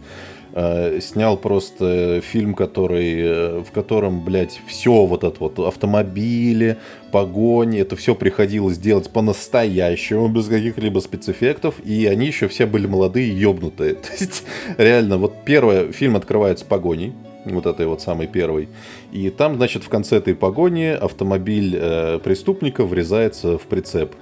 снял 1.02 1.36
просто 1.36 2.22
фильм, 2.22 2.54
который, 2.54 3.20
э, 3.20 3.60
в 3.60 3.72
котором, 3.72 4.24
блядь, 4.24 4.58
все 4.66 5.04
вот 5.04 5.22
это 5.22 5.36
вот 5.38 5.58
автомобили, 5.58 6.78
погони, 7.12 7.80
это 7.80 7.94
все 7.94 8.14
приходилось 8.14 8.78
делать 8.78 9.10
по-настоящему, 9.10 10.28
без 10.28 10.46
каких-либо 10.46 11.00
спецэффектов, 11.00 11.74
и 11.84 12.06
они 12.06 12.26
еще 12.26 12.48
все 12.48 12.64
были 12.64 12.86
молодые 12.86 13.28
и 13.28 13.34
ёбнутые. 13.34 13.94
То 13.94 14.08
есть, 14.18 14.44
реально, 14.78 15.18
вот 15.18 15.34
первый 15.44 15.92
фильм 15.92 16.16
открывается 16.16 16.64
погоней, 16.64 17.12
вот 17.44 17.66
этой 17.66 17.86
вот 17.86 18.00
самой 18.00 18.26
первой. 18.26 18.68
И 19.12 19.30
там, 19.30 19.56
значит, 19.56 19.84
в 19.84 19.88
конце 19.88 20.16
этой 20.16 20.34
погони 20.34 20.86
автомобиль 20.86 21.76
э, 21.78 22.18
преступника 22.22 22.84
врезается 22.84 23.58
в 23.58 23.62
прицеп. 23.62 24.14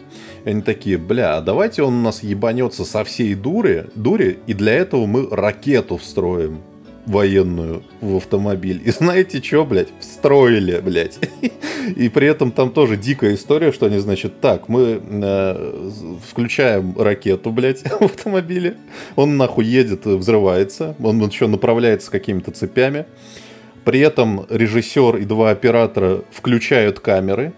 Они 0.44 0.60
такие, 0.60 0.98
бля, 0.98 1.36
а 1.36 1.40
давайте 1.40 1.82
он 1.82 1.94
у 1.94 2.02
нас 2.02 2.22
ебанется 2.22 2.84
со 2.84 3.02
всей 3.04 3.34
дури, 3.34 3.86
дури, 3.94 4.38
и 4.46 4.52
для 4.52 4.74
этого 4.74 5.06
мы 5.06 5.28
ракету 5.30 5.96
встроим 5.96 6.60
военную 7.06 7.82
в 8.00 8.16
автомобиль. 8.16 8.80
И 8.84 8.90
знаете 8.90 9.42
что, 9.42 9.64
блядь? 9.64 9.88
Встроили, 10.00 10.80
блядь. 10.80 11.18
И 11.96 12.08
при 12.08 12.26
этом 12.26 12.50
там 12.50 12.70
тоже 12.70 12.96
дикая 12.96 13.34
история, 13.34 13.72
что 13.72 13.86
они, 13.86 13.98
значит, 13.98 14.40
так, 14.40 14.68
мы 14.68 15.02
э, 15.02 15.90
включаем 16.26 16.94
ракету, 16.98 17.50
блядь, 17.50 17.82
в 18.00 18.02
автомобиле. 18.02 18.76
Он 19.16 19.36
нахуй 19.36 19.66
едет, 19.66 20.06
взрывается. 20.06 20.94
Он 21.02 21.22
еще 21.22 21.46
направляется 21.46 22.10
какими-то 22.10 22.52
цепями. 22.52 23.04
При 23.84 24.00
этом 24.00 24.46
режиссер 24.48 25.16
и 25.16 25.24
два 25.24 25.50
оператора 25.50 26.22
включают 26.30 27.00
камеры 27.00 27.52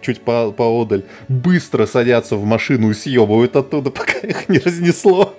чуть 0.00 0.20
по 0.20 0.50
поодаль, 0.52 1.04
быстро 1.28 1.86
садятся 1.86 2.36
в 2.36 2.44
машину 2.44 2.90
и 2.90 2.94
съебывают 2.94 3.56
оттуда, 3.56 3.90
пока 3.90 4.18
их 4.26 4.48
не 4.48 4.58
разнесло. 4.58 5.34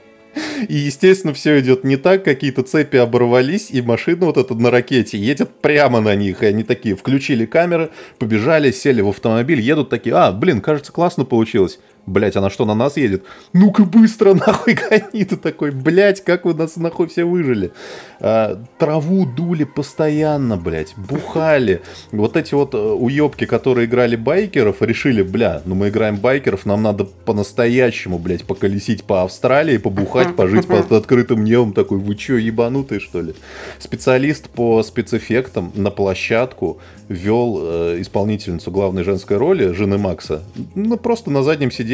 И, 0.69 0.75
естественно, 0.75 1.33
все 1.33 1.59
идет 1.59 1.83
не 1.83 1.97
так, 1.97 2.23
какие-то 2.23 2.63
цепи 2.63 2.97
оборвались, 2.97 3.69
и 3.71 3.81
машина 3.81 4.27
вот 4.27 4.37
эта 4.37 4.53
на 4.53 4.71
ракете 4.71 5.17
едет 5.17 5.49
прямо 5.61 5.99
на 5.99 6.15
них. 6.15 6.43
И 6.43 6.45
они 6.45 6.63
такие 6.63 6.95
включили 6.95 7.45
камеры, 7.45 7.89
побежали, 8.17 8.71
сели 8.71 9.01
в 9.01 9.09
автомобиль, 9.09 9.59
едут 9.59 9.89
такие, 9.89 10.15
а, 10.15 10.31
блин, 10.31 10.61
кажется, 10.61 10.91
классно 10.91 11.25
получилось. 11.25 11.79
Блять, 12.07 12.35
она 12.35 12.49
что, 12.49 12.65
на 12.65 12.73
нас 12.73 12.97
едет? 12.97 13.23
Ну-ка 13.53 13.83
быстро 13.83 14.33
нахуй 14.47 14.73
гони. 14.73 15.23
Ты 15.23 15.37
такой, 15.37 15.71
блять, 15.71 16.23
как 16.23 16.45
вы 16.45 16.55
нас 16.55 16.75
нахуй 16.75 17.07
все 17.07 17.25
выжили. 17.25 17.71
А, 18.19 18.61
траву 18.79 19.25
дули 19.25 19.65
постоянно, 19.65 20.57
блять, 20.57 20.95
бухали. 20.97 21.81
Вот 22.11 22.37
эти 22.37 22.55
вот 22.55 22.73
э, 22.73 22.77
уебки, 22.77 23.45
которые 23.45 23.85
играли 23.85 24.15
байкеров, 24.15 24.81
решили, 24.81 25.21
бля, 25.21 25.61
ну 25.65 25.75
мы 25.75 25.89
играем 25.89 26.17
байкеров, 26.17 26.65
нам 26.65 26.81
надо 26.81 27.05
по-настоящему, 27.05 28.17
блять, 28.17 28.45
поколесить 28.45 29.03
по 29.03 29.21
Австралии, 29.23 29.77
побухать, 29.77 30.35
пожить 30.35 30.67
под 30.67 30.91
открытым 30.91 31.43
небом. 31.43 31.73
Такой, 31.73 31.99
вы 31.99 32.15
че, 32.15 32.37
ебанутые, 32.37 32.99
что 32.99 33.21
ли? 33.21 33.35
Специалист 33.77 34.49
по 34.49 34.81
спецэффектам 34.81 35.71
на 35.75 35.91
площадку 35.91 36.79
вел 37.09 37.59
э, 37.61 38.01
исполнительницу 38.01 38.71
главной 38.71 39.03
женской 39.03 39.37
роли, 39.37 39.71
жены 39.73 39.97
Макса, 39.97 40.43
ну, 40.73 40.97
просто 40.97 41.29
на 41.29 41.43
заднем 41.43 41.69
сиденье 41.69 41.90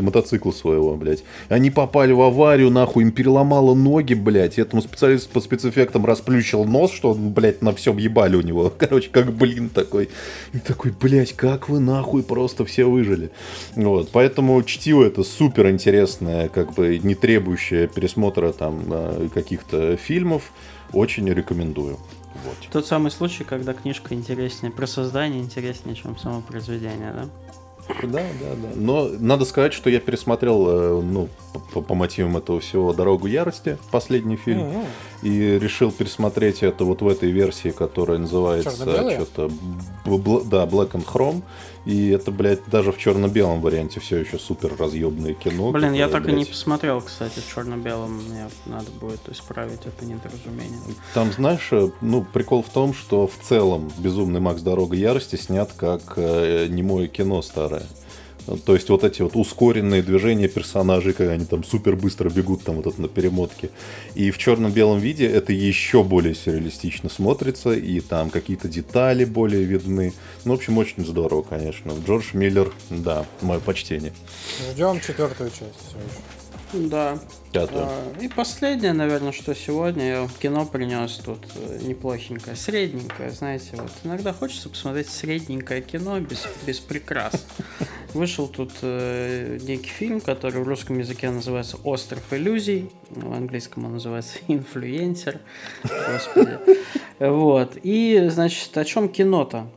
мотоцикла 0.00 0.50
своего, 0.50 0.96
блядь. 0.96 1.22
Они 1.48 1.70
попали 1.70 2.12
в 2.12 2.20
аварию, 2.20 2.70
нахуй, 2.70 3.04
им 3.04 3.12
переломало 3.12 3.74
ноги, 3.74 4.14
блядь. 4.14 4.58
Этому 4.58 4.82
специалисту 4.82 5.30
по 5.32 5.40
спецэффектам 5.40 6.04
расплющил 6.04 6.64
нос, 6.64 6.92
что, 6.92 7.14
блядь, 7.14 7.62
на 7.62 7.74
всем 7.74 7.98
ебали 7.98 8.36
у 8.36 8.42
него. 8.42 8.72
Короче, 8.78 9.10
как 9.10 9.32
блин 9.32 9.68
такой. 9.68 10.08
И 10.52 10.58
такой, 10.58 10.92
блядь, 10.92 11.32
как 11.34 11.68
вы 11.68 11.80
нахуй 11.80 12.22
просто 12.22 12.64
все 12.64 12.84
выжили. 12.84 13.30
Вот, 13.74 14.10
поэтому 14.12 14.62
чтиво 14.62 15.04
это 15.04 15.22
супер 15.22 15.68
интересное, 15.70 16.48
как 16.48 16.74
бы 16.74 16.98
не 16.98 17.14
требующее 17.14 17.88
пересмотра 17.88 18.52
там 18.52 18.84
э, 18.90 19.28
каких-то 19.32 19.96
фильмов. 19.96 20.52
Очень 20.92 21.28
рекомендую. 21.28 21.98
Вот. 22.44 22.56
Тот 22.70 22.86
самый 22.86 23.10
случай, 23.10 23.44
когда 23.44 23.72
книжка 23.72 24.14
интереснее, 24.14 24.70
про 24.70 24.86
создание 24.86 25.40
интереснее, 25.40 25.96
чем 25.96 26.16
само 26.16 26.40
произведение, 26.42 27.12
да? 27.12 27.28
Да, 28.02 28.20
да, 28.40 28.54
да. 28.62 28.68
Но 28.74 29.08
надо 29.18 29.44
сказать, 29.44 29.72
что 29.72 29.90
я 29.90 30.00
пересмотрел, 30.00 30.68
э, 30.68 31.02
ну, 31.02 31.28
по, 31.72 31.80
по 31.80 31.94
мотивам 31.94 32.36
этого 32.36 32.60
всего 32.60 32.92
«Дорогу 32.92 33.26
ярости», 33.26 33.78
последний 33.90 34.36
фильм, 34.36 34.60
mm-hmm. 34.60 34.86
и 35.22 35.58
решил 35.58 35.90
пересмотреть 35.90 36.62
это 36.62 36.84
вот 36.84 37.02
в 37.02 37.08
этой 37.08 37.30
версии, 37.30 37.70
которая 37.70 38.18
называется 38.18 38.70
что-то... 38.70 39.50
Да, 40.04 40.64
Black 40.66 40.92
and 40.92 41.04
Chrome. 41.04 41.42
И 41.86 42.08
это, 42.08 42.32
блядь, 42.32 42.66
даже 42.66 42.90
в 42.90 42.98
черно-белом 42.98 43.60
варианте 43.60 44.00
все 44.00 44.16
еще 44.16 44.38
супер 44.38 44.74
разъемное 44.76 45.34
кино. 45.34 45.70
Блин, 45.70 45.90
которое, 45.90 45.98
я 45.98 46.08
так 46.08 46.24
блядь... 46.24 46.34
и 46.34 46.38
не 46.38 46.44
посмотрел, 46.44 47.00
кстати, 47.00 47.38
в 47.38 47.54
черно-белом. 47.54 48.24
Мне 48.24 48.48
надо 48.66 48.90
будет 49.00 49.20
исправить 49.28 49.82
это 49.84 50.04
недоразумение. 50.04 50.80
Там, 51.14 51.30
знаешь, 51.32 51.68
э, 51.70 51.88
ну, 52.00 52.24
прикол 52.24 52.64
в 52.64 52.70
том, 52.70 52.92
что 52.92 53.28
в 53.28 53.38
целом 53.40 53.92
«Безумный 53.98 54.40
Макс. 54.40 54.62
Дорога 54.62 54.96
ярости» 54.96 55.36
снят 55.36 55.72
как 55.76 56.14
э, 56.16 56.66
немое 56.68 57.06
кино 57.06 57.40
старое. 57.40 57.84
То 58.64 58.74
есть 58.74 58.88
вот 58.88 59.04
эти 59.04 59.22
вот 59.22 59.34
ускоренные 59.34 60.02
движения 60.02 60.48
персонажей, 60.48 61.12
когда 61.12 61.32
они 61.32 61.44
там 61.44 61.64
супер 61.64 61.96
быстро 61.96 62.30
бегут 62.30 62.62
там 62.62 62.76
вот 62.76 62.86
это 62.86 63.00
на 63.00 63.08
перемотке. 63.08 63.70
И 64.14 64.30
в 64.30 64.38
черно-белом 64.38 64.98
виде 64.98 65.26
это 65.26 65.52
еще 65.52 66.02
более 66.02 66.34
сюрреалистично 66.34 67.08
смотрится, 67.08 67.72
и 67.72 68.00
там 68.00 68.30
какие-то 68.30 68.68
детали 68.68 69.24
более 69.24 69.64
видны. 69.64 70.12
Ну, 70.44 70.52
в 70.52 70.54
общем, 70.54 70.78
очень 70.78 71.04
здорово, 71.04 71.42
конечно. 71.42 71.92
Джордж 72.06 72.26
Миллер, 72.34 72.72
да, 72.90 73.26
мое 73.40 73.58
почтение. 73.58 74.12
Ждем 74.72 75.00
четвертую 75.00 75.50
часть. 75.50 75.96
Да. 76.72 77.18
А, 77.56 78.12
и 78.20 78.28
последнее, 78.28 78.92
наверное, 78.92 79.32
что 79.32 79.54
сегодня 79.54 80.04
я 80.04 80.28
кино 80.40 80.66
принес 80.66 81.16
тут 81.24 81.46
э, 81.54 81.78
неплохенькое, 81.82 82.56
средненькое, 82.56 83.30
знаете, 83.30 83.70
вот 83.72 83.90
иногда 84.04 84.32
хочется 84.32 84.68
посмотреть 84.68 85.08
средненькое 85.08 85.80
кино 85.80 86.20
без, 86.20 86.46
без 86.66 86.78
прикрас. 86.80 87.46
Вышел 88.12 88.48
тут 88.48 88.72
э, 88.82 89.58
некий 89.62 89.90
фильм, 89.90 90.20
который 90.20 90.62
в 90.62 90.68
русском 90.68 90.98
языке 90.98 91.30
называется 91.30 91.76
«Остров 91.84 92.22
иллюзий», 92.32 92.90
в 93.10 93.32
английском 93.32 93.86
он 93.86 93.94
называется 93.94 94.38
«Инфлюенсер», 94.48 95.40
господи. 95.82 96.58
Вот, 97.18 97.78
и, 97.82 98.28
значит, 98.28 98.76
о 98.76 98.84
чем 98.84 99.08
кино-то? 99.08 99.70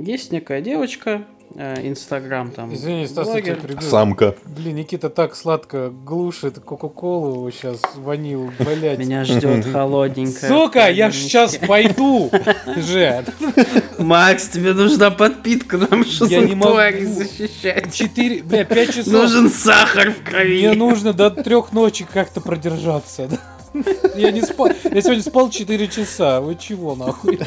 Есть 0.00 0.32
некая 0.32 0.60
девочка, 0.60 1.24
Инстаграм 1.56 2.50
там. 2.50 2.74
Извини, 2.74 3.06
Стас, 3.06 3.34
я 3.34 3.40
тебя. 3.40 3.80
Самка. 3.80 4.34
Блин, 4.44 4.76
Никита 4.76 5.08
так 5.08 5.34
сладко 5.34 5.88
глушит 5.88 6.58
Кока-Колу 6.60 7.50
сейчас 7.50 7.80
ванил, 7.94 8.52
блядь. 8.58 8.98
Меня 8.98 9.24
ждет 9.24 9.64
холодненькая. 9.64 10.48
Сука, 10.50 10.90
я 10.90 11.10
сейчас 11.10 11.56
пойду 11.56 12.30
же. 12.76 13.24
Макс, 13.98 14.48
тебе 14.48 14.74
нужна 14.74 15.10
подпитка, 15.10 15.78
нам 15.78 16.04
что 16.04 16.26
я 16.26 16.42
не 16.42 16.54
могу 16.54 16.76
защищать. 17.06 17.92
Четыре, 17.94 18.42
бля, 18.42 18.64
пять 18.64 18.94
часов. 18.94 19.12
Нужен 19.12 19.48
сахар 19.48 20.10
в 20.10 20.22
крови. 20.22 20.68
Мне 20.68 20.74
нужно 20.74 21.12
до 21.14 21.30
трех 21.30 21.72
ночи 21.72 22.06
как-то 22.12 22.40
продержаться. 22.40 23.28
Я 24.14 24.30
не 24.30 24.42
спал. 24.42 24.68
Я 24.84 25.00
сегодня 25.02 25.22
спал 25.22 25.50
4 25.50 25.88
часа. 25.88 26.40
Вы 26.40 26.56
чего, 26.56 26.94
нахуй? 26.94 27.38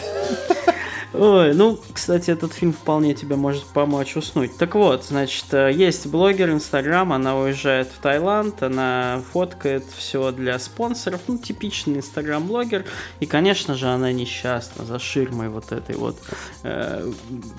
Ой, 1.11 1.56
ну, 1.56 1.80
кстати, 1.91 2.30
этот 2.30 2.53
фильм 2.53 2.72
вполне 2.72 3.15
тебе 3.15 3.36
может 3.36 3.65
помочь 3.65 4.15
уснуть. 4.15 4.56
Так 4.57 4.76
вот, 4.76 5.03
значит, 5.06 5.45
э, 5.53 5.72
есть 5.73 6.06
блогер 6.06 6.52
Инстаграм, 6.52 7.11
она 7.11 7.36
уезжает 7.36 7.88
в 7.88 7.99
Таиланд, 7.99 8.61
она 8.61 9.23
фоткает 9.31 9.84
все 9.98 10.31
для 10.31 10.60
спонсоров, 10.60 11.22
ну, 11.27 11.40
типичный 11.40 11.98
Инстаграм-блогер, 11.98 12.86
и, 13.19 13.26
конечно 13.26 13.73
же, 13.73 13.88
она 13.88 14.11
несчастна 14.11 14.86
за 14.86 14.99
ширмой 14.99 15.49
вот 15.49 15.72
этой 15.72 15.95
вот 15.95 16.15
э, 16.61 17.11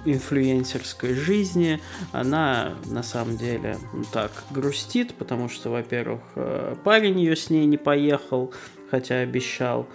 инфлюенсерской 0.05 1.14
жизни. 1.14 1.81
Она, 2.12 2.74
на 2.85 3.02
самом 3.02 3.36
деле, 3.36 3.78
ну, 3.93 4.05
так, 4.12 4.31
грустит, 4.51 5.14
потому 5.14 5.48
что, 5.48 5.70
во-первых, 5.70 6.20
э, 6.36 6.77
парень 6.85 7.18
ее 7.18 7.35
с 7.35 7.51
ней 7.51 7.66
не 7.66 7.78
поехал, 7.78 8.52
хотя 8.93 9.16
обещал 9.16 9.89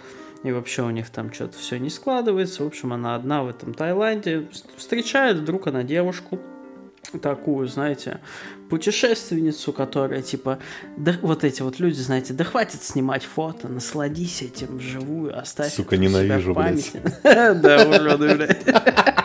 и 0.46 0.52
вообще 0.52 0.82
у 0.82 0.90
них 0.90 1.10
там 1.10 1.32
что-то 1.32 1.58
все 1.58 1.78
не 1.78 1.90
складывается. 1.90 2.62
В 2.62 2.66
общем, 2.66 2.92
она 2.92 3.16
одна 3.16 3.42
в 3.42 3.48
этом 3.48 3.74
Таиланде. 3.74 4.46
Встречает 4.76 5.38
вдруг 5.38 5.66
она 5.66 5.82
девушку, 5.82 6.38
такую, 7.20 7.68
знаете, 7.68 8.20
путешественницу, 8.68 9.72
которая 9.72 10.22
типа, 10.22 10.58
да, 10.96 11.14
вот 11.22 11.44
эти 11.44 11.62
вот 11.62 11.78
люди, 11.78 12.00
знаете, 12.00 12.32
да 12.32 12.44
хватит 12.44 12.82
снимать 12.82 13.24
фото, 13.24 13.68
насладись 13.68 14.42
этим 14.42 14.78
вживую, 14.78 15.38
оставь 15.38 15.72
Сука, 15.72 15.96
ненавижу, 15.96 16.54
блядь. 16.54 16.92
Да, 17.22 17.86
уроды, 17.88 18.34
блядь. 18.34 19.15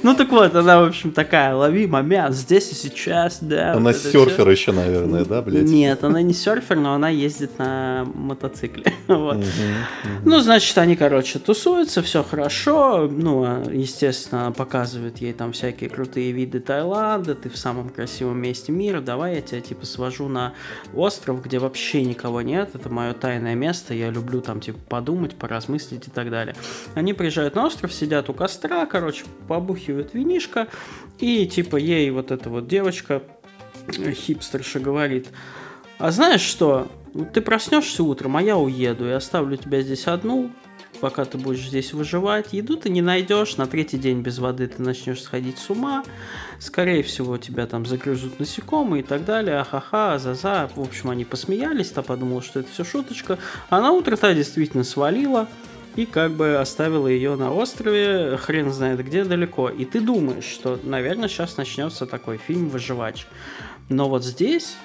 Ну 0.10 0.14
так 0.14 0.30
вот, 0.30 0.54
она, 0.54 0.80
в 0.80 0.84
общем, 0.84 1.12
такая, 1.12 1.54
лови 1.54 1.86
момент 1.86 2.34
здесь 2.34 2.72
и 2.72 2.74
сейчас, 2.74 3.38
да. 3.40 3.72
Она 3.72 3.92
вот 3.92 3.96
серфер 3.96 4.42
все. 4.42 4.50
еще, 4.50 4.72
наверное, 4.72 5.24
да, 5.24 5.42
блядь? 5.42 5.64
Нет, 5.64 6.02
она 6.02 6.22
не 6.22 6.32
серфер, 6.32 6.76
но 6.76 6.94
она 6.94 7.10
ездит 7.10 7.58
на 7.58 8.06
мотоцикле. 8.14 8.92
вот. 9.08 9.36
угу, 9.36 9.44
угу. 9.44 10.10
Ну, 10.24 10.40
значит, 10.40 10.76
они, 10.78 10.96
короче, 10.96 11.38
тусуются, 11.38 12.02
все 12.02 12.22
хорошо. 12.22 13.08
Ну, 13.10 13.44
а, 13.44 13.62
естественно, 13.70 14.52
показывают 14.52 15.18
ей 15.18 15.32
там 15.32 15.52
всякие 15.52 15.90
крутые 15.90 16.32
виды 16.32 16.60
Таиланда, 16.60 17.34
ты 17.34 17.50
в 17.50 17.56
самом 17.56 17.90
красивом 17.90 18.40
месте 18.40 18.72
мира, 18.72 19.00
давай 19.00 19.36
я 19.36 19.40
тебя, 19.42 19.60
типа, 19.60 19.84
свожу 19.86 20.28
на 20.28 20.54
остров, 20.94 21.42
где 21.42 21.58
вообще 21.58 22.02
никого 22.04 22.40
нет, 22.42 22.70
это 22.74 22.88
мое 22.88 23.12
тайное 23.12 23.54
место, 23.54 23.92
я 23.94 24.10
люблю 24.10 24.40
там, 24.40 24.60
типа, 24.60 24.78
подумать, 24.88 25.34
поразмыслить 25.34 26.08
и 26.08 26.10
так 26.10 26.30
далее. 26.30 26.54
Они 26.94 27.12
приезжают 27.12 27.54
на 27.54 27.66
остров, 27.66 27.92
сидят 27.92 28.30
у 28.30 28.32
костра, 28.32 28.86
короче, 28.86 29.24
побухивает 29.90 30.14
винишко, 30.14 30.68
и 31.18 31.46
типа 31.46 31.76
ей 31.76 32.10
вот 32.10 32.30
эта 32.30 32.48
вот 32.50 32.68
девочка, 32.68 33.22
э, 33.98 34.12
хипстерша, 34.12 34.80
говорит, 34.80 35.28
а 35.98 36.10
знаешь 36.10 36.40
что, 36.40 36.88
ты 37.32 37.40
проснешься 37.40 38.02
утром, 38.02 38.36
а 38.36 38.42
я 38.42 38.56
уеду 38.56 39.06
и 39.06 39.10
оставлю 39.10 39.56
тебя 39.56 39.82
здесь 39.82 40.06
одну, 40.06 40.50
пока 41.00 41.24
ты 41.24 41.38
будешь 41.38 41.68
здесь 41.68 41.92
выживать. 41.92 42.52
Еду 42.52 42.76
ты 42.76 42.90
не 42.90 43.02
найдешь, 43.02 43.56
на 43.56 43.66
третий 43.66 43.98
день 43.98 44.20
без 44.20 44.38
воды 44.38 44.66
ты 44.68 44.82
начнешь 44.82 45.22
сходить 45.22 45.58
с 45.58 45.70
ума. 45.70 46.04
Скорее 46.58 47.02
всего, 47.02 47.38
тебя 47.38 47.66
там 47.66 47.86
загрызут 47.86 48.38
насекомые 48.38 49.02
и 49.02 49.06
так 49.06 49.24
далее. 49.24 49.58
Ахаха, 49.58 50.14
азаза. 50.14 50.70
В 50.74 50.80
общем, 50.80 51.10
они 51.10 51.24
посмеялись, 51.24 51.90
та 51.90 52.02
подумала, 52.02 52.42
что 52.42 52.60
это 52.60 52.70
все 52.70 52.84
шуточка. 52.84 53.38
А 53.70 53.80
на 53.80 53.92
утро 53.92 54.16
та 54.16 54.34
действительно 54.34 54.84
свалила 54.84 55.48
и 55.96 56.06
как 56.06 56.32
бы 56.32 56.56
оставила 56.56 57.06
ее 57.06 57.36
на 57.36 57.52
острове, 57.52 58.36
хрен 58.36 58.72
знает 58.72 59.04
где 59.04 59.24
далеко. 59.24 59.68
И 59.68 59.84
ты 59.84 60.00
думаешь, 60.00 60.44
что, 60.44 60.78
наверное, 60.82 61.28
сейчас 61.28 61.56
начнется 61.56 62.06
такой 62.06 62.38
фильм 62.38 62.68
«Выживач». 62.68 63.26
Но 63.88 64.08
вот 64.08 64.24
здесь 64.24 64.76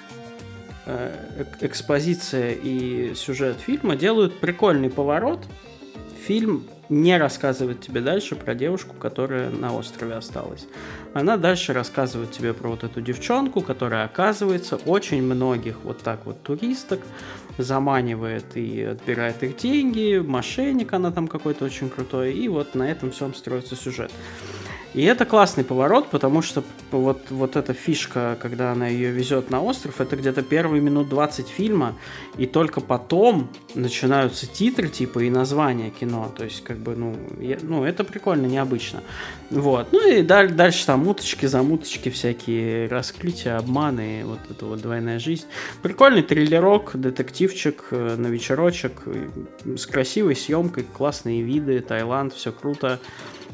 э, 0.85 1.45
экспозиция 1.61 2.53
и 2.53 3.13
сюжет 3.15 3.59
фильма 3.59 3.95
делают 3.95 4.39
прикольный 4.39 4.89
поворот. 4.89 5.45
Фильм 6.25 6.65
не 6.89 7.17
рассказывает 7.17 7.81
тебе 7.81 8.01
дальше 8.01 8.35
про 8.35 8.55
девушку, 8.55 8.95
которая 8.95 9.49
на 9.49 9.75
острове 9.75 10.15
осталась. 10.15 10.67
Она 11.13 11.37
дальше 11.37 11.73
рассказывает 11.73 12.31
тебе 12.31 12.53
про 12.53 12.69
вот 12.69 12.83
эту 12.83 13.01
девчонку, 13.01 13.61
которая 13.61 14.05
оказывается 14.05 14.75
очень 14.75 15.23
многих 15.23 15.77
вот 15.83 15.99
так 15.99 16.25
вот 16.25 16.41
туристок 16.43 16.99
заманивает 17.57 18.55
и 18.55 18.83
отбирает 18.83 19.43
их 19.43 19.57
деньги, 19.57 20.17
мошенник 20.17 20.93
она 20.93 21.11
там 21.11 21.27
какой-то 21.27 21.65
очень 21.65 21.89
крутой, 21.89 22.33
и 22.33 22.47
вот 22.47 22.75
на 22.75 22.89
этом 22.89 23.11
всем 23.11 23.33
строится 23.33 23.75
сюжет. 23.75 24.11
И 24.95 25.03
это 25.03 25.25
классный 25.25 25.65
поворот, 25.65 26.07
потому 26.09 26.41
что 26.41 26.63
вот, 26.91 27.29
вот 27.29 27.57
эта 27.57 27.73
фишка, 27.73 28.37
когда 28.41 28.71
она 28.71 28.87
ее 28.87 29.11
везет 29.11 29.49
на 29.49 29.61
остров, 29.61 29.99
это 29.99 30.15
где-то 30.15 30.41
первые 30.41 30.81
минут 30.81 31.09
20 31.09 31.49
фильма, 31.49 31.97
и 32.37 32.45
только 32.45 32.79
потом 32.79 33.49
начинаются 33.73 34.47
титры 34.47 34.87
типа 34.87 35.19
и 35.19 35.29
название 35.29 35.89
кино. 35.89 36.31
То 36.37 36.45
есть, 36.45 36.63
как 36.63 36.77
бы, 36.77 36.95
ну, 36.95 37.13
я, 37.41 37.57
ну 37.61 37.83
это 37.83 38.05
прикольно, 38.05 38.45
необычно. 38.45 39.03
Вот. 39.49 39.91
Ну 39.91 40.09
и 40.09 40.21
даль, 40.21 40.53
дальше 40.53 40.85
там 40.85 41.05
уточки, 41.09 41.45
замуточки, 41.45 42.07
всякие 42.07 42.87
раскрытия, 42.87 43.57
обманы, 43.57 44.23
вот 44.23 44.39
это 44.49 44.65
вот 44.65 44.79
двойная 44.79 45.19
жизнь. 45.19 45.45
Прикольный 45.81 46.23
триллерок, 46.23 46.91
детективчик 46.93 47.87
э, 47.91 48.15
на 48.15 48.27
вечерочек, 48.27 49.01
с 49.65 49.85
красивой 49.87 50.37
съемкой, 50.37 50.85
классные 50.85 51.41
виды, 51.41 51.81
Таиланд, 51.81 52.33
все 52.33 52.53
круто. 52.53 53.01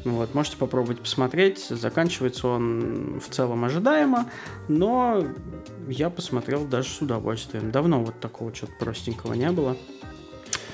Вот, 0.04 0.34
можете 0.34 0.56
попробовать 0.56 1.00
посмотреть. 1.00 1.66
Заканчивается 1.68 2.48
он 2.48 3.20
в 3.20 3.32
целом 3.32 3.64
ожидаемо, 3.64 4.28
но 4.68 5.24
я 5.88 6.10
посмотрел 6.10 6.64
даже 6.64 6.88
с 6.88 7.00
удовольствием. 7.00 7.70
Давно 7.70 8.02
вот 8.02 8.18
такого 8.20 8.52
чего-то 8.52 8.74
простенького 8.78 9.34
не 9.34 9.50
было. 9.50 9.76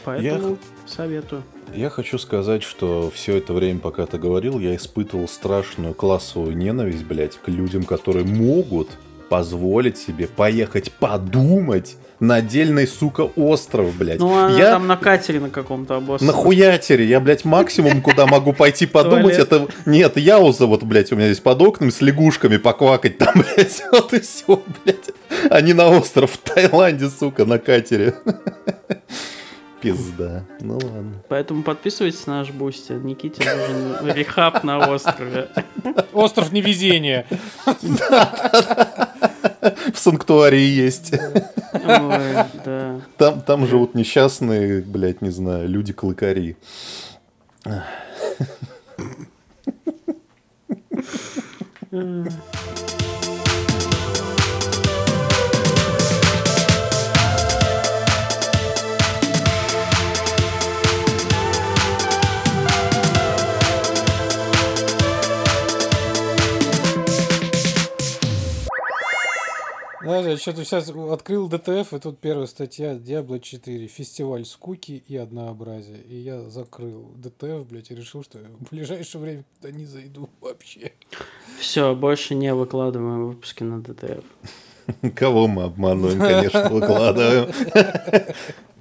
Поэтому 0.05 0.51
я... 0.51 0.57
советую. 0.87 1.43
Я 1.75 1.91
хочу 1.91 2.17
сказать, 2.17 2.63
что 2.63 3.11
все 3.15 3.37
это 3.37 3.53
время, 3.53 3.81
пока 3.81 4.07
ты 4.07 4.17
говорил, 4.17 4.59
я 4.59 4.75
испытывал 4.75 5.29
страшную 5.29 5.93
классовую 5.93 6.57
ненависть, 6.57 7.05
блядь, 7.05 7.37
к 7.37 7.49
людям, 7.49 7.85
которые 7.85 8.25
могут 8.25 8.89
позволить 9.29 9.99
себе 9.99 10.27
поехать 10.27 10.91
подумать 10.93 11.99
на 12.21 12.37
отдельный, 12.37 12.87
сука, 12.87 13.23
остров, 13.37 13.95
блядь. 13.97 14.19
Ну, 14.19 14.37
она 14.37 14.59
я... 14.59 14.73
там 14.73 14.87
на 14.87 14.97
катере 14.97 15.41
на 15.41 15.51
каком-то 15.51 15.97
острове. 15.97 16.27
На 16.27 16.33
хуятере. 16.33 17.05
Я, 17.05 17.21
блядь, 17.21 17.45
максимум, 17.45 18.03
куда 18.03 18.27
могу 18.27 18.53
пойти 18.53 18.87
подумать, 18.87 19.37
это... 19.37 19.69
Нет, 19.87 20.17
яуза 20.17 20.67
вот, 20.67 20.83
блядь, 20.83 21.13
у 21.13 21.17
меня 21.17 21.27
здесь 21.27 21.41
под 21.41 21.63
окнами 21.63 21.91
с 21.91 22.01
лягушками 22.01 22.57
поквакать 22.57 23.19
там, 23.19 23.35
блядь, 23.57 23.83
вот 23.93 24.13
и 24.15 24.21
все, 24.21 24.63
блядь. 24.85 25.11
А 25.51 25.61
не 25.61 25.73
на 25.73 25.89
остров 25.89 26.33
в 26.33 26.39
Таиланде, 26.39 27.09
сука, 27.09 27.45
на 27.45 27.59
катере. 27.59 28.15
Пизда. 29.81 30.45
Ну 30.61 30.75
ладно. 30.75 31.15
Поэтому 31.29 31.63
подписывайтесь 31.63 32.27
на 32.27 32.39
наш 32.39 32.51
Boosty. 32.51 32.93
Никите 32.93 33.43
нужен 33.45 34.11
rehab 34.13 34.65
на 34.65 34.89
острове. 34.91 35.49
Остров 36.13 36.53
невезения. 36.53 37.27
В 39.93 39.99
санктуарии 39.99 40.61
есть. 40.61 41.13
Там, 43.17 43.41
там 43.43 43.67
живут 43.67 43.95
несчастные, 43.95 44.83
блядь, 44.83 45.23
не 45.23 45.31
знаю, 45.31 45.69
люди-клыкари. 45.69 46.57
Mm. 51.91 52.31
Знаешь, 70.09 70.27
я 70.27 70.37
что-то 70.39 70.65
сейчас 70.65 70.89
открыл 70.89 71.49
DTF, 71.49 71.93
и 71.93 71.99
тут 71.99 72.19
первая 72.19 72.47
статья 72.47 72.95
Diablo 72.95 73.39
4. 73.39 73.89
Фестиваль 73.89 74.47
скуки 74.47 75.05
и 75.07 75.17
однообразия. 75.19 76.01
И 76.09 76.17
я 76.17 76.49
закрыл 76.49 77.13
DTF, 77.17 77.67
блядь, 77.69 77.91
и 77.91 77.95
решил, 77.95 78.25
что 78.25 78.39
в 78.39 78.71
ближайшее 78.71 79.21
время 79.21 79.45
туда 79.61 79.71
не 79.71 79.85
зайду 79.85 80.31
вообще. 80.41 80.93
Все, 81.61 81.95
больше 81.95 82.35
не 82.35 82.55
выкладываем 82.55 83.27
выпуски 83.27 83.65
на 83.65 83.83
DTF. 83.83 84.25
Кого 85.15 85.47
мы 85.47 85.65
обманываем, 85.65 86.19
конечно, 86.19 86.71
выкладываем. 86.71 87.53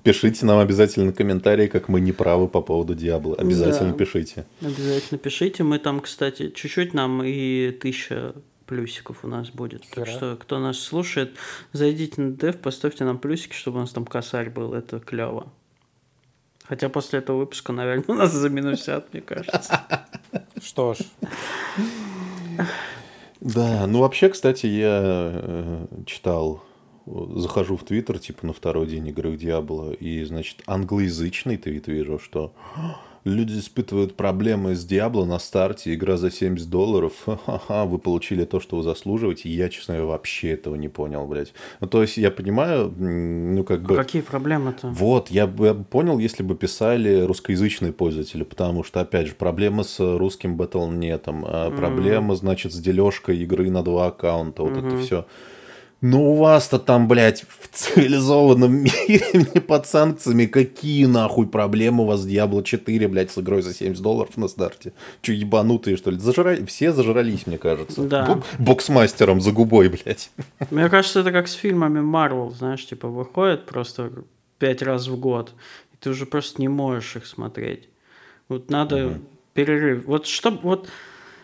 Пишите 0.04 0.46
нам 0.46 0.60
обязательно 0.60 1.12
комментарии, 1.12 1.68
как 1.68 1.90
мы 1.90 2.00
не 2.00 2.14
правы 2.14 2.48
по 2.48 2.62
поводу 2.62 2.96
Diablo. 2.96 3.36
Обязательно 3.36 3.92
да. 3.92 3.98
пишите. 3.98 4.46
Обязательно 4.62 5.18
пишите. 5.18 5.64
Мы 5.64 5.80
там, 5.80 6.00
кстати, 6.00 6.52
чуть-чуть 6.52 6.94
нам 6.94 7.22
и 7.22 7.72
тысяча 7.72 8.34
плюсиков 8.68 9.24
у 9.24 9.28
нас 9.28 9.50
будет. 9.50 9.84
Хера. 9.86 10.06
Так 10.06 10.08
что, 10.08 10.36
кто 10.36 10.60
нас 10.60 10.80
слушает, 10.80 11.36
зайдите 11.74 12.22
на 12.22 12.32
дев, 12.32 12.60
поставьте 12.60 13.04
нам 13.04 13.18
плюсики, 13.18 13.54
чтобы 13.54 13.78
у 13.78 13.82
нас 13.82 13.92
там 13.92 14.06
косарь 14.06 14.50
был. 14.50 14.74
Это 14.74 15.00
клево. 15.00 15.48
Хотя 16.66 16.90
после 16.90 17.20
этого 17.20 17.38
выпуска, 17.38 17.74
наверное, 17.74 18.06
у 18.08 18.14
нас 18.14 18.32
заминусят, 18.32 19.12
мне 19.14 19.22
кажется. 19.22 19.82
Что 20.62 20.94
ж. 20.94 21.00
Да, 23.40 23.88
ну 23.88 24.02
вообще, 24.02 24.30
кстати, 24.30 24.66
я 24.66 25.00
э, 25.02 25.86
читал, 26.06 26.64
захожу 27.06 27.78
в 27.78 27.84
Твиттер, 27.84 28.20
типа 28.20 28.48
на 28.48 28.54
второй 28.54 28.88
день 28.88 29.08
игры 29.08 29.30
в 29.30 29.38
Диабло, 29.38 29.92
и, 29.94 30.24
значит, 30.24 30.62
англоязычный 30.66 31.58
твит 31.58 31.88
вижу, 31.88 32.20
что 32.20 32.54
Люди 33.28 33.60
испытывают 33.60 34.16
проблемы 34.16 34.74
с 34.74 34.86
Диабло 34.86 35.26
на 35.26 35.38
старте, 35.38 35.94
игра 35.94 36.16
за 36.16 36.32
70 36.32 36.70
долларов. 36.70 37.14
Ха-ха, 37.26 37.86
вы 37.86 38.00
получили 38.00 38.46
то, 38.46 38.60
что 38.60 38.78
вы 38.78 38.84
заслуживаете. 38.84 39.50
Я, 39.50 39.68
честно 39.70 40.06
вообще 40.06 40.52
этого 40.52 40.76
не 40.76 40.88
понял, 40.88 41.28
блядь. 41.28 41.54
Ну, 41.82 41.88
то 41.88 42.02
есть, 42.02 42.18
я 42.18 42.32
понимаю, 42.32 42.94
ну, 42.98 43.64
как 43.66 43.82
бы... 43.82 43.96
А 43.96 43.98
какие 43.98 44.22
проблемы-то? 44.22 44.88
Вот, 44.88 45.30
я 45.30 45.46
бы 45.46 45.74
понял, 45.90 46.20
если 46.20 46.42
бы 46.42 46.56
писали 46.56 47.22
русскоязычные 47.22 47.92
пользователи, 47.92 48.44
потому 48.44 48.84
что, 48.84 49.02
опять 49.02 49.28
же, 49.28 49.36
проблема 49.36 49.84
с 49.84 50.00
русским 50.00 50.56
Battle.net, 50.56 51.24
а 51.26 51.72
проблема, 51.72 52.34
mm. 52.34 52.38
значит, 52.38 52.74
с 52.74 52.80
дележкой 52.80 53.40
игры 53.40 53.70
на 53.70 53.84
два 53.84 54.08
аккаунта, 54.08 54.64
вот 54.64 54.72
mm-hmm. 54.72 54.88
это 54.88 54.98
все. 55.00 55.26
Ну, 56.02 56.32
у 56.32 56.36
вас-то 56.36 56.78
там, 56.78 57.08
блядь, 57.08 57.44
в 57.48 57.70
цивилизованном 57.72 58.72
мире 58.84 59.26
не 59.34 59.60
под 59.60 59.88
санкциями. 59.88 60.46
Какие 60.46 61.06
нахуй 61.06 61.48
проблемы 61.48 62.04
у 62.04 62.06
вас 62.06 62.26
Diablo 62.26 62.64
4, 62.64 63.08
блядь, 63.08 63.32
с 63.32 63.38
игрой 63.40 63.64
за 63.64 63.74
70 63.74 64.04
долларов 64.04 64.38
на 64.38 64.48
старте? 64.48 64.94
Че, 65.22 65.34
ебанутые, 65.34 65.98
что 65.98 66.12
ли? 66.12 66.20
Зажира... 66.20 66.64
Все 66.68 66.92
зажрались, 66.92 67.48
мне 67.48 67.58
кажется. 67.58 68.04
Да. 68.04 68.42
Боксмастером 68.60 69.42
за 69.42 69.52
губой, 69.52 69.90
блядь. 69.90 70.30
Мне 70.70 70.88
кажется, 70.90 71.22
это 71.22 71.32
как 71.32 71.48
с 71.48 71.54
фильмами 71.54 72.00
Marvel, 72.00 72.54
знаешь, 72.54 72.86
типа, 72.86 73.08
выходит 73.08 73.66
просто 73.66 74.12
пять 74.60 74.84
раз 74.84 75.08
в 75.08 75.20
год, 75.20 75.54
и 75.94 75.98
ты 76.00 76.12
уже 76.12 76.28
просто 76.28 76.62
не 76.62 76.68
можешь 76.68 77.16
их 77.16 77.26
смотреть. 77.26 77.90
Вот 78.50 78.70
надо 78.70 79.08
угу. 79.08 79.16
перерыв. 79.54 80.06
Вот 80.06 80.28
чтобы... 80.28 80.60
Вот 80.62 80.90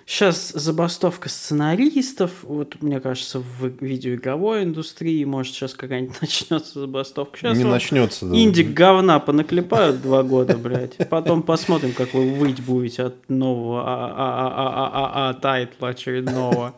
Сейчас 0.06 0.50
забастовка 0.50 1.30
сценаристов, 1.30 2.32
вот 2.44 2.82
мне 2.82 3.00
кажется, 3.00 3.40
в 3.40 3.68
видеоигровой 3.82 4.64
индустрии, 4.64 5.24
может, 5.24 5.54
сейчас 5.54 5.74
какая-нибудь 5.74 6.16
начнется 6.22 6.80
забастовка. 6.80 7.38
Сейчас 7.38 7.58
Не 7.58 7.64
начнется, 7.64 8.26
да. 8.26 8.36
Индик 8.36 8.74
говна 8.74 9.20
понаклепают 9.20 10.02
два 10.02 10.24
года, 10.24 10.58
блядь. 10.58 10.98
Потом 11.10 11.42
посмотрим, 11.42 11.94
как 11.94 12.14
вы 12.14 12.32
выть 12.34 12.62
будете 12.62 13.04
от 13.04 13.30
нового 13.30 13.84
а-а-а-а-а 13.86 15.34
тайтла 15.36 15.90
очередного. 15.90 16.74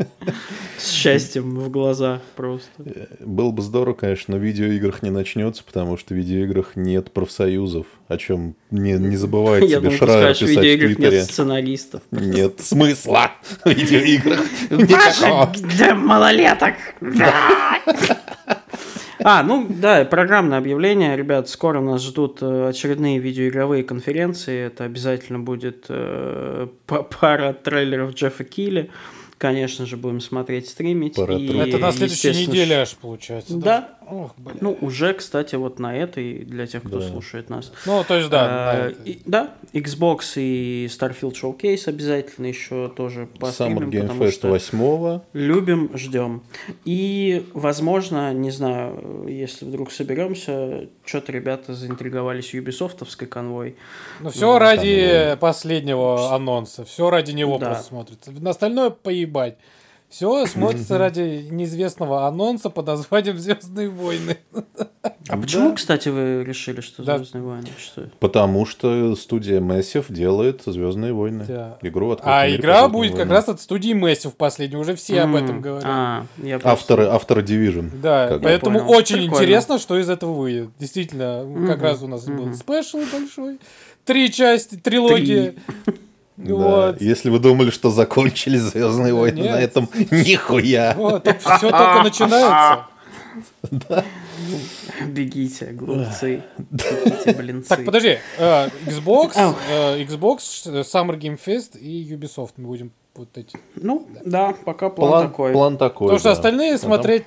С 0.77 0.91
счастьем 0.91 1.59
в 1.59 1.69
глазах 1.71 2.21
просто. 2.35 2.69
Было 3.21 3.51
бы 3.51 3.61
здорово, 3.61 3.95
конечно, 3.95 4.35
но 4.35 4.39
в 4.39 4.43
видеоиграх 4.43 5.01
не 5.01 5.09
начнется, 5.09 5.63
потому 5.63 5.97
что 5.97 6.13
в 6.13 6.17
видеоиграх 6.17 6.75
нет 6.75 7.11
профсоюзов, 7.11 7.87
о 8.07 8.17
чем 8.17 8.55
не, 8.75 8.93
не 8.93 9.15
забывайте 9.17 9.67
тебе 9.67 9.91
Шрайер 9.91 10.33
писать 10.33 10.41
в 10.41 10.49
видеоиграх 10.49 10.99
нет 10.99 11.23
сценаристов. 11.23 12.01
Нет 12.11 12.59
смысла 12.59 13.31
в 13.63 13.69
видеоиграх. 13.69 14.41
Для 15.75 15.95
малолеток. 15.95 16.73
А, 19.27 19.41
ну 19.41 19.65
да, 19.67 20.05
программное 20.05 20.59
объявление. 20.59 21.17
Ребят, 21.17 21.49
скоро 21.49 21.79
нас 21.79 22.03
ждут 22.03 22.39
э, 22.41 22.69
очередные 22.69 23.17
видеоигровые 23.17 23.83
конференции. 23.83 24.67
Это 24.67 24.83
обязательно 24.83 25.39
будет 25.39 25.85
э, 25.89 26.67
пара 26.85 27.53
трейлеров 27.53 28.13
Джеффа 28.13 28.43
Килли 28.43 28.91
конечно 29.37 29.85
же, 29.85 29.97
будем 29.97 30.21
смотреть, 30.21 30.69
стримить. 30.69 31.15
По 31.15 31.29
и. 31.31 31.57
Это 31.57 31.77
на 31.77 31.91
следующей 31.91 32.47
неделе 32.47 32.77
аж 32.77 32.95
получается. 32.95 33.55
Да. 33.57 33.89
Ох, 34.07 34.35
блин. 34.37 34.57
Ну, 34.61 34.77
уже, 34.81 35.13
кстати, 35.15 35.55
вот 35.55 35.79
на 35.79 35.95
этой, 35.97 36.45
для 36.45 36.67
тех, 36.67 36.83
кто 36.83 36.99
Да. 36.99 37.07
слушает 37.09 37.49
нас. 37.49 37.71
Ну, 37.87 38.03
то 38.07 38.15
есть, 38.15 38.29
да. 38.29 38.45
А, 38.71 38.89
и- 39.03 39.19
да, 39.25 39.55
Xbox 39.73 40.33
и 40.35 40.85
Starfield 40.85 41.33
Showcase 41.33 41.87
обязательно 41.89 42.45
еще 42.45 42.87
тоже 42.95 43.21
Summer 43.23 43.39
постримим, 43.39 43.89
Game 43.89 44.01
потому 44.01 44.23
Fest 44.25 44.31
что 44.31 44.47
8 44.49 45.21
любим, 45.33 45.89
ждем. 45.97 46.43
И, 46.85 47.47
возможно, 47.53 48.31
не 48.33 48.51
знаю, 48.51 49.25
если 49.27 49.65
вдруг 49.65 49.91
соберемся, 49.91 50.87
что-то 51.03 51.31
ребята 51.31 51.73
заинтриговались 51.73 52.53
юбисофтовской 52.53 53.27
конвой. 53.27 53.75
Ну, 54.21 54.29
все 54.29 54.59
ради 54.59 55.29
Там, 55.31 55.39
последнего 55.39 56.33
анонса. 56.35 56.85
Все 56.85 57.09
ради 57.09 57.31
него 57.31 57.57
Да. 57.57 57.67
просто 57.67 57.85
смотрится. 57.87 58.31
На 58.31 58.51
остальное 58.51 58.91
поебать. 59.25 59.57
Все 60.07 60.45
смотрится 60.45 60.97
ради 60.97 61.47
неизвестного 61.49 62.27
анонса 62.27 62.69
под 62.69 62.85
названием 62.87 63.37
Звездные 63.37 63.89
войны. 63.89 64.37
А 65.27 65.35
почему, 65.35 65.73
кстати, 65.73 66.07
вы 66.09 66.43
решили, 66.45 66.79
что 66.79 67.03
Да. 67.03 67.17
Звездные 67.17 67.41
войны? 67.43 67.67
Что? 67.77 68.07
Потому 68.19 68.65
что 68.65 69.15
студия 69.15 69.59
Massive 69.59 70.05
делает 70.13 70.61
Звездные 70.65 71.11
войны. 71.11 71.43
Да. 71.47 71.77
Игру 71.81 72.11
открытом 72.11 72.33
А 72.33 72.45
мире 72.45 72.57
игра 72.59 72.73
«Звездным 72.81 72.91
будет 72.93 73.11
как 73.11 73.17
войнам». 73.17 73.33
раз 73.35 73.49
от 73.49 73.61
студии 73.61 73.93
Massive 73.93 74.35
последней. 74.37 74.77
Уже 74.77 74.95
все 74.95 75.21
об 75.21 75.35
этом 75.35 75.59
говорят. 75.59 75.83
А, 75.85 76.25
я 76.37 76.59
просто- 76.59 76.69
Авторы, 76.69 77.05
авторы 77.07 77.41
Division. 77.41 77.89
Да, 78.01 78.39
поэтому 78.41 78.79
понял. 78.79 78.91
очень 78.91 79.15
Прикольно. 79.17 79.41
интересно, 79.43 79.79
что 79.79 79.97
из 79.97 80.07
этого 80.09 80.33
выйдет. 80.33 80.69
Действительно, 80.79 81.45
как 81.67 81.81
раз 81.81 82.03
у 82.03 82.07
нас 82.07 82.25
был 82.25 82.53
спешл 82.53 82.99
большой. 83.11 83.57
Три 84.05 84.31
части, 84.31 84.75
трилогия. 84.75 85.55
Вот. 86.37 86.99
Если 87.01 87.29
вы 87.29 87.39
думали, 87.39 87.69
что 87.69 87.89
закончились 87.91 88.61
Звездные 88.61 89.13
Да 89.13 89.19
войны 89.19 89.39
нет. 89.39 89.51
на 89.51 89.59
этом, 89.61 89.89
нихуя. 90.11 90.93
Вот, 90.97 91.25
все 91.39 91.69
только 91.71 92.01
начинается. 92.03 92.85
Бегите, 95.07 95.67
глупцы. 95.67 96.43
Бегите, 96.57 97.33
блинцы. 97.33 97.69
Так, 97.69 97.85
подожди. 97.85 98.17
э, 98.37 98.67
Xbox, 98.85 99.55
э, 99.69 100.03
Xbox, 100.03 100.39
э, 100.65 100.81
Summer 100.81 101.17
Game 101.17 101.39
Fest 101.43 101.77
и 101.77 102.13
Ubisoft. 102.13 102.51
Мы 102.57 102.67
будем 102.67 102.91
вот 103.15 103.29
эти. 103.37 103.57
Ну, 103.75 104.07
да, 104.25 104.53
пока 104.65 104.89
план, 104.89 105.09
План, 105.11 105.27
такой. 105.27 105.51
план 105.53 105.77
такой. 105.77 106.07
Потому 106.07 106.19
что 106.19 106.29
да. 106.29 106.33
остальные 106.33 106.75
А 106.75 106.77
там- 106.77 106.89
смотреть... 106.89 107.25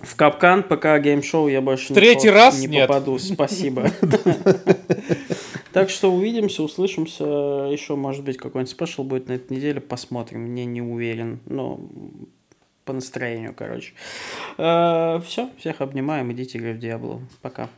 В 0.00 0.14
Capcom 0.14 0.62
PC 0.62 1.00
Game 1.02 1.25
Show 1.25 1.48
я 1.48 1.60
больше 1.60 1.92
В 1.92 1.94
третий 1.96 2.28
не, 2.28 2.32
раз 2.32 2.56
не 2.60 2.68
нет. 2.68 2.86
попаду. 2.86 3.18
Спасибо. 3.18 3.90
Так 5.72 5.90
что 5.90 6.12
увидимся, 6.12 6.62
услышимся. 6.62 7.24
Еще, 7.24 7.94
может 7.96 8.24
быть, 8.24 8.36
какой-нибудь 8.36 8.70
спешл 8.70 9.04
будет 9.04 9.28
на 9.28 9.34
этой 9.34 9.56
неделе. 9.56 9.80
Посмотрим. 9.80 10.54
Не, 10.54 10.64
не 10.64 10.82
уверен. 10.82 11.40
Но 11.46 11.80
по 12.84 12.92
настроению, 12.92 13.54
короче. 13.54 13.92
Все, 14.56 15.50
всех 15.58 15.80
обнимаем. 15.80 16.32
Идите 16.32 16.58
играть 16.58 16.76
в 16.76 16.80
Диабло. 16.80 17.20
Пока. 17.42 17.68